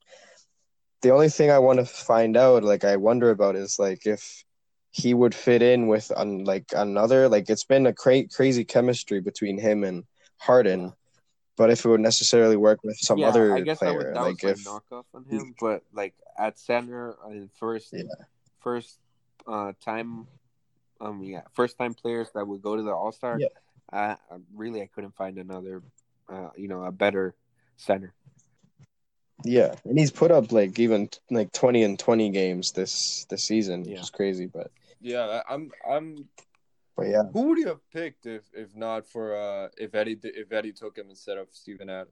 the 1.03 1.11
only 1.11 1.29
thing 1.29 1.51
I 1.51 1.59
want 1.59 1.79
to 1.79 1.85
find 1.85 2.37
out, 2.37 2.65
like 2.65 2.85
I 2.85 2.97
wonder 2.97 3.31
about, 3.31 3.57
is 3.57 3.79
like 3.79 4.07
if 4.07 4.45
he 4.91 5.13
would 5.13 5.35
fit 5.35 5.61
in 5.61 5.89
with 5.89 6.11
un, 6.17 6.45
like 6.45 6.73
another. 6.75 7.29
Like 7.29 7.51
it's 7.51 7.65
been 7.65 7.87
a 7.87 7.93
cra- 7.93 8.29
crazy 8.29 8.65
chemistry 8.65 9.21
between 9.21 9.59
him 9.59 9.85
and 9.85 10.05
Harden, 10.39 10.95
but 11.57 11.71
if 11.71 11.85
it 11.85 11.89
would 11.89 12.01
necessarily 12.01 12.57
work 12.57 12.81
with 12.83 12.97
some 12.99 13.19
Yeah, 13.19 13.29
other 13.29 13.55
I 13.55 13.61
guess 13.61 13.81
that, 13.81 13.87
player, 13.87 13.99
would, 13.99 14.15
that 14.15 14.23
like 14.23 14.43
if 14.43 14.65
knockoff 14.65 15.05
on 15.15 15.25
him. 15.25 15.55
But 15.61 15.83
like 15.93 16.15
at 16.39 16.59
center 16.59 17.17
and 17.27 17.51
first, 17.53 17.93
Yeah. 17.93 18.03
first 18.61 18.99
uh, 19.47 19.73
time, 19.85 20.27
um, 21.01 21.23
yeah, 21.23 21.43
first 21.53 21.77
time 21.79 21.93
players 21.95 22.31
that 22.35 22.47
would 22.47 22.63
go 22.63 22.77
to 22.77 22.83
the 22.83 22.93
All 22.93 23.13
Star. 23.13 23.39
Yeah. 23.39 23.49
I, 23.93 24.17
I 24.31 24.37
really 24.55 24.83
I 24.83 24.87
couldn't 24.87 25.15
find 25.15 25.39
another, 25.39 25.83
uh, 26.29 26.51
you 26.57 26.69
know, 26.69 26.83
a 26.85 26.93
better 26.93 27.35
center. 27.77 28.15
yeah, 29.45 29.75
and 29.85 29.99
he's 29.99 30.11
put 30.11 30.31
up 30.31 30.51
like 30.53 30.79
even 30.79 31.09
like 31.31 31.53
twenty 31.53 31.83
and 31.83 31.99
twenty 31.99 32.31
games 32.31 32.73
this 32.73 33.27
this 33.31 33.45
season, 33.45 33.83
which 33.85 34.01
is 34.01 34.11
crazy. 34.11 34.47
But 34.47 34.71
Yeah, 35.01 35.43
I- 35.47 35.55
I'm. 35.55 35.71
I'm. 35.89 36.29
but 36.97 37.07
yeah, 37.09 37.25
Who 37.33 37.43
would 37.49 37.59
you 37.59 37.69
have 37.69 37.89
picked 37.91 38.27
if, 38.27 38.43
if 38.55 38.75
not 38.75 39.07
for 39.07 39.37
uh 39.37 39.69
if 39.77 39.95
Eddie 39.95 40.19
if 40.23 40.53
Eddie 40.53 40.73
took 40.73 40.97
him 40.97 41.11
instead 41.11 41.39
of 41.39 41.49
Steven 41.53 41.89
Adams? 41.91 42.11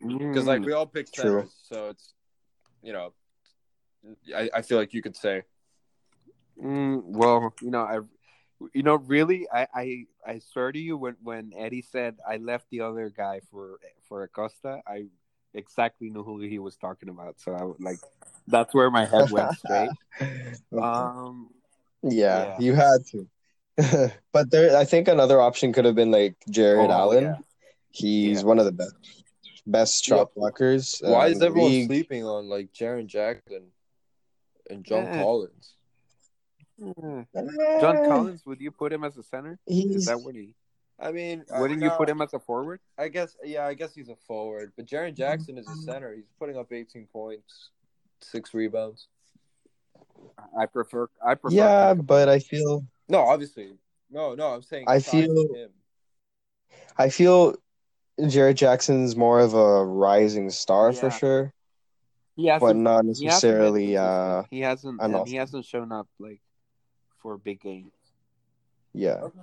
Because 0.00 0.46
like 0.46 0.62
we 0.64 0.72
all 0.72 0.86
picked 0.86 1.14
True. 1.14 1.40
centers, 1.42 1.54
so 1.62 1.88
it's 1.90 2.14
you 2.82 2.92
know, 2.92 3.12
I, 4.34 4.50
I 4.54 4.62
feel 4.62 4.78
like 4.78 4.92
you 4.92 5.02
could 5.02 5.16
say 5.16 5.42
Mm, 6.62 7.02
well, 7.04 7.54
you 7.62 7.70
know, 7.70 7.80
I, 7.80 8.00
you 8.74 8.82
know, 8.82 8.96
really, 8.96 9.46
I, 9.52 9.66
I, 9.74 10.04
I 10.26 10.38
swear 10.52 10.72
to 10.72 10.78
you, 10.78 10.96
when 10.96 11.16
when 11.22 11.52
Eddie 11.56 11.82
said 11.82 12.16
I 12.28 12.36
left 12.36 12.66
the 12.70 12.80
other 12.82 13.08
guy 13.10 13.40
for 13.50 13.78
for 14.08 14.22
Acosta, 14.22 14.80
I 14.86 15.06
exactly 15.54 16.10
knew 16.10 16.22
who 16.22 16.40
he 16.40 16.58
was 16.58 16.76
talking 16.76 17.08
about. 17.08 17.40
So 17.40 17.52
I 17.54 17.64
would 17.64 17.80
like, 17.80 17.98
that's 18.46 18.72
where 18.74 18.90
my 18.90 19.04
head 19.06 19.30
went 19.30 19.56
straight. 19.58 19.90
Um, 20.72 21.50
yeah, 22.02 22.44
yeah. 22.44 22.56
you 22.60 22.74
had 22.74 22.98
to. 23.12 23.28
but 24.32 24.50
there, 24.50 24.76
I 24.76 24.84
think 24.84 25.08
another 25.08 25.40
option 25.40 25.72
could 25.72 25.84
have 25.84 25.94
been 25.94 26.10
like 26.10 26.36
Jarrett 26.50 26.90
Oh, 26.90 26.92
Allen. 26.92 27.24
yeah. 27.24 27.34
He's 27.90 28.40
Yeah. 28.40 28.46
one 28.46 28.58
of 28.58 28.64
the 28.66 28.72
best 28.72 28.94
best 29.66 30.04
shot 30.04 30.30
blockers. 30.34 30.98
why 31.06 31.28
is 31.28 31.42
everyone 31.42 31.70
league. 31.70 31.86
sleeping 31.86 32.24
on 32.24 32.48
like 32.48 32.72
Jaren 32.72 33.06
Jackson 33.06 33.68
and 34.68 34.84
John. 34.84 35.06
Collins? 35.06 35.74
Yeah. 36.80 37.24
John 37.80 37.96
Collins, 38.08 38.44
would 38.46 38.60
you 38.60 38.70
put 38.70 38.92
him 38.92 39.04
as 39.04 39.16
a 39.16 39.22
center? 39.22 39.58
Is 39.66 40.06
that 40.06 40.20
what 40.20 40.34
he? 40.34 40.54
I 40.98 41.12
mean, 41.12 41.44
uh, 41.54 41.60
Wouldn't 41.60 41.82
you 41.82 41.90
put 41.90 42.08
him 42.08 42.20
as 42.20 42.34
a 42.34 42.38
forward? 42.38 42.80
I 42.98 43.08
guess 43.08 43.36
yeah, 43.42 43.66
I 43.66 43.74
guess 43.74 43.94
he's 43.94 44.08
a 44.10 44.16
forward, 44.16 44.72
but 44.76 44.86
Jaren 44.86 45.14
Jackson 45.14 45.56
is 45.56 45.66
a 45.66 45.76
center. 45.76 46.14
He's 46.14 46.28
putting 46.38 46.58
up 46.58 46.72
18 46.72 47.06
points, 47.12 47.70
six 48.20 48.52
rebounds. 48.52 49.08
I 50.58 50.66
prefer. 50.66 51.08
I 51.26 51.34
prefer. 51.36 51.56
yeah, 51.56 51.94
but 51.94 52.28
I 52.28 52.38
feel 52.38 52.84
No, 53.08 53.20
obviously, 53.20 53.72
no, 54.10 54.34
no. 54.34 54.48
I'm 54.48 54.62
saying 54.62 54.84
I 54.88 55.00
feel- 55.00 55.54
him. 55.54 55.70
I 56.98 57.08
feel 57.08 57.54
Jared 58.28 58.58
Jackson's 58.58 59.16
more 59.16 59.40
of 59.40 59.54
a 59.54 59.84
rising 59.84 60.50
star 60.50 60.92
for 60.92 61.10
sure, 61.10 61.54
Yeah, 62.36 62.54
hasn't, 62.54 62.68
but 62.68 62.76
not 62.76 63.04
he 63.04 63.08
hasn't 63.08 63.24
necessarily. 63.24 63.96
Uh, 63.96 64.42
he 64.50 64.60
hasn't. 64.60 65.00
And 65.00 65.26
he 65.26 65.36
hasn't 65.36 65.64
shown 65.64 65.92
up 65.92 66.08
like 66.18 66.42
for 67.20 67.36
big 67.38 67.60
games. 67.60 67.92
yeah. 68.92 69.14
Okay. 69.22 69.40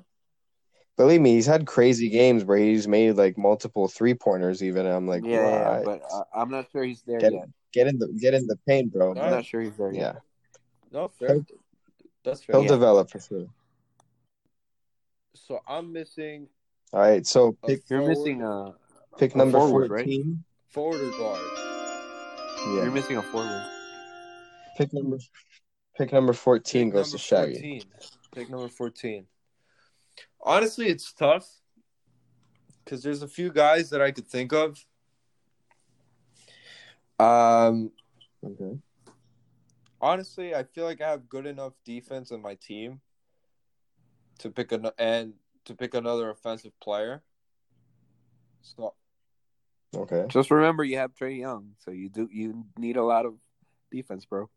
Believe 0.98 1.22
me, 1.22 1.34
he's 1.36 1.46
had 1.46 1.68
crazy 1.68 2.10
games 2.10 2.44
where 2.44 2.58
he's 2.58 2.88
made 2.88 3.12
like 3.18 3.38
multiple 3.38 3.88
three 3.88 4.16
pointers. 4.16 4.64
Even 4.64 4.88
I'm 4.88 5.06
like, 5.08 5.24
yeah, 5.24 5.32
yeah, 5.48 5.80
what? 5.82 5.86
but 5.86 6.02
uh, 6.12 6.24
I'm 6.36 6.50
not 6.50 6.72
sure 6.72 6.84
he's 6.84 7.04
there 7.04 7.20
Get 7.20 7.34
yet. 7.34 7.48
get 7.72 7.86
in 7.86 8.00
the 8.00 8.08
get 8.20 8.34
in 8.34 8.48
the 8.48 8.56
paint, 8.68 8.92
bro. 8.92 9.14
No, 9.14 9.22
I'm 9.22 9.30
not 9.30 9.46
sure 9.46 9.62
he's 9.62 9.78
there 9.78 9.94
yeah, 9.94 10.00
yet. 10.02 10.22
No, 10.92 11.08
fair. 11.10 11.28
He'll- 11.36 11.46
That's 12.24 12.44
fair. 12.44 12.56
he'll 12.56 12.64
Yeah. 12.64 12.70
develop 12.70 13.12
for 13.12 13.20
sure. 13.20 13.46
So 15.36 15.60
I'm 15.68 15.94
missing 15.94 16.48
All 16.94 17.00
right, 17.02 17.26
so 17.28 17.52
pick 17.68 17.84
You're 17.90 18.00
forward- 18.00 18.18
missing 18.18 18.42
a. 18.42 18.74
pick 19.20 19.36
a 19.36 19.38
number 19.38 19.60
forward, 19.60 19.92
right? 19.92 20.00
fourteen. 20.04 20.44
forward 20.70 21.00
or 21.02 21.12
guard. 21.20 21.42
Yeah, 22.70 22.74
You're 22.84 22.92
missing 22.92 23.18
a 23.18 23.22
forward. 23.22 23.64
pick 24.78 24.92
number 24.94 25.18
pick 25.98 26.14
number 26.14 26.34
fourteen 26.34 26.88
Pick 26.88 26.94
goes 26.94 27.12
to 27.12 27.18
Shaggy. 27.18 27.54
14. 27.54 27.84
Pick 28.36 28.50
number 28.50 28.68
14. 28.70 29.26
Honestly, 30.42 30.88
it's 30.88 31.12
tough 31.12 31.50
because 32.84 33.02
there's 33.04 33.24
a 33.24 33.28
few 33.28 33.52
guys 33.52 33.90
that 33.90 34.02
I 34.02 34.12
could 34.12 34.28
think 34.28 34.54
of. 34.54 34.86
Um, 37.20 37.92
Okay. 38.46 38.78
honestly, 40.00 40.54
I 40.54 40.64
feel 40.64 40.86
like 40.86 41.02
I 41.02 41.10
have 41.10 41.28
good 41.28 41.48
enough 41.48 41.74
defense 41.84 42.32
in 42.32 42.42
my 42.42 42.56
team 42.56 43.02
to 44.40 44.52
pick 44.52 44.72
an 44.72 44.90
and 45.00 45.34
to 45.66 45.74
pick 45.76 45.96
another 45.96 46.30
offensive 46.30 46.80
player. 46.80 47.24
So 48.62 48.94
Okay. 49.96 50.26
Just 50.28 50.52
remember, 50.52 50.84
you 50.84 50.98
have 50.98 51.16
Trae 51.16 51.40
Young, 51.40 51.72
so 51.80 51.92
you 51.92 52.10
do 52.10 52.30
you 52.32 52.66
need 52.78 52.98
a 52.98 53.04
lot 53.04 53.26
of 53.26 53.34
defense, 53.92 54.26
bro. 54.26 54.50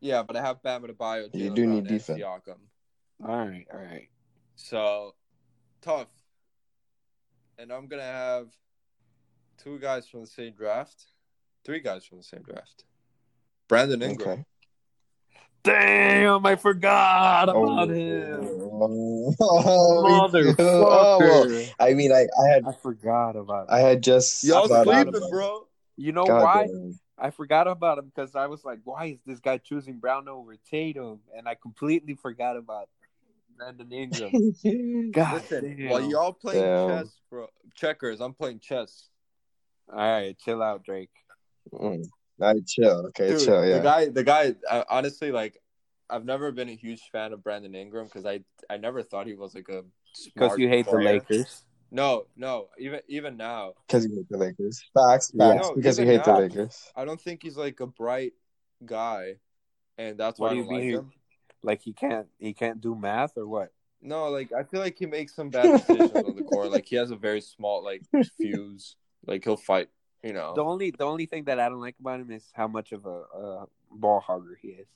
Yeah, 0.00 0.22
but 0.22 0.36
I 0.36 0.42
have 0.42 0.62
Bam 0.62 0.82
Adebayo. 0.82 1.28
You 1.32 1.50
Jalen 1.50 1.54
do 1.54 1.64
Brown, 1.64 1.74
need 1.74 1.86
defense. 1.88 2.20
Siakam. 2.20 2.58
All 3.26 3.46
right, 3.46 3.66
all 3.72 3.80
right. 3.80 4.08
So 4.56 5.14
tough. 5.80 6.08
And 7.58 7.72
I'm 7.72 7.86
gonna 7.86 8.02
have 8.02 8.48
two 9.62 9.78
guys 9.78 10.06
from 10.06 10.20
the 10.20 10.26
same 10.26 10.52
draft, 10.52 11.06
three 11.64 11.80
guys 11.80 12.04
from 12.04 12.18
the 12.18 12.24
same 12.24 12.42
draft. 12.42 12.84
Brandon 13.68 14.02
Ingram. 14.02 14.30
Okay. 14.30 14.44
Damn, 15.62 16.46
I 16.46 16.54
forgot 16.54 17.48
oh, 17.48 17.64
about 17.64 17.88
Oh. 17.90 17.92
him. 17.92 18.40
Oh. 18.62 19.34
Oh, 19.40 20.28
Motherfucker. 20.30 21.68
I 21.80 21.94
mean, 21.94 22.12
I, 22.12 22.26
I 22.40 22.48
had 22.52 22.64
I 22.66 22.72
forgot 22.72 23.34
about 23.36 23.70
I 23.70 23.80
had 23.80 24.02
just 24.02 24.44
Y'all 24.44 24.68
sleeping, 24.68 25.28
bro. 25.30 25.66
You 25.96 26.12
know 26.12 26.24
God 26.24 26.42
why? 26.42 26.66
damn. 26.66 26.98
I 27.18 27.30
forgot 27.30 27.66
about 27.66 27.98
him 27.98 28.06
because 28.14 28.34
I 28.36 28.46
was 28.46 28.64
like, 28.64 28.80
why 28.84 29.06
is 29.06 29.18
this 29.24 29.40
guy 29.40 29.58
choosing 29.58 29.98
Brown 29.98 30.28
over 30.28 30.56
Tatum? 30.70 31.20
And 31.36 31.48
I 31.48 31.54
completely 31.54 32.14
forgot 32.14 32.56
about 32.56 32.88
Brandon 33.56 33.90
Ingram. 33.90 35.10
God 35.12 35.34
Listen, 35.34 35.76
damn. 35.76 35.88
while 35.88 36.02
y'all 36.02 36.32
playing 36.32 36.62
Damn. 36.62 36.88
chess, 37.04 37.20
bro, 37.30 37.48
checkers, 37.74 38.20
I'm 38.20 38.34
playing 38.34 38.60
chess. 38.60 39.08
All 39.90 39.98
right, 39.98 40.36
chill 40.38 40.62
out, 40.62 40.84
Drake. 40.84 41.10
Mm. 41.72 42.04
All 42.40 42.54
right, 42.54 42.66
chill. 42.66 43.06
Okay, 43.08 43.30
Dude, 43.30 43.40
chill. 43.40 43.62
the 43.62 43.80
guy, 43.82 44.08
the 44.08 44.24
guy. 44.24 44.54
I, 44.70 44.84
honestly, 44.90 45.32
like, 45.32 45.58
I've 46.10 46.24
never 46.24 46.52
been 46.52 46.68
a 46.68 46.74
huge 46.74 47.02
fan 47.10 47.32
of 47.32 47.42
Brandon 47.42 47.74
Ingram 47.74 48.06
because 48.06 48.26
I, 48.26 48.40
I 48.68 48.76
never 48.76 49.02
thought 49.02 49.26
he 49.26 49.34
was 49.34 49.54
like 49.54 49.68
a 49.68 49.84
Because 50.34 50.58
you 50.58 50.68
hate 50.68 50.86
the. 50.86 50.96
Lakers. 50.96 51.62
No, 51.90 52.26
no, 52.36 52.68
even 52.78 53.00
even 53.08 53.36
now, 53.36 53.74
Because 53.86 54.06
you 54.06 54.16
hate 54.16 54.28
the 54.28 54.38
Lakers. 54.38 54.82
Facts. 54.92 55.30
Yeah. 55.34 55.52
Facts. 55.52 55.68
No, 55.68 55.74
because 55.74 55.98
you 55.98 56.04
even 56.04 56.16
hate 56.16 56.24
the. 56.24 56.32
Lakers. 56.34 56.90
I 56.96 57.04
don't 57.04 57.20
think 57.20 57.42
he's 57.42 57.56
like 57.56 57.80
a 57.80 57.86
bright 57.86 58.32
guy, 58.84 59.36
and 59.96 60.18
that's 60.18 60.38
What 60.38 60.48
why 60.48 60.52
I 60.52 60.54
do 60.54 60.64
don't 60.64 60.82
you 60.82 60.96
like 60.96 61.04
him. 61.04 61.12
Like 61.62 61.82
he 61.82 61.92
can't 61.92 62.26
he 62.38 62.52
can't 62.52 62.80
do 62.80 62.94
math 62.94 63.36
or 63.36 63.46
what? 63.46 63.72
No, 64.02 64.28
like 64.28 64.52
I 64.52 64.62
feel 64.64 64.80
like 64.80 64.96
he 64.98 65.06
makes 65.06 65.34
some 65.34 65.50
bad 65.50 65.80
decisions 65.80 66.12
on 66.12 66.36
the 66.36 66.42
court. 66.50 66.70
Like 66.70 66.86
he 66.86 66.96
has 66.96 67.10
a 67.10 67.16
very 67.16 67.40
small 67.40 67.82
like 67.84 68.02
fuse. 68.36 68.96
Like 69.26 69.44
he'll 69.44 69.56
fight, 69.56 69.88
you 70.22 70.32
know. 70.32 70.54
The 70.54 70.62
only 70.62 70.90
the 70.90 71.04
only 71.04 71.26
thing 71.26 71.44
that 71.44 71.58
I 71.58 71.68
don't 71.68 71.80
like 71.80 71.96
about 71.98 72.20
him 72.20 72.30
is 72.30 72.44
how 72.52 72.68
much 72.68 72.92
of 72.92 73.06
a, 73.06 73.22
a 73.36 73.66
ball 73.90 74.22
hogger 74.26 74.54
he 74.60 74.68
is. 74.68 74.86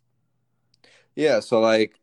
Yeah, 1.16 1.40
so 1.40 1.60
like 1.60 1.98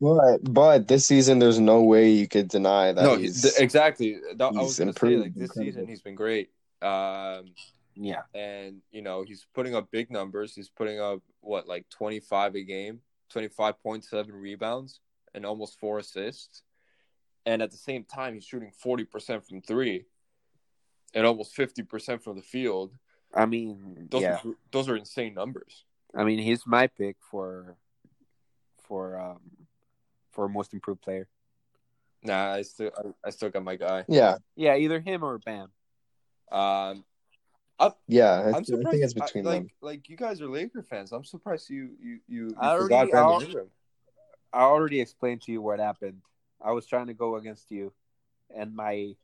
But 0.00 0.38
but 0.52 0.88
this 0.88 1.06
season, 1.06 1.38
there's 1.40 1.60
no 1.60 1.82
way 1.82 2.10
you 2.10 2.26
could 2.26 2.48
deny 2.48 2.92
that 2.92 3.02
no, 3.02 3.16
he's. 3.16 3.42
th- 3.42 3.54
exactly. 3.58 4.18
That, 4.36 4.46
I 4.46 4.48
he's 4.52 4.58
was 4.58 4.78
gonna 4.78 4.92
say 4.94 5.16
like 5.16 5.34
this 5.34 5.42
incredibly. 5.50 5.64
season 5.72 5.86
he's 5.88 6.00
been 6.00 6.14
great. 6.14 6.50
Um, 6.80 7.46
Yeah. 7.94 8.22
and 8.34 8.80
you 8.92 9.02
know 9.02 9.22
he's 9.22 9.46
putting 9.54 9.74
up 9.74 9.90
big 9.90 10.10
numbers. 10.10 10.54
He's 10.54 10.70
putting 10.70 10.98
up 11.00 11.20
what 11.40 11.68
like 11.68 11.86
twenty 11.90 12.18
five 12.20 12.54
a 12.54 12.62
game, 12.62 13.00
twenty 13.28 13.48
five 13.48 13.82
point 13.82 14.04
seven 14.04 14.32
rebounds, 14.34 15.00
and 15.34 15.44
almost 15.44 15.78
four 15.78 15.98
assists. 15.98 16.62
And 17.44 17.60
at 17.60 17.70
the 17.70 17.76
same 17.76 18.04
time, 18.04 18.34
he's 18.34 18.44
shooting 18.44 18.70
forty 18.72 19.04
percent 19.04 19.46
from 19.46 19.60
three, 19.60 20.06
and 21.14 21.26
almost 21.26 21.54
fifty 21.54 21.82
percent 21.82 22.22
from 22.24 22.36
the 22.36 22.42
field. 22.42 22.92
I 23.34 23.44
mean, 23.44 24.08
Those 24.10 24.22
yeah. 24.22 24.38
are, 24.44 24.54
those 24.72 24.88
are 24.88 24.96
insane 24.96 25.34
numbers. 25.34 25.84
I 26.14 26.24
mean, 26.24 26.38
he's 26.38 26.66
my 26.66 26.86
pick 26.86 27.16
for 27.30 27.76
for 28.88 29.20
um 29.20 29.40
for 30.40 30.48
most 30.48 30.72
improved 30.72 31.02
player. 31.02 31.28
Nah, 32.22 32.52
I 32.54 32.62
still 32.62 32.90
I, 32.96 33.28
I 33.28 33.30
still 33.30 33.50
got 33.50 33.62
my 33.62 33.76
guy. 33.76 34.04
yeah, 34.08 34.36
Yeah, 34.56 34.74
either 34.76 34.98
him 35.00 35.22
or 35.22 35.36
Bam. 35.38 35.68
Um, 36.50 37.04
yeah. 38.08 38.30
I, 38.32 38.48
I'm 38.48 38.54
I 38.54 38.62
surprised. 38.62 38.88
think 38.90 39.04
it's 39.04 39.12
between 39.12 39.46
I- 39.46 39.50
like 39.50 39.60
them. 39.62 39.70
like 39.82 40.08
you 40.08 40.16
guys 40.16 40.40
are 40.40 40.48
Laker 40.48 40.82
fans. 40.82 41.12
I'm 41.12 41.24
surprised 41.24 41.68
you 41.68 41.90
you 42.02 42.20
you, 42.26 42.46
you 42.48 42.54
I 42.58 42.78
forgot 42.78 42.94
already- 42.96 43.10
Brandon 43.10 43.16
I'll- 43.34 43.42
Ingram. 43.42 43.66
I 44.52 44.62
already 44.62 45.00
explained 45.00 45.42
to 45.42 45.52
you 45.52 45.60
what 45.62 45.78
happened. 45.78 46.22
I 46.60 46.72
was 46.72 46.86
trying 46.86 47.06
to 47.08 47.14
go 47.14 47.36
against 47.36 47.70
you, 47.70 47.92
and 48.54 48.74
my 48.74 49.14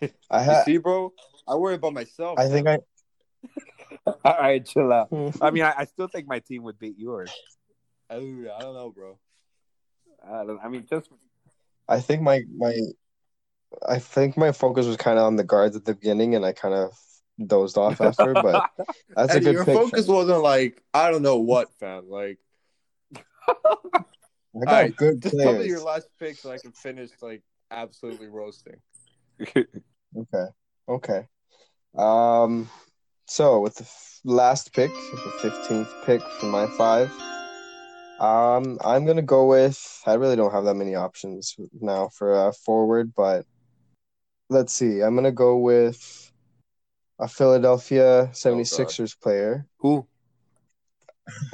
You 0.00 0.10
ha- 0.30 0.62
see, 0.64 0.78
bro, 0.78 1.12
I 1.48 1.56
worry 1.56 1.74
about 1.74 1.92
myself. 1.94 2.38
I 2.38 2.48
think 2.48 2.66
I. 2.68 2.78
all 4.06 4.36
right, 4.38 4.64
chill 4.64 4.92
out. 4.92 5.08
I 5.42 5.50
mean, 5.50 5.64
I, 5.64 5.74
I 5.78 5.84
still 5.84 6.06
think 6.08 6.26
my 6.28 6.38
team 6.38 6.62
would 6.62 6.78
beat 6.78 6.96
yours. 6.98 7.30
I, 8.08 8.14
I 8.16 8.18
don't 8.60 8.74
know, 8.74 8.92
bro. 8.94 9.18
I, 10.26 10.44
don't, 10.44 10.60
I 10.62 10.68
mean, 10.68 10.86
just 10.88 11.08
I 11.88 12.00
think 12.00 12.22
my 12.22 12.42
my. 12.56 12.74
I 13.88 13.98
think 13.98 14.36
my 14.36 14.52
focus 14.52 14.84
was 14.86 14.98
kind 14.98 15.18
of 15.18 15.24
on 15.24 15.36
the 15.36 15.44
guards 15.44 15.76
at 15.76 15.84
the 15.86 15.94
beginning, 15.94 16.34
and 16.34 16.44
I 16.44 16.52
kind 16.52 16.74
of 16.74 16.92
dozed 17.46 17.78
off 17.78 18.00
after. 18.02 18.34
But 18.34 18.70
that's 19.16 19.32
a 19.32 19.36
And 19.36 19.44
good 19.44 19.54
your 19.54 19.64
pick. 19.64 19.74
focus 19.74 20.06
wasn't 20.06 20.42
like 20.42 20.82
I 20.92 21.10
don't 21.10 21.22
know 21.22 21.38
what, 21.38 21.72
fam. 21.80 22.08
Like, 22.08 22.38
I 23.48 23.54
got 23.54 24.04
Alright, 24.54 24.96
good 24.96 25.22
just 25.22 25.34
tell 25.38 25.52
me 25.52 25.58
players. 25.58 25.68
your 25.70 25.80
last 25.80 26.08
pick 26.20 26.36
so 26.36 26.50
I 26.52 26.58
can 26.58 26.72
finish 26.72 27.10
like 27.22 27.42
absolutely 27.70 28.28
roasting. 28.28 28.76
Okay. 29.40 30.46
Okay. 30.88 31.26
Um. 31.96 32.68
So 33.26 33.60
with 33.60 33.76
the 33.76 33.84
f- 33.84 34.20
last 34.24 34.74
pick, 34.74 34.90
the 34.90 35.32
fifteenth 35.40 35.88
pick 36.04 36.20
for 36.38 36.46
my 36.46 36.66
five, 36.76 37.10
um, 38.22 38.78
I'm 38.84 39.04
gonna 39.04 39.22
go 39.22 39.46
with. 39.46 40.00
I 40.06 40.14
really 40.14 40.36
don't 40.36 40.52
have 40.52 40.64
that 40.64 40.74
many 40.74 40.94
options 40.94 41.56
now 41.80 42.08
for 42.08 42.48
a 42.48 42.52
forward, 42.52 43.12
but 43.16 43.44
let's 44.48 44.72
see. 44.72 45.00
I'm 45.00 45.14
gonna 45.16 45.32
go 45.32 45.56
with 45.58 46.32
a 47.18 47.26
Philadelphia 47.26 48.30
76ers 48.32 49.18
player. 49.20 49.66
who? 49.78 50.06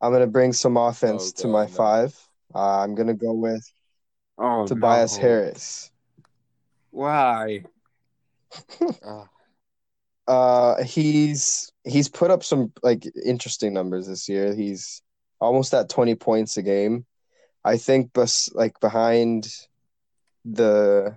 I'm 0.00 0.12
gonna 0.12 0.26
bring 0.26 0.52
some 0.54 0.76
offense 0.78 1.32
Oh, 1.32 1.42
to 1.42 1.48
my 1.48 1.66
no. 1.66 1.72
five. 1.72 2.28
Uh, 2.54 2.80
I'm 2.80 2.94
gonna 2.94 3.14
go 3.14 3.32
with 3.34 3.64
Oh, 4.38 4.66
Tobias 4.66 5.16
no. 5.16 5.22
Harris. 5.22 5.90
Why? 6.90 7.64
Ah, 9.04 9.28
Uh, 10.26 10.82
he's 10.82 11.72
he's 11.84 12.08
put 12.08 12.30
up 12.30 12.42
some 12.42 12.72
like 12.82 13.04
interesting 13.24 13.72
numbers 13.74 14.06
this 14.06 14.28
year. 14.28 14.54
He's 14.54 15.02
almost 15.40 15.74
at 15.74 15.88
20 15.88 16.14
points 16.16 16.56
a 16.56 16.62
game. 16.62 17.04
I 17.64 17.76
think 17.76 18.12
bes 18.12 18.48
like 18.54 18.78
behind 18.80 19.48
the 20.44 21.14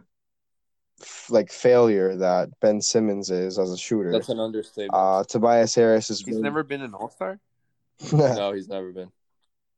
f- 1.02 1.28
like 1.30 1.52
failure 1.52 2.16
that 2.18 2.50
Ben 2.60 2.82
Simmons 2.82 3.30
is 3.30 3.58
as 3.60 3.72
a 3.72 3.78
shooter. 3.78 4.12
that's 4.12 4.30
an 4.30 4.40
understatement. 4.40 4.92
Uh, 4.94 5.24
Tobias 5.28 5.76
Harris 5.76 6.10
is 6.10 6.20
He's 6.20 6.30
really- 6.30 6.42
never 6.42 6.64
been 6.64 6.82
an 6.82 6.94
All 6.94 7.10
Star. 7.10 7.40
no, 8.12 8.52
he's 8.54 8.68
never 8.68 8.92
been. 8.92 9.12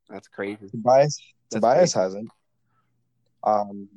That's 0.09 0.27
crazy. 0.27 0.69
Tobias 0.69 1.19
That's 1.51 1.61
Tobias 1.61 1.93
crazy. 1.93 1.99
hasn't. 1.99 2.29
Um, 3.43 3.89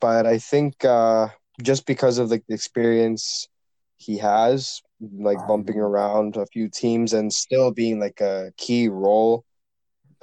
but 0.00 0.26
I 0.26 0.38
think 0.38 0.84
uh, 0.84 1.28
just 1.62 1.86
because 1.86 2.18
of 2.18 2.30
like 2.30 2.44
the 2.48 2.54
experience 2.54 3.48
he 3.96 4.18
has, 4.18 4.82
like 5.00 5.38
bumping 5.48 5.78
around 5.80 6.36
a 6.36 6.46
few 6.46 6.68
teams 6.68 7.12
and 7.14 7.32
still 7.32 7.72
being 7.72 7.98
like 7.98 8.20
a 8.20 8.52
key 8.56 8.88
role 8.88 9.44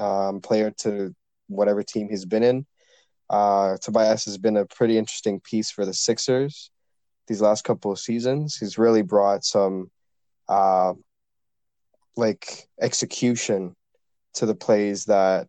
um, 0.04 0.42
player 0.42 0.72
to 0.80 1.14
whatever 1.48 1.84
team 1.84 2.10
he's 2.10 2.26
been 2.26 2.44
in, 2.44 2.66
uh, 3.30 3.78
Tobias 3.78 4.26
has 4.26 4.38
been 4.38 4.58
a 4.58 4.66
pretty 4.66 4.98
interesting 4.98 5.40
piece 5.40 5.72
for 5.72 5.86
the 5.86 5.94
Sixers 5.94 6.72
these 7.28 7.42
last 7.42 7.64
couple 7.64 7.92
of 7.92 8.00
seasons. 8.00 8.58
He's 8.58 8.78
really 8.78 9.02
brought 9.02 9.46
some 9.46 9.90
uh, 10.50 10.94
like 12.16 12.68
execution 12.82 13.76
to 14.36 14.46
the 14.46 14.56
plays 14.56 15.06
that 15.06 15.48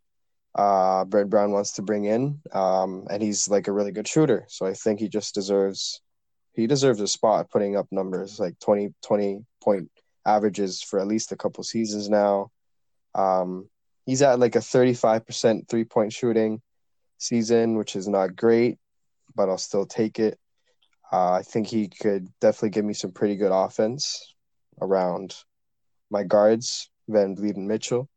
uh 0.54 1.04
Brett 1.04 1.28
Brown 1.28 1.50
wants 1.50 1.72
to 1.72 1.82
bring 1.82 2.04
in. 2.04 2.40
Um 2.52 3.06
and 3.10 3.22
he's 3.22 3.48
like 3.48 3.66
a 3.66 3.72
really 3.72 3.92
good 3.92 4.06
shooter. 4.06 4.44
So 4.48 4.66
I 4.66 4.74
think 4.74 5.00
he 5.00 5.08
just 5.08 5.34
deserves 5.34 6.00
he 6.52 6.66
deserves 6.66 7.00
a 7.00 7.08
spot 7.08 7.50
putting 7.50 7.76
up 7.76 7.88
numbers 7.90 8.38
like 8.38 8.58
20 8.60 8.94
20 9.02 9.44
point 9.62 9.90
averages 10.24 10.80
for 10.82 11.00
at 11.00 11.08
least 11.08 11.32
a 11.32 11.36
couple 11.36 11.64
seasons 11.64 12.08
now. 12.08 12.50
Um 13.14 13.68
he's 14.06 14.22
at 14.22 14.38
like 14.38 14.56
a 14.56 14.60
35% 14.60 15.68
three-point 15.68 16.12
shooting 16.12 16.60
season, 17.18 17.76
which 17.76 17.96
is 17.96 18.08
not 18.08 18.36
great, 18.36 18.78
but 19.34 19.48
I'll 19.48 19.58
still 19.58 19.86
take 19.86 20.18
it. 20.18 20.38
Uh, 21.12 21.32
I 21.32 21.42
think 21.42 21.66
he 21.66 21.88
could 21.88 22.28
definitely 22.40 22.70
give 22.70 22.84
me 22.84 22.94
some 22.94 23.12
pretty 23.12 23.36
good 23.36 23.52
offense 23.52 24.34
around 24.80 25.36
my 26.10 26.24
guards, 26.24 26.90
VanVleet 27.08 27.56
and 27.56 27.68
Mitchell 27.68 28.08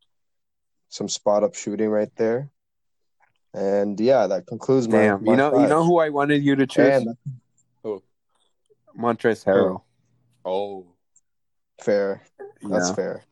some 0.89 1.09
spot 1.09 1.43
up 1.43 1.55
shooting 1.55 1.89
right 1.89 2.11
there. 2.15 2.49
And 3.53 3.99
yeah, 3.99 4.27
that 4.27 4.47
concludes 4.47 4.87
my. 4.87 4.97
Damn, 4.97 5.23
my 5.23 5.31
you 5.31 5.37
know, 5.37 5.61
you 5.61 5.67
know 5.67 5.83
who 5.83 5.99
I 5.99 6.09
wanted 6.09 6.43
you 6.43 6.55
to 6.55 6.67
choose? 6.67 7.03
And 7.03 7.17
Montrezl 8.97 9.45
Harrell. 9.45 9.81
Oh, 10.45 10.87
fair. 11.81 12.23
That's 12.61 12.89
Yeah. 12.89 12.95
fair. 12.95 13.23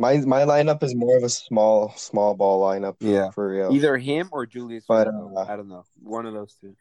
My 0.00 0.16
my 0.18 0.42
lineup 0.42 0.82
is 0.84 0.94
more 0.94 1.16
of 1.16 1.24
a 1.24 1.28
small 1.28 1.92
small 1.96 2.34
ball 2.34 2.62
lineup. 2.62 2.96
Yeah. 3.00 3.30
for 3.30 3.48
real. 3.50 3.72
Either 3.74 3.96
him 3.98 4.28
or 4.30 4.46
Julius. 4.46 4.84
But, 4.86 5.08
Randle. 5.08 5.36
uh, 5.38 5.44
I 5.48 5.56
don't 5.56 5.68
know. 5.68 5.84
One 6.02 6.24
of 6.24 6.34
those 6.34 6.54
two. 6.60 6.76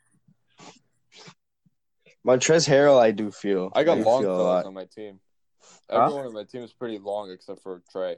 Montrezl 2.25 2.67
Harrell, 2.69 2.99
I 2.99 3.11
do 3.11 3.31
feel. 3.31 3.71
I 3.73 3.83
got 3.83 3.95
do 3.95 4.03
long 4.03 4.21
feel 4.21 4.33
a 4.35 4.37
fellas 4.37 4.63
lot. 4.63 4.65
on 4.65 4.73
my 4.73 4.85
team. 4.85 5.19
Huh? 5.89 6.03
Everyone 6.05 6.25
on 6.27 6.33
my 6.33 6.43
team 6.43 6.61
is 6.63 6.73
pretty 6.73 6.99
long 6.99 7.31
except 7.31 7.63
for 7.63 7.81
Trae. 7.93 8.17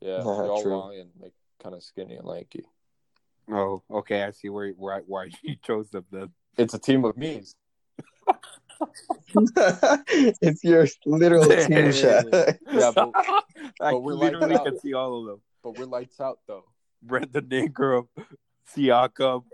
Yeah, 0.00 0.16
Uh, 0.16 0.24
they're 0.24 0.50
all 0.52 0.62
true. 0.62 0.76
long 0.76 0.94
and 0.96 1.10
like 1.20 1.32
kind 1.62 1.74
of 1.74 1.82
skinny 1.82 2.14
and 2.16 2.26
lanky. 2.26 2.64
Oh, 3.50 3.82
okay. 3.90 4.22
I 4.22 4.30
see 4.30 4.48
where 4.48 4.68
why 4.76 5.00
why 5.06 5.28
you 5.42 5.56
chose 5.62 5.90
them 5.90 6.04
then. 6.12 6.30
It's 6.56 6.74
a 6.74 6.78
team 6.78 7.04
of 7.04 7.16
me's. 7.16 7.54
it's 10.42 10.64
your 10.64 10.86
literal 11.06 11.44
team 11.46 11.92
shot. 11.92 12.24
Yeah, 12.72 12.92
but, 12.94 13.10
I 13.80 13.92
but 13.92 14.02
we're 14.02 14.14
literally 14.14 14.58
can 14.58 14.78
see 14.80 14.94
all 14.94 15.20
of 15.20 15.26
them. 15.26 15.40
but 15.62 15.78
we're 15.78 15.86
lights 15.86 16.20
out 16.20 16.38
though. 16.46 16.64
Brandon 17.02 17.48
Ingram, 17.52 18.08
Siakam. 18.74 19.44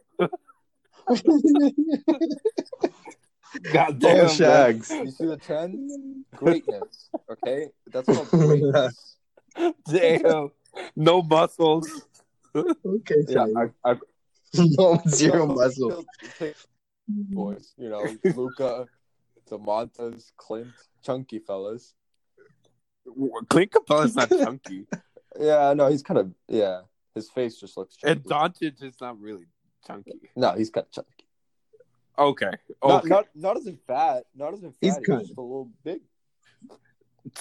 God 3.72 3.88
Oh, 3.90 3.92
damn, 3.98 4.28
Shags. 4.28 4.90
You 4.90 5.10
see 5.10 5.24
the 5.26 5.36
trend? 5.38 6.24
Greatness. 6.36 7.08
Okay, 7.30 7.68
that's 7.90 8.06
called 8.06 8.28
greatness. 8.28 9.16
damn. 9.90 10.50
No 10.94 11.22
muscles. 11.22 11.88
okay, 12.54 13.14
Yeah. 13.28 13.46
I, 13.84 13.90
I 13.92 13.96
no 14.54 15.00
zero 15.08 15.46
muscle. 15.46 16.04
boys. 17.08 17.72
You 17.78 17.88
know, 17.90 18.06
Luka, 18.36 18.86
Domantas, 19.48 20.32
Clint, 20.36 20.68
chunky 21.02 21.38
fellas. 21.38 21.94
Clint 23.48 23.70
Capela's 23.72 24.14
not 24.14 24.28
chunky, 24.28 24.86
Yeah, 25.40 25.72
no, 25.74 25.88
he's 25.88 26.02
kind 26.02 26.18
of 26.18 26.32
yeah. 26.48 26.82
His 27.14 27.30
face 27.30 27.58
just 27.58 27.76
looks 27.76 27.96
chunky. 27.96 28.12
and 28.12 28.24
Doncic 28.24 28.82
is 28.82 28.94
not 29.00 29.18
really 29.20 29.46
chunky. 29.86 30.12
no, 30.36 30.52
he's 30.52 30.70
kind 30.70 30.86
of 30.86 30.92
chunky. 30.92 31.24
Okay, 32.18 32.50
Not, 32.84 33.00
okay. 33.04 33.08
not 33.08 33.26
not 33.34 33.56
as 33.56 33.66
in 33.66 33.78
fat. 33.86 34.24
Not 34.34 34.52
as 34.52 34.62
in 34.62 34.70
fat. 34.72 34.78
He's 34.80 34.96
He's, 34.96 35.06
good. 35.06 35.20
just 35.20 35.38
a 35.38 35.40
little 35.40 35.70
big. 35.84 36.00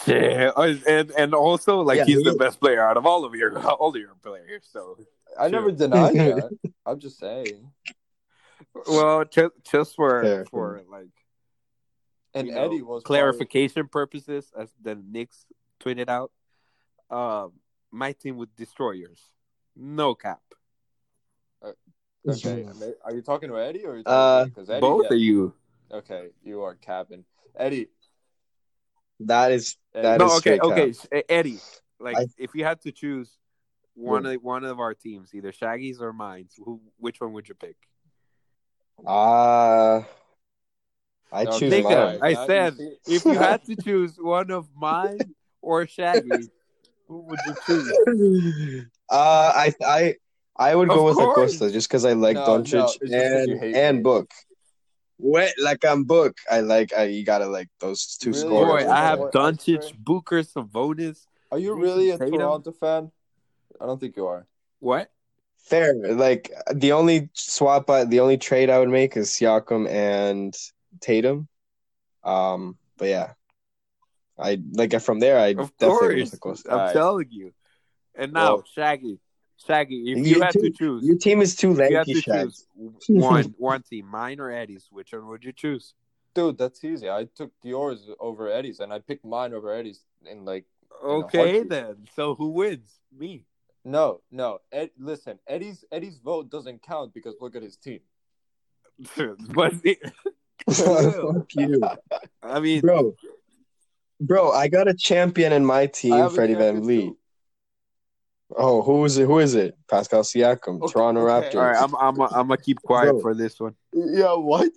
Yeah, 0.05 0.51
and 0.57 1.11
and 1.11 1.33
also 1.33 1.81
like 1.81 1.97
Yeah, 1.97 2.05
he's 2.05 2.17
he 2.17 2.23
the 2.23 2.31
is. 2.31 2.37
best 2.37 2.59
player 2.59 2.81
out 2.87 2.97
of 2.97 3.05
all 3.05 3.25
of 3.25 3.33
your 3.35 3.57
all 3.67 3.89
of 3.89 3.95
your 3.95 4.15
players. 4.23 4.67
So 4.71 4.97
I 5.39 5.43
Sure. 5.49 5.59
never 5.59 5.71
denied 5.71 6.15
that. 6.15 6.49
I'm 6.85 6.99
just 6.99 7.17
saying. 7.19 7.71
well, 8.87 9.23
just 9.25 9.53
just 9.71 9.95
for 9.95 10.21
Fair, 10.23 10.45
for 10.45 10.81
like 10.89 11.07
And 12.39 12.47
you 12.47 12.53
know, 12.53 12.61
Eddie 12.65 12.81
was 12.81 13.03
clarification 13.03 13.87
purposes, 13.87 14.51
as 14.57 14.69
the 14.81 14.95
Knicks 14.95 15.45
tweeted 15.79 16.09
out, 16.09 16.31
um, 17.09 17.53
my 17.91 18.11
team 18.11 18.37
would 18.37 18.55
destroy 18.55 18.91
yours. 18.91 19.21
No 19.75 20.15
cap. 20.15 20.41
Probably, 21.61 22.65
okay, 22.65 22.93
are 23.03 23.13
you 23.13 23.21
talking 23.21 23.49
to 23.49 23.55
Eddie 23.57 23.85
or 23.85 23.91
are 23.93 23.97
you 23.97 24.03
Uh, 24.05 24.39
talking 24.39 24.49
because 24.49 24.69
Eddie? 24.69 24.81
Both 24.81 25.05
yeah, 25.09 25.15
of 25.15 25.19
you. 25.21 25.53
Okay, 25.91 26.27
you 26.43 26.61
are 26.61 26.75
capping. 26.75 27.23
Eddie. 27.55 27.87
That 29.21 29.51
is 29.51 29.77
Eddie 29.95 30.07
That 30.07 30.19
no, 30.19 30.25
is 30.25 30.37
okay, 30.37 30.59
okay, 30.59 30.93
E- 31.15 31.23
Eddie. 31.29 31.59
Like, 31.99 32.17
I- 32.17 32.27
if 32.37 32.53
you 32.53 32.65
had 32.65 32.81
to 32.81 32.91
choose 32.91 33.37
one 33.95 34.25
of 34.25 34.43
one 34.43 34.63
of 34.63 34.79
our 34.79 34.93
teams, 34.93 35.33
either 35.33 35.51
Shaggy's 35.51 36.01
or 36.01 36.13
mine's, 36.13 36.53
who 36.57 36.81
which 36.97 37.19
one 37.21 37.33
would 37.33 37.47
you 37.47 37.55
pick? 37.55 37.77
uh 39.05 40.01
I 41.31 41.43
No, 41.45 41.59
choose 41.59 41.71
Nigga, 41.71 42.19
mine. 42.19 42.19
I 42.21 42.47
said 42.47 42.73
if 43.05 43.25
you 43.25 43.37
had 43.37 43.63
to 43.65 43.75
choose 43.83 44.17
one 44.19 44.51
of 44.51 44.67
mine 44.75 45.35
or 45.61 45.85
Shaggy, 45.85 46.49
who 47.07 47.21
would 47.21 47.39
you 47.45 47.55
choose? 47.65 47.91
uh 49.09 49.51
I 49.55 49.73
I 49.85 50.15
I 50.57 50.75
would 50.75 50.89
go 50.89 51.05
with 51.05 51.17
course. 51.17 51.31
Acosta 51.31 51.71
just 51.71 51.87
because 51.87 52.05
I 52.05 52.13
like 52.13 52.35
No, 52.35 52.45
no, 52.45 52.63
Doncic 52.63 52.97
it's 52.99 52.99
just 52.99 53.01
'cause 53.03 53.47
and 53.47 53.75
and 53.75 53.97
me. 53.97 54.03
Book. 54.03 54.31
Wait, 55.19 55.53
like 55.61 55.83
I'm 55.85 56.03
Book. 56.03 56.37
I 56.49 56.61
like 56.61 56.93
I 56.93 57.03
you 57.05 57.23
gotta 57.25 57.47
like 57.47 57.67
those 57.79 58.17
two 58.17 58.31
Really? 58.31 58.45
scorers. 58.45 58.85
Boy, 58.85 58.91
I 58.91 58.97
have 59.03 59.19
Or 59.19 59.31
Doncic, 59.31 59.75
extra? 59.75 59.97
Booker, 59.99 60.41
Sabonis. 60.43 61.25
Are 61.51 61.59
you 61.59 61.73
really 61.75 62.09
a 62.11 62.17
Tatum? 62.17 62.39
Toronto 62.39 62.71
fan? 62.71 63.11
I 63.79 63.85
don't 63.85 63.99
think 63.99 64.15
you 64.17 64.27
are. 64.27 64.47
What? 64.79 65.11
Fair. 65.57 65.93
Like 66.13 66.51
the 66.73 66.91
only 66.93 67.29
swap, 67.33 67.89
I, 67.89 68.05
the 68.05 68.19
only 68.21 68.37
trade 68.37 68.69
I 68.69 68.79
would 68.79 68.89
make 68.89 69.17
is 69.17 69.29
Siakam 69.29 69.89
and 69.89 70.55
Tatum. 71.01 71.47
Um, 72.23 72.77
but 72.97 73.07
yeah, 73.07 73.33
I 74.37 74.61
like 74.73 74.99
from 75.01 75.19
there. 75.19 75.39
I 75.39 75.47
Of 75.49 75.75
definitely 75.77 75.97
course, 76.17 76.31
with 76.31 76.33
Acosta. 76.33 76.71
I'm 76.71 76.77
Alright. 76.79 76.93
telling 76.93 77.27
you. 77.31 77.53
And 78.15 78.33
now, 78.33 78.55
Well- 78.55 78.63
Shaggy, 78.73 79.19
Shaggy, 79.65 80.11
if 80.11 80.17
You 80.19 80.35
you 80.35 80.41
had 80.41 80.51
to 80.53 80.69
choose, 80.71 81.03
Your 81.03 81.17
team 81.17 81.41
is 81.41 81.55
too 81.55 81.71
if 81.79 81.89
you 81.89 81.97
had 81.97 82.05
to 82.05 82.21
choose 82.21 82.65
one 83.07 83.43
one 83.57 83.83
team, 83.83 84.07
mine 84.07 84.39
or 84.39 84.51
Eddie's, 84.51 84.87
which 84.91 85.13
one 85.13 85.27
would 85.27 85.43
you 85.43 85.51
choose? 85.51 85.93
Dude, 86.33 86.57
that's 86.57 86.83
easy. 86.83 87.09
I 87.09 87.25
took 87.35 87.51
yours 87.63 88.07
over 88.19 88.47
Eddie's 88.51 88.79
and 88.79 88.93
I 88.93 88.99
picked 88.99 89.25
mine 89.25 89.53
over 89.53 89.73
Eddie's 89.73 90.03
in 90.29 90.45
like 90.45 90.65
Okay, 91.03 91.37
heartbeat. 91.37 91.69
then. 91.69 92.07
So 92.15 92.35
who 92.35 92.49
wins? 92.49 92.99
Me. 93.15 93.45
no, 93.85 94.21
no. 94.31 94.59
Ed, 94.71 94.91
listen, 94.99 95.39
Eddie's 95.47 95.83
Eddie's 95.91 96.17
vote 96.19 96.49
doesn't 96.51 96.81
count 96.83 97.13
because 97.13 97.35
look 97.41 97.55
at 97.55 97.63
his 97.63 97.77
team. 97.77 98.01
but 99.53 99.73
Fuck 100.71 101.53
you, 101.55 101.81
I 102.43 102.59
mean, 102.59 102.81
bro. 102.81 103.15
Bro, 104.19 104.51
I 104.51 104.67
got 104.67 104.87
a 104.87 104.93
champion 104.93 105.53
in 105.53 105.65
my 105.65 105.85
team, 105.87 106.29
Freddie 106.29 106.55
Van 106.55 106.75
champion 106.75 106.83
Vliet. 106.83 107.05
too. 107.09 107.17
Oh, 108.55 108.81
who 108.81 109.03
is 109.05 109.17
it? 109.17 109.25
Who 109.25 109.39
is 109.39 109.55
it? 109.55 109.77
Pascal 109.89 110.23
Siakam, 110.23 110.81
Okay, 110.81 110.93
Toronto 110.93 111.21
okay. 111.27 111.49
Raptors. 111.49 111.55
all 111.55 111.65
right, 111.67 111.81
I'm 111.81 111.95
I'm 111.95 112.21
I'm 112.21 112.47
gonna 112.47 112.57
keep 112.57 112.81
quiet 112.81 113.11
Bro. 113.13 113.21
for 113.21 113.35
this 113.35 113.59
one. 113.59 113.75
Yeah, 113.93 114.35
what? 114.35 114.71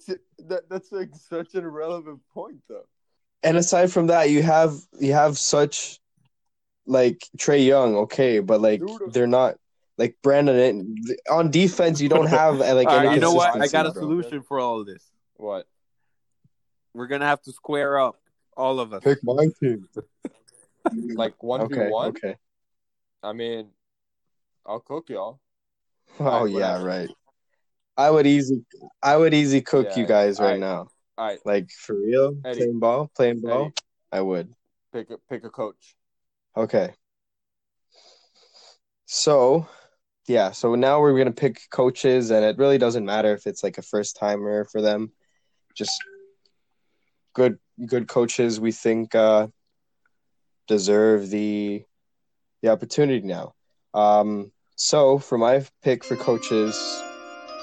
That 0.48 0.68
that's 0.68 0.90
like 0.92 1.10
such 1.14 1.54
an 1.54 1.64
irrelevant 1.64 2.20
point 2.34 2.56
though. 2.68 2.86
and 3.42 3.56
aside 3.56 3.92
from 3.92 4.08
that, 4.08 4.30
you 4.30 4.42
have 4.42 4.74
you 4.98 5.12
have 5.12 5.38
such 5.38 6.00
like 6.86 7.20
Trae 7.36 7.64
Young, 7.64 7.94
okay, 7.96 8.40
but 8.40 8.60
like 8.60 8.80
Dude. 8.80 9.12
they're 9.12 9.26
not 9.26 9.56
like 9.98 10.16
Brandon 10.22 10.96
on 11.30 11.50
defense. 11.50 12.00
You 12.00 12.08
don't 12.08 12.26
have 12.26 12.58
like 12.58 12.88
any 12.88 13.06
right, 13.06 13.14
you 13.14 13.20
know 13.20 13.32
what? 13.32 13.60
I 13.60 13.68
got 13.68 13.86
a 13.86 13.92
bro. 13.92 14.02
solution 14.02 14.42
for 14.42 14.58
all 14.58 14.80
of 14.80 14.86
this. 14.86 15.04
What? 15.36 15.66
We're 16.94 17.06
gonna 17.06 17.26
have 17.26 17.42
to 17.42 17.52
square 17.52 17.98
up, 17.98 18.20
all 18.56 18.80
of 18.80 18.92
us. 18.92 19.02
Pick 19.04 19.18
my 19.22 19.46
team. 19.60 19.88
Like 20.92 21.40
one 21.42 21.68
v 21.68 21.76
one? 21.76 22.08
okay. 22.08 22.36
I 23.22 23.32
mean, 23.32 23.68
I'll 24.66 24.80
cook 24.80 25.08
y'all. 25.10 25.38
Oh 26.18 26.24
Alright, 26.24 26.50
yeah, 26.52 26.72
whatever. 26.72 26.84
right. 26.84 27.10
I 27.96 28.10
would 28.10 28.26
easy, 28.26 28.64
I 29.02 29.16
would 29.16 29.34
easy 29.34 29.60
cook 29.60 29.88
Yeah, 29.90 29.98
you 30.00 30.06
guys 30.06 30.40
right 30.40 30.46
alright. 30.46 30.60
now. 30.60 30.88
All 31.18 31.26
right, 31.26 31.38
Like 31.44 31.70
for 31.70 31.94
real, 31.96 32.34
Eddie. 32.44 32.60
playing 32.60 32.80
ball, 32.80 33.10
playing 33.14 33.40
ball. 33.42 33.66
Eddie. 33.66 33.74
I 34.10 34.20
would. 34.22 34.52
pick 34.92 35.10
a 35.10 35.18
pick 35.28 35.44
a 35.44 35.50
coach. 35.50 35.94
Okay. 36.56 36.94
So, 39.04 39.68
yeah, 40.26 40.50
so 40.52 40.74
now 40.74 41.00
we're 41.00 41.16
gonna 41.18 41.30
pick 41.30 41.60
coaches, 41.70 42.30
and 42.30 42.44
it 42.44 42.58
really 42.58 42.78
doesn't 42.78 43.04
matter 43.04 43.34
if 43.34 43.46
it's 43.46 43.62
like 43.62 43.78
a 43.78 43.82
first 43.82 44.16
timer 44.16 44.64
for 44.64 44.80
them. 44.80 45.12
Just 45.76 45.92
good, 47.40 47.58
good 47.86 48.06
coaches 48.08 48.60
we 48.60 48.72
think 48.72 49.14
uh, 49.14 49.46
deserve 50.68 51.30
the 51.30 51.82
the 52.62 52.68
opportunity 52.68 53.26
now. 53.26 53.54
Um, 53.94 54.52
so 54.76 55.18
for 55.18 55.38
my 55.38 55.64
pick 55.82 56.04
for 56.04 56.16
coaches 56.16 56.76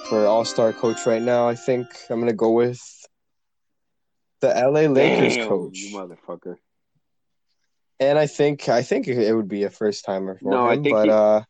for 0.09 0.25
All 0.25 0.45
Star 0.45 0.73
coach 0.73 1.05
right 1.05 1.21
now, 1.21 1.47
I 1.47 1.53
think 1.55 1.85
I'm 2.09 2.19
gonna 2.19 2.33
go 2.33 2.51
with 2.51 2.81
the 4.41 4.47
LA 4.49 4.87
Lakers 4.87 5.35
Damn, 5.35 5.47
coach. 5.47 5.77
you 5.77 5.95
motherfucker. 5.97 6.55
And 7.99 8.17
I 8.17 8.25
think 8.27 8.69
I 8.69 8.81
think 8.81 9.07
it 9.07 9.33
would 9.33 9.47
be 9.47 9.63
a 9.63 9.69
first 9.69 10.05
timer 10.05 10.37
for 10.39 10.49
No, 10.51 10.65
I 10.67 10.73
him, 10.73 10.83
think 10.83 10.95
but 10.95 11.05
he- 11.05 11.11
uh, 11.11 11.41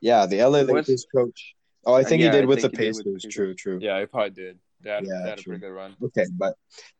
yeah, 0.00 0.26
the 0.26 0.40
LA 0.40 0.58
He 0.60 0.64
was- 0.64 0.88
Lakers 0.88 1.06
coach. 1.14 1.54
Oh, 1.88 1.94
I 1.94 2.02
think 2.02 2.20
Yeah, 2.20 2.26
he 2.32 2.32
did 2.32 2.44
I 2.44 2.46
with 2.46 2.62
the 2.62 2.68
think 2.68 2.72
with 2.72 2.80
Pacers. 2.80 3.04
Pacers. 3.04 3.34
True, 3.34 3.54
true. 3.54 3.78
Yeah, 3.80 4.00
he 4.00 4.06
probably 4.06 4.30
did. 4.30 4.58
They 4.80 4.90
had, 4.90 5.04
Yeah, 5.06 5.20
they 5.22 5.28
had 5.30 5.38
a 5.38 5.42
true. 5.42 5.52
pretty 5.52 5.66
good 5.66 5.72
run. 5.72 5.94
Okay, 6.02 6.26
but 6.36 6.54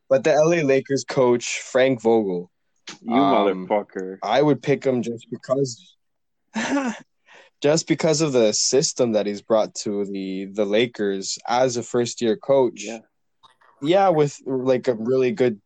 but 0.08 0.24
the 0.24 0.32
LA 0.34 0.62
Lakers 0.62 1.04
coach 1.04 1.60
Frank 1.60 2.00
Vogel, 2.02 2.50
You 3.02 3.14
Um, 3.14 3.66
motherfucker. 3.68 4.18
I 4.22 4.40
would 4.42 4.62
pick 4.62 4.84
him 4.84 5.02
just 5.02 5.26
because, 5.30 5.96
just 7.62 7.86
because 7.88 8.20
of 8.20 8.32
the 8.32 8.52
system 8.52 9.12
that 9.12 9.26
he's 9.26 9.42
brought 9.42 9.74
to 9.76 10.04
the 10.04 10.46
the 10.46 10.64
Lakers 10.64 11.38
as 11.48 11.76
a 11.76 11.82
first 11.82 12.20
year 12.22 12.36
coach. 12.36 12.82
Yeah. 12.84 12.98
yeah, 13.82 14.08
with 14.10 14.38
like 14.46 14.88
a 14.88 14.94
really 14.94 15.32
good 15.32 15.60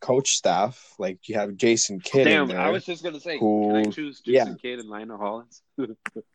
coach 0.00 0.30
staff, 0.30 0.94
like 0.98 1.18
you 1.28 1.34
have 1.34 1.56
Jason 1.56 2.00
Kidd 2.00 2.24
Damn, 2.24 2.48
there. 2.48 2.58
I 2.60 2.70
was 2.70 2.84
just 2.84 3.02
gonna 3.02 3.20
say, 3.20 3.38
Who- 3.38 3.68
can 3.68 3.76
I 3.76 3.84
choose 3.90 4.22
yeah. 4.24 4.44
Jason 4.44 4.58
Kidd 4.62 4.78
and 4.78 4.88
Lionel 4.88 5.18
Hollins? 5.18 5.62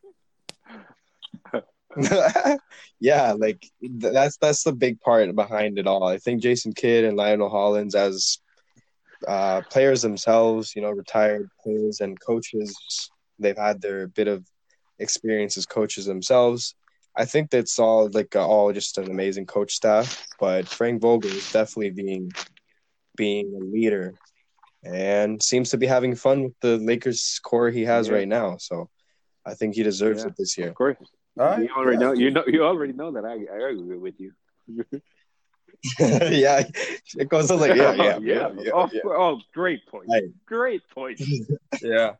yeah, 2.99 3.33
like 3.33 3.61
th- 3.81 4.13
that's 4.13 4.37
that's 4.37 4.63
the 4.63 4.73
big 4.73 4.99
part 5.01 5.33
behind 5.35 5.77
it 5.79 5.87
all. 5.87 6.03
I 6.03 6.17
think 6.17 6.41
Jason 6.41 6.73
Kidd 6.73 7.05
and 7.05 7.17
Lionel 7.17 7.49
Hollins 7.49 7.95
as 7.95 8.39
uh, 9.27 9.61
players 9.71 10.01
themselves, 10.01 10.75
you 10.75 10.81
know, 10.81 10.91
retired 10.91 11.49
players 11.63 12.01
and 12.01 12.19
coaches, 12.19 13.09
they've 13.39 13.57
had 13.57 13.81
their 13.81 14.07
bit 14.07 14.27
of 14.27 14.45
experience 14.99 15.57
as 15.57 15.65
coaches 15.65 16.05
themselves. 16.05 16.75
I 17.17 17.25
think 17.25 17.49
that's 17.49 17.79
all 17.79 18.09
like 18.11 18.35
uh, 18.35 18.45
all 18.45 18.73
just 18.73 18.97
an 18.97 19.09
amazing 19.09 19.45
coach 19.45 19.73
staff, 19.73 20.27
but 20.39 20.67
Frank 20.67 21.01
Vogel 21.01 21.29
is 21.31 21.51
definitely 21.51 21.91
being 21.91 22.31
being 23.15 23.53
a 23.55 23.63
leader 23.63 24.13
and 24.83 25.41
seems 25.41 25.69
to 25.71 25.77
be 25.77 25.87
having 25.87 26.13
fun 26.15 26.43
with 26.43 26.53
the 26.61 26.77
Lakers 26.77 27.39
core 27.43 27.69
he 27.71 27.85
has 27.85 28.09
Yeah. 28.09 28.15
right 28.15 28.27
now. 28.27 28.57
So 28.57 28.89
I 29.45 29.53
think 29.53 29.75
he 29.75 29.83
deserves 29.83 30.21
Yeah. 30.23 30.27
it 30.27 30.35
this 30.37 30.57
year. 30.57 30.69
Of 30.69 30.75
course. 30.75 30.97
All 31.37 31.45
right. 31.45 31.63
You 31.63 31.69
already 31.75 31.97
know. 31.97 32.13
You 32.13 32.31
know. 32.31 32.43
You 32.47 32.63
already 32.63 32.93
know 32.93 33.11
that 33.11 33.25
I, 33.25 33.33
I 33.33 33.69
agree 33.69 33.97
with 33.97 34.19
you. 34.19 34.31
yeah, 35.99 36.63
it 37.17 37.29
goes 37.29 37.51
on 37.51 37.59
like 37.59 37.75
yeah, 37.75 37.93
yeah, 37.95 38.17
yeah. 38.17 38.49
yeah, 38.57 38.71
oh, 38.73 38.89
yeah. 38.91 39.01
oh, 39.05 39.39
great 39.53 39.85
point. 39.87 40.07
Right. 40.09 40.23
Great 40.45 40.81
point. 40.89 41.21
Yeah. 41.81 42.13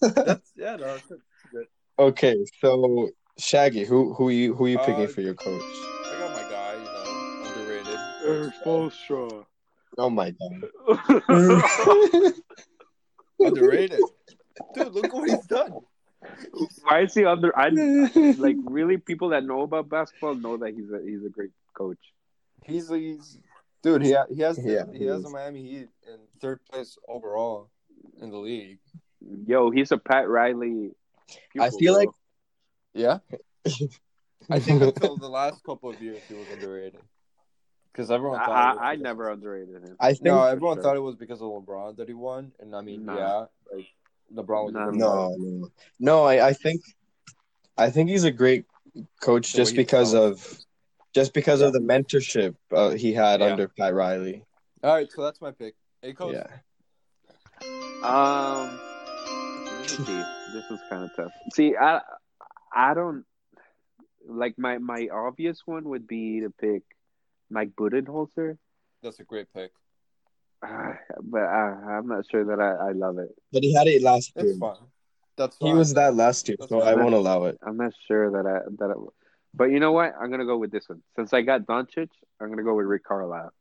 That's 0.00 0.52
yeah. 0.56 0.76
No, 0.76 0.86
that's 0.86 1.08
good. 1.50 1.66
Okay, 1.98 2.44
so 2.60 3.08
Shaggy, 3.38 3.84
who 3.84 4.14
who 4.14 4.28
you 4.28 4.54
who 4.54 4.66
you 4.66 4.78
picking 4.78 5.04
Uh, 5.04 5.08
for 5.08 5.22
your 5.22 5.34
coach? 5.34 5.62
I 5.62 6.16
got 6.20 6.30
my 6.30 6.42
guy. 6.50 6.74
You 6.74 6.84
know, 6.84 7.48
underrated. 7.48 7.98
Erik 8.24 8.54
Spoelstra. 8.62 9.46
Oh 9.98 10.10
my 10.10 10.30
god. 10.30 10.64
Underrated. 13.40 14.00
Dude, 14.74 14.92
look 14.92 15.12
what 15.12 15.28
he's 15.28 15.46
done. 15.46 15.80
Why 16.84 17.00
is 17.02 17.14
he 17.14 17.24
under? 17.24 17.56
I 17.58 17.68
like 18.38 18.56
really 18.64 18.96
people 18.98 19.30
that 19.30 19.44
know 19.44 19.62
about 19.62 19.88
basketball 19.88 20.34
know 20.34 20.56
that 20.58 20.74
he's 20.74 20.90
a 20.90 21.00
he's 21.04 21.24
a 21.24 21.28
great 21.30 21.50
coach. 21.74 21.98
He's 22.64 22.88
he's 22.88 23.38
dude. 23.82 24.02
He 24.02 24.12
ha- 24.12 24.26
he 24.32 24.40
has 24.42 24.56
the, 24.56 24.70
Yeah, 24.72 24.84
he 24.92 24.98
he 25.00 25.04
has 25.06 25.18
is. 25.18 25.24
the 25.24 25.30
Miami 25.30 25.62
Heat 25.62 25.88
in 26.06 26.18
third 26.40 26.60
place 26.70 26.96
overall 27.08 27.70
in 28.20 28.30
the 28.30 28.38
league. 28.38 28.78
Yo, 29.46 29.70
he's 29.70 29.90
a 29.92 29.98
Pat 29.98 30.28
Riley. 30.28 30.90
I 31.58 31.70
feel 31.70 31.94
bro. 31.94 32.00
like- 32.04 32.08
Yeah. 32.94 33.18
I 34.50 34.58
think 34.58 34.82
until 34.82 35.16
the 35.16 35.28
last 35.28 35.64
couple 35.64 35.88
of 35.90 36.00
years 36.02 36.20
he 36.28 36.34
was 36.34 36.46
underrated. 36.52 37.00
Because 37.90 38.10
everyone 38.10 38.40
I, 38.40 38.44
thought 38.46 38.70
it 38.72 38.76
was 38.76 38.78
I, 38.82 38.90
I 38.92 38.96
never 38.96 39.30
underrated 39.30 39.82
him. 39.82 39.96
I 40.00 40.10
think 40.12 40.22
No, 40.24 40.42
everyone 40.42 40.76
sure. 40.76 40.82
thought 40.82 40.96
it 40.96 41.00
was 41.00 41.14
because 41.14 41.40
of 41.40 41.48
LeBron 41.48 41.96
that 41.96 42.08
he 42.08 42.14
won, 42.14 42.52
and 42.60 42.74
I 42.74 42.80
mean, 42.82 43.06
Nah. 43.06 43.16
yeah, 43.16 43.44
like 43.72 43.86
LeBron 44.34 44.64
was 44.64 44.74
a 44.74 44.96
no, 44.96 45.34
no, 45.38 45.68
no. 46.00 46.24
I, 46.24 46.48
I 46.48 46.52
think 46.52 46.80
I 47.76 47.90
think 47.90 48.10
he's 48.10 48.24
a 48.24 48.30
great 48.30 48.66
coach 49.20 49.52
The 49.52 49.58
just 49.58 49.76
because 49.76 50.14
of 50.14 50.58
just 51.14 51.32
because 51.32 51.60
of 51.60 51.72
the 51.72 51.80
mentorship 51.80 52.56
uh, 52.72 52.90
he 52.90 53.12
had 53.12 53.40
Yeah. 53.40 53.52
under 53.52 53.68
Pat 53.68 53.94
Riley. 53.94 54.44
All 54.82 54.92
right, 54.92 55.10
so 55.10 55.22
that's 55.22 55.40
my 55.40 55.52
pick. 55.52 55.74
Hey, 56.02 56.12
coach. 56.12 56.34
Yeah. 56.34 56.46
Um, 58.02 58.78
see. 59.86 60.22
This 60.52 60.70
is 60.70 60.80
kind 60.90 61.04
of 61.04 61.16
tough. 61.16 61.32
See, 61.54 61.74
I 61.76 62.00
I 62.74 62.94
don't 62.94 63.24
like 64.26 64.58
my 64.58 64.78
my 64.78 65.08
obvious 65.12 65.62
one 65.64 65.84
would 65.84 66.06
be 66.06 66.40
to 66.40 66.50
pick 66.50 66.82
Mike 67.50 67.70
Budenholzer, 67.76 68.58
That's 69.02 69.20
a 69.20 69.24
great 69.24 69.46
pick. 69.54 69.70
But 71.22 71.42
I, 71.42 71.96
I'm 71.96 72.06
not 72.06 72.24
sure 72.30 72.44
that 72.44 72.60
I, 72.60 72.88
I 72.88 72.92
love 72.92 73.18
it. 73.18 73.34
But 73.52 73.62
he 73.62 73.74
had 73.74 73.86
it 73.86 74.02
last 74.02 74.32
year. 74.36 74.46
It's 74.46 74.58
fine. 74.58 74.76
That's 75.36 75.56
fine. 75.56 75.68
He 75.68 75.74
was 75.74 75.94
that 75.94 76.14
last 76.14 76.48
year, 76.48 76.56
That's 76.58 76.70
so 76.70 76.80
fine. 76.80 76.88
I 76.88 76.94
won't 76.94 77.14
allow 77.14 77.44
it. 77.44 77.58
I'm 77.66 77.76
not 77.76 77.92
sure 78.06 78.30
that 78.30 78.46
I 78.46 78.60
that. 78.78 78.90
I, 78.90 78.94
but 79.54 79.64
you 79.64 79.80
know 79.80 79.92
what? 79.92 80.14
I'm 80.20 80.30
gonna 80.30 80.44
go 80.44 80.56
with 80.56 80.70
this 80.70 80.88
one. 80.88 81.02
Since 81.16 81.32
I 81.32 81.42
got 81.42 81.62
Doncic, 81.62 82.08
I'm 82.40 82.48
gonna 82.48 82.62
go 82.62 82.74
with 82.74 82.86
Rick 82.86 83.04
Carlisle. 83.04 83.52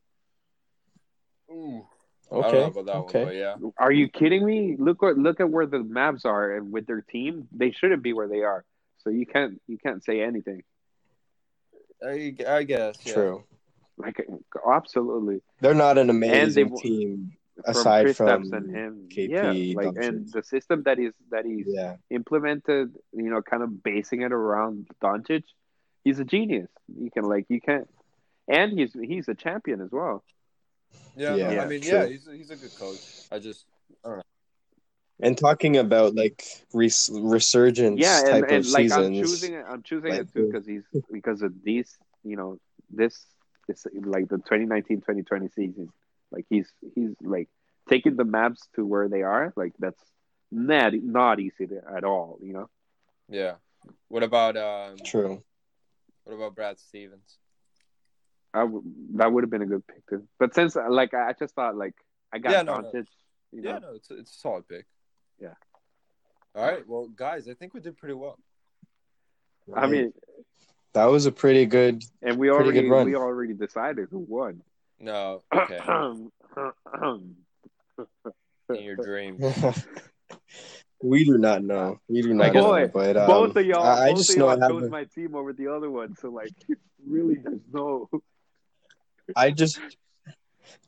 Ooh. 1.51 1.85
I 2.31 2.35
Okay. 2.35 2.51
don't 2.51 2.75
know 2.75 2.81
about 2.81 2.85
that 2.85 2.95
okay. 2.95 3.19
one, 3.19 3.27
but 3.27 3.35
yeah. 3.35 3.55
Are 3.77 3.91
you 3.91 4.07
kidding 4.07 4.45
me? 4.45 4.75
Look 4.79 5.01
what 5.01 5.17
look 5.17 5.39
at 5.39 5.49
where 5.49 5.65
the 5.65 5.77
Mavs 5.77 6.25
are 6.25 6.55
and 6.55 6.71
with 6.71 6.87
their 6.87 7.01
team, 7.01 7.47
they 7.51 7.71
shouldn't 7.71 8.01
be 8.01 8.13
where 8.13 8.27
they 8.27 8.41
are. 8.41 8.65
So 9.03 9.09
you 9.09 9.25
can't 9.25 9.61
you 9.67 9.77
can't 9.77 10.03
say 10.03 10.21
anything. 10.21 10.63
I, 12.05 12.35
I 12.47 12.63
guess. 12.63 12.97
Yeah. 13.05 13.13
True. 13.13 13.43
Like 13.97 14.25
absolutely. 14.67 15.41
They're 15.61 15.73
not 15.73 15.97
an 15.97 16.09
And 16.27 16.55
they 16.55 16.63
amazing 16.63 16.75
team 16.75 17.31
aside 17.65 18.05
Kristaps 18.05 18.49
from 18.49 18.53
and 18.53 18.69
him, 18.69 19.07
KP, 19.09 19.29
yeah, 19.29 19.51
like 19.51 19.93
Doncic. 19.93 20.07
and 20.07 20.31
the 20.31 20.43
system 20.43 20.83
that 20.83 20.97
he's 20.97 21.13
that 21.31 21.45
he's 21.45 21.67
yeah. 21.67 21.97
implemented, 22.09 22.95
you 23.13 23.29
know, 23.29 23.41
kind 23.41 23.63
of 23.63 23.83
basing 23.83 24.21
it 24.21 24.31
around 24.31 24.87
Doncic. 25.01 25.43
He's 26.03 26.19
a 26.19 26.25
genius. 26.25 26.69
You 26.97 27.09
can 27.11 27.23
like 27.23 27.45
you 27.49 27.61
can't, 27.61 27.87
and 28.47 28.71
he's 28.77 28.93
he's 28.93 29.27
a 29.27 29.35
champion 29.35 29.81
as 29.81 29.91
well. 29.91 30.23
Yeah, 31.15 31.35
Yeah, 31.35 31.51
no, 31.53 31.59
I 31.61 31.65
mean, 31.65 31.81
true. 31.81 31.99
yeah, 31.99 32.05
he's, 32.07 32.27
he's 32.31 32.49
a 32.49 32.55
good 32.55 32.75
coach. 32.75 33.01
I 33.31 33.39
just, 33.39 33.65
And 35.19 35.37
talking 35.37 35.77
about 35.77 36.15
like 36.15 36.43
res- 36.73 37.09
resurgence 37.13 37.99
Yeah, 37.99 38.19
and, 38.19 38.27
type 38.29 38.49
and 38.49 38.65
of 38.65 38.65
like 38.67 38.91
I'm 38.91 39.13
choosing 39.13 39.53
it. 39.53 39.65
I'm 39.67 39.83
choosing 39.83 40.11
like 40.11 40.21
it 40.21 40.31
too 40.33 40.47
because 40.51 40.65
he's 40.65 40.83
because 41.11 41.41
of 41.41 41.53
these, 41.63 41.97
you 42.23 42.35
know, 42.35 42.59
this 42.89 43.25
this 43.67 43.85
like 44.01 44.29
the 44.29 44.37
2019-2020 44.37 45.53
season. 45.53 45.89
Like 46.31 46.45
he's 46.49 46.71
he's 46.95 47.11
like 47.21 47.49
taking 47.89 48.15
the 48.15 48.23
Mavs 48.23 48.59
to 48.75 48.85
where 48.85 49.07
they 49.07 49.21
are. 49.21 49.53
Like 49.55 49.73
that's 49.79 50.01
not 50.51 50.93
not 50.93 51.39
easy 51.39 51.67
to, 51.67 51.81
at 51.95 52.03
all. 52.03 52.39
You 52.41 52.53
know. 52.53 52.69
yeah. 53.29 53.55
What 54.07 54.23
about, 54.23 54.55
um, 54.55 54.95
True. 55.03 55.43
what 56.23 56.33
about 56.33 56.55
Brad 56.55 56.79
Stevens? 56.79 57.37
I 58.53 58.61
w- 58.61 58.83
that 59.15 59.31
would 59.31 59.43
have 59.43 59.51
been 59.51 59.61
a 59.61 59.65
good 59.65 59.85
pick 59.85 60.07
too. 60.07 60.25
But 60.39 60.55
since 60.55 60.77
uh, 60.77 60.89
like 60.89 61.13
I 61.13 61.33
just 61.37 61.53
thought 61.53 61.75
like 61.75 61.95
I 62.31 62.37
got 62.37 62.51
Yeah, 62.51 62.61
no, 62.61 62.77
no. 62.77 62.83
Doncic, 62.83 63.07
you 63.51 63.61
know. 63.61 63.71
Yeah, 63.71 63.79
no, 63.79 63.93
it's, 63.95 64.09
it's 64.09 64.31
a 64.31 64.39
solid 64.39 64.67
pick. 64.67 64.85
Yeah. 65.39 65.55
All 66.55 66.65
right, 66.65 66.87
well, 66.87 67.07
guys, 67.07 67.49
I 67.49 67.55
think 67.55 67.73
we 67.73 67.79
did 67.81 67.97
pretty 67.97 68.13
well. 68.13 68.37
I 69.75 69.87
mean, 69.87 70.13
that 70.93 71.05
was 71.05 71.25
a 71.25 71.31
pretty 71.31 71.65
good. 71.65 72.03
and 72.21 72.37
we 72.37 72.49
already 72.49 72.81
good 72.81 72.89
run. 72.89 73.05
we 73.05 73.15
already 73.15 73.53
decided 73.53 74.07
who 74.11 74.19
won. 74.19 74.61
No, 74.99 75.41
okay, 75.53 75.79
in 78.69 78.83
your 78.83 78.95
dream. 78.95 79.37
we 81.03 81.25
do 81.25 81.37
not 81.37 81.63
know. 81.63 81.99
We 82.07 82.21
do 82.21 82.31
I 82.31 82.33
not 82.33 82.53
guess- 82.53 82.63
know. 82.63 82.87
But 82.93 83.17
um, 83.17 83.27
both 83.27 83.55
of 83.55 83.65
y'all, 83.65 83.83
I, 83.83 84.05
I 84.05 84.09
both 84.09 84.17
just 84.19 84.31
of 84.31 84.37
know 84.37 84.47
I 84.47 84.53
y'all 84.53 84.61
have. 84.61 84.69
chose 84.71 84.83
A, 84.83 84.89
my 84.89 85.03
team 85.05 85.35
over 85.35 85.51
the 85.53 85.67
other 85.67 85.89
one. 85.91 86.15
So 86.17 86.29
like, 86.29 86.51
really, 87.05 87.35
there's 87.35 87.59
no. 87.73 88.09
I 89.35 89.51
just. 89.51 89.79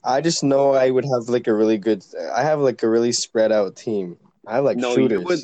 I 0.04 0.22
just 0.22 0.44
know 0.44 0.72
I 0.74 0.90
would 0.90 1.04
have 1.06 1.28
like 1.30 1.48
a 1.48 1.54
really 1.54 1.78
good. 1.78 2.04
I 2.34 2.44
have 2.44 2.60
like 2.60 2.82
a 2.84 2.90
really 2.90 3.12
spread 3.12 3.52
out 3.52 3.76
team. 3.76 4.18
I 4.48 4.56
have 4.56 4.64
like 4.66 4.78
No, 4.78 4.90
you 4.92 4.96
shooters. 4.96 5.24
would- 5.26 5.40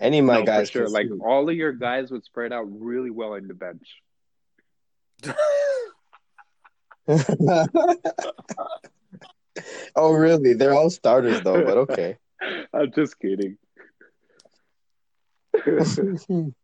Any 0.00 0.18
of 0.18 0.24
my 0.24 0.40
no, 0.40 0.46
guys 0.46 0.70
for 0.70 0.78
sure. 0.78 0.88
Like 0.88 1.06
shoot. 1.06 1.20
all 1.24 1.48
of 1.48 1.54
your 1.54 1.72
guys 1.72 2.10
would 2.10 2.24
spread 2.24 2.52
out 2.52 2.64
really 2.68 3.10
well 3.10 3.34
in 3.34 3.46
the 3.46 3.54
bench. 3.54 4.02
oh 9.96 10.12
really? 10.12 10.54
They're 10.54 10.74
all 10.74 10.90
starters 10.90 11.40
though, 11.42 11.64
but 11.64 11.76
okay. 11.78 12.16
I'm 12.72 12.92
just 12.92 13.18
kidding. 13.20 13.58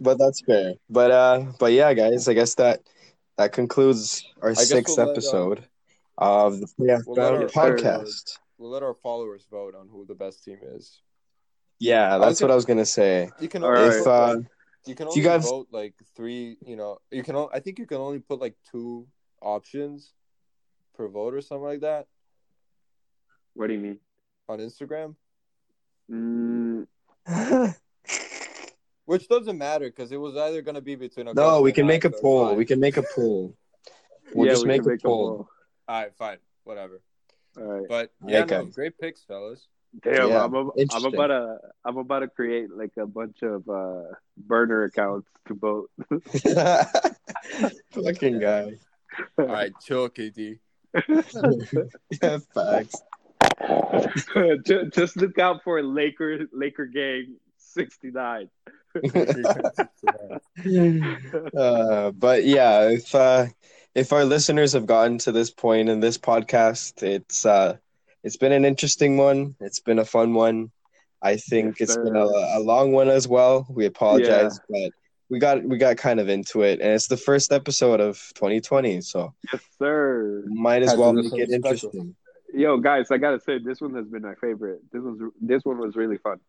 but 0.00 0.18
that's 0.18 0.40
fair. 0.42 0.74
But 0.90 1.10
uh, 1.10 1.44
but 1.58 1.72
yeah, 1.72 1.94
guys, 1.94 2.28
I 2.28 2.34
guess 2.34 2.54
that 2.56 2.80
that 3.36 3.52
concludes 3.52 4.24
our 4.42 4.50
guess 4.50 4.68
sixth 4.68 4.96
we'll 4.96 5.06
let, 5.06 5.08
uh, 5.08 5.12
episode 5.12 5.64
of 6.18 6.60
the 6.60 6.66
Playoff 6.66 7.02
we'll 7.06 7.16
let 7.16 7.18
Bound 7.32 7.42
our- 7.44 7.48
podcast. 7.48 8.38
We'll 8.56 8.70
let 8.70 8.82
our 8.82 8.94
followers 8.94 9.46
vote 9.50 9.74
on 9.74 9.88
who 9.88 10.06
the 10.06 10.14
best 10.14 10.44
team 10.44 10.58
is. 10.62 11.00
Yeah, 11.84 12.18
that's 12.18 12.40
Okay. 12.40 12.44
what 12.46 12.52
I 12.52 12.54
was 12.56 12.64
gonna 12.64 12.86
say. 12.86 13.30
You 13.40 13.48
can 13.48 13.62
All 13.64 13.70
only 13.76 13.88
right. 13.90 14.00
If 14.00 14.06
uh, 14.06 14.36
you 14.86 14.94
can 14.94 15.06
if 15.06 15.10
only 15.10 15.20
you 15.20 15.26
guys- 15.28 15.44
vote 15.48 15.68
like 15.70 15.94
three. 16.16 16.56
You 16.64 16.76
know, 16.76 16.98
you 17.10 17.22
can. 17.22 17.36
I 17.52 17.60
think 17.60 17.78
you 17.78 17.86
can 17.86 17.98
only 17.98 18.20
put 18.20 18.40
like 18.40 18.56
two 18.70 19.06
options 19.42 20.12
per 20.96 21.08
vote 21.08 21.34
or 21.34 21.40
something 21.42 21.64
like 21.66 21.80
that 21.80 22.06
What 23.54 23.66
do 23.68 23.74
you 23.74 23.80
mean? 23.80 23.98
on 24.48 24.58
Instagram. 24.60 25.16
Mm, 26.10 26.86
Which 29.06 29.28
doesn't 29.28 29.58
matter 29.58 29.86
because 29.86 30.12
it 30.12 30.16
was 30.16 30.36
either 30.36 30.62
gonna 30.62 30.80
be 30.80 30.94
between. 30.94 31.28
no, 31.34 31.60
we 31.60 31.72
can 31.72 31.86
make 31.86 32.04
a 32.04 32.10
poll. 32.10 32.48
fine. 32.48 32.56
We 32.56 32.64
can 32.64 32.80
make 32.80 32.96
a 32.96 33.04
poll. 33.14 33.54
We'll 34.34 34.46
yeah, 34.46 34.52
just 34.54 34.64
we 34.64 34.68
make 34.68 34.82
can 34.82 34.92
a 34.92 34.98
poll. 34.98 35.48
All 35.86 36.00
right, 36.02 36.12
fine, 36.16 36.38
whatever. 36.64 37.00
All 37.56 37.62
right. 37.64 37.86
But 37.88 38.12
Yeah, 38.26 38.38
yeah, 38.38 38.44
no, 38.62 38.64
great 38.64 38.98
picks, 38.98 39.22
fellas. 39.22 39.68
Damn, 40.02 40.28
Yeah, 40.28 40.44
I'm, 40.44 40.54
a, 40.54 40.70
I'm 40.92 41.04
about 41.04 41.26
to 41.28 41.58
I'm 41.84 41.96
about 41.98 42.20
to 42.20 42.28
create 42.28 42.70
like 42.70 42.92
a 42.98 43.06
bunch 43.06 43.42
of 43.42 43.68
uh, 43.68 44.02
burner 44.36 44.84
accounts 44.84 45.28
to 45.46 45.54
vote. 45.54 45.90
Fucking 47.92 48.40
guy. 48.40 48.72
All 49.38 49.46
right, 49.46 49.72
chill, 49.82 50.08
KD. 50.08 50.58
yeah, 52.22 52.38
facts. 52.54 53.02
just, 54.66 54.92
just 54.92 55.16
look 55.16 55.38
out 55.38 55.62
for 55.62 55.82
Laker 55.82 56.46
Laker 56.52 56.86
gang 56.86 57.36
69. 57.58 58.48
uh, 61.56 62.10
but 62.12 62.44
yeah, 62.44 62.88
if 62.88 63.14
uh, 63.14 63.46
if 63.94 64.12
our 64.12 64.24
listeners 64.24 64.72
have 64.72 64.86
gotten 64.86 65.18
to 65.18 65.32
this 65.32 65.50
point 65.50 65.88
in 65.88 66.00
this 66.00 66.18
podcast, 66.18 67.02
it's 67.02 67.46
uh, 67.46 67.76
it's 68.24 68.36
been 68.36 68.52
an 68.52 68.64
interesting 68.64 69.16
one. 69.16 69.54
It's 69.60 69.80
been 69.80 70.00
a 70.00 70.04
fun 70.04 70.34
one. 70.34 70.70
I 71.22 71.36
think 71.36 71.78
Yes, 71.78 71.88
it's 71.90 71.94
sir. 71.94 72.04
been 72.04 72.16
a, 72.16 72.24
a 72.26 72.60
long 72.60 72.92
one 72.92 73.08
as 73.08 73.28
well. 73.28 73.66
We 73.70 73.86
apologize, 73.86 74.58
but 74.68 74.90
we 75.30 75.38
got 75.38 75.62
we 75.64 75.78
got 75.78 75.96
kind 75.96 76.20
of 76.20 76.28
into 76.28 76.62
it, 76.62 76.80
and 76.80 76.90
it's 76.90 77.06
the 77.08 77.16
first 77.16 77.52
episode 77.52 78.00
of 78.00 78.18
2020, 78.34 79.00
so 79.00 79.32
yes, 79.52 79.62
sir. 79.78 80.42
might 80.46 80.82
as 80.82 80.90
Had 80.90 80.98
well 80.98 81.12
make 81.12 81.26
it 81.26 81.30
special. 81.48 81.54
interesting. 81.54 82.16
Yo, 82.52 82.76
guys, 82.78 83.10
I 83.10 83.18
gotta 83.18 83.40
say 83.40 83.58
this 83.58 83.80
one 83.80 83.94
has 83.94 84.06
been 84.06 84.22
my 84.22 84.34
favorite. 84.34 84.80
This 84.92 85.02
was 85.02 85.18
this 85.40 85.64
one 85.64 85.78
was 85.78 85.96
really 85.96 86.18
fun. 86.18 86.40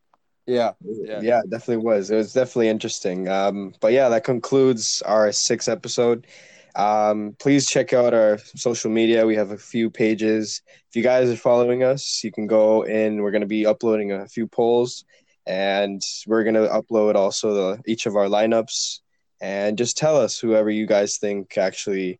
Yeah. 0.46 0.74
Yeah. 0.82 1.22
Yeah. 1.24 1.42
definitely 1.50 1.84
was. 1.84 2.12
It 2.12 2.18
was 2.18 2.34
definitely 2.34 2.70
interesting. 2.70 3.28
Um, 3.28 3.74
but 3.82 3.94
yeah, 3.94 4.10
that 4.10 4.24
concludes 4.24 5.02
our 5.04 5.32
sixth 5.32 5.68
episode. 5.70 6.28
Um, 6.76 7.36
please 7.40 7.68
check 7.68 7.94
out 7.94 8.14
our 8.14 8.38
social 8.38 8.92
media. 8.92 9.26
We 9.26 9.36
have 9.36 9.52
a 9.52 9.58
few 9.58 9.90
pages. 9.90 10.62
If 10.90 10.96
you 10.96 11.04
guys 11.04 11.30
are 11.30 11.38
following 11.38 11.84
us, 11.84 12.22
you 12.24 12.32
can 12.32 12.48
go 12.48 12.84
in. 12.84 13.22
We're 13.22 13.32
going 13.32 13.42
to 13.42 13.48
be 13.48 13.66
uploading 13.66 14.12
a 14.12 14.28
few 14.28 14.48
polls, 14.48 15.06
and 15.46 16.02
we're 16.28 16.44
going 16.44 16.56
to 16.56 16.68
upload 16.68 17.16
also 17.16 17.54
the 17.54 17.82
each 17.88 18.06
of 18.06 18.16
our 18.16 18.26
lineups. 18.26 19.00
And 19.42 19.78
just 19.78 19.98
tell 19.98 20.18
us 20.18 20.40
whoever 20.40 20.70
you 20.70 20.86
guys 20.86 21.18
think 21.18 21.58
actually 21.58 22.20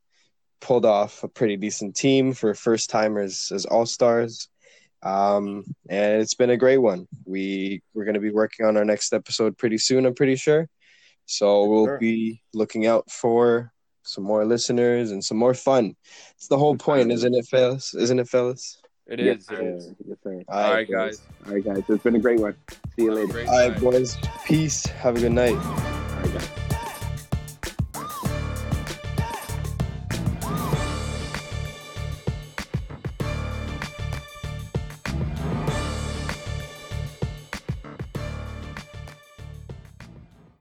pulled 0.62 0.86
off 0.86 1.24
a 1.24 1.28
pretty 1.28 1.58
decent 1.58 1.96
team 1.96 2.34
for 2.34 2.54
first 2.54 2.90
timers 2.90 3.52
as 3.54 3.66
all 3.66 3.86
stars. 3.86 4.48
Um, 5.04 5.64
and 5.90 6.22
it's 6.22 6.34
been 6.34 6.50
a 6.50 6.58
great 6.58 6.80
one. 6.80 7.08
We 7.26 7.82
we're 7.94 8.06
going 8.06 8.16
to 8.16 8.20
be 8.22 8.32
working 8.32 8.66
on 8.66 8.78
our 8.78 8.86
next 8.86 9.14
episode 9.14 9.58
pretty 9.58 9.78
soon. 9.78 10.06
I'm 10.06 10.16
pretty 10.16 10.36
sure. 10.36 10.68
So 11.26 11.66
we'll 11.66 11.86
Sure. 11.88 12.00
be 12.00 12.42
looking 12.54 12.86
out 12.86 13.12
for 13.12 13.72
some 14.06 14.24
more 14.24 14.46
listeners 14.46 15.12
and 15.12 15.24
some 15.24 15.38
more 15.38 15.54
fun. 15.54 15.96
It's 16.36 16.48
the 16.48 16.58
whole 16.58 16.76
point, 16.76 17.12
isn't 17.12 17.34
it, 17.34 17.46
fellas? 17.48 17.94
Isn't 17.94 18.20
it, 18.20 18.28
fellas? 18.28 18.78
It 19.08 19.20
yes, 19.20 19.38
is. 19.38 19.44
It 19.44 19.48
sir. 19.48 19.76
is. 19.76 19.94
Yes, 20.08 20.18
sir. 20.24 20.44
All 20.48 20.74
right, 20.74 20.90
guys. 20.90 21.22
All 21.46 21.54
right, 21.54 21.64
guys. 21.64 21.84
It's 21.88 22.04
been 22.04 22.16
a 22.16 22.20
great 22.20 22.40
one. 22.40 22.56
See 22.96 23.04
you 23.04 23.14
later. 23.14 23.48
All 23.48 23.60
right, 23.60 23.74
time. 23.74 23.84
boys. 23.84 24.18
Peace. 24.46 24.86
Have 24.86 25.18
a 25.18 25.20
good 25.20 25.32
night. 25.32 25.94